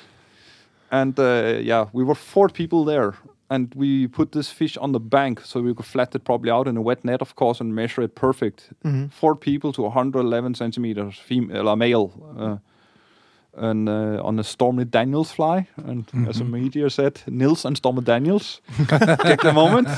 And 0.93 1.19
uh, 1.19 1.59
yeah, 1.61 1.87
we 1.93 2.05
were 2.05 2.15
four 2.15 2.49
people 2.51 2.85
there, 2.85 3.15
and 3.51 3.74
we 3.74 4.07
put 4.07 4.31
this 4.31 4.51
fish 4.51 4.77
on 4.77 4.93
the 4.93 5.01
bank 5.01 5.41
so 5.45 5.61
we 5.61 5.74
could 5.74 5.87
flat 5.87 6.15
it 6.15 6.24
probably 6.24 6.51
out 6.53 6.69
in 6.69 6.77
a 6.77 6.83
wet 6.83 7.05
net, 7.05 7.20
of 7.20 7.35
course, 7.35 7.59
and 7.61 7.74
measure 7.74 8.03
it 8.05 8.15
perfect. 8.15 8.70
Four 9.11 9.35
people 9.35 9.73
to 9.73 9.83
111 9.83 10.55
centimeters, 10.55 11.19
female, 11.19 11.69
uh, 11.69 11.74
male, 11.74 12.12
uh, 12.39 12.57
and 13.57 13.89
uh, 13.89 14.20
on 14.23 14.39
a 14.39 14.45
Stormy 14.45 14.85
Daniels 14.85 15.33
fly. 15.33 15.66
And 15.77 16.07
as 16.28 16.41
a 16.41 16.45
media 16.45 16.91
said, 16.91 17.20
Nils 17.27 17.65
and 17.65 17.77
Stormy 17.77 18.03
Daniels. 18.03 18.61
Take 18.77 19.43
the 19.43 19.53
moment. 19.55 19.89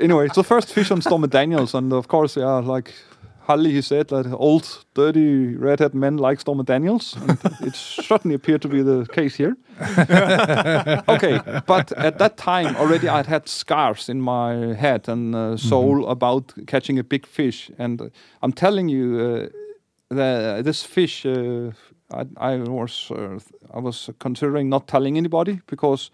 anyway, 0.00 0.26
it's 0.26 0.36
the 0.36 0.44
first 0.44 0.72
fish 0.72 0.90
on 0.90 1.00
Stormy 1.00 1.28
Daniels, 1.28 1.74
and 1.74 1.92
of 1.92 2.08
course, 2.08 2.36
yeah, 2.36 2.58
like. 2.58 2.92
Halli, 3.48 3.70
he 3.70 3.82
said 3.82 4.08
that 4.08 4.32
old, 4.32 4.84
dirty, 4.94 5.56
redhead 5.56 5.92
men 5.92 6.18
like 6.18 6.38
Stormy 6.38 6.62
Daniels. 6.62 7.16
And 7.16 7.38
it 7.62 7.74
certainly 7.74 8.36
appeared 8.36 8.62
to 8.62 8.68
be 8.68 8.80
the 8.82 9.06
case 9.06 9.34
here 9.34 9.56
okay, 11.08 11.40
but 11.66 11.90
at 11.92 12.18
that 12.18 12.36
time 12.36 12.76
already 12.76 13.08
I'd 13.08 13.26
had 13.26 13.48
scars 13.48 14.08
in 14.08 14.20
my 14.20 14.74
head 14.74 15.08
and 15.08 15.34
uh, 15.34 15.56
soul 15.56 16.06
about 16.06 16.52
catching 16.66 16.98
a 16.98 17.04
big 17.04 17.26
fish, 17.26 17.70
and 17.78 18.00
uh, 18.00 18.08
I'm 18.42 18.52
telling 18.52 18.90
you, 18.90 19.18
uh, 19.18 20.14
the, 20.14 20.60
this 20.62 20.82
fish, 20.82 21.24
uh, 21.24 21.70
I, 22.12 22.26
I 22.36 22.56
was 22.56 23.10
uh, 23.10 23.38
I 23.72 23.78
was 23.78 24.10
considering 24.18 24.68
not 24.68 24.86
telling 24.86 25.16
anybody 25.16 25.60
because 25.66 26.10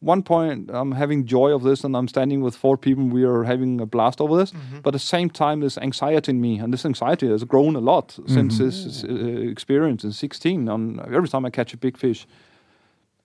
one 0.00 0.22
point 0.22 0.68
I'm 0.72 0.92
having 0.92 1.26
joy 1.26 1.54
of 1.54 1.62
this 1.62 1.84
and 1.84 1.96
I'm 1.96 2.08
standing 2.08 2.42
with 2.42 2.56
four 2.56 2.76
people 2.76 3.04
we 3.04 3.22
are 3.24 3.44
having 3.44 3.80
a 3.80 3.86
blast 3.86 4.20
over 4.20 4.36
this. 4.36 4.52
But 4.82 4.88
at 4.88 4.92
the 4.92 4.98
same 4.98 5.30
time 5.30 5.60
there's 5.60 5.78
anxiety 5.78 6.30
in 6.30 6.40
me 6.40 6.58
and 6.58 6.72
this 6.72 6.84
anxiety 6.84 7.28
has 7.28 7.44
grown 7.44 7.76
a 7.76 7.80
lot 7.80 8.18
since 8.26 8.58
this 8.58 9.04
uh, 9.04 9.50
experience 9.50 10.02
in 10.04 10.12
16 10.12 10.68
on 10.68 11.00
every 11.14 11.28
time 11.28 11.44
I 11.46 11.50
catch 11.50 11.72
a 11.72 11.76
big 11.76 11.96
fish. 11.96 12.26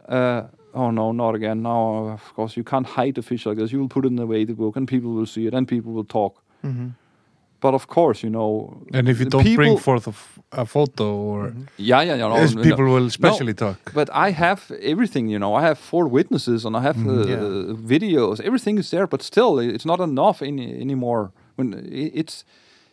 Uh, 0.08 0.44
oh 0.74 0.92
no 0.92 1.12
not 1.12 1.36
again. 1.36 1.62
Now 1.64 2.10
of 2.14 2.34
course 2.36 2.56
you 2.56 2.64
can't 2.64 2.86
hide 2.88 3.18
a 3.18 3.22
fish 3.22 3.46
like 3.46 3.58
this. 3.58 3.72
You 3.72 3.80
will 3.80 3.90
put 3.90 4.06
it 4.06 4.10
in 4.10 4.16
the 4.16 4.28
weighted 4.28 4.58
book 4.58 4.76
and 4.78 4.88
people 4.88 5.12
will 5.12 5.26
see 5.26 5.48
it 5.48 5.54
and 5.54 5.68
people 5.68 5.92
will 5.94 6.06
talk 6.06 6.44
but 7.60 7.74
of 7.74 7.88
course 7.88 8.24
you 8.24 8.30
know 8.30 8.78
And 8.94 9.08
if 9.10 9.20
you 9.20 9.26
don't 9.30 9.44
bring 9.44 9.58
people- 9.58 9.78
forth 9.80 10.08
a, 10.08 10.12
f- 10.12 10.40
a 10.52 10.66
photo, 10.66 11.06
or 11.16 11.54
yeah 11.78 12.02
yeah, 12.06 12.16
yeah 12.20 12.28
no, 12.30 12.36
as 12.36 12.56
no, 12.56 12.64
people 12.64 12.86
will 12.86 13.06
especially 13.08 13.54
talk. 13.54 13.78
But 13.94 14.10
I 14.28 14.32
have 14.32 14.60
everything, 14.82 15.28
you 15.34 15.40
know. 15.40 15.54
I 15.60 15.62
have 15.62 15.78
four 15.78 16.08
witnesses 16.08 16.66
and 16.66 16.76
I 16.76 16.82
have 16.82 16.98
uh, 17.08 17.12
Yeah. 17.28 17.76
videos. 17.98 18.40
Everything 18.40 18.78
is 18.80 18.90
there, 18.90 19.08
but 19.08 19.22
still, 19.24 19.60
it's 19.60 19.86
not 19.86 20.00
enough 20.00 20.42
any, 20.42 20.82
anymore. 20.82 21.32
When 21.58 21.74
it's, 22.14 22.46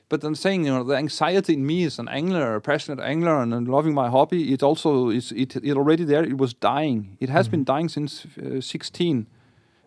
but 0.08 0.24
I'm 0.24 0.34
saying, 0.34 0.66
you 0.66 0.72
know, 0.74 0.84
the 0.90 0.96
anxiety 0.96 1.52
in 1.52 1.64
me 1.66 1.84
as 1.86 1.98
an 1.98 2.08
angler, 2.08 2.56
a 2.56 2.60
passionate 2.60 3.00
angler, 3.12 3.36
and, 3.42 3.54
and 3.54 3.68
loving 3.68 3.94
my 3.94 4.08
hobby, 4.10 4.52
it 4.52 4.62
also 4.62 5.10
is 5.10 5.32
it, 5.32 5.56
it 5.56 5.76
already 5.76 6.04
there. 6.04 6.24
It 6.24 6.38
was 6.38 6.54
dying. 6.54 7.16
It 7.20 7.28
has 7.30 7.48
been 7.48 7.64
dying 7.64 7.88
since 7.90 8.26
uh, 8.38 8.60
16. 8.60 9.26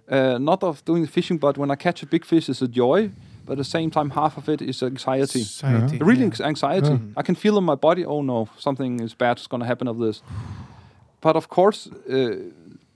Uh, 0.09 0.37
not 0.39 0.63
of 0.63 0.83
doing 0.85 1.05
fishing, 1.07 1.37
but 1.39 1.57
when 1.57 1.69
I 1.69 1.75
catch 1.75 2.01
a 2.03 2.05
big 2.05 2.23
fish, 2.25 2.47
it's 2.49 2.61
a 2.61 2.67
joy. 2.67 3.09
But 3.47 3.53
at 3.53 3.57
the 3.57 3.63
same 3.63 3.89
time, 3.89 4.09
half 4.11 4.37
of 4.37 4.49
it 4.49 4.61
is 4.61 4.83
anxiety. 4.83 5.43
Society. 5.43 5.97
Really 5.97 6.19
yeah. 6.19 6.25
anx- 6.25 6.41
anxiety. 6.41 6.99
I 7.15 7.23
can 7.23 7.35
feel 7.35 7.57
in 7.57 7.63
my 7.63 7.75
body, 7.75 8.05
oh 8.05 8.21
no, 8.21 8.49
something 8.57 8.99
is 8.99 9.15
bad 9.15 9.39
is 9.39 9.47
going 9.47 9.61
to 9.61 9.67
happen 9.67 9.87
of 9.87 9.97
this. 9.97 10.21
But 11.21 11.35
of 11.35 11.47
course, 11.47 11.89
uh, 12.09 12.35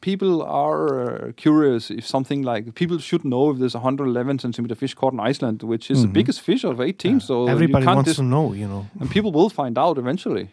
people 0.01 0.43
are 0.43 0.83
uh, 1.01 1.31
curious 1.37 1.89
if 1.89 2.05
something 2.05 2.41
like 2.43 2.75
people 2.75 2.99
should 2.99 3.23
know 3.23 3.49
if 3.51 3.57
there's 3.59 3.73
111 3.75 4.39
centimeter 4.39 4.75
fish 4.75 4.93
caught 4.93 5.13
in 5.13 5.19
Iceland, 5.19 5.63
which 5.63 5.89
is 5.89 6.01
the 6.01 6.07
biggest 6.07 6.41
fish 6.41 6.63
of 6.65 6.81
18. 6.81 7.19
So 7.19 7.45
you 7.45 7.49
Everybody 7.49 7.85
can't 7.85 7.95
wants 7.95 8.09
just, 8.09 8.19
to 8.19 8.23
know, 8.25 8.53
you 8.53 8.67
know. 8.67 8.87
and 8.99 9.09
people 9.09 9.31
will 9.31 9.49
find 9.49 9.77
out 9.77 9.97
eventually. 9.97 10.49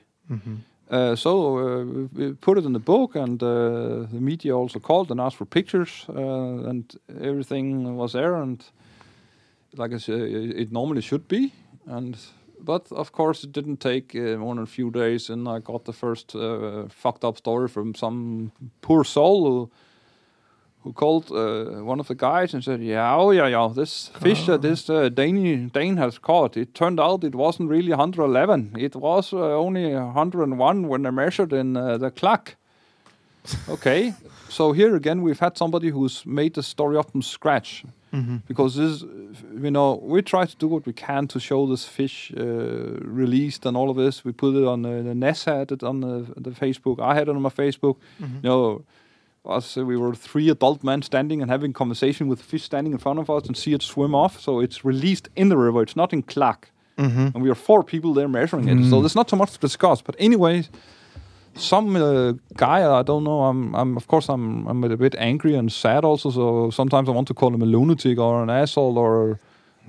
Uh, 0.91 1.15
so 1.15 1.59
uh, 1.59 1.85
we 2.15 2.33
put 2.33 2.57
it 2.57 2.65
in 2.65 2.73
the 2.73 2.79
book, 2.79 3.15
and 3.15 3.43
uh, 3.43 4.07
the 4.11 4.21
media 4.21 4.57
also 4.57 4.79
called 4.79 5.11
and 5.11 5.21
asked 5.21 5.37
for 5.37 5.45
pictures, 5.45 6.07
uh, 6.09 6.69
and 6.71 6.97
everything 7.21 7.97
was 7.97 8.13
there, 8.13 8.37
and 8.37 8.65
like 9.77 9.93
I 9.93 9.99
said, 9.99 10.21
it 10.21 10.73
normally 10.73 11.03
should 11.03 11.29
be, 11.29 11.53
and 11.87 12.17
but 12.61 12.91
of 12.93 13.13
course 13.13 13.45
it 13.45 13.53
didn't 13.53 13.81
take 13.81 14.15
uh, 14.15 14.37
more 14.37 14.55
than 14.55 14.65
a 14.65 14.67
few 14.67 14.91
days, 14.91 15.31
and 15.31 15.49
I 15.49 15.61
got 15.61 15.85
the 15.85 15.93
first 15.93 16.35
uh, 16.35 16.89
fucked 16.89 17.25
up 17.25 17.39
story 17.39 17.69
from 17.69 17.95
some 17.95 18.53
poor 18.81 19.05
soul 19.05 19.45
who 19.45 19.71
who 20.83 20.93
called 20.93 21.31
uh, 21.33 21.85
one 21.85 22.01
of 22.01 22.07
the 22.07 22.15
guys 22.15 22.55
and 22.55 22.63
said, 22.65 22.83
"Yeah, 22.83 23.15
oh 23.15 23.31
yeah, 23.31 23.49
yeah, 23.49 23.69
this 23.75 24.09
fish 24.21 24.47
that 24.47 24.63
this 24.63 24.89
uh, 24.89 25.09
Dane 25.09 25.69
Dane 25.69 25.97
has 25.97 26.19
caught, 26.19 26.57
it 26.57 26.75
turned 26.75 27.01
out 27.01 27.25
it 27.25 27.35
wasn't 27.35 27.71
really 27.71 27.91
111. 27.91 28.77
It 28.79 28.97
was 28.97 29.33
uh, 29.33 29.37
only 29.37 29.95
101 29.95 30.89
when 30.89 31.03
they 31.03 31.11
measured 31.11 31.53
in 31.53 31.77
uh, 31.77 31.99
the 31.99 32.11
clock." 32.11 32.57
okay, 33.69 34.15
so 34.49 34.73
here 34.73 34.95
again 34.95 35.23
we've 35.23 35.41
had 35.41 35.57
somebody 35.57 35.91
who's 35.91 36.27
made 36.27 36.55
the 36.55 36.63
story 36.63 36.97
up 36.97 37.11
from 37.11 37.23
scratch 37.23 37.85
because 38.47 38.77
this, 38.77 39.03
you 39.63 39.71
know, 39.71 40.01
we 40.03 40.23
try 40.23 40.47
to 40.47 40.57
do 40.57 40.67
what 40.69 40.87
we 40.87 40.93
can 40.93 41.27
to 41.29 41.39
show 41.39 41.67
this 41.67 41.85
fish 41.85 42.33
uh, 42.37 42.43
released 43.03 43.67
and 43.67 43.77
all 43.77 43.91
of 43.91 43.97
this. 43.97 44.25
We 44.25 44.33
put 44.33 44.55
it 44.57 44.67
on 44.67 44.83
the, 44.83 45.03
the 45.03 45.15
Ness 45.15 45.45
had 45.45 45.73
it 45.73 45.83
on 45.83 46.01
the, 46.01 46.27
the 46.37 46.51
Facebook. 46.51 47.01
I 47.01 47.15
had 47.15 47.29
it 47.29 47.37
on 47.37 47.43
my 47.43 47.51
Facebook. 47.51 47.97
You 48.43 48.49
know, 48.51 48.85
us 49.45 49.77
uh, 49.77 49.85
we 49.85 49.97
were 49.97 50.15
three 50.15 50.49
adult 50.51 50.83
men 50.85 51.03
standing 51.03 51.43
and 51.43 51.51
having 51.51 51.73
conversation 51.73 52.29
with 52.29 52.41
fish 52.43 52.63
standing 52.65 52.93
in 52.93 52.99
front 52.99 53.19
of 53.19 53.29
us 53.31 53.47
and 53.47 53.57
see 53.57 53.73
it 53.73 53.83
swim 53.83 54.15
off. 54.15 54.41
So 54.41 54.61
it's 54.61 54.85
released 54.85 55.29
in 55.37 55.49
the 55.49 55.57
river. 55.57 55.83
It's 55.83 55.97
not 55.97 56.13
in 56.13 56.23
clack. 56.23 56.71
And 57.35 57.43
we 57.43 57.49
are 57.51 57.55
four 57.55 57.85
people 57.85 58.13
there 58.13 58.29
measuring 58.29 58.69
it. 58.69 58.91
So 58.91 59.01
there's 59.01 59.15
not 59.15 59.31
so 59.31 59.37
much 59.37 59.53
to 59.53 59.59
discuss. 59.59 60.03
But 60.03 60.17
anyway, 60.19 60.65
some 61.59 61.97
uh, 61.97 62.33
guy 62.57 62.81
I 63.01 63.03
don't 63.03 63.25
know. 63.25 63.43
I'm, 63.43 63.75
I'm 63.75 63.97
of 63.97 64.07
course 64.07 64.29
I'm, 64.29 64.67
I'm 64.67 64.85
a 64.85 64.97
bit 64.97 65.15
angry 65.19 65.55
and 65.59 65.71
sad 65.73 66.05
also. 66.05 66.31
So 66.31 66.71
sometimes 66.71 67.09
I 67.09 67.13
want 67.13 67.29
to 67.29 67.35
call 67.35 67.53
him 67.55 67.63
a 67.63 67.67
lunatic 67.67 68.19
or 68.19 68.43
an 68.43 68.51
asshole 68.51 68.97
or 68.99 69.39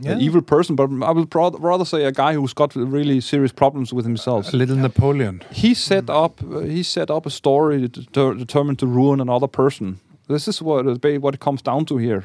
Yeah. 0.01 0.13
an 0.13 0.21
evil 0.21 0.41
person. 0.41 0.75
But 0.75 0.89
I 1.03 1.25
pro- 1.25 1.57
rather 1.59 1.85
say 1.85 2.05
a 2.05 2.11
guy 2.11 2.33
who's 2.33 2.53
got 2.53 2.75
really 2.75 3.21
serious 3.21 3.51
problems 3.53 3.93
with 3.93 4.05
himself. 4.05 4.53
A 4.53 4.57
little 4.57 4.77
Napoleon. 4.77 5.41
He 5.51 5.73
set 5.75 6.09
up 6.09 6.41
uh, 6.41 6.59
he 6.75 6.83
set 6.83 7.09
up 7.09 7.25
a 7.25 7.29
story 7.29 7.87
det- 7.87 8.37
determined 8.37 8.77
to 8.79 8.87
ruin 8.87 9.19
another 9.21 9.47
person. 9.47 9.99
This 10.27 10.47
is 10.47 10.61
what 10.61 10.85
what 11.21 11.33
it 11.33 11.39
comes 11.39 11.61
down 11.61 11.85
to 11.85 11.97
here, 11.97 12.23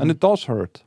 and 0.00 0.10
it 0.10 0.20
does 0.20 0.44
hurt. 0.44 0.84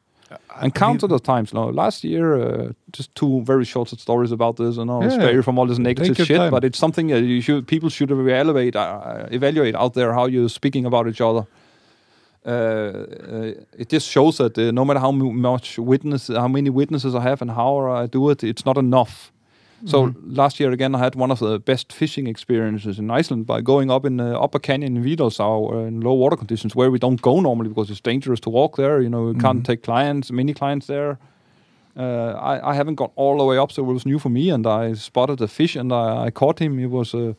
And 0.62 0.74
countless 0.74 1.22
times. 1.22 1.54
Know, 1.54 1.68
last 1.70 2.04
year, 2.04 2.36
uh, 2.36 2.72
just 2.92 3.14
two 3.16 3.42
very 3.44 3.66
short 3.66 3.90
stories 3.90 4.32
about 4.32 4.56
this, 4.58 4.78
and 4.78 4.90
I'll 4.92 5.04
Yeah. 5.04 5.10
spare 5.20 5.34
you 5.34 5.42
from 5.42 5.58
all 5.60 5.68
this 5.68 5.80
negative 5.80 6.16
shit. 6.16 6.38
time. 6.38 6.52
But 6.52 6.64
it's 6.64 6.78
something 6.80 7.08
that 7.08 7.22
you 7.24 7.42
should 7.42 7.68
people 7.68 7.90
should 7.90 8.12
evaluate 8.12 8.76
uh, 8.76 9.28
evaluate 9.32 9.76
out 9.76 9.94
there 9.94 10.14
how 10.14 10.26
you're 10.28 10.50
speaking 10.50 10.86
about 10.86 11.08
each 11.08 11.22
other. 11.22 11.46
Uh, 12.46 12.50
uh, 12.50 13.54
it 13.78 13.88
just 13.90 14.10
shows 14.10 14.38
that 14.38 14.58
uh, 14.58 14.72
no 14.72 14.84
matter 14.84 15.00
how 15.00 15.12
mu- 15.12 15.32
much 15.32 15.80
witness, 15.80 16.28
how 16.28 16.48
many 16.48 16.70
witnesses 16.70 17.16
I 17.16 17.22
have, 17.22 17.42
and 17.42 17.52
how 17.52 17.80
I 18.04 18.06
do 18.08 18.30
it, 18.32 18.44
it's 18.44 18.66
not 18.66 18.78
enough. 18.78 19.32
So 19.86 20.14
last 20.26 20.60
year 20.60 20.72
again, 20.72 20.96
I 20.96 21.00
had 21.00 21.16
one 21.16 21.30
of 21.32 21.40
the 21.40 21.60
best 21.60 21.92
fishing 21.92 22.28
experiences 22.28 22.98
in 23.00 23.12
Iceland 23.12 23.46
by 23.46 23.62
going 23.62 23.92
up 23.92 24.06
in 24.06 24.18
the 24.18 24.40
upper 24.40 24.60
canyon 24.60 24.96
in 24.98 25.04
Vidalsá 25.04 25.44
uh, 25.74 25.88
in 25.88 26.00
low 26.02 26.14
water 26.14 26.38
conditions 26.38 26.74
where 26.76 26.90
we 26.90 27.00
don't 27.00 27.22
go 27.22 27.42
normally 27.42 27.70
because 27.70 27.90
it's 27.92 28.02
dangerous 28.02 28.40
to 28.42 28.50
walk 28.50 28.78
there. 28.78 29.02
You 29.02 29.10
know, 29.10 29.24
we 29.34 29.40
can't 29.42 29.66
take 29.66 29.84
clients, 29.84 30.32
many 30.32 30.54
clients 30.54 30.88
there. 30.88 31.18
Uh, 31.98 32.32
I, 32.52 32.72
I 32.72 32.74
haven't 32.76 32.96
got 32.96 33.12
all 33.16 33.38
the 33.38 33.44
way 33.44 33.58
up, 33.58 33.72
so 33.72 33.84
it 33.84 33.94
was 33.94 34.06
new 34.06 34.20
for 34.20 34.30
me. 34.30 34.50
And 34.50 34.66
I 34.66 34.94
spotted 34.94 35.42
a 35.42 35.48
fish, 35.48 35.76
and 35.76 35.92
I, 35.92 36.26
I 36.28 36.32
caught 36.32 36.60
him. 36.60 36.78
He 36.80 36.86
was 36.88 37.14
a 37.14 37.36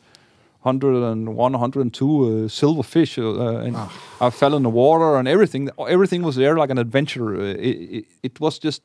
101, 0.61 1.35
102 1.35 2.45
uh, 2.45 2.47
silver 2.47 2.83
fish, 2.83 3.17
uh, 3.19 3.57
and 3.57 3.75
I 4.21 4.29
fell 4.29 4.55
in 4.55 4.63
the 4.63 4.69
water, 4.69 5.17
and 5.17 5.27
everything. 5.27 5.69
Everything 5.89 6.23
was 6.23 6.35
there 6.35 6.55
like 6.55 6.69
an 6.71 6.77
adventure. 6.77 7.35
Uh, 7.35 7.53
It, 7.69 7.75
it, 7.97 8.05
it 8.23 8.39
was 8.39 8.57
just, 8.59 8.81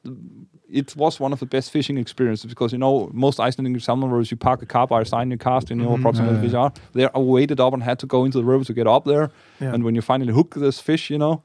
it 0.73 0.95
was 0.97 1.21
one 1.21 1.33
of 1.33 1.39
the 1.41 1.47
best 1.47 1.71
fishing 1.71 1.99
experiences 1.99 2.47
because 2.49 2.73
you 2.73 2.79
know 2.79 3.11
most 3.13 3.41
Icelandic 3.41 3.83
salmon 3.83 4.11
rivers, 4.11 4.31
you 4.31 4.37
park 4.37 4.63
a 4.63 4.67
car 4.67 4.87
by 4.87 5.01
a 5.01 5.05
sign, 5.05 5.31
you 5.31 5.39
cast, 5.39 5.71
and 5.71 5.81
you 5.81 5.87
know 5.87 5.95
approximately 5.97 6.37
Yeah. 6.37 6.43
fish 6.43 6.55
are. 6.55 6.73
There, 6.93 7.11
I 7.17 7.19
waded 7.19 7.61
up 7.61 7.73
and 7.75 7.83
had 7.83 7.99
to 7.99 8.07
go 8.07 8.25
into 8.25 8.39
the 8.39 8.45
river 8.45 8.65
to 8.65 8.73
get 8.75 8.87
up 8.87 9.05
there. 9.05 9.31
Yeah. 9.61 9.75
And 9.75 9.83
when 9.85 9.95
you 9.95 10.03
finally 10.03 10.33
hook 10.33 10.55
this 10.55 10.81
fish, 10.81 11.11
you 11.11 11.19
know, 11.19 11.43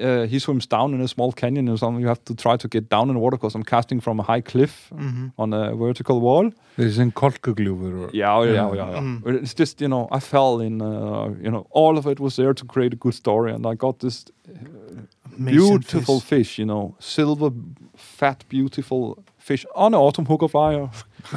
uh, 0.00 0.26
he 0.26 0.38
swims 0.38 0.66
down 0.66 0.94
in 0.94 1.00
a 1.02 1.08
small 1.08 1.32
canyon 1.32 1.68
or 1.68 1.76
something. 1.76 2.00
You 2.00 2.08
have 2.08 2.24
to 2.24 2.34
try 2.34 2.56
to 2.56 2.68
get 2.68 2.88
down 2.88 3.08
in 3.10 3.14
the 3.14 3.20
water 3.20 3.36
because 3.36 3.54
I'm 3.54 3.62
casting 3.64 4.00
from 4.00 4.20
a 4.20 4.22
high 4.22 4.40
cliff 4.40 4.90
on 5.38 5.52
a 5.52 5.74
vertical 5.76 6.20
wall. 6.20 6.50
This 6.76 6.86
is 6.86 6.98
in 6.98 7.12
Kolkugljúfur 7.12 7.92
or 8.06 8.10
Yeah, 8.14 8.34
oh, 8.38 8.42
yeah, 8.44 8.52
yeah, 8.74 8.90
yeah. 8.90 9.00
Mm. 9.00 9.22
But 9.22 9.34
It's 9.34 9.54
just 9.60 9.80
you 9.82 9.88
know, 9.88 10.08
I 10.10 10.20
fell 10.20 10.60
in. 10.60 10.80
Uh, 10.80 11.34
you 11.44 11.50
know, 11.50 11.66
all 11.70 11.98
of 11.98 12.06
it 12.06 12.18
was 12.20 12.36
there 12.36 12.54
to 12.54 12.64
create 12.64 12.92
a 12.94 12.96
good 12.96 13.14
story, 13.14 13.52
and 13.52 13.66
I 13.66 13.74
got 13.74 13.98
this 13.98 14.24
Amazing 15.38 15.52
beautiful 15.78 16.20
fish. 16.20 16.28
fish. 16.48 16.58
You 16.58 16.66
know, 16.66 16.94
silver, 16.98 17.50
fat, 18.22 18.44
beautiful 18.48 19.00
fish 19.38 19.66
on 19.74 19.94
an 19.94 20.00
autumn 20.00 20.26
hooker 20.26 20.48
flyer. 20.48 20.88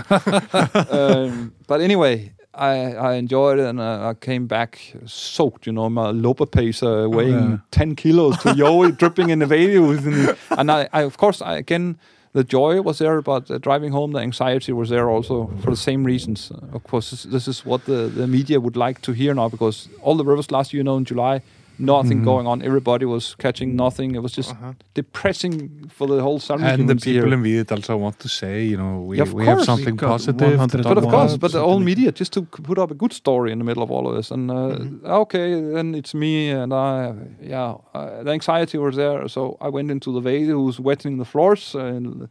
um, 0.89 1.53
but 1.67 1.81
anyway, 1.81 2.31
I, 2.53 2.93
I 2.93 3.13
enjoyed 3.15 3.59
it, 3.59 3.65
and 3.65 3.79
uh, 3.79 4.09
I 4.09 4.13
came 4.13 4.45
back 4.47 4.93
soaked. 5.05 5.65
You 5.67 5.73
know, 5.73 5.89
my 5.89 6.11
lopa 6.11 6.45
pace 6.45 6.83
uh, 6.83 7.07
weighing 7.09 7.49
Yeah. 7.51 7.57
ten 7.71 7.95
kilos 7.95 8.37
to 8.43 8.53
Joey, 8.61 8.91
dripping 8.91 9.29
in 9.29 9.39
the 9.39 9.45
videos, 9.47 10.05
and, 10.05 10.37
and 10.59 10.71
I, 10.71 10.87
I, 10.93 11.01
of 11.05 11.17
course, 11.17 11.41
I, 11.41 11.57
again. 11.57 11.97
The 12.37 12.43
joy 12.43 12.81
was 12.81 12.97
there, 12.97 13.21
but 13.21 13.49
uh, 13.49 13.57
driving 13.59 13.93
home, 13.93 14.11
the 14.11 14.19
anxiety 14.19 14.73
was 14.73 14.89
there 14.89 15.09
also 15.09 15.47
for 15.61 15.69
the 15.71 15.77
same 15.77 16.03
reasons. 16.03 16.51
Of 16.73 16.83
course, 16.83 17.09
this, 17.11 17.23
this 17.23 17.47
is 17.47 17.65
what 17.65 17.85
the, 17.85 18.11
the 18.13 18.27
media 18.27 18.59
would 18.59 18.75
like 18.75 18.99
to 19.03 19.13
hear 19.13 19.33
now 19.33 19.47
because 19.49 19.87
all 20.01 20.17
the 20.17 20.25
rivers 20.25 20.51
last 20.51 20.73
year, 20.73 20.79
you 20.79 20.83
know, 20.83 20.97
in 20.97 21.05
July, 21.05 21.41
nothing 21.77 22.19
Mhm. 22.21 22.23
going 22.25 22.47
on. 22.47 22.61
Everybody 22.61 23.05
was 23.05 23.35
catching 23.37 23.75
nothing. 23.75 24.15
It 24.15 24.21
was 24.21 24.31
just 24.37 24.51
Uh-huh. 24.51 24.73
depressing 24.93 25.55
for 25.97 26.07
the 26.07 26.21
whole 26.21 26.39
salmon 26.39 26.67
and 26.67 26.89
the 26.89 26.95
people 26.95 27.29
here. 27.29 27.33
in 27.37 27.43
Viet 27.43 27.71
also 27.71 27.97
want 27.97 28.17
to 28.19 28.27
say 28.29 28.63
you 28.71 28.77
know 28.77 29.01
we, 29.09 29.17
Yeah, 29.17 29.23
of 29.27 29.33
we 29.33 29.45
have 29.45 29.61
something 29.63 29.95
We 29.95 30.07
positive 30.07 30.37
to 30.39 30.57
100 30.57 30.83
talk 30.83 30.95
But 30.95 31.03
of 31.03 31.09
course, 31.09 31.37
but 31.37 31.51
the 31.51 31.59
whole 31.59 31.79
media 31.79 32.11
just 32.11 32.31
to 32.33 32.41
put 32.41 32.77
up 32.77 32.91
a 32.91 32.95
good 32.95 33.13
story 33.13 33.51
in 33.51 33.57
the 33.59 33.65
middle 33.65 33.83
of 33.83 33.91
all 33.91 34.07
of 34.09 34.15
this, 34.15 34.31
and 34.31 34.49
uh, 34.51 34.55
Mm-hmm. 34.55 35.05
okay, 35.23 35.47
then 35.75 35.95
it's 35.95 36.13
me, 36.13 36.51
and 36.61 36.71
I, 36.73 37.13
yeah, 37.41 37.75
uh, 37.93 38.23
the 38.23 38.31
anxiety 38.31 38.77
was 38.77 38.95
there, 38.95 39.27
so 39.27 39.57
I 39.61 39.69
went 39.69 39.91
into 39.91 40.11
the 40.13 40.21
Vede, 40.21 40.51
who's 40.51 40.79
wetting 40.79 41.17
the 41.17 41.25
floors, 41.25 41.75
and 41.75 42.27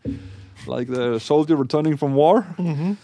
like 0.67 0.87
the 0.93 1.19
soldier 1.21 1.57
returning 1.57 1.97
from 1.99 2.15
war, 2.15 2.45
Mhm. 2.59 2.97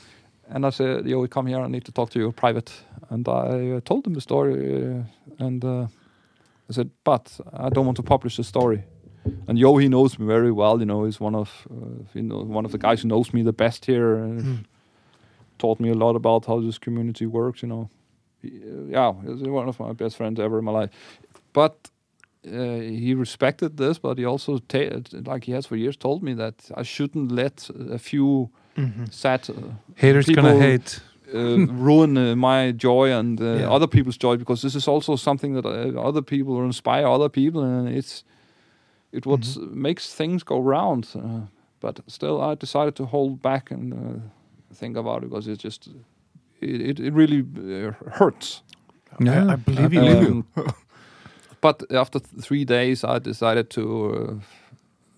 and 0.55 0.65
I 0.67 0.71
said, 0.71 1.07
"Yo, 1.07 1.27
come 1.29 1.47
here, 1.51 1.61
I 1.67 1.69
need 1.69 1.85
to 1.85 1.93
talk 1.93 2.11
to 2.11 2.19
you 2.19 2.33
private," 2.33 2.71
and 3.11 3.29
I 3.29 3.77
uh, 3.77 3.81
told 3.85 4.07
him 4.07 4.15
the 4.15 4.21
story, 4.21 4.55
uh, 4.55 5.45
and 5.47 5.65
uh, 5.65 5.87
I 6.71 6.73
said, 6.73 6.91
"But 7.05 7.41
I 7.53 7.69
don't 7.69 7.85
want 7.87 7.97
to 7.97 8.03
publish 8.03 8.37
the 8.37 8.45
story." 8.45 8.85
And 9.49 9.59
Yo, 9.59 9.77
he 9.79 9.89
knows 9.89 10.19
me 10.19 10.27
very 10.27 10.51
well. 10.53 10.79
You 10.79 10.87
know, 10.87 11.05
he's 11.05 11.21
one 11.21 11.35
of 11.39 11.67
uh, 11.71 11.75
you 12.15 12.23
know 12.23 12.43
one 12.57 12.65
of 12.65 12.71
the 12.73 12.79
guys 12.79 13.03
who 13.03 13.09
knows 13.09 13.33
me 13.33 13.43
the 13.43 13.53
best 13.53 13.87
here. 13.87 14.15
And 14.17 14.43
Mm. 14.45 14.65
Taught 15.59 15.81
me 15.81 15.91
a 15.91 15.95
lot 15.95 16.17
about 16.17 16.47
how 16.47 16.61
this 16.61 16.79
community 16.79 17.27
works. 17.27 17.61
You 17.63 17.69
know, 17.69 17.89
He, 18.43 18.49
uh, 18.49 18.85
yeah, 18.89 19.13
he's 19.27 19.43
one 19.49 19.69
of 19.69 19.79
my 19.79 19.93
best 19.93 20.17
friends 20.17 20.41
ever 20.41 20.59
in 20.59 20.65
my 20.65 20.73
life. 20.81 20.91
But 21.53 21.75
uh, 22.47 22.81
he 22.81 23.15
respected 23.15 23.77
this, 23.77 23.99
but 23.99 24.17
he 24.19 24.25
also, 24.25 24.59
ta- 24.59 25.01
like 25.27 25.45
he 25.45 25.53
has 25.53 25.67
for 25.67 25.77
years, 25.77 25.97
told 25.97 26.23
me 26.23 26.35
that 26.35 26.55
I 26.77 26.83
shouldn't 26.83 27.31
let 27.33 27.71
a 27.91 27.99
few 27.99 28.49
Mhm. 28.77 29.13
sad 29.13 29.51
uh, 29.51 29.55
haters 29.97 30.27
gonna 30.27 30.59
hate 30.59 31.03
uh, 31.35 31.67
ruin 31.85 32.17
uh, 32.17 32.35
my 32.37 32.73
joy 32.73 33.13
and 33.19 33.41
uh, 33.41 33.45
Yeah. 33.45 33.71
other 33.77 33.87
people's 33.89 34.17
joy 34.19 34.37
because 34.37 34.63
this 34.63 34.75
is 34.75 34.89
also 34.89 35.17
something 35.17 35.55
that 35.55 35.67
uh, 35.67 36.09
other 36.09 36.23
people 36.23 36.55
or 36.55 36.65
inspire 36.65 37.07
other 37.07 37.29
people 37.29 37.63
and 37.63 37.89
it's 37.89 38.25
it 39.13 39.27
what 39.27 39.57
makes 39.73 40.15
things 40.15 40.45
go 40.45 40.61
round 40.61 41.07
uh, 41.15 41.41
but 41.81 42.01
still 42.07 42.41
I 42.41 42.55
decided 42.57 42.95
to 42.97 43.05
hold 43.07 43.41
back 43.43 43.71
and 43.71 43.93
uh, 43.93 44.21
think 44.75 44.97
about 44.97 45.23
it 45.23 45.31
because 45.31 45.49
it's 45.51 45.63
just 45.65 45.89
it, 46.61 46.81
it, 46.81 47.01
it 47.01 47.13
really 47.13 47.41
uh, 47.87 47.93
hurts 48.13 48.63
yeah 49.21 49.53
I 49.53 49.57
believe 49.57 49.93
you. 49.95 50.01
Um, 50.03 50.45
but 51.61 51.83
after 51.93 52.21
th- 52.21 52.45
three 52.45 52.65
days 52.65 53.05
I 53.05 53.19
decided 53.19 53.69
to 53.71 53.81
uh, 53.83 54.35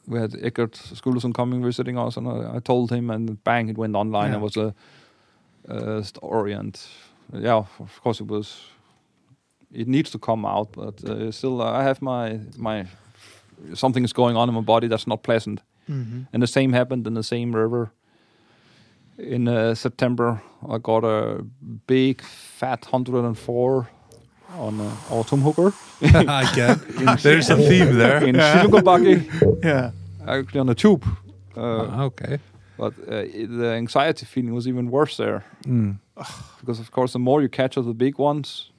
we 0.07 0.19
had 0.21 0.35
Eckert 0.43 0.73
Skulason 0.95 1.33
coming 1.35 1.63
visiting 1.65 1.99
us 1.99 2.17
and 2.17 2.27
I, 2.29 2.57
I 2.57 2.61
told 2.61 2.91
him 2.91 3.11
and 3.11 3.43
bang 3.45 3.69
it 3.69 3.79
went 3.79 3.95
online 3.97 4.31
Yeah. 4.31 4.39
it 4.39 4.43
was 4.43 4.57
a, 4.57 4.75
story 6.03 6.53
and 6.55 6.81
yeah 7.33 7.65
of 7.81 8.01
course 8.03 8.21
it 8.21 8.27
was 8.31 8.61
it 9.75 9.87
needs 9.89 10.11
to 10.11 10.19
come 10.19 10.45
out 10.49 10.73
but 10.73 11.03
uh, 11.09 11.31
still 11.33 11.61
I 11.63 11.83
have 11.83 12.03
my 12.03 12.39
my 12.59 12.87
something 13.75 14.05
is 14.05 14.13
going 14.13 14.37
on 14.37 14.49
in 14.49 14.55
my 14.55 14.61
body 14.65 14.89
that's 14.89 15.07
not 15.07 15.23
pleasant 15.23 15.61
Mhm. 15.89 16.27
and 16.33 16.43
the 16.43 16.47
same 16.47 16.73
happened 16.77 17.07
in 17.07 17.15
the 17.15 17.23
same 17.23 17.57
river. 17.59 17.91
In 19.19 19.49
uh, 19.49 19.75
September, 19.75 20.41
I 20.69 20.79
got 20.79 21.05
a 21.05 21.45
big 21.87 22.23
fat 22.23 22.87
104 22.91 23.89
on 24.59 24.81
an 24.81 24.93
autumn 25.11 25.43
hooker 25.43 25.73
I 26.03 26.45
get 26.55 26.79
there's 27.23 27.51
a 27.51 27.57
theme 27.57 27.99
there 27.99 28.25
in 28.29 28.37
Silugabaki, 28.37 29.25
Yeah. 29.65 29.91
actually 30.27 30.61
on 30.61 30.69
a 30.69 30.75
tube. 30.75 31.05
Uh, 31.57 31.61
Ah, 31.91 32.03
okay 32.05 32.39
but 32.83 32.93
uh, 33.09 33.25
the 33.61 33.69
anxiety 33.83 34.27
feeling 34.27 34.55
was 34.55 34.67
even 34.67 34.91
worse 34.91 35.17
there 35.25 35.41
Mm. 35.65 35.95
because, 36.61 36.81
of 36.83 36.91
course, 36.91 37.13
the 37.13 37.19
more 37.19 37.43
you 37.43 37.49
catch 37.49 37.77
of 37.79 37.85
the 37.85 37.95
big 37.95 38.15
ones, 38.19 38.73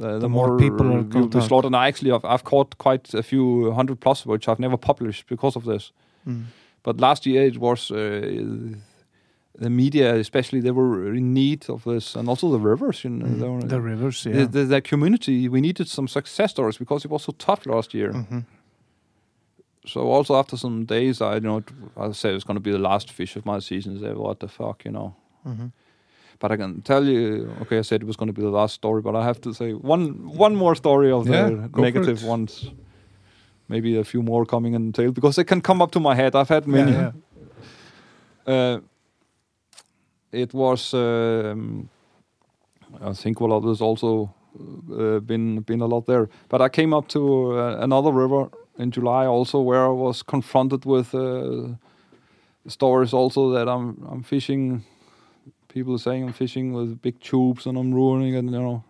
the, 0.00 0.18
the, 0.18 0.28
more 0.28 0.56
people 0.58 0.86
are 0.86 1.04
you, 1.18 1.30
you 1.34 1.40
slaughter. 1.40 1.66
And 1.66 1.76
I 1.76 1.86
actually, 1.88 2.12
I've, 2.16 2.24
I've 2.34 2.44
caught 2.44 2.70
quite 2.78 3.14
a 3.14 3.22
few 3.22 3.72
hundred 3.78 3.96
plus, 4.00 4.26
which 4.26 4.46
I've 4.48 4.60
never 4.66 4.76
published 4.76 5.22
because 5.28 5.56
of 5.58 5.64
this. 5.64 5.92
Mm. 6.26 6.42
But 6.82 7.00
last 7.00 7.26
year 7.26 7.42
it 7.46 7.56
was 7.58 7.90
uh, 7.90 7.96
the 9.64 9.70
media, 9.70 10.14
especially, 10.14 10.60
they 10.60 10.70
were 10.72 11.14
in 11.14 11.32
need 11.34 11.68
of 11.70 11.82
this, 11.84 12.16
and 12.16 12.28
also 12.28 12.50
the 12.50 12.58
rivers. 12.70 13.02
You 13.04 13.10
know, 13.10 13.26
Mm. 13.26 13.38
they 13.40 13.48
were- 13.48 13.68
The 13.68 13.80
rivers, 13.80 14.22
the, 14.22 14.30
yeah. 14.30 14.50
the, 14.50 14.64
the 14.64 14.80
community. 14.80 15.48
We 15.48 15.60
needed 15.60 15.88
some 15.88 16.08
success 16.08 16.50
stories 16.50 16.78
because 16.78 17.04
it 17.04 17.10
was 17.10 17.22
so 17.24 17.32
tough 17.38 17.66
last 17.66 17.92
year. 17.94 18.12
Mhm. 18.12 18.44
So 19.86 20.00
also 20.00 20.36
after 20.36 20.56
some 20.56 20.84
days, 20.84 21.20
I 21.20 21.34
you 21.34 21.40
know 21.40 21.62
I 21.96 22.12
said 22.12 22.34
it's 22.34 22.44
going 22.44 22.56
to 22.56 22.60
be 22.70 22.72
the 22.72 22.78
last 22.90 23.10
fish 23.12 23.36
of 23.36 23.44
my 23.46 23.60
season. 23.60 23.98
Said, 24.00 24.16
what 24.16 24.40
the 24.40 24.48
fuck, 24.48 24.84
you 24.84 24.92
know. 24.92 25.14
Mhm. 25.46 25.72
But 26.40 26.52
I 26.52 26.56
can 26.56 26.82
tell 26.82 27.04
you, 27.04 27.50
okay, 27.62 27.78
I 27.78 27.82
said 27.82 28.02
it 28.02 28.06
was 28.06 28.16
going 28.16 28.28
to 28.34 28.40
be 28.40 28.42
the 28.42 28.56
last 28.60 28.74
story, 28.74 29.02
but 29.02 29.16
I 29.16 29.24
have 29.24 29.40
to 29.40 29.52
say 29.52 29.72
one 29.72 30.38
one 30.38 30.54
more 30.56 30.74
story 30.76 31.10
of 31.12 31.26
Yeah, 31.26 31.50
the 31.50 31.70
negative 31.82 32.22
ones. 32.22 32.70
Maybe 33.68 33.98
a 33.98 34.04
few 34.04 34.22
more 34.22 34.46
coming 34.46 34.74
in 34.74 34.86
the 34.86 35.02
tail 35.02 35.12
because 35.12 35.36
they 35.36 35.44
can 35.44 35.60
come 35.60 35.82
up 35.82 35.90
to 35.90 36.00
my 36.00 36.14
head. 36.14 36.34
I've 36.34 36.48
had 36.48 36.66
many. 36.66 36.92
Yeah, 36.92 37.00
yeah. 37.00 37.12
Uh, 38.48 38.80
it 40.32 40.54
was, 40.54 40.94
um, 40.94 41.90
I 43.02 43.12
think, 43.12 43.40
well, 43.40 43.60
there's 43.60 43.82
also 43.82 44.32
uh, 44.90 45.20
been 45.20 45.60
been 45.60 45.82
a 45.82 45.86
lot 45.86 46.06
there. 46.06 46.28
But 46.48 46.60
I 46.62 46.68
came 46.70 46.96
up 46.96 47.08
to 47.08 47.18
uh, 47.58 47.76
another 47.84 48.10
river 48.10 48.48
in 48.78 48.90
July 48.90 49.26
also, 49.26 49.60
where 49.60 49.84
I 49.84 49.88
was 49.88 50.22
confronted 50.22 50.84
with 50.84 51.14
uh, 51.14 51.74
stories 52.66 53.12
also 53.12 53.50
that 53.52 53.68
I'm 53.68 54.06
I'm 54.10 54.22
fishing. 54.22 54.84
People 55.68 55.98
saying 55.98 56.24
I'm 56.24 56.32
fishing 56.32 56.72
with 56.72 57.02
big 57.02 57.20
tubes 57.20 57.66
and 57.66 57.76
I'm 57.76 57.92
ruining 57.92 58.34
it. 58.34 58.44
You 58.44 58.50
know, 58.50 58.84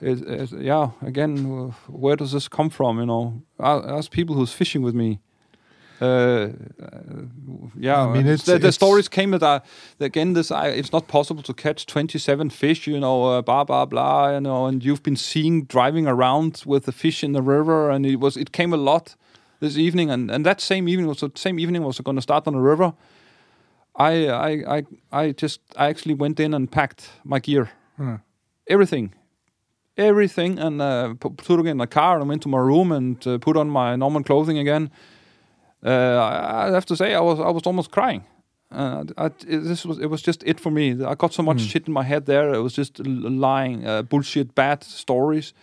it, 0.00 0.22
it, 0.22 0.52
yeah. 0.52 0.90
Again, 1.02 1.74
where 1.88 2.16
does 2.16 2.32
this 2.32 2.48
come 2.48 2.70
from? 2.70 2.98
You 3.00 3.06
know, 3.06 3.42
ask 3.58 4.10
people 4.10 4.36
who's 4.36 4.52
fishing 4.52 4.82
with 4.82 4.94
me. 4.94 5.20
Uh, 6.00 6.48
yeah, 7.78 8.02
I 8.06 8.12
mean, 8.12 8.26
it's- 8.26 8.44
the, 8.44 8.58
the 8.58 8.72
stories 8.72 9.08
came 9.08 9.30
that 9.30 9.42
I, 9.42 9.60
again, 10.04 10.34
this 10.34 10.50
I, 10.50 10.68
it's 10.68 10.92
not 10.92 11.06
possible 11.08 11.42
to 11.42 11.54
catch 11.54 11.86
27 11.86 12.50
fish, 12.50 12.86
you 12.86 13.00
know, 13.00 13.24
uh, 13.24 13.42
blah 13.42 13.64
blah 13.64 13.86
blah, 13.86 14.34
you 14.34 14.40
know, 14.40 14.66
and 14.66 14.84
you've 14.84 15.02
been 15.02 15.16
seeing 15.16 15.64
driving 15.64 16.06
around 16.06 16.62
with 16.66 16.84
the 16.84 16.92
fish 16.92 17.24
in 17.24 17.32
the 17.32 17.42
river, 17.42 17.90
and 17.90 18.04
it 18.06 18.16
was 18.20 18.36
it 18.36 18.50
came 18.52 18.72
a 18.74 18.76
lot 18.76 19.16
this 19.60 19.78
evening, 19.78 20.10
and, 20.10 20.30
and 20.30 20.44
that 20.44 20.60
same 20.60 20.88
evening 20.88 21.06
was 21.08 21.20
the 21.20 21.30
same 21.34 21.58
evening 21.58 21.82
was 21.82 22.00
going 22.00 22.16
to 22.16 22.22
start 22.22 22.46
on 22.46 22.52
the 22.54 22.60
river. 22.60 22.92
I 23.94 24.28
I 24.28 24.78
I 24.78 24.82
I 25.12 25.32
just 25.32 25.60
I 25.76 25.86
actually 25.88 26.14
went 26.14 26.38
in 26.40 26.54
and 26.54 26.70
packed 26.70 27.10
my 27.24 27.38
gear, 27.40 27.70
Hmm. 27.96 28.16
everything, 28.66 29.14
everything, 29.96 30.58
and 30.58 30.80
uh, 30.82 31.14
put 31.18 31.58
it 31.60 31.66
in 31.66 31.78
the 31.78 31.86
car 31.86 32.18
and 32.20 32.28
went 32.28 32.42
to 32.42 32.48
my 32.48 32.58
room 32.58 32.92
and 32.92 33.26
uh, 33.26 33.38
put 33.38 33.56
on 33.56 33.70
my 33.70 33.96
normal 33.96 34.22
clothing 34.22 34.58
again. 34.58 34.90
Uh, 35.86 36.66
I 36.68 36.72
have 36.72 36.86
to 36.86 36.96
say 36.96 37.14
I 37.14 37.20
was 37.20 37.38
I 37.38 37.50
was 37.50 37.62
almost 37.66 37.90
crying. 37.90 38.24
Uh, 38.72 39.04
I, 39.16 39.26
it, 39.26 39.60
this 39.64 39.86
was 39.86 39.98
it 39.98 40.06
was 40.06 40.22
just 40.22 40.42
it 40.44 40.58
for 40.60 40.70
me. 40.72 41.04
I 41.04 41.14
got 41.14 41.32
so 41.32 41.42
much 41.42 41.60
shit 41.60 41.86
in 41.86 41.92
my 41.92 42.02
head 42.02 42.26
there. 42.26 42.52
It 42.54 42.62
was 42.62 42.72
just 42.72 42.98
lying, 42.98 43.86
uh, 43.86 44.02
bullshit, 44.02 44.54
bad 44.54 44.82
stories. 44.82 45.54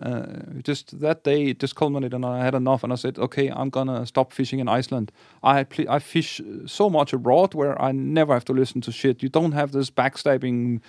Uh, 0.00 0.24
just 0.62 1.00
that 1.00 1.22
day, 1.24 1.48
it 1.48 1.58
just 1.58 1.74
culminated, 1.74 2.14
and 2.14 2.24
I 2.24 2.38
had 2.44 2.54
enough. 2.54 2.82
And 2.84 2.92
I 2.92 2.96
said, 2.96 3.18
"Okay, 3.18 3.50
I'm 3.50 3.68
gonna 3.70 4.06
stop 4.06 4.32
fishing 4.32 4.60
in 4.60 4.68
Iceland. 4.68 5.10
I 5.42 5.66
I 5.88 5.98
fish 5.98 6.40
so 6.66 6.88
much 6.88 7.12
abroad 7.12 7.54
where 7.54 7.74
I 7.82 7.92
never 7.92 8.32
have 8.32 8.44
to 8.44 8.54
listen 8.54 8.80
to 8.82 8.92
shit. 8.92 9.22
You 9.22 9.28
don't 9.28 9.52
have 9.52 9.72
this 9.72 9.90
backstabbing, 9.90 10.80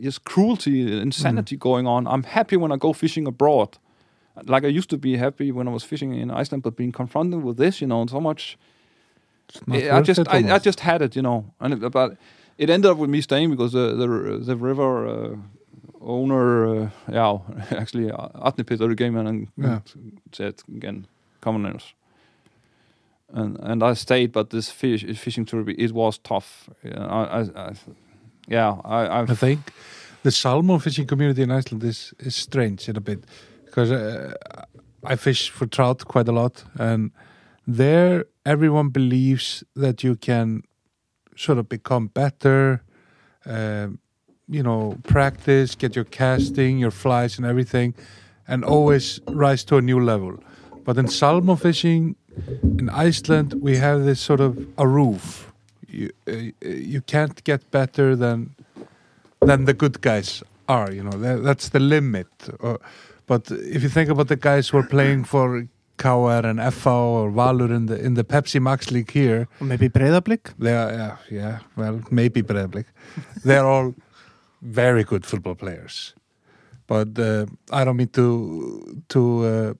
just 0.00 0.24
cruelty, 0.24 1.00
insanity 1.00 1.56
going 1.56 1.86
on. 1.86 2.06
I'm 2.06 2.22
happy 2.22 2.56
when 2.56 2.70
I 2.72 2.76
go 2.76 2.92
fishing 2.92 3.26
abroad. 3.26 3.78
Like 4.44 4.64
I 4.64 4.68
used 4.68 4.88
to 4.90 4.98
be 4.98 5.16
happy 5.18 5.52
when 5.52 5.68
I 5.68 5.70
was 5.72 5.84
fishing 5.84 6.14
in 6.14 6.30
Iceland, 6.30 6.62
but 6.62 6.76
being 6.76 6.92
confronted 6.92 7.42
with 7.42 7.56
this, 7.56 7.80
you 7.80 7.86
know, 7.86 8.00
and 8.00 8.10
so 8.10 8.20
much 8.20 8.56
not 9.66 9.78
I 9.78 10.00
just 10.00 10.20
it 10.20 10.28
I, 10.28 10.54
I 10.54 10.58
just 10.58 10.80
had 10.80 11.02
it, 11.02 11.14
you 11.16 11.22
know, 11.22 11.44
and 11.60 11.74
it, 11.74 11.92
but 11.92 12.16
it 12.58 12.70
ended 12.70 12.90
up 12.90 12.98
with 12.98 13.10
me 13.10 13.20
staying 13.20 13.50
because 13.50 13.72
the 13.72 13.94
the 13.94 14.38
the 14.44 14.56
river 14.56 15.06
uh, 15.06 15.36
owner, 16.00 16.66
uh, 16.66 16.90
yeah, 17.10 17.38
actually 17.80 18.10
uh, 18.10 18.28
Atni 18.50 18.64
Peter 18.64 18.94
came 18.94 19.16
in 19.20 19.26
and 19.26 19.48
Yeah. 19.56 19.80
said 20.32 20.54
again, 20.76 21.06
come 21.40 21.56
on, 21.56 21.62
Niels." 21.62 21.94
and 23.34 23.58
and 23.60 23.82
I 23.82 23.94
stayed, 23.94 24.32
but 24.32 24.50
this 24.50 24.70
fish 24.70 25.04
fishing 25.18 25.46
trip 25.46 25.68
it 25.68 25.92
was 25.92 26.18
tough. 26.18 26.68
Yeah, 26.84 27.06
I, 27.06 27.40
I, 27.40 27.68
I 27.68 27.72
yeah, 28.48 28.76
I, 28.84 29.06
I 29.06 29.22
I 29.22 29.34
think 29.34 29.58
the 30.22 30.30
salmon 30.30 30.78
fishing 30.80 31.06
community 31.06 31.42
in 31.42 31.50
Iceland 31.50 31.84
is 31.84 32.12
is 32.18 32.34
strange 32.36 32.88
in 32.88 32.96
a 32.96 33.00
bit 33.00 33.24
because 33.72 33.90
uh, 33.90 34.34
I 35.02 35.16
fish 35.16 35.48
for 35.48 35.66
trout 35.66 36.04
quite 36.04 36.28
a 36.28 36.32
lot, 36.32 36.64
and 36.78 37.10
there 37.66 38.26
everyone 38.44 38.90
believes 38.90 39.64
that 39.74 40.04
you 40.04 40.14
can 40.14 40.62
sort 41.36 41.58
of 41.58 41.68
become 41.68 42.08
better, 42.08 42.82
um, 43.46 43.98
you 44.46 44.62
know, 44.62 44.98
practice, 45.04 45.74
get 45.74 45.96
your 45.96 46.04
casting, 46.04 46.78
your 46.78 46.90
flies, 46.90 47.38
and 47.38 47.46
everything, 47.46 47.94
and 48.46 48.62
always 48.62 49.20
rise 49.28 49.64
to 49.64 49.78
a 49.78 49.80
new 49.80 49.98
level. 49.98 50.38
But 50.84 50.98
in 50.98 51.08
salmon 51.08 51.56
fishing 51.56 52.16
in 52.62 52.90
Iceland, 52.90 53.54
we 53.54 53.78
have 53.78 54.04
this 54.04 54.20
sort 54.20 54.40
of 54.40 54.58
a 54.76 54.86
roof. 54.86 55.50
You 55.88 56.10
uh, 56.28 56.52
you 56.60 57.00
can't 57.00 57.42
get 57.44 57.70
better 57.70 58.16
than 58.16 58.54
than 59.40 59.64
the 59.64 59.72
good 59.72 60.02
guys 60.02 60.42
are. 60.68 60.92
You 60.92 61.04
know, 61.04 61.18
that, 61.18 61.42
that's 61.42 61.70
the 61.70 61.80
limit. 61.80 62.28
Uh, 62.62 62.76
but 63.32 63.50
if 63.50 63.82
you 63.82 63.88
think 63.88 64.10
about 64.10 64.28
the 64.28 64.36
guys 64.36 64.68
who 64.68 64.76
are 64.78 64.88
playing 64.96 65.24
for 65.24 65.66
KR 65.96 66.46
and 66.50 66.58
FH 66.58 66.86
or 66.86 67.30
Valur 67.30 67.70
in 67.74 67.86
the 67.86 67.96
in 68.06 68.14
the 68.14 68.24
Pepsi 68.24 68.60
Max 68.60 68.90
League 68.90 69.10
here, 69.10 69.48
Og 69.60 69.68
maybe 69.68 69.88
breyðablík 69.88 70.52
they 70.58 70.74
are 70.76 70.92
yeah, 70.92 71.16
yeah 71.30 71.58
well 71.76 72.00
maybe 72.10 72.42
Breiðablik. 72.42 72.84
They're 73.44 73.66
all 73.74 73.94
very 74.60 75.04
good 75.04 75.24
football 75.24 75.54
players. 75.54 76.14
But 76.86 77.18
uh, 77.18 77.46
I 77.70 77.84
don't 77.84 77.96
mean 77.96 78.12
to 78.20 78.26
to 79.08 79.20
uh, 79.52 79.72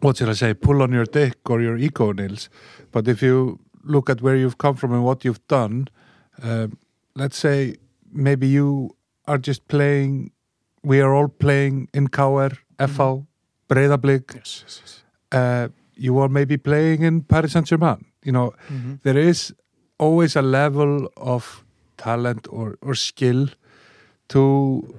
what 0.00 0.16
shall 0.16 0.30
I 0.30 0.34
say 0.34 0.54
pull 0.54 0.82
on 0.82 0.92
your 0.92 1.04
dick 1.04 1.50
or 1.50 1.60
your 1.60 1.76
ego 1.76 2.12
Nils. 2.12 2.48
But 2.90 3.08
if 3.08 3.22
you 3.22 3.58
look 3.84 4.08
at 4.08 4.22
where 4.22 4.36
you've 4.36 4.58
come 4.58 4.76
from 4.76 4.92
and 4.92 5.04
what 5.04 5.24
you've 5.24 5.46
done, 5.48 5.88
uh, 6.42 6.68
let's 7.14 7.36
say 7.36 7.76
maybe 8.12 8.46
you 8.46 8.96
are 9.26 9.38
just 9.38 9.68
playing. 9.68 10.30
We 10.82 11.00
are 11.02 11.14
all 11.14 11.28
playing 11.28 11.88
in 11.92 12.08
KR, 12.08 12.52
FH, 12.78 13.26
Breiðablik. 13.68 14.34
yes, 14.34 14.64
yes, 14.66 14.80
yes. 14.82 15.02
Uh, 15.32 15.68
you 15.94 16.18
are 16.18 16.28
maybe 16.28 16.56
playing 16.56 17.02
in 17.02 17.22
Paris 17.22 17.52
Saint 17.52 17.66
Germain. 17.66 18.04
You 18.24 18.32
know, 18.32 18.52
there 19.02 19.18
is 19.18 19.54
always 19.98 20.36
a 20.36 20.42
level 20.42 21.08
of 21.16 21.64
talent 21.96 22.46
or, 22.50 22.76
or 22.80 22.94
skill 22.94 23.48
to 24.28 24.94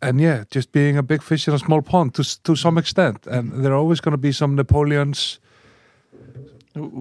and 0.00 0.20
yeah 0.20 0.44
just 0.50 0.72
being 0.72 0.96
a 0.96 1.02
big 1.02 1.22
fish 1.22 1.46
in 1.48 1.54
a 1.54 1.58
small 1.58 1.82
pond 1.82 2.14
to 2.14 2.22
to 2.42 2.56
some 2.56 2.78
extent 2.78 3.26
and 3.26 3.52
there 3.64 3.72
are 3.72 3.76
always 3.76 4.00
going 4.00 4.12
to 4.12 4.18
be 4.28 4.32
some 4.32 4.54
napoleons 4.56 5.40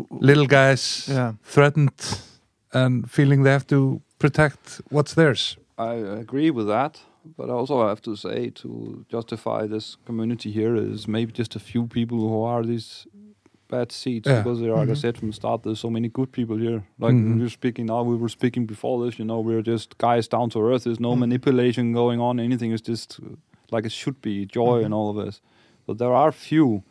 little 0.10 0.46
guys 0.46 1.08
Yeah. 1.08 1.34
threatened 1.44 1.92
and 2.74 3.10
feeling 3.10 3.44
they 3.44 3.52
have 3.52 3.66
to 3.68 4.02
protect 4.20 4.82
what's 4.90 5.14
theirs 5.14 5.58
I 5.78 5.94
agree 6.20 6.52
with 6.52 6.68
that, 6.68 7.00
but 7.38 7.50
also 7.50 7.76
I 7.76 7.82
also 7.84 7.88
have 7.90 8.02
to 8.02 8.16
say 8.16 8.50
to 8.62 9.06
justify 9.10 9.68
this 9.68 9.98
community 10.06 10.52
here 10.52 10.76
is 10.76 11.08
maybe 11.08 11.32
just 11.32 11.56
a 11.56 11.60
few 11.60 11.88
people 11.88 12.18
who 12.20 12.44
are 12.44 12.64
these 12.64 13.06
bad 13.68 13.92
seeds 13.92 14.28
Yeah. 14.28 14.38
because 14.42 14.60
there, 14.60 14.72
are, 14.74 14.78
like 14.80 14.90
I 14.90 14.94
Mhm. 14.94 14.98
said 15.02 15.18
from 15.18 15.30
the 15.30 15.34
start, 15.34 15.64
there's 15.64 15.80
so 15.80 15.90
many 15.90 16.10
good 16.10 16.32
people 16.32 16.58
here. 16.58 16.84
Like 17.00 17.16
Mhm. 17.16 17.40
we're 17.40 17.50
speaking 17.50 17.86
now, 17.86 18.04
we 18.04 18.16
were 18.18 18.30
speaking 18.30 18.66
before 18.66 19.06
this. 19.06 19.18
You 19.20 19.26
know, 19.26 19.40
we're 19.40 19.62
just 19.62 19.98
guys 19.98 20.28
down 20.28 20.50
to 20.50 20.60
earth. 20.62 20.84
There's 20.84 21.00
no 21.00 21.16
Mhm. 21.16 21.20
manipulation 21.20 21.94
going 21.94 22.20
on. 22.20 22.40
Anything 22.40 22.72
is 22.72 22.82
just 22.82 23.20
like 23.72 23.86
it 23.86 23.92
should 23.94 24.22
be, 24.22 24.46
joy 24.46 24.84
and 24.84 24.94
all 24.94 25.10
of 25.18 25.26
this. 25.26 25.42
But 25.88 25.98
there 26.00 26.14
are 26.14 26.32
few, 26.34 26.84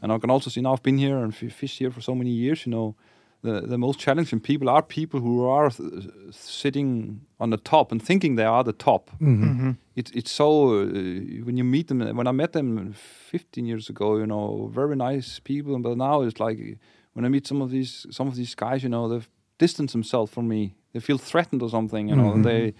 and 0.00 0.12
I 0.12 0.18
can 0.18 0.30
also 0.30 0.48
see 0.50 0.60
now 0.60 0.74
I've 0.74 0.82
been 0.82 0.98
here 0.98 1.18
and 1.18 1.32
f- 1.32 1.52
fished 1.52 1.78
here 1.80 1.90
for 1.90 2.00
so 2.00 2.14
many 2.14 2.30
years. 2.30 2.64
You 2.66 2.70
know, 2.70 2.94
the 3.42 3.60
the 3.60 3.78
most 3.78 3.98
challenging 4.00 4.40
people 4.40 4.68
are 4.68 4.82
people 4.82 5.20
who 5.20 5.44
are 5.48 5.70
th- 5.70 6.08
sitting 6.30 7.20
on 7.38 7.50
the 7.50 7.56
top 7.56 7.92
and 7.92 8.02
thinking 8.02 8.36
they 8.36 8.44
are 8.44 8.64
the 8.64 8.72
top. 8.72 9.10
Mhm. 9.20 9.76
It's 9.96 10.10
it's 10.12 10.30
so 10.30 10.80
uh, 10.82 11.44
when 11.46 11.56
you 11.56 11.64
meet 11.64 11.86
them. 11.88 12.00
When 12.16 12.26
I 12.26 12.32
met 12.32 12.52
them 12.52 12.92
15 13.30 13.66
years 13.66 13.88
ago, 13.90 14.16
you 14.18 14.26
know, 14.26 14.70
very 14.74 14.96
nice 14.96 15.40
people, 15.40 15.78
but 15.78 15.96
now 15.96 16.22
it's 16.22 16.40
like 16.40 16.78
when 17.14 17.24
I 17.24 17.28
meet 17.28 17.46
some 17.46 17.62
of 17.64 17.70
these 17.70 18.06
some 18.10 18.28
of 18.28 18.34
these 18.36 18.54
guys, 18.56 18.82
you 18.82 18.88
know, 18.88 19.08
they've 19.08 19.28
distanced 19.58 19.92
themselves 19.92 20.32
from 20.32 20.46
me. 20.48 20.74
They 20.92 21.00
feel 21.00 21.18
threatened 21.18 21.62
or 21.62 21.68
something, 21.70 22.08
you 22.08 22.16
know, 22.16 22.32
and 22.34 22.44
they 22.44 22.74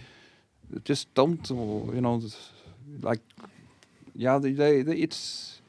just 0.84 1.12
don't, 1.14 1.50
uh, 1.50 1.54
you 1.94 2.00
know, 2.00 2.20
like 3.02 3.20
yeah, 4.14 4.38
they, 4.40 4.52
they, 4.52 4.82
they 4.82 4.96
it's 4.96 5.60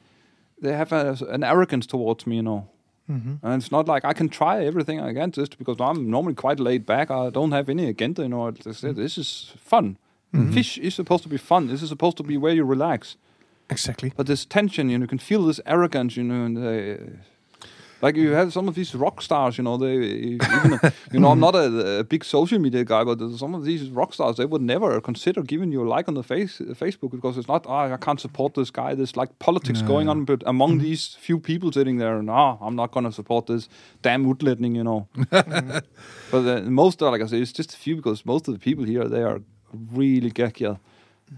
they 0.62 0.72
have 0.76 0.92
a, 0.92 1.16
an 1.30 1.42
arrogance 1.44 1.86
towards 1.86 2.26
me, 2.26 2.36
you 2.36 2.42
know. 2.42 2.68
Mhm. 3.10 3.38
And 3.42 3.62
it's 3.62 3.72
not 3.72 3.88
like 3.88 4.04
I 4.04 4.12
can 4.12 4.28
try 4.28 4.64
everything 4.64 5.00
I 5.00 5.12
can 5.12 5.32
just 5.32 5.58
because 5.58 5.78
I'm 5.80 6.10
normally 6.10 6.34
quite 6.34 6.60
laid 6.60 6.86
back. 6.86 7.10
I 7.10 7.30
don't 7.30 7.52
have 7.52 7.68
any 7.68 7.88
agenda, 7.88 8.22
you 8.22 8.28
know. 8.28 8.52
Say, 8.60 8.88
mm. 8.88 8.96
this 8.96 9.18
is 9.18 9.52
fun. 9.58 9.96
Mm-hmm. 10.32 10.52
Fish 10.52 10.78
is 10.78 10.94
supposed 10.94 11.24
to 11.24 11.28
be 11.28 11.38
fun. 11.38 11.66
This 11.66 11.82
is 11.82 11.88
supposed 11.88 12.16
to 12.18 12.22
be 12.22 12.36
where 12.36 12.54
you 12.54 12.64
relax. 12.64 13.16
Exactly. 13.68 14.12
But 14.16 14.26
this 14.26 14.44
tension, 14.44 14.90
you 14.90 14.98
know, 14.98 15.04
you 15.04 15.08
can 15.08 15.18
feel 15.18 15.44
this 15.46 15.60
arrogance, 15.66 16.16
you 16.16 16.24
know, 16.24 16.44
and 16.44 16.56
they, 16.56 16.98
like 18.02 18.16
you 18.16 18.30
have 18.32 18.52
some 18.52 18.68
of 18.68 18.74
these 18.74 18.94
rock 18.94 19.22
stars, 19.22 19.58
you 19.58 19.64
know, 19.64 19.76
they 19.76 19.94
even, 19.94 20.80
you 21.12 21.20
know, 21.20 21.30
I'm 21.30 21.40
not 21.40 21.54
a, 21.54 21.98
a 22.00 22.04
big 22.04 22.24
social 22.24 22.58
media 22.58 22.84
guy, 22.84 23.04
but 23.04 23.18
some 23.36 23.54
of 23.54 23.64
these 23.64 23.88
rock 23.90 24.14
stars, 24.14 24.36
they 24.36 24.46
would 24.46 24.62
never 24.62 25.00
consider 25.00 25.42
giving 25.42 25.72
you 25.72 25.82
a 25.82 25.88
like 25.88 26.08
on 26.08 26.14
the 26.14 26.22
face 26.22 26.58
Facebook 26.58 27.10
because 27.10 27.36
it's 27.36 27.48
not, 27.48 27.66
oh, 27.66 27.92
I 27.92 27.96
can't 27.96 28.20
support 28.20 28.54
this 28.54 28.70
guy. 28.70 28.94
There's 28.94 29.16
like 29.16 29.38
politics 29.38 29.82
going 29.82 30.08
on, 30.08 30.24
but 30.24 30.42
among 30.46 30.78
these 30.78 31.16
few 31.20 31.38
people 31.38 31.72
sitting 31.72 31.98
there, 31.98 32.22
no, 32.22 32.58
I'm 32.60 32.76
not 32.76 32.92
going 32.92 33.04
to 33.04 33.12
support 33.12 33.46
this 33.46 33.68
damn 34.02 34.24
woodletting, 34.24 34.74
you 34.74 34.84
know. 34.84 35.08
but 35.30 35.84
uh, 36.32 36.60
most, 36.62 37.02
are, 37.02 37.10
like 37.10 37.22
I 37.22 37.26
say, 37.26 37.40
it's 37.40 37.52
just 37.52 37.74
a 37.74 37.76
few 37.76 37.96
because 37.96 38.24
most 38.24 38.48
of 38.48 38.54
the 38.54 38.60
people 38.60 38.84
here, 38.84 39.08
they 39.08 39.22
are 39.22 39.40
really 39.92 40.30
gecky. 40.30 40.78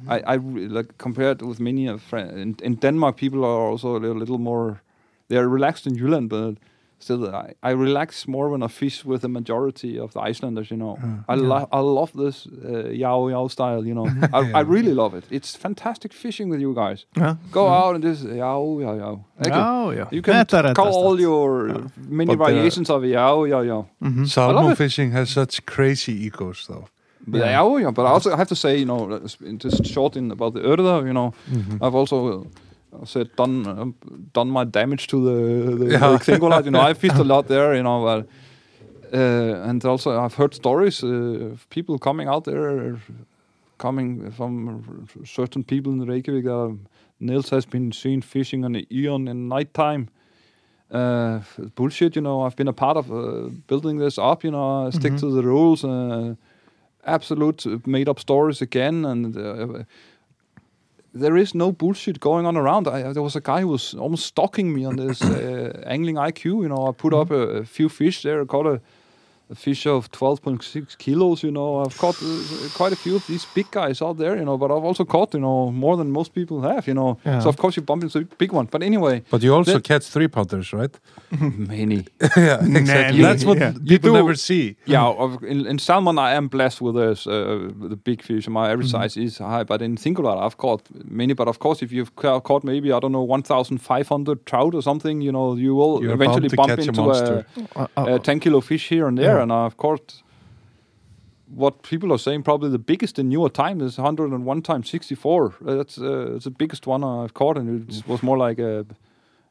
I, 0.08 0.20
I 0.20 0.36
like 0.36 0.96
compared 0.98 1.42
with 1.42 1.60
many 1.60 1.86
of 1.86 2.02
friends 2.02 2.32
in, 2.40 2.56
in 2.62 2.76
Denmark, 2.76 3.16
people 3.16 3.44
are 3.44 3.70
also 3.70 3.96
a 3.96 3.98
little, 3.98 4.16
little 4.16 4.38
more. 4.38 4.80
They 5.28 5.36
are 5.38 5.48
relaxed 5.48 5.86
in 5.86 5.96
Jylland, 5.96 6.28
but 6.28 6.54
still, 6.98 7.34
I, 7.34 7.54
I 7.62 7.70
relax 7.72 8.28
more 8.28 8.48
when 8.50 8.62
I 8.62 8.68
fish 8.68 9.04
with 9.04 9.20
the 9.22 9.28
majority 9.28 9.98
of 9.98 10.12
the 10.12 10.20
Icelanders. 10.20 10.70
You 10.70 10.76
know, 10.76 10.98
I 11.28 11.34
lo- 11.34 11.68
I 11.72 11.80
love 11.80 12.12
this 12.12 12.46
uh, 12.46 12.88
yao 12.90 13.28
yao 13.28 13.48
style. 13.48 13.84
You 13.86 13.94
know, 13.94 14.06
I, 14.32 14.52
I 14.60 14.60
really 14.60 14.94
love 14.94 15.14
it. 15.18 15.24
It's 15.30 15.56
fantastic 15.56 16.12
fishing 16.12 16.48
with 16.50 16.60
you 16.60 16.74
guys. 16.74 17.06
Ja. 17.16 17.34
Go 17.50 17.66
out 17.68 17.94
and 17.94 18.04
just 18.04 18.24
yao 18.24 18.78
yao 18.80 18.94
yao. 18.96 19.24
Já, 19.42 19.94
já. 19.96 20.08
You 20.12 20.22
can 20.22 20.34
Þetta 20.34 20.62
reddast 20.62 20.74
call 20.76 20.94
all 20.94 21.08
allt. 21.12 21.20
your 21.20 21.86
many 22.08 22.36
But, 22.36 22.42
uh, 22.42 22.44
variations 22.52 22.90
of 22.90 23.04
yao 23.04 23.44
yao 23.44 23.62
yao. 23.62 23.86
Mhm. 24.02 24.26
salmon 24.28 24.76
fishing 24.76 25.12
has 25.12 25.30
such 25.30 25.64
crazy 25.66 26.12
egos 26.26 26.66
though 26.68 26.86
But 27.26 27.38
yeah. 27.40 27.62
oh, 27.62 27.78
yeah, 27.78 27.92
but 27.92 28.02
I 28.04 28.08
also 28.10 28.36
have 28.36 28.48
to 28.48 28.56
say, 28.56 28.78
you 28.78 28.84
know, 28.84 29.20
just 29.58 29.86
short 29.86 30.16
in 30.16 30.30
about 30.32 30.54
the 30.54 30.60
Urda, 30.60 31.04
you 31.06 31.12
know, 31.12 31.32
I've 31.80 31.94
also 31.94 32.46
uh, 32.92 33.04
said 33.04 33.34
done 33.36 33.94
done 34.32 34.50
my 34.50 34.64
damage 34.64 35.06
to 35.08 35.16
the, 35.24 35.76
the 35.76 35.90
Yeah. 35.92 36.18
Thingolite. 36.18 36.64
You 36.64 36.70
know, 36.70 36.80
I 36.90 36.94
fished 36.94 37.16
a 37.18 37.24
lot 37.34 37.46
there, 37.48 37.74
you 37.74 37.82
know, 37.82 38.02
but, 38.04 38.26
uh, 39.18 39.68
and 39.68 39.84
also 39.84 40.18
I've 40.20 40.34
heard 40.34 40.54
stories 40.54 41.02
uh, 41.02 41.52
of 41.52 41.66
people 41.70 41.98
coming 41.98 42.28
out 42.28 42.44
there 42.44 42.96
coming 43.78 44.30
from 44.30 45.06
certain 45.24 45.64
people 45.64 45.92
in 45.92 46.06
Reykjavik. 46.06 46.46
Uh, 46.46 46.68
Nils 47.20 47.50
has 47.50 47.66
been 47.66 47.92
seen 47.92 48.22
fishing 48.22 48.64
on 48.64 48.72
the 48.72 48.86
Eon 48.90 49.28
in 49.28 49.48
nighttime. 49.48 50.08
Uh, 50.90 51.40
bullshit, 51.74 52.14
you 52.16 52.22
know. 52.22 52.42
I've 52.42 52.56
been 52.56 52.68
a 52.68 52.72
part 52.72 52.96
of 52.96 53.10
uh, 53.10 53.48
building 53.66 53.98
this 53.98 54.18
up, 54.18 54.44
you 54.44 54.50
know. 54.50 54.86
I 54.86 54.90
stick 54.90 55.16
to 55.18 55.30
the 55.30 55.42
rules. 55.42 55.84
Uh, 55.84 56.34
absolute 57.04 57.86
made 57.86 58.08
up 58.08 58.18
stories 58.18 58.62
again, 58.62 59.04
and 59.04 59.36
uh, 59.36 59.84
there 61.14 61.36
is 61.36 61.54
no 61.54 61.72
bullshit 61.72 62.20
going 62.20 62.46
on 62.46 62.56
around. 62.56 62.88
I, 62.88 63.12
there 63.12 63.22
was 63.22 63.36
a 63.36 63.40
guy 63.40 63.60
who 63.60 63.68
was 63.68 63.94
almost 63.94 64.26
stalking 64.26 64.74
me 64.74 64.84
on 64.84 64.96
this 64.96 65.22
uh, 65.22 65.82
angling 65.86 66.16
IQ. 66.16 66.62
You 66.62 66.68
know, 66.68 66.86
I 66.86 66.92
put 66.92 67.14
up 67.14 67.30
a, 67.30 67.60
a 67.60 67.64
few 67.64 67.88
fish 67.88 68.22
there, 68.22 68.44
caught 68.46 68.66
a, 68.66 68.80
a 69.52 69.54
fish 69.54 69.86
of 69.86 70.10
12.6 70.10 70.96
kilos. 70.98 71.42
You 71.42 71.50
know, 71.50 71.80
I've 71.84 71.96
caught 71.98 72.16
uh, 72.22 72.68
quite 72.78 72.92
a 72.92 72.96
few 72.96 73.16
of 73.16 73.26
these 73.26 73.44
big 73.54 73.66
guys 73.70 74.02
out 74.02 74.16
there. 74.18 74.36
You 74.36 74.44
know, 74.44 74.56
but 74.58 74.70
I've 74.70 74.84
also 74.84 75.04
caught 75.04 75.34
you 75.34 75.40
know 75.40 75.70
more 75.70 75.96
than 75.96 76.10
most 76.10 76.32
people 76.34 76.56
have. 76.62 76.86
You 76.88 76.94
know, 76.94 77.18
Yeah. 77.26 77.40
so 77.42 77.48
of 77.48 77.56
course 77.56 77.76
you 77.76 77.82
bump 77.86 78.02
into 78.02 78.18
a 78.18 78.24
big 78.38 78.52
one. 78.52 78.66
But 78.70 78.82
anyway, 78.82 79.22
But 79.30 79.42
you 79.42 79.54
also 79.54 79.78
catch 79.80 80.04
three 80.14 80.28
pounders, 80.28 80.72
right? 80.72 80.94
many. 81.40 82.04
yeah, 82.36 82.64
exactly. 82.64 83.18
Many, 83.18 83.22
That's 83.22 83.44
what 83.44 83.58
yeah. 83.58 83.72
people 83.72 84.10
do- 84.10 84.16
never 84.20 84.34
see. 84.36 84.76
yeah, 84.86 85.36
in, 85.52 85.66
in 85.66 85.78
salmon 85.78 86.18
I 86.18 86.34
am 86.36 86.48
blessed 86.48 86.80
with 86.82 86.94
this, 86.94 87.26
uh, 87.26 87.32
the 87.90 87.96
big 87.96 88.22
fish. 88.22 88.48
My 88.48 88.70
average 88.70 88.82
Mm-hmm. 88.92 89.02
size 89.02 89.16
is 89.16 89.38
high, 89.38 89.64
but 89.64 89.80
in 89.82 89.96
singular 89.96 90.36
I've 90.44 90.56
caught 90.56 90.82
many. 91.20 91.34
But 91.34 91.48
of 91.48 91.58
course, 91.58 91.82
if 91.84 91.92
you've 91.92 92.12
ca- 92.16 92.40
caught 92.40 92.64
maybe 92.64 92.88
I 92.92 92.98
don't 93.00 93.12
know 93.12 93.22
1,500 93.22 94.44
trout 94.46 94.74
or 94.74 94.82
something, 94.82 95.20
you 95.22 95.32
know, 95.32 95.54
you 95.54 95.74
will 95.74 96.02
You're 96.02 96.14
eventually 96.14 96.48
bump 96.48 96.68
catch 96.70 96.86
a 96.86 96.88
into. 96.88 97.02
Uh, 97.02 97.86
a, 97.96 98.14
a 98.14 98.18
10 98.18 98.40
kilo 98.40 98.60
fish 98.60 98.88
here 98.88 99.06
and 99.08 99.16
there. 99.18 99.36
Yeah. 99.36 99.41
And 99.42 99.52
I've 99.52 99.76
caught 99.76 100.22
what 101.54 101.82
people 101.82 102.12
are 102.12 102.18
saying 102.18 102.42
probably 102.42 102.70
the 102.70 102.78
biggest 102.78 103.18
in 103.18 103.28
newer 103.28 103.50
time 103.50 103.80
is 103.80 103.98
101 103.98 104.62
times 104.62 104.88
64. 104.90 105.54
Uh, 105.66 105.74
That's 105.74 105.98
uh, 105.98 106.34
it's 106.36 106.44
the 106.44 106.50
biggest 106.50 106.86
one 106.86 107.04
I've 107.04 107.34
caught, 107.34 107.58
and 107.58 107.90
it 107.90 108.06
was 108.08 108.22
more 108.22 108.38
like 108.38 108.58
a. 108.58 108.86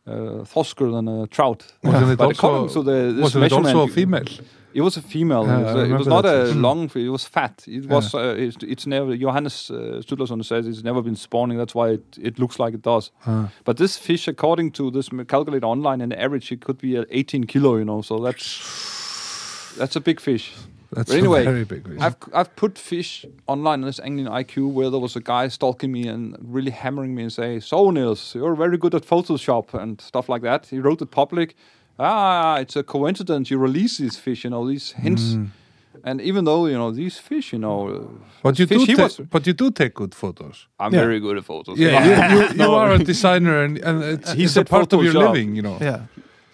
Uh, 0.07 0.43
thosker 0.43 0.91
than 0.91 1.07
a 1.07 1.27
trout. 1.27 1.63
Wasn't 1.84 2.11
it 2.11 2.18
but 2.18 2.43
also- 2.43 2.68
to 2.69 2.81
the 2.84 3.13
this 3.13 3.22
Wasn't 3.22 3.43
it 3.45 3.51
also 3.53 3.81
a 3.84 3.88
female? 3.88 4.23
it 4.73 4.81
was 4.81 4.97
a 4.97 5.01
female. 5.01 5.45
Yeah, 5.45 5.59
it 5.59 5.63
was, 5.63 5.76
a- 5.76 5.85
it 5.85 5.97
was 5.99 6.07
not 6.07 6.22
that 6.23 6.41
a 6.41 6.45
fish. 6.47 6.55
long. 6.55 6.91
It 6.95 7.09
was 7.09 7.23
fat. 7.27 7.63
It 7.68 7.85
was. 7.85 8.15
Uh, 8.15 8.34
it's, 8.35 8.57
it's 8.63 8.88
never. 8.88 9.15
Johannes 9.15 9.69
uh, 9.69 10.01
Sturlason 10.03 10.43
says 10.43 10.65
it's 10.65 10.81
never 10.84 11.03
been 11.03 11.15
spawning. 11.15 11.59
That's 11.59 11.76
why 11.76 11.89
it, 11.89 12.18
it 12.19 12.39
looks 12.39 12.57
like 12.57 12.73
it 12.73 12.81
does. 12.81 13.11
Uh, 13.27 13.49
But 13.63 13.77
this 13.77 13.95
fish, 13.97 14.27
according 14.27 14.72
to 14.72 14.89
this 14.89 15.09
calculator 15.27 15.68
online, 15.68 16.01
in 16.01 16.11
average, 16.13 16.51
it 16.51 16.61
could 16.61 16.80
be 16.80 16.97
18 16.97 17.43
kilo. 17.45 17.76
You 17.77 17.85
know, 17.85 18.01
so 18.01 18.18
that's 18.18 18.43
that's 19.77 19.95
a 19.95 19.99
big 20.02 20.19
fish. 20.19 20.53
that's 20.91 21.10
But 21.10 21.18
anyway, 21.18 21.41
a 21.41 21.52
very 21.52 21.64
big 21.65 21.88
fish. 21.88 21.99
I've 22.02 22.15
I've 22.34 22.56
put 22.56 22.77
fish 22.77 23.26
online 23.48 23.80
on 23.81 23.85
this 23.88 23.99
angling 23.99 24.27
IQ 24.27 24.72
where 24.73 24.89
there 24.89 24.99
was 24.99 25.15
a 25.15 25.22
guy 25.22 25.48
stalking 25.49 25.91
me 25.91 26.07
and 26.07 26.35
really 26.41 26.72
hammering 26.72 27.14
me 27.15 27.22
and 27.23 27.31
say, 27.34 27.60
"So 27.60 27.91
Niels, 27.91 28.35
you're 28.35 28.56
very 28.56 28.77
good 28.77 28.93
at 28.95 29.03
Photoshop 29.06 29.73
and 29.73 29.99
stuff 30.02 30.27
like 30.30 30.41
that." 30.43 30.68
He 30.68 30.80
wrote 30.80 31.02
it 31.02 31.11
public. 31.11 31.56
Ah, 31.99 32.57
it's 32.64 32.76
a 32.76 32.84
coincidence 32.84 33.52
you 33.52 33.60
release 33.60 33.98
these 33.98 34.18
fish, 34.18 34.43
you 34.43 34.49
know, 34.49 34.68
these 34.68 34.91
hints. 35.03 35.38
And 36.03 36.19
even 36.22 36.45
though 36.45 36.65
you 36.65 36.77
know 36.77 36.89
these 36.91 37.19
fish, 37.19 37.53
you 37.53 37.60
know, 37.60 38.10
But 38.41 38.57
you 38.57 38.65
fish, 38.65 38.85
do, 38.88 38.95
ta- 38.95 39.03
was. 39.03 39.18
but 39.30 39.45
you 39.45 39.53
do 39.53 39.69
take 39.72 39.93
good 39.93 40.15
photos. 40.15 40.68
I'm 40.80 40.93
Yeah. 40.93 41.02
very 41.06 41.19
good 41.19 41.38
at 41.38 41.43
photos. 41.45 41.77
Yeah, 41.77 41.91
you, 42.07 42.39
you, 42.39 42.64
you 42.64 42.72
are 42.72 42.91
a 42.93 42.98
designer, 42.98 43.64
and, 43.65 43.77
and 43.77 44.03
it's, 44.03 44.31
He 44.34 44.43
it's 44.43 44.52
a 44.52 44.53
said 44.56 44.68
part 44.69 44.93
of 44.93 45.03
your 45.03 45.14
living. 45.14 45.56
You 45.56 45.61
know. 45.61 45.77
yeah. 45.81 45.99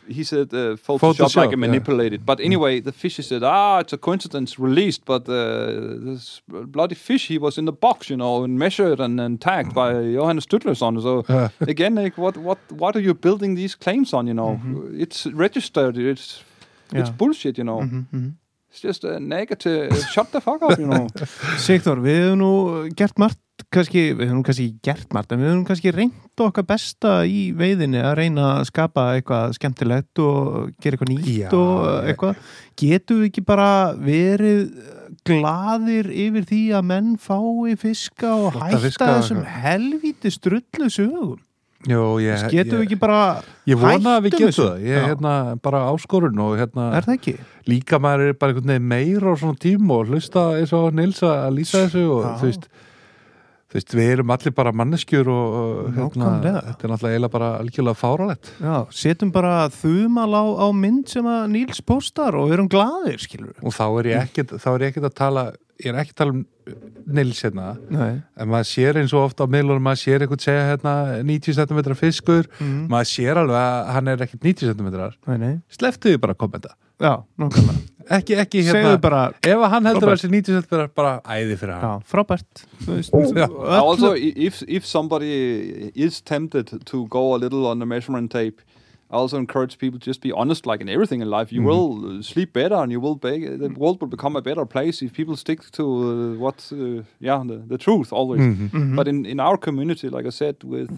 He 0.10 0.24
said 0.24 0.54
uh, 0.54 0.76
Photoshop, 0.76 1.00
Photoshop, 1.16 1.36
like 1.36 1.50
yeah. 1.52 1.56
manipulated. 1.58 2.26
But 2.26 2.40
anyway, 2.40 2.80
the 2.80 2.92
fish 2.92 3.18
he 3.18 3.24
said, 3.24 3.44
ah, 3.44 3.80
it's 3.80 3.94
a 3.94 3.98
coincidence 3.98 4.58
released, 4.60 5.06
but 5.06 5.28
uh, 5.30 5.36
this 6.06 6.42
bloody 6.48 6.96
fish 6.96 7.28
he 7.28 7.38
was 7.38 7.58
in 7.58 7.66
the 7.66 7.72
box, 7.74 8.10
you 8.10 8.18
know, 8.18 8.44
and 8.44 8.58
measured 8.58 9.00
and, 9.00 9.20
and 9.20 9.40
tagged 9.42 9.74
by 9.74 9.92
Johannes 9.94 10.46
Stutlerson. 10.46 11.02
So 11.02 11.24
Uh, 11.30 11.50
again, 11.68 11.96
like, 11.96 12.18
what 12.18 12.38
what 12.38 12.58
what 12.72 12.96
are 12.96 13.02
you 13.04 13.14
building 13.14 13.56
these 13.56 13.76
claims 13.76 14.14
on? 14.14 14.28
You 14.28 14.34
know, 14.34 14.60
it's 14.94 15.26
registered. 15.34 15.98
It's 15.98 16.44
Yeah. 16.94 17.02
it's 17.02 17.10
bullshit. 17.10 17.58
You 17.58 17.66
know, 17.66 17.80
Mhm, 17.82 18.06
mhm. 18.14 18.32
it's 18.72 18.80
just 18.82 19.04
a 19.04 19.20
negative. 19.20 19.92
shut 20.14 20.32
the 20.32 20.40
fuck 20.42 20.62
up. 20.64 20.80
You 20.80 20.88
know. 20.88 21.08
Sigþór, 21.66 22.00
við 22.00 22.18
hefum 22.24 22.38
nú 22.40 22.52
gert 22.96 23.18
margt 23.20 23.38
kannski, 23.74 24.04
við 24.16 24.30
hefum 24.30 24.44
kannski 24.48 24.68
gert 24.86 25.16
margt 25.16 25.34
en 25.34 25.42
við 25.42 25.50
hefum 25.52 25.64
kannski 25.68 25.94
reynt 25.96 26.44
okkar 26.44 26.68
besta 26.70 27.14
í 27.28 27.50
veiðinni 27.58 28.00
að 28.00 28.16
reyna 28.22 28.46
að 28.58 28.68
skapa 28.70 29.08
eitthvað 29.18 29.56
skemmtilegt 29.58 30.22
og 30.24 30.70
gera 30.84 30.98
eitthvað 30.98 31.12
nýtt 31.14 31.32
Já, 31.34 31.50
og 31.58 32.08
eitthvað 32.08 32.54
getum 32.80 33.24
við 33.24 33.32
ekki 33.32 33.44
bara 33.48 33.72
verið 34.00 34.62
gladir 35.28 36.12
yfir 36.28 36.48
því 36.48 36.62
að 36.78 36.88
menn 36.94 37.12
fái 37.20 37.76
fiska 37.82 38.32
og 38.38 38.56
hætta 38.56 38.80
fiska 38.86 39.12
þessum 39.18 39.44
helvíti 39.58 40.32
strullu 40.32 40.90
sögum 40.94 41.44
Jú, 41.86 42.18
ég, 42.24 42.42
getum 42.50 42.80
við 42.80 42.88
ekki 42.88 42.98
bara 43.00 43.20
ég 43.70 43.78
vona 43.78 44.16
að 44.18 44.24
við 44.26 44.34
getum 44.34 44.48
þessu? 44.50 44.64
það. 44.66 44.80
Ég 44.88 44.98
er 44.98 45.06
hérna 45.12 45.34
bara 45.62 45.84
áskorun 45.92 46.40
og 46.42 46.56
hérna 46.58 46.88
er 46.98 47.06
líka 47.70 48.00
maður 48.02 48.32
er 48.32 48.38
bara 48.42 48.80
meira 48.80 49.32
á 49.32 49.36
svona 49.38 49.60
tím 49.62 49.92
og 49.94 50.10
hlusta 50.10 50.48
eins 50.58 50.74
og 50.74 50.96
Nils 50.98 51.22
að 51.22 51.60
lýsa 51.60 51.84
þessu 51.86 52.04
og 52.16 52.24
Já. 52.26 52.32
þú 52.40 52.50
veist 52.50 52.66
þú 53.68 53.80
veist, 53.80 53.96
við 54.00 54.12
erum 54.16 54.34
allir 54.36 54.56
bara 54.56 54.74
manneskjur 54.76 55.30
og, 55.32 55.56
hérna, 55.98 56.32
þetta 56.56 56.88
er 56.88 56.94
náttúrulega 56.94 57.32
bara 57.34 57.52
algjörlega 57.60 58.00
fáralett 58.00 58.52
setjum 58.96 59.32
bara 59.36 59.68
þumal 59.76 60.30
á, 60.32 60.44
á 60.64 60.68
mynd 60.72 61.12
sem 61.12 61.28
að 61.28 61.48
Níls 61.56 61.84
postar 61.84 62.38
og 62.40 62.48
við 62.48 62.60
erum 62.60 62.72
gladir, 62.72 63.20
skilur 63.20 63.56
og 63.60 63.76
þá 63.76 63.86
er 63.88 64.12
ég 64.14 64.28
ekkert, 64.28 64.56
þá 64.64 64.70
er 64.74 64.86
ég 64.86 64.94
ekkert 64.94 65.10
að 65.12 65.18
tala 65.20 65.48
ég 65.84 65.92
er 65.92 66.00
ekki 66.02 66.16
að 66.16 66.22
tala 66.22 66.36
um 66.36 66.46
Nils 67.18 67.40
hérna 67.46 67.68
Nei, 67.94 68.18
en 68.36 68.50
maður 68.52 68.70
sér 68.72 69.00
eins 69.00 69.14
og 69.16 69.30
ofta 69.30 69.46
á 69.48 69.52
miðlunum 69.52 69.86
maður 69.88 70.02
sér 70.02 70.24
eitthvað 70.24 70.44
segja 70.48 70.66
hérna 70.72 70.96
90 71.28 71.60
cm 71.60 71.96
fiskur 72.00 72.50
mm. 72.58 72.82
maður 72.92 73.12
sér 73.12 73.40
alveg 73.44 73.60
að 73.62 73.94
hann 73.96 74.12
er 74.12 74.26
ekkert 74.26 74.48
90 74.48 74.74
cm 74.74 75.48
sleftu 75.78 76.12
því 76.12 76.22
bara 76.24 76.36
að 76.36 76.42
kommenta 76.44 76.76
Já, 77.02 77.24
nákvæmlega 77.38 77.84
ekki, 78.18 78.36
ekki 78.40 78.62
hérna 78.64 78.74
Segðu 78.80 79.00
bara, 79.04 79.22
ef 79.44 79.58
að 79.60 79.70
hann 79.74 79.86
heldur 79.90 80.08
Frábært. 80.08 80.14
að 80.14 80.22
þessi 80.22 80.30
90 80.32 80.62
cm 80.64 80.80
er 80.80 80.88
bara 80.96 81.12
æði 81.28 81.58
fyrir 81.60 81.82
hann 81.82 82.06
frábært 82.08 82.62
Þú 82.86 82.96
veist, 82.96 83.12
Já. 83.36 83.48
öllu- 83.48 83.82
also, 83.82 84.14
i- 84.16 84.34
if 84.48 84.64
if 84.68 84.86
somebody 84.86 85.92
is 85.96 86.22
tempted 86.22 86.72
to 86.86 87.06
go 87.08 87.34
a 87.36 87.38
little 87.38 87.68
on 87.68 87.80
the 87.80 87.86
measurement 87.86 88.32
tape, 88.32 88.62
I 89.10 89.16
also 89.16 89.38
encourage 89.38 89.78
people 89.78 90.00
to 90.00 90.06
just 90.06 90.22
be 90.22 90.32
honest, 90.34 90.66
like 90.66 90.82
in 90.82 90.90
everything 90.90 91.22
in 91.22 91.30
life. 91.30 91.52
You 91.56 91.64
will 91.64 92.18
uh, 92.20 92.22
sleep 92.22 92.52
better, 92.54 92.76
and 92.76 92.92
you 92.92 93.00
will 93.00 93.16
be, 93.16 93.48
the 93.48 93.70
world 93.78 94.02
will 94.02 94.10
become 94.10 94.36
a 94.36 94.42
better 94.42 94.66
place 94.66 95.02
if 95.02 95.14
people 95.14 95.38
stick 95.38 95.62
to 95.72 95.84
uh, 95.84 96.40
what, 96.40 96.68
uh, 96.74 97.04
yeah, 97.22 97.42
the, 97.48 97.58
the 97.68 97.78
truth 97.78 98.12
always. 98.12 98.42
Mhm. 98.42 98.70
Mhm. 98.72 98.96
But 98.98 99.08
in 99.08 99.26
in 99.26 99.40
our 99.40 99.58
community, 99.58 100.10
like 100.10 100.26
I 100.26 100.32
said, 100.32 100.56
with 100.64 100.90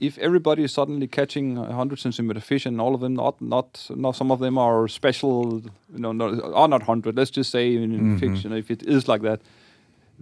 if 0.00 0.18
everybody 0.18 0.62
is 0.64 0.72
suddenly 0.72 1.06
catching 1.06 1.58
a 1.58 1.72
hundred 1.74 1.98
centimeter 1.98 2.40
fish, 2.40 2.66
and 2.66 2.80
all 2.80 2.94
of 2.94 3.00
them 3.00 3.14
not 3.14 3.40
not 3.40 3.86
not 3.96 4.16
some 4.16 4.32
of 4.32 4.38
them 4.40 4.56
are 4.58 4.88
special, 4.88 5.60
you 5.94 5.98
know, 6.00 6.12
not, 6.12 6.30
are 6.54 6.68
not 6.68 6.82
hundred. 6.82 7.16
Let's 7.16 7.30
just 7.36 7.50
say 7.50 7.74
in, 7.76 7.92
in 7.94 8.00
Mhm. 8.16 8.18
fiction, 8.20 8.52
if 8.52 8.70
it 8.70 8.82
is 8.82 9.06
like 9.08 9.22
that, 9.22 9.40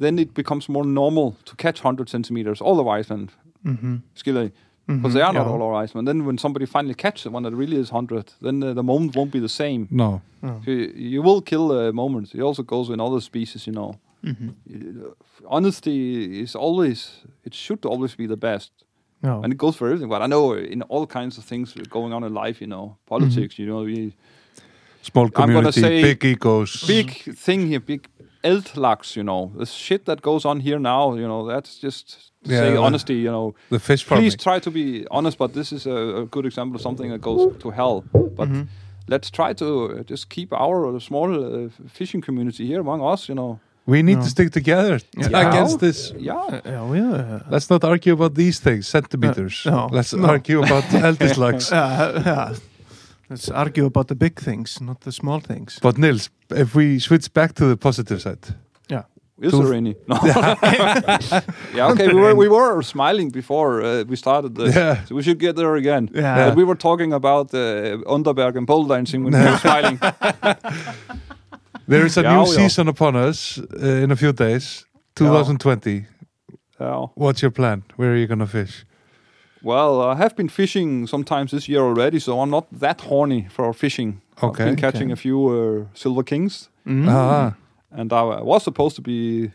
then 0.01 0.19
it 0.19 0.35
becomes 0.35 0.69
more 0.69 0.85
normal 0.87 1.37
to 1.45 1.55
catch 1.57 1.81
hundred 1.81 2.09
centimeters. 2.09 2.61
All 2.61 2.77
the 2.77 3.01
Iceland, 3.01 3.29
Mhm, 3.65 4.01
skilly, 4.15 4.51
mhm, 4.89 4.97
because 5.03 5.15
they 5.15 5.23
are 5.23 5.33
not 5.33 5.47
já. 5.47 5.51
all 5.53 5.63
over 5.63 5.85
Iceland. 5.85 6.09
Then 6.09 6.25
when 6.27 6.39
somebody 6.39 6.67
finally 6.67 6.95
catches 6.95 7.33
one 7.33 7.43
that 7.51 7.55
really 7.57 7.77
is 7.81 7.91
hundred, 7.91 8.25
then 8.41 8.63
uh, 8.63 8.75
the 8.75 8.83
moment 8.83 9.17
won't 9.17 9.31
be 9.33 9.41
the 9.41 9.49
same. 9.49 9.87
no. 9.91 10.21
Já. 10.43 10.67
You, 10.67 10.75
you 11.15 11.23
will 11.23 11.41
kill 11.43 11.69
the 11.69 11.93
moment. 11.93 12.35
It 12.35 12.41
also 12.41 12.63
goes 12.63 12.89
in 12.95 13.01
other 13.01 13.21
species, 13.21 13.67
you 13.67 13.73
know. 13.75 13.95
Mhm, 14.23 14.55
Uh, 14.69 15.15
Honesty 15.47 16.41
is 16.43 16.55
always, 16.57 17.25
it 17.45 17.55
should 17.55 17.85
always 17.87 18.17
be 18.17 18.27
the 18.27 18.37
best. 18.37 18.71
Já. 19.23 19.41
And 19.43 19.53
it 19.53 19.59
goes 19.59 19.77
for 19.77 19.89
everything. 19.89 20.09
But 20.09 20.23
I 20.23 20.27
know 20.27 20.53
in 20.55 20.83
all 20.89 21.07
kinds 21.07 21.39
of 21.39 21.45
things 21.45 21.75
going 21.91 22.13
on 22.13 22.23
in 22.25 22.33
life, 22.35 22.61
you 22.61 22.69
know, 22.69 22.97
politics, 23.07 23.55
Mm-hmm. 23.57 23.63
you 23.63 23.67
know, 23.69 23.85
we, 23.85 24.13
small 25.03 25.25
I'm 25.27 25.33
community, 25.33 25.81
say 25.81 26.03
big 26.03 26.25
egos 26.25 26.85
big 26.87 27.11
thing 27.37 27.67
here, 27.67 27.81
big 27.81 28.09
eldlax, 28.45 29.17
you 29.17 29.23
know, 29.23 29.53
the 29.59 29.67
shit 29.67 30.05
that 30.05 30.23
goes 30.23 30.45
on 30.45 30.61
here 30.61 30.79
now, 30.79 31.15
you 31.15 31.27
know, 31.27 31.47
that's 31.47 31.79
just 31.83 32.33
to 32.45 32.53
Yeah, 32.53 32.61
say 32.61 32.77
uh, 32.77 32.83
honesty, 32.83 33.15
you 33.15 33.31
know. 33.31 33.55
the 33.71 33.79
fish 33.79 34.05
farming 34.05 34.25
Please 34.31 34.37
try 34.43 34.61
to 34.61 34.71
be 34.71 35.05
honest, 35.11 35.39
but 35.39 35.53
this 35.53 35.73
is 35.73 35.87
a, 35.87 36.23
a 36.23 36.27
good 36.27 36.47
example 36.47 36.77
of 36.77 36.83
something 36.83 37.11
that 37.11 37.21
goes 37.21 37.47
to 37.59 37.71
hell. 37.71 38.05
But 38.37 38.49
Mhm. 38.49 38.67
let's 39.09 39.31
try 39.31 39.55
to 39.55 39.65
uh, 39.65 40.03
just 40.11 40.29
keep 40.29 40.53
our 40.53 40.97
uh, 40.97 41.01
small 41.01 41.33
uh, 41.35 41.69
fishing 41.89 42.23
community 42.25 42.67
here 42.67 42.81
among 42.81 43.03
us, 43.13 43.29
you 43.29 43.35
know. 43.35 43.59
We 43.89 44.03
need 44.03 44.19
No. 44.19 44.25
to 44.25 44.29
stick 44.31 44.51
together 44.53 45.01
Yeah. 45.17 45.49
against 45.49 45.79
this 45.81 46.13
Yeah. 46.19 46.51
Já, 46.65 46.83
já, 46.85 47.41
let's 47.51 47.71
not 47.71 47.85
argue 47.85 48.13
about 48.13 48.35
these 48.35 48.61
things 48.61 48.87
centimeters 48.89 49.65
No. 49.67 49.89
let's 49.93 50.13
No. 50.17 50.29
argue 50.29 50.63
about 50.63 50.85
eldislugs 51.05 51.71
já, 51.71 52.13
já. 52.25 52.53
Let's 53.31 53.51
argue 53.55 53.87
about 53.87 54.07
the 54.09 54.15
big 54.15 54.35
things, 54.41 54.81
not 54.81 54.97
the 55.05 55.11
small 55.13 55.41
things. 55.41 55.79
but 55.83 55.99
Nils 55.99 56.31
if 56.51 56.75
we 56.75 56.99
switch 57.01 57.33
back 57.35 57.53
to 57.55 57.65
the 57.69 57.77
positive 57.77 58.21
side 58.21 58.39
Yeah. 58.91 59.03
Is 59.41 59.53
Two- 59.53 59.63
there 59.63 59.75
any? 59.77 59.95
No. 60.09 60.17
yeah, 61.77 61.93
okay. 61.93 62.09
We 62.09 62.21
were 62.21 62.35
we 62.35 62.49
were 62.49 62.83
smiling 62.83 63.31
before 63.33 63.83
uh, 63.83 64.05
we 64.09 64.17
started 64.17 64.55
this, 64.57 64.75
Yeah. 64.75 65.05
so 65.07 65.15
we 65.15 65.23
should 65.23 65.39
get 65.41 65.55
there 65.57 65.75
again. 65.77 66.09
Yeah. 66.15 66.49
But 66.49 66.57
we 66.57 66.65
were 66.65 66.77
talking 66.77 67.13
about 67.13 67.55
uh, 67.55 67.61
Underberg 68.17 68.57
and 68.57 68.67
pole 68.67 68.87
dancing 68.89 69.25
when 69.25 69.35
we 69.35 69.41
were 69.51 69.59
smiling. 69.59 69.99
There 71.89 72.07
is 72.07 72.17
a 72.19 72.23
new 72.23 72.47
season 72.47 72.89
upon 72.89 73.17
us 73.17 73.59
uh, 73.59 74.03
in 74.05 74.11
a 74.11 74.17
few 74.17 74.33
days 74.33 74.87
2020. 75.15 76.07
Yeah. 76.81 77.07
What's 77.15 77.43
your 77.43 77.51
plan? 77.51 77.83
Where 77.97 78.13
are 78.13 78.17
you 78.17 78.27
gonna 78.27 78.47
fish? 78.47 78.85
Well, 79.63 80.01
I 80.01 80.15
have 80.15 80.37
been 80.37 80.49
fishing 80.49 81.07
sometimes 81.09 81.51
this 81.51 81.69
year 81.69 81.81
already, 81.81 82.21
so 82.21 82.41
I'm 82.41 82.51
not 82.51 82.67
that 82.81 83.01
horny 83.01 83.49
for 83.51 83.73
fishing. 83.75 84.21
I've 84.37 84.51
Okay. 84.51 84.65
been 84.65 84.77
catching 84.77 85.09
Okay. 85.11 85.13
a 85.13 85.17
few 85.17 85.49
uh, 85.49 85.85
silver 85.95 86.23
kings, 86.23 86.71
Mm. 86.87 87.09
Ah, 87.09 87.55
and 87.91 88.13
I 88.13 88.23
was 88.43 88.63
supposed 88.63 88.95
to 88.97 89.03
be 89.03 89.51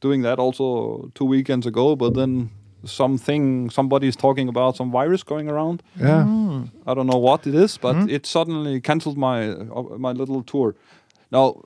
doing 0.00 0.22
that 0.22 0.38
also 0.38 1.10
two 1.14 1.24
weekends 1.24 1.66
ago, 1.66 1.96
but 1.96 2.14
then 2.14 2.50
something 2.84 3.70
somebody's 3.70 4.16
talking 4.16 4.48
about 4.48 4.76
some 4.76 4.90
virus 4.92 5.24
going 5.24 5.48
around. 5.50 5.82
yeah. 6.00 6.24
Mm. 6.24 6.68
I 6.86 6.94
don't 6.94 7.06
know 7.06 7.18
what 7.20 7.46
it 7.46 7.54
is, 7.54 7.78
but 7.78 7.96
Mhm. 7.96 8.08
it 8.10 8.26
suddenly 8.26 8.80
cancelled 8.80 9.16
my 9.16 9.48
uh, 9.50 9.98
my 9.98 10.12
little 10.12 10.42
tour. 10.42 10.74
Now 11.30 11.62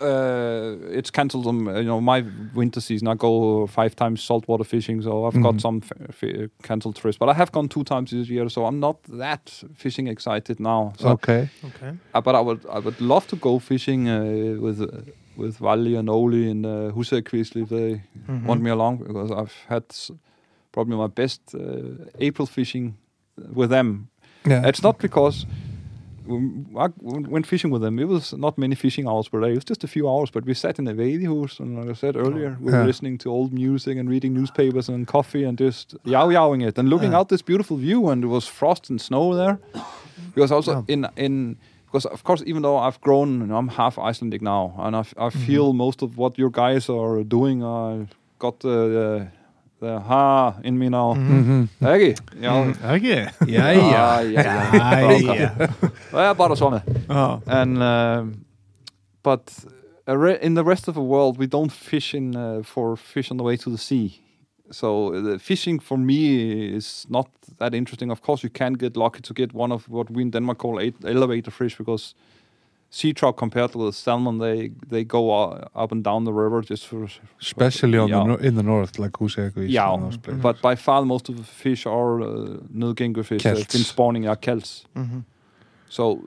uh, 0.00 0.76
it's 0.90 1.10
cancelled 1.10 1.44
some. 1.44 1.66
You 1.76 1.84
know, 1.84 2.00
my 2.00 2.24
winter 2.54 2.80
season. 2.80 3.08
I 3.08 3.14
go 3.14 3.66
five 3.66 3.94
times 3.94 4.22
saltwater 4.22 4.64
fishing, 4.64 5.02
so 5.02 5.26
I've 5.26 5.42
got 5.42 5.54
Mhm. 5.56 5.60
some 5.60 5.80
f- 5.82 6.22
f- 6.22 6.48
cancelled 6.62 6.96
trips. 6.96 7.18
But 7.18 7.28
I 7.28 7.34
have 7.34 7.52
gone 7.52 7.68
two 7.68 7.84
times 7.84 8.10
this 8.10 8.28
year, 8.28 8.48
so 8.48 8.64
I'm 8.66 8.78
not 8.80 8.96
that 9.18 9.62
fishing 9.74 10.08
excited 10.08 10.58
now. 10.58 10.92
So, 10.98 11.08
Okay. 11.10 11.48
Okay. 11.64 11.92
uh, 12.14 12.20
but 12.22 12.34
I 12.34 12.40
would 12.40 12.64
I 12.66 12.78
would 12.78 13.00
love 13.00 13.26
to 13.26 13.36
go 13.36 13.58
fishing 13.58 14.08
uh, 14.08 14.56
with 14.62 14.80
uh, 14.80 14.86
with 15.36 15.58
Valli 15.58 15.96
and 15.96 16.08
Oli 16.08 16.50
and 16.50 16.64
uh, 16.66 16.92
Husekvist 16.94 17.56
if 17.56 17.68
they 17.68 18.00
Mhm. 18.28 18.46
want 18.46 18.62
me 18.62 18.70
along 18.70 18.98
because 19.06 19.30
I've 19.30 19.54
had 19.68 19.82
s- 19.90 20.10
probably 20.72 20.96
my 20.96 21.08
best 21.08 21.40
uh, 21.54 21.60
April 22.18 22.46
fishing 22.46 22.94
with 23.54 23.70
them 23.70 24.08
Yeah. 24.46 24.68
it's 24.68 24.82
not 24.82 24.98
because 24.98 25.46
when 25.46 25.69
I 26.78 26.88
went 27.00 27.46
fishing 27.46 27.70
with 27.70 27.82
them, 27.82 27.98
it 27.98 28.08
was 28.08 28.32
not 28.32 28.56
many 28.58 28.74
fishing 28.74 29.06
hours 29.08 29.28
per 29.28 29.40
day. 29.40 29.50
It 29.52 29.54
was 29.56 29.64
just 29.64 29.84
a 29.84 29.88
few 29.88 30.08
hours, 30.08 30.30
but 30.30 30.44
we 30.44 30.54
sat 30.54 30.78
in 30.78 30.86
a 30.88 30.94
Vadihus, 30.94 31.60
and 31.60 31.78
like 31.78 31.88
I 31.88 31.92
said 31.94 32.16
earlier, 32.16 32.56
we 32.60 32.72
were 32.72 32.78
Yeah. 32.80 32.86
listening 32.86 33.18
to 33.18 33.30
old 33.30 33.52
music 33.52 33.98
and 33.98 34.08
reading 34.08 34.32
newspapers 34.34 34.88
and 34.88 35.06
coffee 35.06 35.44
and 35.48 35.58
just 35.58 35.96
yow 36.04 36.28
yowing 36.30 36.62
it 36.68 36.78
and 36.78 36.88
looking 36.88 37.12
Yeah. 37.12 37.18
out 37.18 37.28
this 37.28 37.42
beautiful 37.42 37.76
view. 37.76 38.08
And 38.10 38.24
it 38.24 38.28
was 38.28 38.46
frost 38.46 38.90
and 38.90 39.00
snow 39.00 39.34
there. 39.34 39.58
Because 40.34 40.52
also 40.54 40.72
Yeah. 40.72 40.94
in 40.94 41.06
in 41.16 41.56
because 41.86 42.06
of 42.06 42.22
course 42.22 42.42
even 42.46 42.62
though 42.62 42.78
I've 42.86 43.00
grown, 43.00 43.40
you 43.40 43.46
know, 43.46 43.56
I'm 43.56 43.68
half 43.68 43.98
Icelandic 43.98 44.42
now, 44.42 44.72
and 44.78 44.94
I, 44.96 45.00
f- 45.00 45.14
I 45.18 45.28
mm-hmm. 45.28 45.46
feel 45.46 45.72
most 45.72 46.02
of 46.02 46.16
what 46.16 46.38
your 46.38 46.50
guys 46.50 46.88
are 46.88 47.24
doing. 47.24 47.64
I 47.64 48.06
got 48.38 48.60
the 48.60 48.68
the, 48.96 49.28
the 49.80 49.98
ha 50.00 50.54
in 50.62 50.78
me 50.78 50.88
now. 50.88 51.14
Mhm. 51.14 51.68
Ekki? 51.80 52.14
Já. 52.40 52.52
Okay. 52.94 53.26
Ah, 53.40 53.46
ja, 53.46 54.20
ja. 54.20 54.44
Jæja. 55.10 55.68
Það 56.10 56.30
er 56.30 56.34
bara 56.34 56.56
svona. 56.56 56.82
Ah. 57.08 57.38
And 57.46 57.78
um, 57.82 58.44
but 59.22 59.52
uh, 60.08 60.16
re- 60.16 60.38
in 60.42 60.54
the 60.54 60.64
rest 60.64 60.88
of 60.88 60.94
the 60.94 61.00
world, 61.02 61.38
we 61.38 61.46
don't 61.46 61.72
fish 61.72 62.14
in 62.14 62.36
uh, 62.36 62.62
for 62.62 62.96
fish 62.96 63.30
on 63.30 63.36
the 63.38 63.44
way 63.44 63.56
to 63.56 63.70
the 63.70 63.78
sea. 63.78 64.20
So 64.70 65.14
uh, 65.14 65.20
the 65.22 65.38
fishing 65.38 65.80
for 65.80 65.98
me 65.98 66.76
is 66.76 67.06
not 67.08 67.26
that 67.58 67.74
interesting. 67.74 68.10
Of 68.10 68.20
course, 68.22 68.42
you 68.44 68.50
can 68.50 68.74
get 68.74 68.96
lucky 68.96 69.20
to 69.22 69.34
get 69.34 69.52
one 69.54 69.72
of 69.74 69.88
what 69.88 70.10
we 70.10 70.22
in 70.22 70.30
Denmark 70.30 70.58
call 70.58 70.78
eight 70.80 70.94
elevator 71.04 71.50
fish 71.50 71.76
because 71.78 72.14
sea 72.90 73.12
trout 73.12 73.36
compared 73.36 73.70
to 73.72 73.78
the 73.86 73.92
salmon, 73.92 74.38
they 74.38 74.70
they 74.88 75.04
go 75.04 75.30
uh, 75.30 75.82
up 75.82 75.92
and 75.92 76.02
down 76.04 76.24
the 76.24 76.32
river 76.32 76.60
just 76.70 76.86
for 76.86 77.06
Especially 77.40 77.98
on 77.98 78.10
the 78.10 78.16
Yeah. 78.16 78.26
no- 78.26 78.46
in 78.48 78.54
the 78.56 78.62
north, 78.62 78.98
like 78.98 79.12
Husegvis 79.18 79.68
Yeah. 79.70 79.92
and 79.94 80.02
those 80.02 80.18
places. 80.18 80.42
But 80.42 80.60
by 80.62 80.74
far, 80.76 81.04
most 81.04 81.28
of 81.28 81.36
the 81.36 81.44
fish 81.44 81.86
are 81.86 82.20
uh, 82.20 82.58
nødgænge 82.74 83.22
fish. 83.24 83.42
They've 83.42 83.56
Kelts. 83.56 83.72
been 83.72 83.84
spawning 83.84 84.26
our 84.28 84.36
kelts. 84.36 84.84
Mhm. 84.96 85.22
So, 85.88 86.04
uh, 86.12 86.18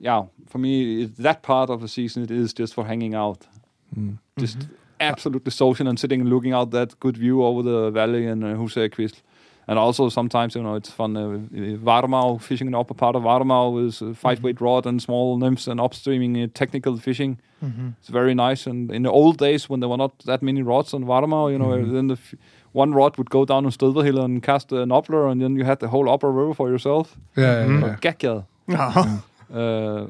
yeah, 0.00 0.22
for 0.48 0.58
me, 0.58 1.02
it, 1.02 1.16
that 1.22 1.42
part 1.42 1.70
of 1.70 1.80
the 1.80 1.88
season 1.88 2.22
it 2.22 2.30
is 2.30 2.52
just 2.60 2.74
for 2.74 2.84
hanging 2.84 3.14
out, 3.14 3.46
Mm. 3.96 4.18
just 4.40 4.58
absolutely 5.00 5.50
social 5.52 5.86
and 5.88 5.98
sitting 5.98 6.20
and 6.22 6.30
looking 6.30 6.54
out 6.54 6.70
that 6.70 6.98
good 7.00 7.16
view 7.16 7.42
over 7.42 7.62
the 7.62 7.90
valley 7.90 8.26
and 8.26 8.42
uh, 8.44 8.54
Husekvist. 8.56 9.22
And 9.68 9.78
also 9.78 10.08
sometimes 10.08 10.54
you 10.54 10.62
know 10.62 10.76
it's 10.76 10.90
fun. 10.90 11.16
Uh, 11.16 11.38
Varmau 11.84 12.38
fishing 12.40 12.68
in 12.68 12.72
the 12.72 12.78
upper 12.80 12.94
part 12.94 13.16
of 13.16 13.22
Varmau 13.24 13.70
with 13.74 14.00
uh, 14.02 14.14
five 14.14 14.42
weight 14.42 14.60
rod 14.60 14.86
and 14.86 15.02
small 15.02 15.38
nymphs 15.38 15.66
and 15.66 15.80
upstreaming 15.80 16.44
uh, 16.44 16.48
technical 16.54 16.96
fishing. 16.98 17.38
Mhm. 17.64 17.94
It's 18.00 18.08
very 18.08 18.34
nice. 18.34 18.66
And 18.70 18.90
in 18.92 19.02
the 19.02 19.10
old 19.10 19.38
days 19.38 19.68
when 19.68 19.80
there 19.80 19.88
were 19.88 19.96
not 19.96 20.12
that 20.26 20.40
many 20.42 20.62
rods 20.62 20.94
on 20.94 21.04
Varmau, 21.04 21.48
you 21.50 21.58
know, 21.58 21.68
Mhm. 21.76 21.92
then 21.92 22.06
the 22.08 22.14
f- 22.14 22.34
one 22.74 22.92
rod 22.94 23.16
would 23.18 23.30
go 23.30 23.44
down 23.44 23.64
on 23.66 23.72
Stødverhill 23.72 24.22
and 24.24 24.42
cast 24.42 24.72
an 24.72 24.92
upper, 24.92 25.26
and 25.28 25.40
then 25.40 25.56
you 25.56 25.64
had 25.64 25.78
the 25.80 25.88
whole 25.88 26.08
upper 26.14 26.30
river 26.30 26.54
for 26.54 26.68
yourself. 26.68 27.16
Yeah, 27.36 27.44
yeah, 27.60 27.66
Mhm. 27.66 27.80
yeah. 27.82 27.96
Geggjað. 28.00 28.44
Ah. 28.68 29.22
Uh, 29.52 30.06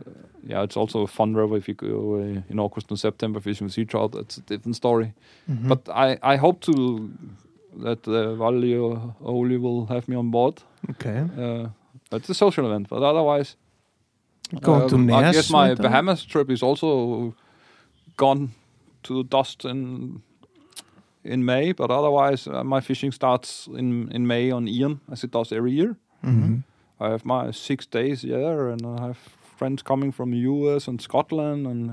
yeah, 0.48 0.62
it's 0.64 0.76
also 0.76 1.02
a 1.02 1.06
fun 1.06 1.34
river 1.36 1.56
if 1.56 1.68
you 1.68 1.74
go 1.74 2.16
uh, 2.16 2.42
in 2.50 2.58
August 2.58 2.90
and 2.90 2.98
September 2.98 3.40
fishing 3.40 3.66
with 3.66 3.74
sea 3.74 3.84
trout. 3.84 4.12
That's 4.12 4.38
a 4.38 4.42
different 4.42 4.76
story. 4.76 5.12
Mhm. 5.48 5.68
But 5.68 5.88
I, 5.88 6.18
I 6.34 6.36
hope 6.36 6.60
to 6.72 7.10
that 7.82 8.06
uh, 8.08 8.34
Valli 8.34 8.74
or 8.76 9.14
Oli 9.24 9.56
will 9.58 9.86
have 9.86 10.08
me 10.08 10.16
on 10.16 10.30
board. 10.30 10.62
okay. 10.90 11.24
Uh, 11.38 11.68
it's 12.12 12.28
a 12.30 12.34
social 12.34 12.66
event, 12.66 12.88
but 12.88 13.02
otherwise, 13.02 13.56
Going 14.62 14.88
to 14.88 14.94
um, 14.94 15.10
I 15.12 15.22
Nes. 15.22 15.34
guess 15.36 15.50
my? 15.50 15.74
Bahamas 15.74 16.24
trip 16.24 16.50
is 16.50 16.62
also 16.62 17.34
gone 18.16 18.48
to 19.02 19.24
dust 19.24 19.64
in 19.64 20.22
in 21.24 21.44
May. 21.44 21.72
But 21.72 21.90
otherwise, 21.90 22.46
uh, 22.50 22.62
my 22.64 22.80
fishing 22.80 23.12
starts 23.12 23.66
in 23.76 24.08
in 24.12 24.26
May 24.26 24.52
on 24.52 24.68
Ian, 24.68 25.00
as 25.12 25.24
it 25.24 25.32
does 25.32 25.52
every 25.52 25.72
year. 25.72 25.96
Mhm. 26.22 26.62
I 27.00 27.08
have 27.08 27.24
my 27.24 27.52
six 27.52 27.86
days 27.86 28.22
there, 28.22 28.70
and 28.72 28.82
I 28.86 29.00
have 29.06 29.18
friends 29.58 29.82
coming 29.82 30.12
from 30.12 30.30
the 30.30 30.38
US 30.48 30.88
and 30.88 31.00
Scotland, 31.02 31.66
and 31.66 31.90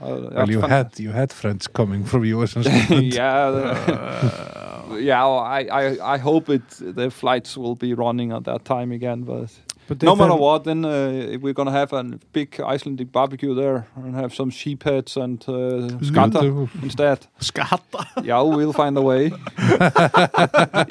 uh, 0.00 0.30
Well, 0.34 0.48
you 0.50 0.60
had 0.60 0.98
you 1.00 1.12
had 1.12 1.32
friends 1.32 1.66
coming 1.68 2.04
from 2.06 2.24
US 2.24 2.56
and 2.56 2.64
Scotland. 2.68 3.14
yeah, 3.14 3.50
yeah. 4.94 5.26
I, 5.26 5.60
I 5.70 6.14
I 6.14 6.18
hope 6.18 6.48
it 6.48 6.62
the 6.78 7.10
flights 7.10 7.56
will 7.56 7.74
be 7.74 7.94
running 7.94 8.32
at 8.32 8.44
that 8.44 8.64
time 8.64 8.92
again, 8.92 9.22
but 9.22 9.50
But 9.88 10.02
no 10.02 10.16
matter 10.16 10.34
what, 10.34 10.64
then 10.64 10.84
uh, 10.84 11.38
we're 11.40 11.52
gonna 11.52 11.70
have 11.70 11.92
a 11.92 12.02
big 12.32 12.60
Icelandic 12.60 13.12
barbecue 13.12 13.54
there 13.54 13.86
and 13.94 14.14
have 14.14 14.34
some 14.34 14.50
sheep 14.50 14.82
heads 14.82 15.16
and 15.16 15.42
uh, 15.48 15.88
skata 16.02 16.68
instead. 16.82 17.26
Skatta. 17.40 18.06
Yeah, 18.24 18.40
we'll 18.42 18.72
find 18.72 18.96
a 18.96 19.02
way. 19.02 19.30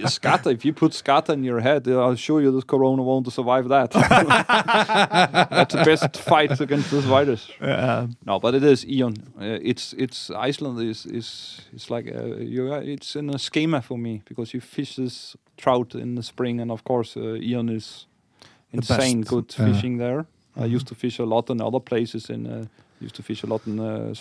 skata, 0.08 0.54
if 0.54 0.64
you 0.64 0.74
put 0.74 0.94
skata 0.94 1.34
in 1.34 1.44
your 1.44 1.60
head, 1.60 1.88
uh, 1.88 2.06
I'll 2.06 2.16
show 2.16 2.38
you 2.38 2.52
this 2.52 2.64
corona 2.64 3.02
won't 3.04 3.32
survive 3.34 3.68
that. 3.70 3.92
That's 5.50 5.74
the 5.76 5.84
best 5.84 6.18
fight 6.18 6.60
against 6.62 6.92
this 6.92 7.04
virus. 7.06 7.50
Yeah. 7.62 8.08
No, 8.26 8.40
but 8.40 8.56
it 8.56 8.64
is 8.64 8.86
Eon. 8.88 9.16
Uh, 9.40 9.60
it's 9.62 9.94
it's 9.94 10.30
Iceland 10.30 10.80
is 10.80 11.06
is 11.06 11.62
it's 11.74 11.90
like 11.90 12.08
uh, 12.08 12.38
you 12.38 12.74
it's 12.74 13.16
in 13.16 13.30
a 13.30 13.40
schema 13.40 13.82
for 13.82 13.98
me 13.98 14.22
because 14.26 14.54
you 14.54 14.62
fish 14.62 14.96
this 14.96 15.36
trout 15.58 15.96
in 15.96 16.16
the 16.16 16.24
spring, 16.24 16.62
and 16.62 16.72
of 16.72 16.84
course 16.84 17.18
uh, 17.18 17.36
Eon 17.36 17.70
is 17.70 18.08
insane 18.78 19.22
best. 19.22 19.30
good 19.30 19.54
Yeah. 19.58 19.66
fishing 19.74 19.98
there. 20.00 20.20
I 20.56 20.66
Mhm. 20.68 20.76
used 20.76 20.88
to 20.88 20.96
fish 20.96 21.20
a 21.20 21.26
lot 21.26 21.50
in 21.50 21.62
other 21.62 21.80
places. 21.82 22.30
In 22.30 22.46
uh, 22.46 22.66
used 23.02 23.16
to 23.16 23.24
fish 23.24 23.44
a 23.44 23.48
lot 23.48 23.62
in 23.68 23.80
uh, 23.80 24.14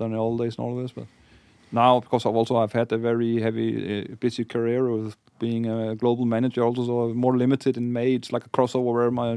in 0.00 0.10
the 0.12 0.18
old 0.18 0.38
days 0.40 0.58
and 0.58 0.66
all 0.66 0.76
this, 0.82 0.92
but 0.92 1.06
now 1.70 2.00
because 2.00 2.26
I've 2.28 2.36
also 2.38 2.56
I've 2.56 2.72
had 2.78 2.92
a 2.92 2.98
very 2.98 3.40
heavy 3.40 3.70
uh, 4.10 4.14
busy 4.20 4.44
career 4.44 4.82
with 4.90 5.14
being 5.38 5.66
a 5.66 5.94
global 5.94 6.24
manager, 6.24 6.62
also 6.64 6.84
so 6.86 7.14
more 7.14 7.36
limited 7.38 7.76
in 7.76 7.92
May. 7.92 8.14
It's 8.14 8.32
like 8.32 8.46
a 8.46 8.50
crossover 8.50 8.92
where 8.94 9.10
my 9.10 9.36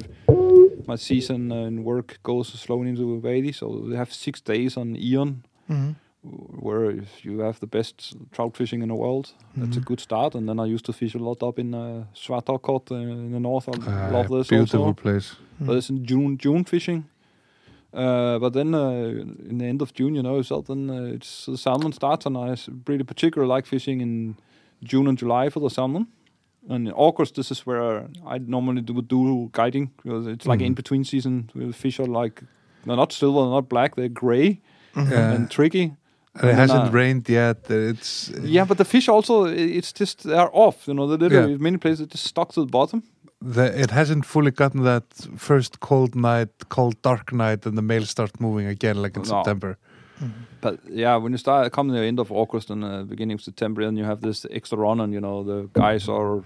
my 0.88 0.98
season 0.98 1.52
and 1.52 1.84
work 1.86 2.18
goes 2.24 2.48
slowly 2.60 2.90
into 2.90 3.20
Vadi. 3.20 3.52
So 3.52 3.86
they 3.90 3.96
have 3.98 4.12
six 4.14 4.42
days 4.42 4.78
on 4.78 4.96
Eon, 4.96 5.44
Mhm. 5.70 5.96
Where 6.22 6.92
if 6.92 7.24
you 7.26 7.40
have 7.40 7.60
the 7.60 7.68
best 7.68 8.16
trout 8.32 8.58
fishing 8.58 8.82
in 8.82 8.90
the 8.90 8.96
world. 8.96 9.34
That's 9.56 9.78
a 9.78 9.80
Mhm. 9.80 9.86
good 9.86 10.00
start. 10.00 10.36
And 10.36 10.48
then 10.48 10.60
I 10.60 10.66
used 10.74 10.86
to 10.86 10.94
fish 10.94 11.16
a 11.16 11.20
lot 11.20 11.42
up 11.44 11.58
in 11.60 11.74
uh, 11.74 12.04
uh, 12.92 12.96
in 12.96 13.32
the 13.32 13.40
north. 13.40 13.70
I 13.70 13.72
Ah, 13.88 14.10
love 14.12 14.28
this 14.30 14.48
beautiful 14.50 14.82
also. 14.82 14.94
place. 14.94 15.36
But 15.60 15.76
it's 15.78 15.90
in 15.90 16.06
June 16.06 16.38
June 16.38 16.64
fishing. 16.66 17.06
Uh, 17.94 18.38
but 18.40 18.54
then 18.54 18.74
uh, 18.76 19.50
in 19.50 19.58
the 19.58 19.66
end 19.66 19.82
of 19.82 19.94
June, 19.94 20.16
you 20.16 20.22
know, 20.22 20.42
so 20.44 20.62
then 20.62 20.90
uh, 20.90 21.16
it's 21.16 21.46
the 21.46 21.58
salmon 21.58 21.92
starts, 21.92 22.26
and 22.26 22.38
I 22.38 22.56
really 22.88 23.04
particularly 23.04 23.50
like 23.56 23.66
fishing 23.68 24.02
in 24.02 24.36
June 24.84 25.08
and 25.08 25.18
July 25.18 25.50
for 25.50 25.60
the 25.62 25.70
salmon. 25.70 26.08
And 26.70 26.88
in 26.88 26.94
August, 26.94 27.36
this 27.36 27.50
is 27.52 27.66
where 27.66 28.08
I 28.28 28.38
normally 28.38 28.82
do, 28.82 29.02
do 29.02 29.50
guiding 29.54 29.90
because 30.04 30.28
it's 30.28 30.46
like 30.46 30.60
Mhm. 30.62 30.66
in 30.68 30.74
between 30.76 31.04
season. 31.04 31.50
where 31.54 31.68
The 31.68 31.74
fish 31.74 32.00
are 32.00 32.24
like 32.24 32.44
they're 32.86 32.96
not 32.98 33.12
silver, 33.14 33.40
they're 33.42 33.50
not 33.62 33.70
black, 33.70 33.96
they're 33.96 34.10
gray 34.14 34.60
Yeah. 34.96 35.32
and 35.34 35.50
tricky. 35.50 35.96
And 36.42 36.50
it 36.52 36.56
hasn't 36.56 36.94
rained 36.94 37.30
yet. 37.30 37.58
It's 37.70 38.32
Yeah, 38.44 38.66
but 38.68 38.78
the 38.78 38.86
fish 38.86 39.10
also 39.10 39.46
it's 39.46 39.92
just 40.00 40.24
they're 40.24 40.50
off. 40.54 40.88
You 40.88 40.94
know, 40.94 41.08
they 41.08 41.18
literally 41.18 41.52
Yeah. 41.54 41.58
many 41.64 41.78
places 41.78 42.08
just 42.08 42.24
stuck 42.26 42.54
to 42.54 42.62
the 42.62 42.72
bottom. 42.72 43.02
the, 43.56 43.64
it 43.84 43.92
hasn't 43.92 44.26
fully 44.26 44.52
gotten 44.52 44.84
that 44.84 45.04
first 45.38 45.80
cold 45.80 46.14
night, 46.16 46.50
cold 46.70 47.02
dark 47.02 47.32
night, 47.32 47.66
and 47.66 47.78
the 47.78 47.82
males 47.82 48.10
start 48.10 48.32
moving 48.40 48.68
again, 48.68 49.02
like 49.02 49.16
in 49.18 49.24
No. 49.24 49.30
September. 49.30 49.78
But 50.62 50.80
yeah, 50.90 51.16
when 51.24 51.32
you 51.32 51.38
start 51.38 51.72
come 51.72 51.88
the 51.94 52.00
end 52.08 52.20
of 52.20 52.32
August 52.32 52.70
and 52.70 52.84
uh, 52.84 53.04
beginning 53.04 53.36
of 53.36 53.42
September, 53.42 53.82
and 53.88 53.98
you 53.98 54.04
have 54.06 54.20
this 54.22 54.46
extra 54.52 54.78
run, 54.78 55.00
and 55.00 55.14
you 55.14 55.22
know 55.22 55.44
the 55.44 55.70
guys 55.74 56.10
are 56.10 56.44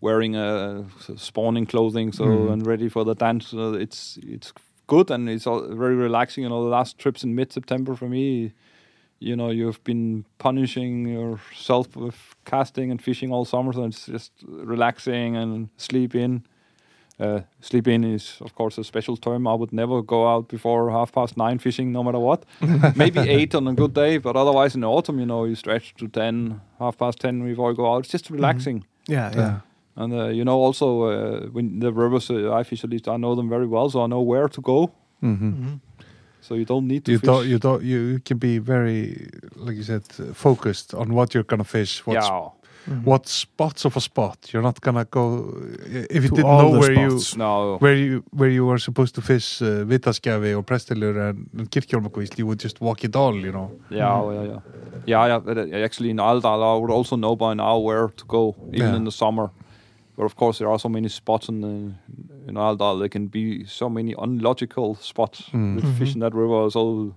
wearing 0.00 0.36
uh, 0.36 0.82
spawning 1.16 1.66
clothing, 1.66 2.12
so 2.12 2.24
Mm. 2.24 2.52
and 2.52 2.66
ready 2.66 2.88
for 2.90 3.04
the 3.04 3.14
dance. 3.14 3.46
So 3.48 3.72
it's 3.74 4.18
it's 4.22 4.52
good 4.86 5.10
and 5.10 5.28
it's 5.28 5.46
all 5.46 5.62
very 5.74 5.94
relaxing. 5.96 6.44
You 6.44 6.50
know, 6.50 6.62
the 6.64 6.70
last 6.70 6.98
trips 6.98 7.24
in 7.24 7.34
mid 7.34 7.52
September 7.52 7.94
for 7.96 8.08
me, 8.08 8.52
you 9.20 9.36
know 9.36 9.50
you've 9.50 9.82
been 9.84 10.24
punishing 10.38 11.06
yourself 11.08 11.94
with 11.96 12.16
casting 12.44 12.90
and 12.90 13.00
fishing 13.02 13.32
all 13.32 13.44
summer, 13.44 13.72
so 13.72 13.84
it's 13.84 14.06
just 14.06 14.32
relaxing 14.48 15.36
and 15.36 15.68
sleep 15.76 16.14
in. 16.14 16.42
Uh, 17.20 17.40
sleep 17.60 17.86
in 17.86 18.02
is, 18.02 18.38
of 18.40 18.54
course, 18.54 18.78
a 18.80 18.84
special 18.84 19.14
term. 19.16 19.46
I 19.46 19.52
would 19.54 19.72
never 19.72 20.00
go 20.02 20.26
out 20.26 20.48
before 20.48 20.90
half 20.90 21.12
past 21.12 21.36
nine 21.36 21.58
fishing, 21.58 21.92
no 21.92 22.02
matter 22.02 22.18
what. 22.18 22.44
Maybe 22.96 23.20
eight 23.20 23.54
on 23.54 23.68
a 23.68 23.74
good 23.74 23.92
day, 23.92 24.16
but 24.18 24.36
otherwise 24.36 24.74
in 24.74 24.80
the 24.80 24.88
autumn, 24.88 25.18
you 25.18 25.26
know, 25.26 25.44
you 25.44 25.54
stretch 25.54 25.94
to 25.98 26.08
ten, 26.08 26.60
half 26.78 26.96
past 26.96 27.18
ten 27.20 27.44
before 27.44 27.70
you 27.72 27.76
go 27.76 27.92
out. 27.92 27.98
It's 28.04 28.12
just 28.12 28.30
relaxing. 28.30 28.84
Yeah, 29.06 29.30
yeah. 29.34 29.38
Yeah. 29.40 29.60
And 29.96 30.12
uh, 30.14 30.28
you 30.28 30.44
know, 30.44 30.58
also 30.66 31.02
uh, 31.02 31.40
when 31.52 31.80
the 31.80 31.92
rivers 31.92 32.30
uh, 32.30 32.54
I 32.54 32.62
fish 32.62 32.84
at 32.84 32.90
least, 32.90 33.06
I 33.06 33.18
know 33.18 33.34
them 33.34 33.50
very 33.50 33.66
well, 33.66 33.90
so 33.90 34.02
I 34.02 34.06
know 34.06 34.22
where 34.22 34.48
to 34.48 34.60
go. 34.62 34.90
hmm 35.20 35.34
Mhm. 35.34 35.80
So 36.40 36.54
you 36.54 36.64
don't 36.64 36.86
need 36.86 37.04
to 37.04 37.12
You 37.12 37.18
fish. 37.18 37.26
don't. 37.26 37.46
You 37.46 37.58
don't. 37.58 37.82
You 37.82 38.20
can 38.24 38.38
be 38.38 38.58
very, 38.58 39.28
like 39.56 39.76
you 39.76 39.82
said, 39.82 40.02
focused 40.34 40.94
on 40.94 41.12
what 41.14 41.34
you're 41.34 41.44
gonna 41.52 41.64
fish. 41.64 42.06
What 42.06 42.14
yeah. 42.14 42.48
Mhm. 42.88 43.04
what 43.04 43.28
spots 43.28 43.84
of 43.84 43.96
a 43.96 44.00
spot. 44.00 44.38
You're 44.52 44.62
not 44.62 44.80
gonna 44.80 45.04
go 45.04 45.54
if 46.16 46.22
you 46.24 46.30
To 46.30 46.36
didn't 46.36 46.58
know 46.62 46.70
where 46.80 46.94
spots. 47.10 47.36
No. 47.36 47.72
you 47.72 47.78
where 47.84 47.94
you 48.04 48.22
where 48.38 48.48
you 48.56 48.64
were 48.66 48.78
supposed 48.78 49.14
to 49.16 49.20
fish 49.20 49.60
uh, 49.62 49.84
Vitaskjafi 49.84 50.56
or 50.56 50.62
Prestilur 50.62 51.14
and, 51.28 51.70
Kirkjólmakvísl, 51.70 52.38
you 52.38 52.46
would 52.46 52.58
just 52.62 52.80
walk 52.80 53.04
it 53.04 53.14
all, 53.16 53.34
you 53.34 53.52
know. 53.52 53.70
Yeah, 53.90 53.98
yeah, 54.32 54.42
yeah, 54.42 54.58
yeah, 55.06 55.26
yeah. 55.28 55.38
But 55.38 55.58
uh, 55.58 55.84
actually, 55.86 56.10
in 56.10 56.16
Aldal, 56.20 56.62
I 56.62 56.80
would 56.80 56.90
also 56.90 57.16
know 57.16 57.36
by 57.36 57.52
now 57.54 57.78
where 57.78 58.08
to 58.08 58.24
go, 58.26 58.56
even 58.72 58.88
Yeah. 58.88 58.96
in 58.96 59.04
the 59.04 59.12
summer. 59.12 59.50
But 60.20 60.26
of 60.26 60.36
course, 60.36 60.58
there 60.58 60.68
are 60.70 60.78
so 60.78 60.90
many 60.90 61.08
spots 61.08 61.48
in 61.48 61.62
the, 61.62 61.94
in 62.46 62.54
Aldal. 62.56 62.98
There 62.98 63.08
can 63.08 63.28
be 63.28 63.64
so 63.64 63.88
many 63.88 64.14
unlogical 64.18 64.94
spots. 64.96 65.48
Mm. 65.52 65.80
The 65.80 65.86
fish 65.98 66.12
in 66.12 66.20
that 66.20 66.34
river 66.34 66.64
are 66.66 66.70
so 66.70 67.14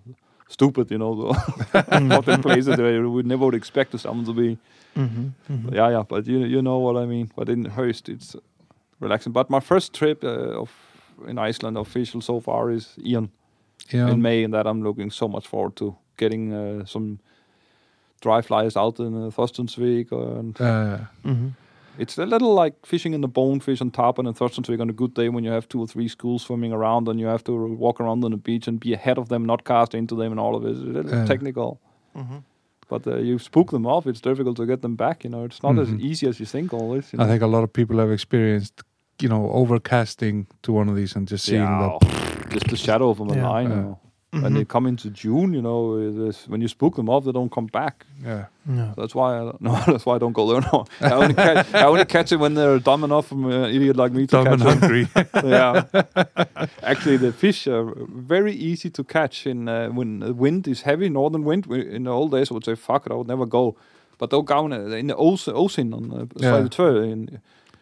stupid, 0.48 0.90
you 0.90 0.98
know. 0.98 1.12
What 1.74 2.26
the 2.26 2.40
places 2.42 2.78
where 2.78 2.94
you 2.94 3.12
would 3.12 3.26
never 3.28 3.44
would 3.44 3.56
expect 3.56 3.92
the 3.92 3.98
salmon 4.00 4.24
to 4.26 4.34
be. 4.34 4.58
Mhm. 4.96 5.34
Mhm. 5.50 5.74
Yeah, 5.76 5.90
yeah. 5.92 6.04
But 6.08 6.28
you 6.28 6.46
you 6.46 6.62
know 6.62 6.78
what 6.80 6.96
I 7.04 7.06
mean. 7.06 7.30
But 7.36 7.50
in 7.50 7.66
Höst, 7.66 8.08
it's 8.08 8.38
relaxing. 9.02 9.34
But 9.34 9.50
my 9.50 9.60
first 9.60 9.92
trip 9.94 10.24
uh, 10.24 10.62
of 10.62 10.70
in 11.28 11.38
Iceland 11.50 11.78
official 11.78 12.22
so 12.22 12.40
far 12.40 12.72
is 12.72 12.96
Ian 13.06 13.30
Yeah. 13.94 14.12
in 14.14 14.22
May, 14.22 14.44
and 14.46 14.54
that 14.54 14.66
I'm 14.66 14.82
looking 14.84 15.12
so 15.12 15.28
much 15.28 15.48
forward 15.48 15.76
to 15.76 15.96
getting 16.18 16.54
uh, 16.54 16.86
some 16.86 17.18
dry 18.22 18.42
flies 18.42 18.78
out 18.78 19.00
in 19.00 19.14
uh, 19.14 19.30
Thorstensvik, 19.32 20.12
and 20.12 20.56
Uh, 20.62 20.98
Mhm. 21.24 21.52
It's 21.98 22.18
a 22.18 22.26
little 22.26 22.53
like 22.53 22.86
fishing 22.86 23.14
in 23.14 23.22
the 23.22 23.28
bonefish 23.28 23.82
on 23.82 23.91
Tarpon 23.91 24.26
and 24.28 24.36
Thorstensvik 24.36 24.80
on 24.82 24.90
a 24.90 24.94
good 24.94 25.14
day 25.14 25.30
when 25.30 25.44
you 25.44 25.52
have 25.52 25.68
two 25.68 25.80
or 25.80 25.88
three 25.88 26.07
schools 26.07 26.44
swimming 26.44 26.74
around 26.74 27.07
and 27.07 27.20
you 27.20 27.28
have 27.28 27.44
to 27.45 27.52
walk 27.53 27.99
around 28.02 28.24
on 28.24 28.32
the 28.32 28.38
beach 28.38 28.68
and 28.68 28.80
be 28.80 28.94
ahead 28.94 29.18
of 29.18 29.30
them, 29.30 29.45
not 29.45 29.64
cast 29.64 29.94
into 29.94 30.15
them, 30.15 30.32
and 30.32 30.40
all 30.40 30.56
of 30.56 30.65
it. 30.65 30.72
It's 30.72 30.80
a 30.80 30.84
little 30.84 31.11
Yeah. 31.11 31.26
technical, 31.26 31.80
Mhm. 32.15 32.44
but 32.90 33.06
uh, 33.07 33.18
you 33.18 33.38
spook 33.40 33.72
them 33.72 33.86
off. 33.86 34.07
It's 34.07 34.22
difficult 34.22 34.57
to 34.57 34.65
get 34.65 34.82
them 34.82 34.95
back. 34.95 35.24
You 35.24 35.30
know, 35.30 35.44
it's 35.45 35.61
not 35.64 35.74
Mhm. 35.76 35.82
as 35.82 35.90
easy 35.95 36.28
as 36.28 36.40
you 36.40 36.45
think 36.45 36.74
always. 36.74 37.14
You 37.14 37.20
I 37.22 37.28
think 37.28 37.41
a 37.44 37.48
lot 37.48 37.64
of 37.64 37.72
people 37.72 37.98
have 37.99 38.11
experienced, 38.11 38.82
you 39.22 39.30
know, 39.30 39.41
overcasting 39.53 40.45
to 40.64 40.74
one 40.74 40.90
of 40.90 40.95
these 40.95 41.15
and 41.15 41.28
just 41.28 41.45
seeing 41.45 41.61
yeah, 41.61 41.98
that. 42.02 42.49
just 42.49 42.68
the 42.68 42.76
shadow 42.78 43.10
of 43.10 43.18
them 43.18 43.30
Yeah. 43.30 43.49
line. 43.49 43.95
Yeah. 44.34 44.38
You 44.38 44.42
know. 44.42 44.44
When 44.46 44.54
they 44.56 44.66
come 44.66 44.88
into 44.88 45.10
June, 45.12 45.54
you 45.54 45.62
know, 45.62 45.94
uh, 45.94 46.26
this- 46.26 46.48
when 46.48 46.62
you 46.62 46.68
spook 46.68 46.96
them 46.96 47.08
off, 47.10 47.24
they 47.26 47.32
don't 47.32 47.52
come 47.52 47.68
back. 47.68 48.06
Yeah. 48.26 48.46
Yeah. 48.68 48.94
That's 48.98 49.14
why 49.14 49.38
I 49.38 49.52
no. 49.60 49.74
That's 49.86 50.06
why 50.06 50.16
I 50.16 50.20
don't 50.20 50.34
go 50.34 50.46
there 50.52 50.62
now. 50.74 50.86
I 51.02 51.12
only 51.12 51.34
catch, 51.36 51.74
I 51.74 51.84
only 51.86 52.06
catch 52.06 52.32
it 52.32 52.38
when 52.40 52.54
they're 52.56 52.80
dumb 52.80 53.04
enough 53.04 53.28
from 53.28 53.46
an 53.46 53.66
idiot 53.76 53.96
like 53.96 54.12
me 54.12 54.26
to 54.28 54.36
Dumb 54.36 54.46
catch 54.46 54.60
them. 54.60 54.80
hungry. 54.80 55.08
yeah. 55.44 55.84
Actually, 56.82 57.18
the 57.18 57.32
fish 57.32 57.68
are 57.68 57.94
very 58.34 58.54
easy 58.54 58.90
to 58.90 59.04
catch 59.04 59.46
in 59.46 59.68
uh, 59.70 59.90
when 59.90 60.20
the 60.20 60.34
wind 60.34 60.68
is 60.68 60.82
heavy, 60.82 61.10
northern 61.10 61.44
wind. 61.44 61.66
In 61.68 62.04
the 62.06 62.12
old 62.12 62.32
days, 62.32 62.50
I 62.52 62.54
would 62.54 62.66
say, 62.66 62.76
"Fuck 62.76 63.06
it, 63.06 63.12
I 63.12 63.16
would 63.16 63.28
never 63.28 63.46
go." 63.46 63.76
But 64.18 64.30
they'll 64.30 64.42
go 64.44 64.66
in, 64.66 64.74
uh, 64.74 64.96
in 64.98 65.08
the 65.08 65.16
ocean, 65.16 65.54
ocean 65.56 65.94
on 65.94 66.04
the 66.10 66.28
Yeah. 66.38 66.52
side 66.52 66.64
of 66.66 66.70
the 66.96 67.02
in, 67.04 67.40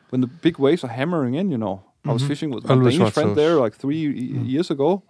when 0.10 0.22
the 0.22 0.28
big 0.28 0.58
waves 0.60 0.84
are 0.84 0.94
hammering 0.94 1.36
in. 1.36 1.52
You 1.52 1.58
know, 1.58 1.82
I 2.06 2.12
was 2.14 2.24
Mhm. 2.24 2.28
fishing 2.28 2.52
with 2.56 2.64
my 2.68 2.74
Always 2.76 2.98
Danish 2.98 3.14
friend 3.14 3.30
watch 3.30 3.36
there 3.38 3.56
like 3.64 3.76
three 3.76 4.08
y- 4.08 4.40
Mm. 4.40 4.50
years 4.50 4.72
ago. 4.72 5.04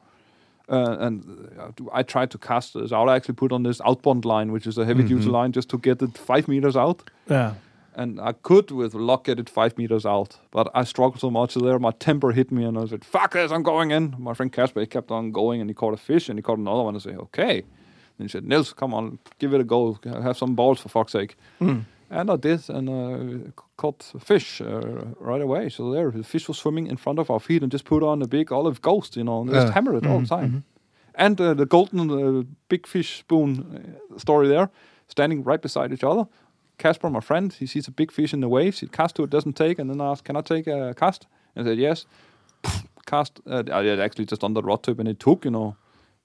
Uh, 0.72 0.96
and 1.06 1.24
uh, 1.60 1.72
I 2.00 2.02
tried 2.04 2.32
to 2.32 2.38
cast 2.38 2.74
this 2.74 2.92
out. 2.94 3.10
I 3.10 3.16
actually 3.18 3.36
put 3.36 3.52
on 3.52 3.64
this 3.64 3.82
outbound 3.86 4.24
line, 4.26 4.52
which 4.54 4.66
is 4.68 4.78
a 4.78 4.86
heavy 4.86 5.04
duty 5.04 5.26
Mhm. 5.28 5.32
line, 5.32 5.52
just 5.52 5.70
to 5.70 5.78
get 5.78 6.02
it 6.02 6.18
five 6.18 6.48
meters 6.48 6.76
out 6.78 7.04
Yeah. 7.30 7.54
and 7.96 8.20
I 8.22 8.32
could 8.42 8.72
with 8.72 8.94
luck 8.94 9.26
get 9.26 9.38
it 9.40 9.50
five 9.50 9.78
meters 9.78 10.06
out, 10.06 10.38
but 10.52 10.70
I 10.74 10.86
struggled 10.86 11.20
so 11.20 11.30
much 11.30 11.56
there. 11.56 11.78
My 11.80 11.92
temper 11.92 12.32
hit 12.32 12.52
me, 12.52 12.64
and 12.64 12.78
I 12.78 12.86
said, 12.88 13.04
"Fuck 13.04 13.32
this! 13.34 13.52
I'm 13.52 13.64
going 13.64 13.92
in." 13.92 14.16
My 14.18 14.34
friend 14.34 14.52
Casper 14.52 14.80
he 14.80 14.86
kept 14.88 15.12
on 15.12 15.32
going, 15.32 15.60
and 15.62 15.70
he 15.70 15.74
caught 15.74 15.94
a 15.94 15.98
fish, 15.98 16.30
and 16.30 16.40
he 16.40 16.44
caught 16.44 16.58
another 16.60 16.84
one. 16.84 16.96
I 16.96 17.00
said, 17.00 17.18
"Okay." 17.18 17.56
And 18.18 18.30
he 18.30 18.32
said, 18.32 18.46
"Nils, 18.46 18.74
come 18.74 18.94
on, 18.94 19.18
give 19.40 19.54
it 19.56 19.60
a 19.62 19.66
go. 19.66 19.98
Have 20.06 20.38
some 20.38 20.56
balls 20.56 20.80
for 20.80 20.90
fuck's 20.90 21.12
sake." 21.12 21.36
Mm. 21.60 21.84
And 22.14 22.30
I 22.30 22.36
did, 22.36 22.70
and 22.70 22.90
uh, 22.90 23.52
caught 23.78 24.04
fish 24.20 24.62
uh, 24.62 25.06
right 25.20 25.42
away. 25.42 25.70
So 25.70 25.92
there, 25.92 26.12
the 26.12 26.24
fish 26.24 26.48
was 26.50 26.58
swimming 26.58 26.88
in 26.88 26.98
front 26.98 27.20
of 27.20 27.30
our 27.30 27.40
feet, 27.40 27.64
and 27.64 27.72
just 27.72 27.86
put 27.86 28.04
on 28.04 28.22
a 28.22 28.28
big 28.28 28.52
olive 28.52 28.82
ghost, 28.82 29.16
you 29.16 29.24
know, 29.24 29.42
and 29.42 29.50
just 29.50 29.68
Yeah. 29.68 29.74
hammer 29.74 29.96
it 29.96 30.06
all 30.06 30.20
the 30.20 30.28
time. 30.28 30.50
Mhm. 30.52 30.64
And 31.16 31.40
uh, 31.42 31.54
the 31.54 31.66
golden 31.66 32.10
uh, 32.12 32.44
big 32.68 32.88
fish 32.88 33.20
spoon 33.20 33.50
uh, 34.14 34.18
story 34.20 34.48
there, 34.50 34.70
standing 35.08 35.44
right 35.46 35.62
beside 35.62 35.94
each 35.94 36.04
other. 36.04 36.28
Casper, 36.78 37.10
my 37.10 37.22
friend, 37.22 37.54
he 37.54 37.66
sees 37.66 37.88
a 37.88 37.92
big 37.92 38.12
fish 38.12 38.34
in 38.34 38.42
the 38.42 38.50
waves. 38.50 38.80
He 38.82 38.88
casts 38.88 39.14
to 39.14 39.24
it, 39.24 39.30
doesn't 39.30 39.56
take, 39.56 39.82
and 39.82 39.90
then 39.90 40.02
asks, 40.02 40.22
"Can 40.28 40.36
I 40.36 40.42
take 40.42 40.68
a 40.68 40.94
cast?" 40.94 41.28
And 41.56 41.68
I 41.68 41.72
said, 41.72 41.80
"Yes." 41.80 42.06
cast. 43.06 43.40
Uh, 43.46 43.64
I 43.72 43.84
had 43.86 44.00
actually 44.00 44.26
just 44.26 44.44
on 44.44 44.54
the 44.54 44.62
rod 44.62 44.84
tip, 44.84 45.00
and 45.00 45.08
it 45.08 45.20
took, 45.20 45.46
you 45.46 45.52
know, 45.52 45.76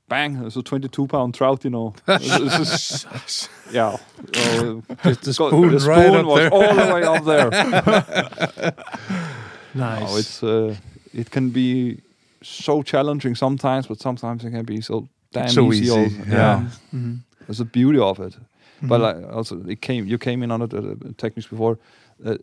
bang. 0.08 0.36
It's 0.44 0.56
a 0.56 0.62
twenty-two 0.62 1.06
pound 1.06 1.34
trout, 1.34 1.64
you 1.64 1.70
know. 1.70 1.94
It's 2.08 3.04
just- 3.04 3.50
yeah. 3.72 3.96
Uh, 4.36 4.80
Just 5.02 5.22
the 5.22 5.32
spoon, 5.34 5.70
the 5.72 5.78
right 5.78 6.06
spoon 6.06 6.16
up 6.16 6.26
was 6.26 6.38
there. 6.38 6.50
all 6.52 6.74
the 6.74 6.94
way 6.94 7.02
up 7.04 7.24
there. 7.24 8.72
Nice. 9.74 10.02
Oh, 10.08 10.16
it's 10.18 10.42
uh, 10.42 10.74
it 11.12 11.30
can 11.30 11.50
be 11.50 12.00
so 12.42 12.82
challenging 12.82 13.34
sometimes, 13.36 13.86
but 13.86 14.00
sometimes 14.00 14.44
it 14.44 14.50
can 14.50 14.64
be 14.64 14.80
so 14.80 15.08
damn 15.32 15.48
So 15.50 15.70
easy. 15.72 15.84
easy, 15.84 15.90
also. 15.90 16.30
yeah. 16.30 16.68
Mhm. 16.94 17.18
There's 17.46 17.60
a 17.60 17.64
beauty 17.64 17.98
of 17.98 18.18
it. 18.20 18.36
But 18.82 19.00
Mhm. 19.00 19.02
like, 19.02 19.32
also, 19.36 19.62
it 19.68 19.80
came. 19.80 20.06
You 20.06 20.18
came 20.18 20.42
in 20.44 20.50
on 20.50 20.62
it 20.62 20.72
uh, 20.74 20.94
techniques 21.16 21.48
before. 21.50 21.78
Uh, 22.24 22.36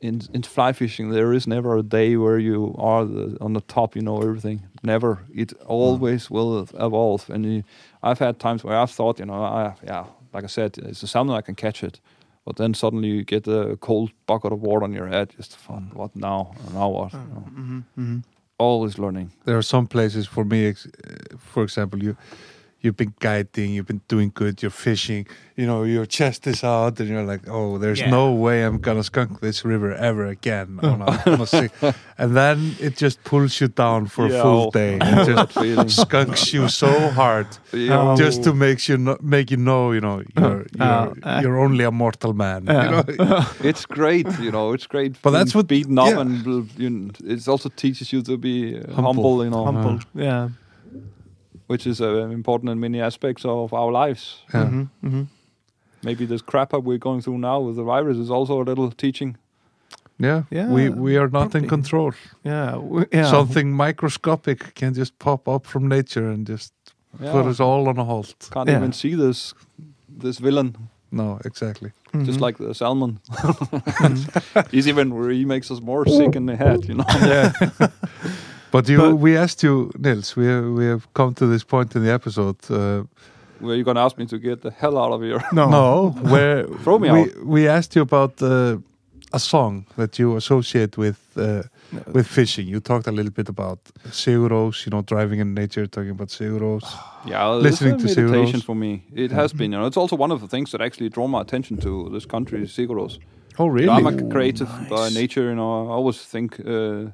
in 0.00 0.20
in 0.32 0.42
fly 0.42 0.72
fishing, 0.72 1.10
there 1.10 1.32
is 1.32 1.46
never 1.46 1.76
a 1.76 1.82
day 1.82 2.16
where 2.16 2.38
you 2.38 2.74
are 2.78 3.04
the, 3.04 3.36
on 3.40 3.52
the 3.54 3.60
top. 3.62 3.96
You 3.96 4.02
know 4.02 4.22
everything. 4.22 4.60
Never. 4.82 5.18
It 5.34 5.52
always 5.66 6.30
will 6.30 6.66
evolve. 6.74 7.28
And 7.30 7.44
you, 7.44 7.62
I've 8.02 8.18
had 8.18 8.38
times 8.38 8.62
where 8.64 8.76
I've 8.82 8.90
thought, 8.94 9.18
you 9.18 9.26
know, 9.26 9.42
I, 9.42 9.74
yeah, 9.84 10.04
like 10.34 10.44
I 10.44 10.48
said, 10.48 10.78
it's 10.78 11.02
a 11.02 11.06
salmon 11.06 11.36
I 11.36 11.42
can 11.42 11.54
catch 11.54 11.82
it. 11.82 12.00
But 12.44 12.56
then 12.56 12.74
suddenly 12.74 13.08
you 13.08 13.24
get 13.24 13.48
a 13.48 13.76
cold 13.80 14.10
bucket 14.26 14.52
of 14.52 14.60
water 14.62 14.84
on 14.84 14.92
your 14.92 15.08
head. 15.08 15.34
Just 15.36 15.56
fuck, 15.56 15.82
what 15.94 16.14
now? 16.14 16.52
Now 16.72 16.88
what? 16.90 17.12
You 17.12 17.18
know, 17.18 17.44
Mhm. 17.58 17.82
Mhm. 17.96 18.22
always 18.60 18.98
learning. 18.98 19.30
there 19.44 19.56
are 19.56 19.62
some 19.62 19.86
places 19.86 20.26
for 20.28 20.44
me 20.44 20.68
uh, 20.68 20.74
for 21.38 21.62
example 21.62 22.02
you 22.02 22.16
you've 22.80 22.96
been 22.96 23.12
guiding 23.20 23.72
you've 23.72 23.86
been 23.86 24.02
doing 24.08 24.30
good 24.34 24.62
you're 24.62 24.70
fishing 24.70 25.26
you 25.56 25.66
know 25.66 25.82
your 25.82 26.06
chest 26.06 26.46
is 26.46 26.62
out 26.62 27.00
and 27.00 27.08
you're 27.08 27.24
like 27.24 27.40
oh 27.48 27.78
there's 27.78 28.00
Yeah. 28.00 28.10
no 28.10 28.32
way 28.32 28.62
i'm 28.62 28.78
gonna 28.78 29.02
skunk 29.02 29.40
this 29.40 29.64
river 29.64 29.92
ever 29.94 30.26
again 30.26 30.78
on 30.82 31.02
a, 31.02 31.22
on 31.26 31.40
a 31.40 31.46
sick. 31.46 31.72
and 32.16 32.36
then 32.36 32.76
it 32.78 32.96
just 32.96 33.22
pulls 33.24 33.60
you 33.60 33.68
down 33.68 34.06
for 34.06 34.26
a 34.26 34.30
full 34.30 34.66
oh, 34.68 34.70
day 34.70 34.98
and 35.00 35.26
just 35.88 36.00
skunks 36.02 36.52
you 36.52 36.68
so 36.68 37.10
hard 37.10 37.48
Yeah. 37.72 38.14
just 38.16 38.44
to 38.44 38.54
make 38.54 38.86
you 38.88 38.96
know, 38.98 39.16
make 39.20 39.50
you 39.50 39.56
know 39.56 39.92
you 39.92 40.00
know 40.00 40.22
you're 40.36 40.66
you're, 40.78 41.40
you're 41.42 41.58
only 41.58 41.84
a 41.84 41.90
mortal 41.90 42.32
man 42.32 42.60
you 42.66 42.72
know 42.72 43.02
it's 43.60 43.86
great, 43.86 44.26
you 44.38 44.50
know. 44.52 44.72
It's 44.72 44.86
great. 44.86 45.20
But 45.22 45.30
that's 45.30 45.54
what- 45.54 45.66
beaten 45.66 45.98
up, 45.98 46.08
yeah. 46.08 46.20
and 46.20 46.46
you 46.78 46.90
know, 46.90 47.10
it 47.24 47.48
also 47.48 47.68
teaches 47.68 48.12
you 48.12 48.22
to 48.22 48.36
be 48.36 48.76
uh, 48.78 48.92
Humble. 48.94 49.02
humble. 49.02 49.44
you 49.44 49.50
know, 49.50 49.64
Humble. 49.64 49.98
Yeah. 50.14 50.48
Which 51.68 51.86
is 51.86 52.00
uh, 52.00 52.30
important 52.32 52.70
in 52.72 52.78
many 52.80 53.00
aspects 53.00 53.44
of 53.44 53.72
our 53.72 53.92
lives. 54.06 54.42
yeah. 54.54 54.66
Mhm. 54.70 54.88
Mhm. 55.02 55.26
Maybe 56.02 56.26
this 56.26 56.42
crap 56.42 56.72
up 56.74 56.84
we're 56.84 56.98
going 57.08 57.22
through 57.22 57.38
now 57.38 57.60
with 57.68 57.76
the 57.76 57.82
virus 57.84 58.16
is 58.18 58.30
also 58.30 58.60
a 58.62 58.64
little 58.64 58.90
teaching. 58.90 59.36
yeah 60.20 60.42
Yeah, 60.50 60.72
we 60.74 60.88
we 60.90 61.16
are 61.20 61.28
not 61.30 61.50
probably. 61.50 61.60
in 61.62 61.68
control 61.68 62.12
Yeah. 62.44 62.70
w- 62.72 63.06
yeah. 63.12 63.30
something 63.30 63.76
microscopic 63.76 64.58
can 64.80 64.94
just 64.94 65.12
pop 65.18 65.48
up 65.48 65.66
from 65.66 65.88
nature 65.88 66.30
and 66.34 66.48
just 66.48 66.72
Yeah. 67.22 67.32
put 67.32 67.46
us 67.46 67.60
all 67.60 67.86
on 67.88 67.98
a 67.98 68.04
halt. 68.04 68.34
Can't 68.50 68.68
Yeah. 68.68 68.78
even 68.80 68.92
see 68.92 69.16
this 69.16 69.54
this 70.22 70.38
villain, 70.40 70.74
No, 71.10 71.38
exactly. 71.44 71.90
just 72.24 72.38
Mhm. 72.38 72.46
like 72.46 72.58
the 72.64 72.74
salmon. 72.74 73.18
Mhm. 73.30 74.70
He's 74.74 74.86
even 74.88 75.10
he 75.30 75.44
makes 75.44 75.70
us 75.70 75.80
more 75.80 76.04
sick 76.06 76.36
in 76.36 76.46
the 76.46 76.56
head, 76.56 76.84
you 76.88 76.94
know. 76.94 77.06
Yeah. 77.32 77.52
but 78.70 78.88
you, 78.88 78.98
But- 78.98 79.16
we 79.18 79.36
asked 79.38 79.62
you, 79.62 79.90
Nils. 79.98 80.36
We 80.36 80.46
we 80.78 80.86
have 80.86 81.06
come 81.12 81.34
to 81.34 81.46
this 81.46 81.64
point 81.64 81.94
in 81.96 82.02
the 82.04 82.12
episode. 82.12 82.56
Uh, 82.70 83.04
Where 83.60 83.76
you 83.76 83.84
gonna 83.84 84.04
ask 84.04 84.16
me 84.18 84.26
to 84.26 84.38
get 84.38 84.60
the 84.60 84.70
hell 84.70 84.96
out 84.96 85.12
of 85.12 85.20
here? 85.22 85.40
No. 85.52 85.68
no, 85.68 86.10
where 86.32 86.64
Throw 86.84 86.98
me 86.98 87.10
we 87.10 87.20
out. 87.20 87.44
we 87.46 87.68
asked 87.68 87.96
you 87.96 88.02
about 88.02 88.40
uh, 88.42 88.76
a 89.32 89.38
song 89.38 89.84
that 89.96 90.18
you 90.18 90.36
associate 90.36 90.96
with 90.96 91.18
uh, 91.36 91.62
with 92.12 92.26
fishing. 92.26 92.68
You 92.68 92.80
talked 92.80 93.06
a 93.08 93.12
little 93.12 93.32
bit 93.32 93.48
about 93.48 93.78
Seguros, 94.10 94.84
you 94.86 94.90
know, 94.90 95.02
driving 95.02 95.40
in 95.40 95.54
nature, 95.54 95.86
talking 95.86 96.10
about 96.10 96.28
Seguros. 96.28 96.84
Yeah, 97.26 97.48
Listening 97.62 97.94
it's 97.94 98.14
to 98.14 98.20
a 98.20 98.24
meditation 98.24 98.60
Seguros. 98.60 98.64
for 98.64 98.74
me. 98.76 99.02
It 99.14 99.32
has 99.32 99.52
been. 99.52 99.72
You 99.72 99.78
know, 99.80 99.86
it's 99.86 99.96
also 99.96 100.16
one 100.16 100.30
of 100.34 100.40
the 100.40 100.48
things 100.48 100.70
that 100.70 100.80
actually 100.80 101.08
draw 101.10 101.26
my 101.28 101.40
attention 101.40 101.76
to 101.78 102.08
this 102.12 102.26
country, 102.26 102.60
Seguros. 102.66 103.18
Oh, 103.58 103.64
You 103.66 103.72
really? 103.72 103.86
know, 103.86 103.92
I'm 103.94 104.06
a 104.06 104.30
creative 104.34 104.68
by 104.88 104.96
Nice. 105.08 105.14
nature. 105.14 105.42
You 105.50 105.54
know, 105.56 105.88
I 105.90 105.94
always 105.98 106.18
think 106.32 106.60
uh, 106.60 107.10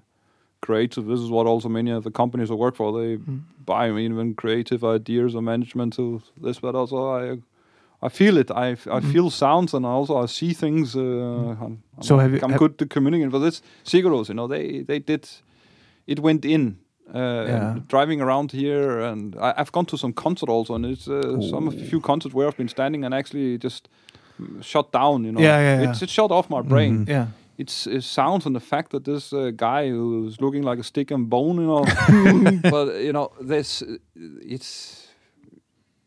creative. 0.66 1.04
This 1.12 1.20
is 1.20 1.28
what 1.30 1.46
also 1.46 1.68
many 1.68 1.90
of 1.96 2.02
the 2.04 2.10
companies 2.10 2.50
I 2.50 2.54
work 2.54 2.76
for 2.76 2.88
they 2.98 3.18
buy 3.66 3.90
me 3.92 4.04
even 4.04 4.34
creative 4.34 4.80
ideas 4.96 5.34
or 5.34 5.42
management 5.42 5.94
to 5.96 6.20
this, 6.44 6.60
but 6.60 6.74
also 6.74 6.96
I. 7.22 7.38
I 8.06 8.10
feel 8.10 8.36
it. 8.36 8.50
I, 8.50 8.66
I 8.98 9.00
feel 9.12 9.30
sounds, 9.30 9.74
and 9.74 9.86
also 9.86 10.22
I 10.24 10.26
see 10.26 10.52
things. 10.54 10.94
Uh, 10.94 11.56
I'm, 11.64 11.78
So 12.00 12.18
have 12.18 12.32
you- 12.32 12.40
I'm 12.44 12.50
have- 12.50 12.58
good 12.58 12.76
to 12.78 12.86
communicate. 12.86 13.30
But 13.30 13.38
this 13.38 13.62
Seguros, 13.84 14.28
you 14.28 14.34
know, 14.34 14.46
they 14.48 14.84
they 14.84 14.98
did. 15.00 15.28
It 16.06 16.18
went 16.20 16.44
in. 16.44 16.76
Uh, 17.14 17.18
Yeah. 17.48 17.78
driving 17.88 18.20
around 18.22 18.52
here, 18.52 19.00
and 19.12 19.34
I, 19.36 19.52
I've 19.60 19.70
gone 19.72 19.86
to 19.86 19.96
some 19.96 20.12
concert 20.12 20.50
also, 20.50 20.74
and 20.74 20.84
it's 20.86 21.08
uh, 21.08 21.40
some 21.50 21.68
of 21.68 21.74
a 21.74 21.84
few 21.90 22.00
concerts 22.00 22.34
where 22.34 22.46
I've 22.48 22.56
been 22.56 22.68
standing 22.68 23.04
and 23.04 23.14
actually 23.14 23.58
just 23.64 23.88
mm, 24.40 24.62
shut 24.62 24.92
down. 24.92 25.24
You 25.24 25.32
know, 25.32 25.40
Yeah, 25.44 25.60
yeah, 25.60 25.80
yeah. 25.82 25.90
It's, 25.90 26.02
it 26.02 26.10
shut 26.10 26.30
off 26.30 26.48
my 26.50 26.62
brain 26.62 26.92
Mhm. 26.92 27.08
Yeah. 27.08 27.26
It's 27.58 27.86
it 27.86 28.02
sounds 28.02 28.46
and 28.46 28.54
the 28.54 28.60
fact 28.60 28.90
that 28.90 29.04
this 29.04 29.32
uh, 29.32 29.50
guy 29.54 29.88
who's 29.88 30.40
looking 30.40 30.62
like 30.62 30.78
a 30.78 30.82
stick 30.82 31.10
and 31.10 31.28
bone, 31.30 31.56
you 31.56 31.66
know, 31.66 31.84
but 32.70 32.96
you 33.00 33.12
know, 33.12 33.30
this 33.40 33.82
it's 34.16 35.08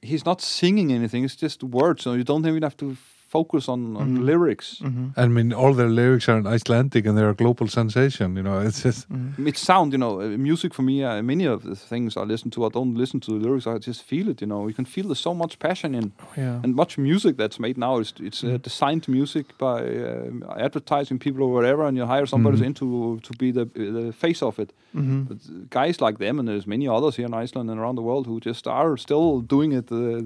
he's 0.02 0.26
not 0.26 0.42
singing 0.42 0.92
anything. 0.92 1.24
It's 1.24 1.36
just 1.36 1.64
words, 1.64 2.04
so 2.04 2.14
you 2.14 2.24
don't 2.24 2.46
even 2.46 2.64
have 2.64 2.78
to 2.78 2.98
focus 3.28 3.68
on, 3.70 3.98
on 3.98 4.08
Mhm. 4.18 4.26
lyrics. 4.26 4.80
Mhm. 4.82 5.12
I 5.18 5.28
mean, 5.28 5.54
all 5.54 5.74
their 5.74 5.90
lyrics 5.90 6.30
are 6.30 6.38
in 6.40 6.48
Icelandic 6.48 7.06
and 7.06 7.18
they're 7.18 7.30
a 7.30 7.36
global 7.36 7.68
sensation, 7.68 8.36
you 8.38 8.44
know, 8.44 8.60
it's 8.68 8.84
just, 8.84 9.10
Mhm. 9.10 9.48
It 9.48 9.58
sound, 9.58 9.92
you 9.92 9.98
know, 9.98 10.22
uh, 10.22 10.38
music 10.38 10.74
for 10.74 10.84
me. 10.84 11.04
Uh, 11.04 11.22
many 11.22 11.46
of 11.48 11.62
the 11.64 11.76
things 11.76 12.16
I 12.16 12.22
listen 12.24 12.50
to, 12.52 12.66
I 12.66 12.70
don't 12.70 12.96
listen 12.96 13.20
to 13.20 13.32
the 13.32 13.40
lyrics. 13.48 13.68
I 13.68 13.78
just 13.80 14.04
feel 14.04 14.30
it. 14.30 14.42
You 14.42 14.48
know, 14.48 14.68
you 14.68 14.74
can 14.74 14.86
feel 14.86 15.06
there's 15.08 15.20
so 15.20 15.34
much 15.34 15.60
passion 15.60 15.94
in 15.96 16.12
Yeah. 16.38 16.62
and 16.64 16.74
much 16.76 16.98
music 16.98 17.38
that's 17.38 17.60
made 17.60 17.78
now 17.78 18.00
is 18.00 18.14
it's 18.20 18.44
uh, 18.44 18.58
designed 18.64 19.08
music 19.08 19.46
by 19.58 19.82
uh, 19.82 20.56
advertising 20.66 21.20
people 21.20 21.42
or 21.44 21.52
whatever, 21.54 21.86
and 21.88 21.98
you 21.98 22.06
hire 22.06 22.26
somebody 22.26 22.58
Mhm. 22.58 22.66
in 22.66 22.74
to 22.74 23.20
to 23.28 23.34
be 23.38 23.52
the 23.52 23.66
the 24.06 24.12
face 24.14 24.42
of 24.46 24.60
it. 24.60 24.70
Mhm. 24.96 25.28
But 25.28 25.38
guys 25.70 26.00
like 26.02 26.18
them, 26.26 26.40
and 26.40 26.48
there's 26.48 26.66
many 26.68 26.88
others 26.88 27.16
here 27.18 27.28
in 27.28 27.44
Iceland 27.44 27.70
and 27.70 27.80
around 27.80 27.96
the 27.98 28.04
world 28.10 28.26
who 28.28 28.40
just 28.40 28.68
are 28.68 28.98
still 28.98 29.42
doing 29.42 29.74
it 29.74 29.88
the, 29.88 30.24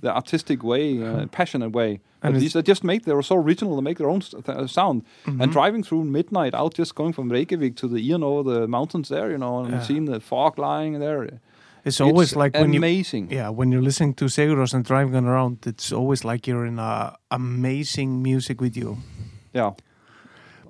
the 0.00 0.10
artistic 0.14 0.62
way, 0.62 0.84
uh, 1.02 1.26
passionate 1.30 1.72
way. 1.72 2.00
And 2.20 2.32
But 2.32 2.36
it's- 2.38 2.42
these 2.42 2.56
are 2.56 2.62
just 2.62 2.82
make 2.82 3.04
they're 3.04 3.22
so 3.22 3.36
original. 3.36 3.76
They 3.76 3.82
make 3.82 3.98
their 3.98 4.10
own 4.10 4.20
th- 4.20 4.68
sound. 4.70 5.02
Mhm. 5.26 5.40
And 5.42 5.52
driving 5.52 5.84
through 5.84 6.04
midnight 6.04 6.52
out, 6.54 6.74
just 6.74 6.94
going 6.94 7.12
from 7.12 7.28
Reykjavik 7.30 7.76
to 7.76 7.86
the 7.88 8.00
Ian 8.08 8.22
over 8.24 8.42
the 8.52 8.66
mountains 8.66 9.08
there, 9.08 9.30
you 9.30 9.38
know, 9.38 9.60
and 9.60 9.70
Yeah. 9.72 9.82
seeing 9.82 10.06
the 10.06 10.18
fog 10.20 10.58
lying 10.58 10.98
there. 11.00 11.40
It's 11.84 12.00
always 12.00 12.28
It's 12.30 12.36
like 12.36 12.54
when 12.54 12.72
you 12.72 12.80
amazing. 12.80 13.30
Yeah, 13.30 13.50
when 13.50 13.70
you're 13.72 13.84
listening 13.84 14.14
to 14.14 14.24
Seguros 14.26 14.74
and 14.74 14.84
driving 14.84 15.24
around, 15.26 15.58
it's 15.64 15.92
always 15.92 16.24
like 16.24 16.46
you're 16.48 16.66
in 16.66 16.78
a 16.78 17.14
amazing 17.30 18.20
music 18.22 18.60
video. 18.60 18.96
yeah. 19.54 19.70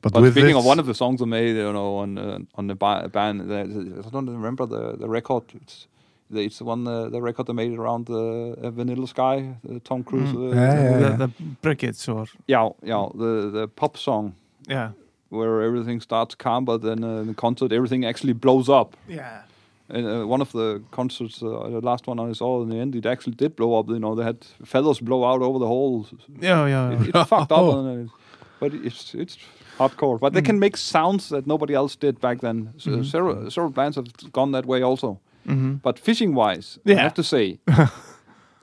but, 0.02 0.12
But 0.12 0.20
speaking 0.30 0.54
this, 0.54 0.56
of 0.56 0.64
one 0.66 0.78
of 0.78 0.86
the 0.86 0.94
songs 0.94 1.20
I 1.22 1.24
made, 1.24 1.56
you 1.56 1.72
know, 1.72 1.96
on 2.02 2.18
uh, 2.18 2.38
on 2.58 2.66
the 2.68 2.74
ba- 2.74 3.08
band, 3.08 3.40
the, 3.50 3.60
I 4.06 4.10
don't 4.10 4.30
remember 4.30 4.64
the, 4.66 4.96
the 5.02 5.08
record. 5.08 5.44
It's 5.60 5.76
the, 5.84 5.97
it's 6.30 6.58
the 6.58 6.64
one 6.64 6.86
uh, 6.86 7.08
the 7.08 7.20
record 7.20 7.46
they 7.46 7.52
made 7.54 7.78
around 7.78 8.06
the 8.06 8.54
uh, 8.62 8.70
Vanilla 8.70 9.06
Sky, 9.06 9.56
the 9.64 9.80
Tom 9.80 10.02
Cruise. 10.04 10.32
Mm. 10.32 10.52
Uh, 10.52 10.54
Yeah, 10.54 10.74
yeah, 10.74 10.98
the, 10.98 11.00
yeah. 11.08 11.16
the 11.16 11.28
briquettes 11.62 12.08
or 12.08 12.26
yeah, 12.46 12.68
yeah, 12.82 13.08
the 13.14 13.50
the 13.52 13.68
pop 13.68 13.96
song 13.96 14.32
yeah, 14.68 14.90
where 15.30 15.62
everything 15.62 16.00
starts 16.02 16.34
calm, 16.34 16.64
but 16.64 16.82
then 16.82 17.02
uh, 17.04 17.20
in 17.22 17.26
the 17.28 17.34
concert 17.34 17.72
everything 17.72 18.04
actually 18.04 18.34
blows 18.34 18.68
up. 18.68 18.96
yeah, 19.08 19.42
And 19.90 20.06
uh, 20.06 20.26
one 20.32 20.42
of 20.42 20.52
the 20.52 20.80
concerts, 20.90 21.42
uh, 21.42 21.70
the 21.70 21.80
last 21.80 22.06
one 22.06 22.20
I 22.30 22.34
saw 22.34 22.62
in 22.62 22.68
the 22.68 22.76
end, 22.80 22.94
it 22.94 23.06
actually 23.06 23.36
did 23.36 23.54
blow 23.56 23.78
up. 23.78 23.88
You 23.88 23.98
know, 23.98 24.14
they 24.14 24.24
had 24.24 24.36
feathers 24.64 25.00
blow 25.00 25.24
out 25.24 25.42
over 25.42 25.58
the 25.58 25.66
whole. 25.66 26.06
yeah, 26.42 26.66
yeah. 26.68 26.92
It, 26.92 27.08
it's 27.08 27.28
fucked 27.28 27.52
up, 27.52 27.74
and, 27.74 28.08
uh, 28.08 28.12
but 28.60 28.74
it's 28.74 29.14
it's 29.14 29.38
hardcore. 29.78 30.18
But 30.20 30.32
they 30.32 30.42
can 30.42 30.58
make 30.58 30.76
sounds 30.76 31.28
that 31.28 31.46
nobody 31.46 31.74
else 31.74 31.96
did 31.96 32.20
back 32.20 32.40
then. 32.40 32.68
So 32.76 32.90
Mhm. 32.90 33.04
several 33.04 33.50
several 33.50 33.72
bands 33.72 33.96
have 33.96 34.06
gone 34.32 34.52
that 34.52 34.66
way 34.66 34.82
also. 34.84 35.18
Mhm. 35.48 35.80
But 35.82 35.98
fishing 35.98 36.34
wise, 36.36 36.78
I 36.86 36.94
have 36.94 37.14
to 37.14 37.22
say, 37.22 37.58
a 37.68 37.88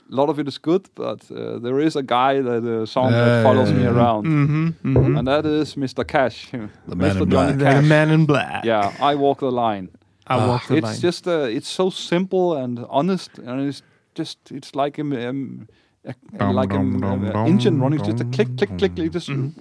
lot 0.10 0.30
of 0.30 0.38
it 0.40 0.48
is 0.48 0.58
good. 0.62 0.90
But 0.96 1.32
uh, 1.32 1.60
there 1.60 1.80
is 1.80 1.96
a 1.96 2.04
guy 2.04 2.42
that 2.42 2.64
uh, 2.64 2.86
song 2.86 3.12
Yeah, 3.12 3.26
that 3.26 3.44
follows 3.44 3.70
yeah, 3.70 3.78
me 3.78 3.84
yeah. 3.84 3.96
around, 3.96 4.26
Mhm. 4.26 4.74
Mhm. 4.84 5.18
and 5.18 5.28
that 5.28 5.46
is 5.46 5.76
Mr. 5.76 6.04
Cash, 6.04 6.52
man 6.54 6.70
Mr. 6.88 7.22
in 7.22 7.30
Johnny 7.30 7.54
black. 7.58 7.76
The 7.76 7.82
man 7.82 8.10
in 8.12 8.26
black. 8.26 8.64
Yeah, 8.66 8.92
I 9.12 9.16
walk 9.16 9.40
the 9.40 9.52
line. 9.52 9.90
I 10.28 10.36
walk 10.48 10.68
the 10.68 10.76
it's 10.78 10.84
line. 10.88 11.02
just 11.02 11.28
uh, 11.28 11.58
it's 11.58 11.68
so 11.76 11.90
simple 11.92 12.64
and 12.64 12.80
honest, 12.90 13.40
and 13.40 13.68
it's 13.68 13.82
just 14.18 14.38
it's 14.52 14.76
like 14.76 15.02
a, 15.02 15.30
um, 15.30 15.68
a, 16.04 16.14
Dum, 16.38 16.56
like 16.56 16.70
dum, 16.70 16.96
an 16.96 17.02
dum, 17.02 17.26
uh, 17.26 17.32
dum, 17.32 17.48
engine 17.48 17.80
running. 17.82 18.00
It's 18.00 18.08
just 18.08 18.22
a 18.22 18.24
dum, 18.24 18.32
click, 18.32 18.58
click, 18.58 18.78
click. 18.78 18.98
You 18.98 19.10
just 19.10 19.30
Mhm. 19.30 19.52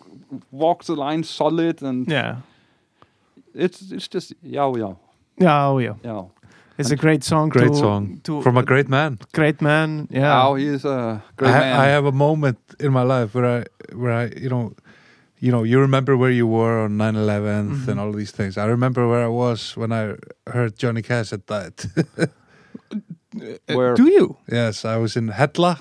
walk 0.51 0.85
the 0.85 0.95
line 0.95 1.23
solid, 1.25 1.83
and 1.83 2.07
yeah, 2.11 2.37
it's 3.55 3.93
it's 3.93 4.09
just 4.09 4.33
yeah, 4.43 4.73
yeah, 4.77 4.95
yeah, 5.39 5.67
oh 5.69 5.79
yeah. 5.79 5.95
yeah. 6.05 6.25
It's 6.79 6.91
a 6.91 6.97
great 6.97 7.23
song. 7.25 7.51
great 7.51 7.69
to, 7.73 7.79
song 7.79 8.21
to 8.25 8.43
from 8.43 8.57
a 8.57 8.63
great 8.63 8.89
man. 8.89 9.19
great 9.33 9.61
man. 9.61 10.09
Yeah. 10.11 10.23
Now 10.23 10.55
he 10.57 10.67
is 10.67 10.85
a 10.85 11.23
great 11.37 11.51
I, 11.55 11.61
man. 11.61 11.81
I 11.81 11.87
have 11.87 12.05
a 12.05 12.13
moment 12.13 12.59
in 12.81 12.93
my 12.93 13.03
life 13.03 13.35
where 13.35 13.47
I, 13.61 13.65
where 13.95 14.13
I, 14.13 14.25
you 14.37 14.49
know, 14.49 14.73
you 15.39 15.53
know, 15.53 15.63
you 15.63 15.79
remember 15.81 16.17
where 16.17 16.31
you 16.33 16.47
were 16.49 16.85
on 16.85 16.97
9/11 16.99 17.71
Mhm. 17.71 17.89
and 17.89 18.01
all 18.01 18.13
these 18.13 18.33
things. 18.33 18.57
I 18.59 18.67
remember 18.67 19.07
where 19.09 19.25
I 19.25 19.29
was 19.29 19.77
when 19.77 19.93
I 19.93 20.15
heard 20.51 20.77
Johnny 20.77 21.03
Cash 21.03 21.31
had 21.31 21.45
died. 21.47 21.75
Where- 23.67 23.95
do 23.95 24.05
you? 24.09 24.37
yes, 24.51 24.85
I 24.85 24.97
was 24.97 25.17
in 25.17 25.29
Hetla. 25.31 25.81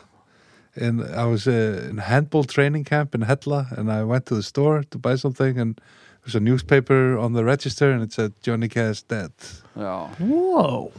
and 0.76 1.02
I 1.04 1.26
was 1.26 1.48
uh, 1.48 1.88
in 1.90 1.98
handball 2.00 2.44
training 2.46 2.84
camp 2.84 3.14
in 3.14 3.22
Hetla, 3.22 3.72
and 3.78 3.92
I 3.92 4.04
went 4.04 4.26
to 4.26 4.36
the 4.36 4.42
store 4.42 4.84
to 4.90 4.98
buy 4.98 5.16
something, 5.18 5.60
and 5.60 5.80
there's 6.24 6.36
a 6.36 6.40
newspaper 6.40 7.16
on 7.18 7.34
the 7.34 7.44
register, 7.44 7.92
and 7.92 8.02
it 8.02 8.12
said 8.12 8.32
Johnny 8.42 8.68
Cash 8.68 9.04
dead. 9.04 9.32
Yeah. 9.76 10.08
Whoa. 10.20 10.92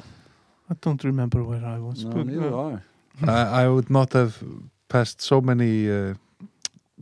I 0.71 0.75
don't 0.81 1.03
remember 1.05 1.45
where 1.45 1.65
I 1.65 1.79
was. 1.79 2.05
No, 2.05 2.11
but, 2.11 2.27
neither 2.27 2.55
uh, 2.55 2.79
I. 3.23 3.31
I, 3.31 3.63
I 3.65 3.69
would 3.69 3.91
not 3.91 4.13
have 4.13 4.43
passed 4.89 5.21
so 5.21 5.41
many 5.41 5.91
uh, 5.91 6.15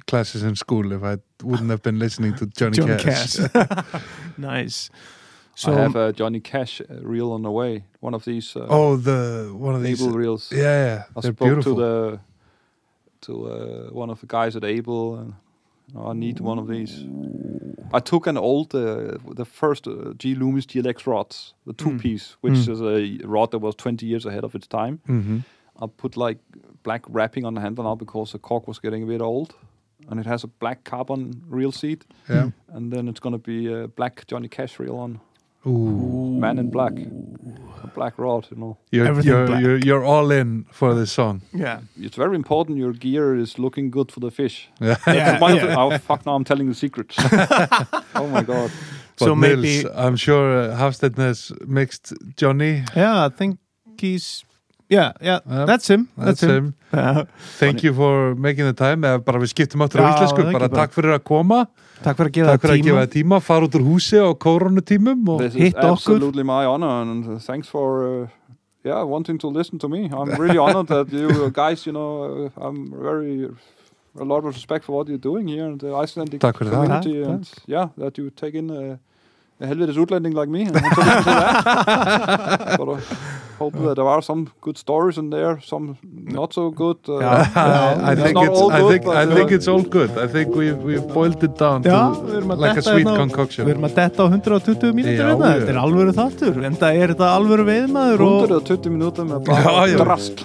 classes 0.06 0.42
in 0.42 0.56
school 0.56 0.92
if 0.92 1.02
I 1.02 1.18
wouldn't 1.42 1.70
have 1.70 1.82
been 1.82 1.98
listening 1.98 2.34
to 2.34 2.46
Johnny, 2.46 2.76
Johnny 2.76 2.96
Cash. 2.96 3.36
Cash. 3.36 4.02
nice. 4.36 4.90
So 5.54 5.72
I 5.72 5.80
have 5.80 5.96
a 5.96 6.12
Johnny 6.12 6.40
Cash 6.40 6.80
uh, 6.80 6.84
reel 7.02 7.32
on 7.32 7.42
the 7.42 7.50
way. 7.50 7.84
One 8.00 8.14
of 8.14 8.24
these 8.24 8.56
uh, 8.56 8.66
oh, 8.68 8.96
the 8.96 9.52
one 9.54 9.74
of 9.74 9.82
these. 9.82 10.02
Able 10.02 10.14
reels. 10.14 10.50
Yeah, 10.50 10.60
yeah, 10.60 11.04
I 11.16 11.20
they're 11.20 11.32
spoke 11.32 11.46
beautiful. 11.46 11.74
to 11.74 11.80
the 11.80 12.20
to 13.22 13.50
uh, 13.50 13.90
one 13.90 14.10
of 14.10 14.20
the 14.20 14.26
guys 14.26 14.56
at 14.56 14.64
Able, 14.64 15.16
and 15.16 15.34
know, 15.94 16.06
I 16.10 16.12
need 16.14 16.40
one 16.40 16.58
of 16.58 16.68
these. 16.68 17.04
I 17.94 18.00
took 18.00 18.26
an 18.26 18.36
old, 18.38 18.74
uh, 18.74 19.18
the 19.36 19.44
first 19.44 19.86
uh, 19.86 20.14
G 20.16 20.34
Loomis 20.34 20.66
GLX 20.66 21.06
rods, 21.06 21.54
the 21.66 21.72
two 21.74 21.90
Mm. 21.90 21.98
piece, 22.00 22.36
which 22.40 22.54
Mm. 22.54 22.72
is 22.72 22.80
a 22.80 23.26
rod 23.26 23.50
that 23.50 23.58
was 23.60 23.74
20 23.74 24.06
years 24.06 24.26
ahead 24.26 24.44
of 24.44 24.54
its 24.54 24.66
time. 24.66 24.98
hmm 25.06 25.38
I 25.82 25.86
put 25.96 26.16
like 26.16 26.38
black 26.82 27.02
wrapping 27.08 27.44
on 27.46 27.54
the 27.54 27.60
handle 27.60 27.84
now 27.84 27.94
because 27.96 28.32
the 28.32 28.38
cork 28.38 28.68
was 28.68 28.78
getting 28.78 29.02
a 29.02 29.06
bit 29.06 29.20
old, 29.22 29.54
and 30.08 30.20
it 30.20 30.26
has 30.26 30.44
a 30.44 30.46
black 30.46 30.84
carbon 30.84 31.42
reel 31.48 31.72
seat, 31.72 32.04
Yeah. 32.28 32.50
and 32.68 32.92
then 32.92 33.08
it's 33.08 33.20
gonna 33.20 33.38
be 33.38 33.72
a 33.72 33.88
black 33.88 34.24
Johnny 34.26 34.48
Cash 34.48 34.78
reel 34.78 34.96
on 34.96 35.20
Ooh. 35.66 36.38
Man 36.40 36.58
in 36.58 36.70
Black, 36.70 36.92
black 37.94 38.18
rod, 38.18 38.46
you 38.50 38.56
know. 38.56 38.76
You're, 38.90 39.06
Everything 39.06 39.32
you're, 39.32 39.46
black. 39.46 39.62
you're, 39.62 39.78
you're 39.78 40.04
all 40.04 40.30
in 40.30 40.64
for 40.70 40.94
this 40.94 41.12
song. 41.12 41.42
yeah. 41.52 41.80
It's 42.00 42.16
very 42.16 42.36
important 42.36 42.78
your 42.78 42.92
gear 42.92 43.36
is 43.36 43.58
looking 43.58 43.90
good 43.90 44.10
for 44.12 44.20
the 44.20 44.30
fish. 44.30 44.68
Yeah. 44.80 44.96
Yeah, 45.06 45.38
yeah. 45.54 45.76
oh 45.78 45.98
fuck! 45.98 46.24
Now 46.26 46.34
I'm 46.34 46.44
telling 46.44 46.68
the 46.68 46.74
secrets. 46.74 47.16
oh 48.14 48.26
my 48.28 48.42
god! 48.42 48.70
But 49.18 49.24
So 49.26 49.34
Nils, 49.34 49.40
maybe- 49.40 49.84
I'm 49.94 50.16
sure 50.16 50.70
uh, 50.70 50.76
Hafstedt 50.76 51.66
mixed 51.66 52.12
Johnny. 52.36 52.84
Yeah, 52.96 53.26
I 53.26 53.28
think 53.28 53.58
he's 53.98 54.44
yeah, 54.92 55.12
yeah. 55.28 55.40
Yeah, 55.48 55.64
that's 55.70 55.86
him. 55.92 56.02
That's 56.16 56.40
That's, 56.40 56.42
him. 56.42 56.50
him. 56.50 56.74
Yeah. 56.92 57.24
Thank 57.60 57.82
you 57.84 57.92
for 58.00 58.34
making 58.46 58.66
the 58.70 58.74
time. 58.76 59.00
Eða 59.08 59.18
bara 59.24 59.38
við 59.42 59.48
skiptum 59.54 59.80
áttur 59.86 60.00
á 60.04 60.06
íslensku. 60.12 60.42
það 60.44 60.52
Bara 60.58 60.68
takk 60.68 60.92
fyrir 60.96 61.12
að 61.16 61.22
koma. 61.30 61.60
Takk 62.04 62.16
fyrir 62.18 62.30
að 62.30 62.34
gefa 62.38 62.48
Takk 62.52 62.62
fyrir 62.66 62.76
að 62.76 62.84
tíma. 62.84 63.06
tíma. 63.16 63.36
Fara 63.48 63.62
út 63.68 63.74
úr 63.78 63.84
húsi 63.88 64.16
á 64.20 64.28
koronatímum. 64.46 65.20
Og... 65.34 65.38
This 65.44 65.54
is 65.56 65.60
Hit 65.62 65.74
okkur. 65.80 65.92
absolutely 65.96 66.42
my 66.44 66.64
honor, 66.68 66.94
and 67.02 67.24
uh, 67.26 67.38
thanks 67.48 67.68
for 67.68 67.88
uh, 68.06 68.26
yeah 68.84 69.02
wanting 69.14 69.38
to 69.38 69.48
listen 69.48 69.78
to 69.78 69.88
me. 69.88 70.10
I'm 70.12 70.30
really 70.44 70.58
honored 70.66 70.88
that 70.88 71.08
you 71.12 71.28
uh, 71.30 71.48
guys, 71.48 71.86
you 71.86 71.92
know, 71.92 72.10
uh, 72.50 72.66
I'm 72.66 72.90
very 72.92 73.48
a 74.20 74.24
lot 74.24 74.38
of 74.44 74.52
respect 74.52 74.84
for 74.84 74.92
what 74.92 75.08
you're 75.08 75.16
doing 75.30 75.48
here 75.48 75.64
in 75.72 75.78
the 75.78 75.94
Icelandic 75.94 76.40
það. 76.42 76.52
community, 76.58 77.22
and 77.22 77.48
yeah, 77.66 77.88
that 77.96 78.18
you 78.18 78.28
take 78.30 78.54
in 78.54 78.70
uh, 78.70 78.96
a 79.60 79.66
helvetes 79.66 79.96
utlænding 79.96 80.34
like 80.34 80.48
me. 80.50 80.62
and 80.68 80.76
hope 83.62 83.74
that 83.84 83.94
there 83.98 84.08
are 84.14 84.22
some 84.22 84.42
good 84.60 84.78
stories 84.84 85.16
in 85.22 85.30
there, 85.30 85.54
some 85.70 85.86
not 86.38 86.52
so 86.58 86.64
good. 86.70 86.98
Uh, 87.08 87.18
I, 87.54 88.12
I 88.12 88.14
think 88.14 88.36
it's 88.46 88.60
all 88.60 88.72
I 88.72 88.80
good, 88.80 88.90
think 88.92 89.06
I 89.22 89.24
think 89.34 89.50
it's 89.56 89.68
all 89.72 89.82
good. 89.96 90.10
I 90.24 90.26
think 90.34 90.54
we've 90.60 90.80
we've 90.88 91.06
boiled 91.16 91.42
it 91.48 91.54
down 91.58 91.82
Já, 91.82 92.00
to 92.14 92.54
like 92.64 92.76
a 92.76 92.82
sweet 92.82 93.06
hérna 93.06 93.16
concoction. 93.22 93.66
Við 93.66 93.74
erum 93.76 93.88
að 93.88 93.96
detta 94.00 94.22
á 94.22 94.26
120 94.28 94.94
mínútur 94.98 95.20
Já, 95.20 95.28
hérna, 95.32 95.52
þetta 95.58 95.74
er 95.74 95.80
alvöru 95.82 96.16
þáttur 96.18 96.62
en 96.68 96.78
það 96.82 97.02
er 97.02 97.14
þetta 97.14 97.30
alvöru 97.38 97.68
veiðmaður 97.70 98.24
og, 98.28 98.38
120 98.48 98.96
minutter 98.96 99.28
med 99.28 99.52
Ja, 99.52 99.60
bare 99.68 99.90
ja. 99.92 100.00
drask. 100.02 100.44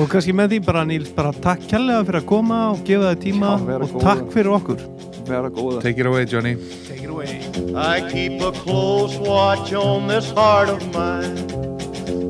og 0.00 0.10
kannski 0.14 0.36
með 0.36 0.56
því 0.56 0.62
bara 0.70 0.86
Níls, 0.90 1.12
bara 1.16 1.34
takk 1.48 1.66
kærlega 1.70 2.06
fyrir 2.08 2.22
að 2.24 2.28
koma 2.34 2.64
og 2.72 2.82
gefa 2.88 3.14
þið 3.14 3.22
tíma 3.28 3.54
Já, 3.54 3.68
vera 3.70 3.86
og 3.86 3.94
góður. 3.94 4.08
takk 4.08 4.34
fyrir 4.34 4.58
okkur 4.58 4.88
der 5.30 5.48
gode. 5.48 5.80
Take 5.80 6.00
it 6.00 6.06
away, 6.06 6.24
Johnny. 6.24 6.56
Take 6.88 7.04
it 7.04 7.10
away 7.10 7.38
I 7.76 8.00
keep 8.10 8.40
a 8.42 8.50
close 8.52 9.16
watch 9.18 9.72
on 9.72 10.08
this 10.08 10.30
heart 10.30 10.68
of 10.68 10.82
mine. 10.92 11.59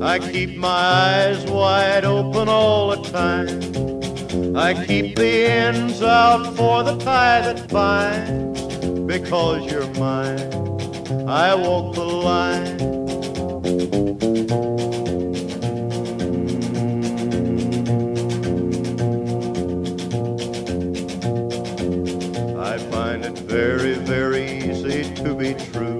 I 0.03 0.19
keep 0.19 0.57
my 0.57 0.69
eyes 0.69 1.45
wide 1.45 2.07
open 2.07 2.49
all 2.49 2.97
the 2.97 3.03
time. 3.11 4.57
I 4.57 4.73
keep 4.87 5.15
the 5.15 5.47
ends 5.47 6.03
out 6.03 6.57
for 6.57 6.83
the 6.83 6.97
tie 6.97 7.43
that 7.43 7.69
binds. 7.69 8.63
Because 9.05 9.71
you're 9.71 9.87
mine, 9.99 10.41
I 11.29 11.55
walk 11.55 11.95
the 11.95 12.05
line. 12.05 12.81
I 22.59 22.79
find 22.91 23.25
it 23.27 23.39
very, 23.41 23.95
very 23.95 24.51
easy 24.63 25.15
to 25.17 25.35
be 25.35 25.53
true. 25.53 26.00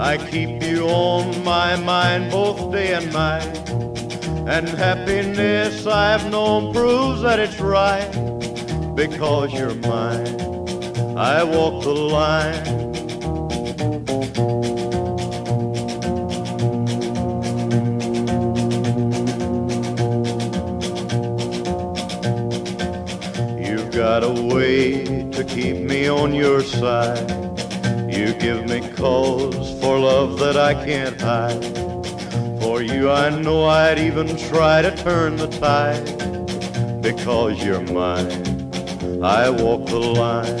I 0.00 0.16
keep 0.16 0.62
you 0.62 0.88
on 0.88 1.44
my 1.44 1.76
mind 1.76 2.30
both 2.30 2.72
day 2.72 2.94
and 2.94 3.12
night. 3.12 3.68
And 4.48 4.66
happiness 4.66 5.86
I've 5.86 6.30
known 6.30 6.72
proves 6.72 7.20
that 7.20 7.38
it's 7.38 7.60
right 7.60 8.10
because 8.94 9.52
you're 9.52 9.74
mine. 9.74 10.40
I 11.18 11.44
walk 11.44 11.84
the 11.84 11.92
line. 11.92 12.89
I 30.70 30.74
can't 30.86 31.20
hide. 31.20 31.64
For 32.60 32.80
you, 32.80 33.10
I 33.10 33.28
know 33.28 33.64
I'd 33.64 33.98
even 33.98 34.36
try 34.36 34.82
to 34.82 34.94
turn 34.94 35.34
the 35.34 35.48
tide. 35.48 37.02
Because 37.02 37.60
you're 37.64 37.80
mine, 37.80 38.70
I 39.20 39.50
walk 39.50 39.86
the 39.86 39.98
line. 39.98 40.59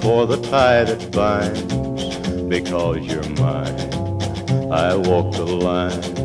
For 0.00 0.26
the 0.26 0.40
tie 0.50 0.84
that 0.84 1.10
binds. 1.12 1.62
Because 2.48 2.98
you're 2.98 3.28
mine, 3.30 4.72
I 4.72 4.96
walk 4.96 5.32
the 5.34 5.44
line. 5.44 6.19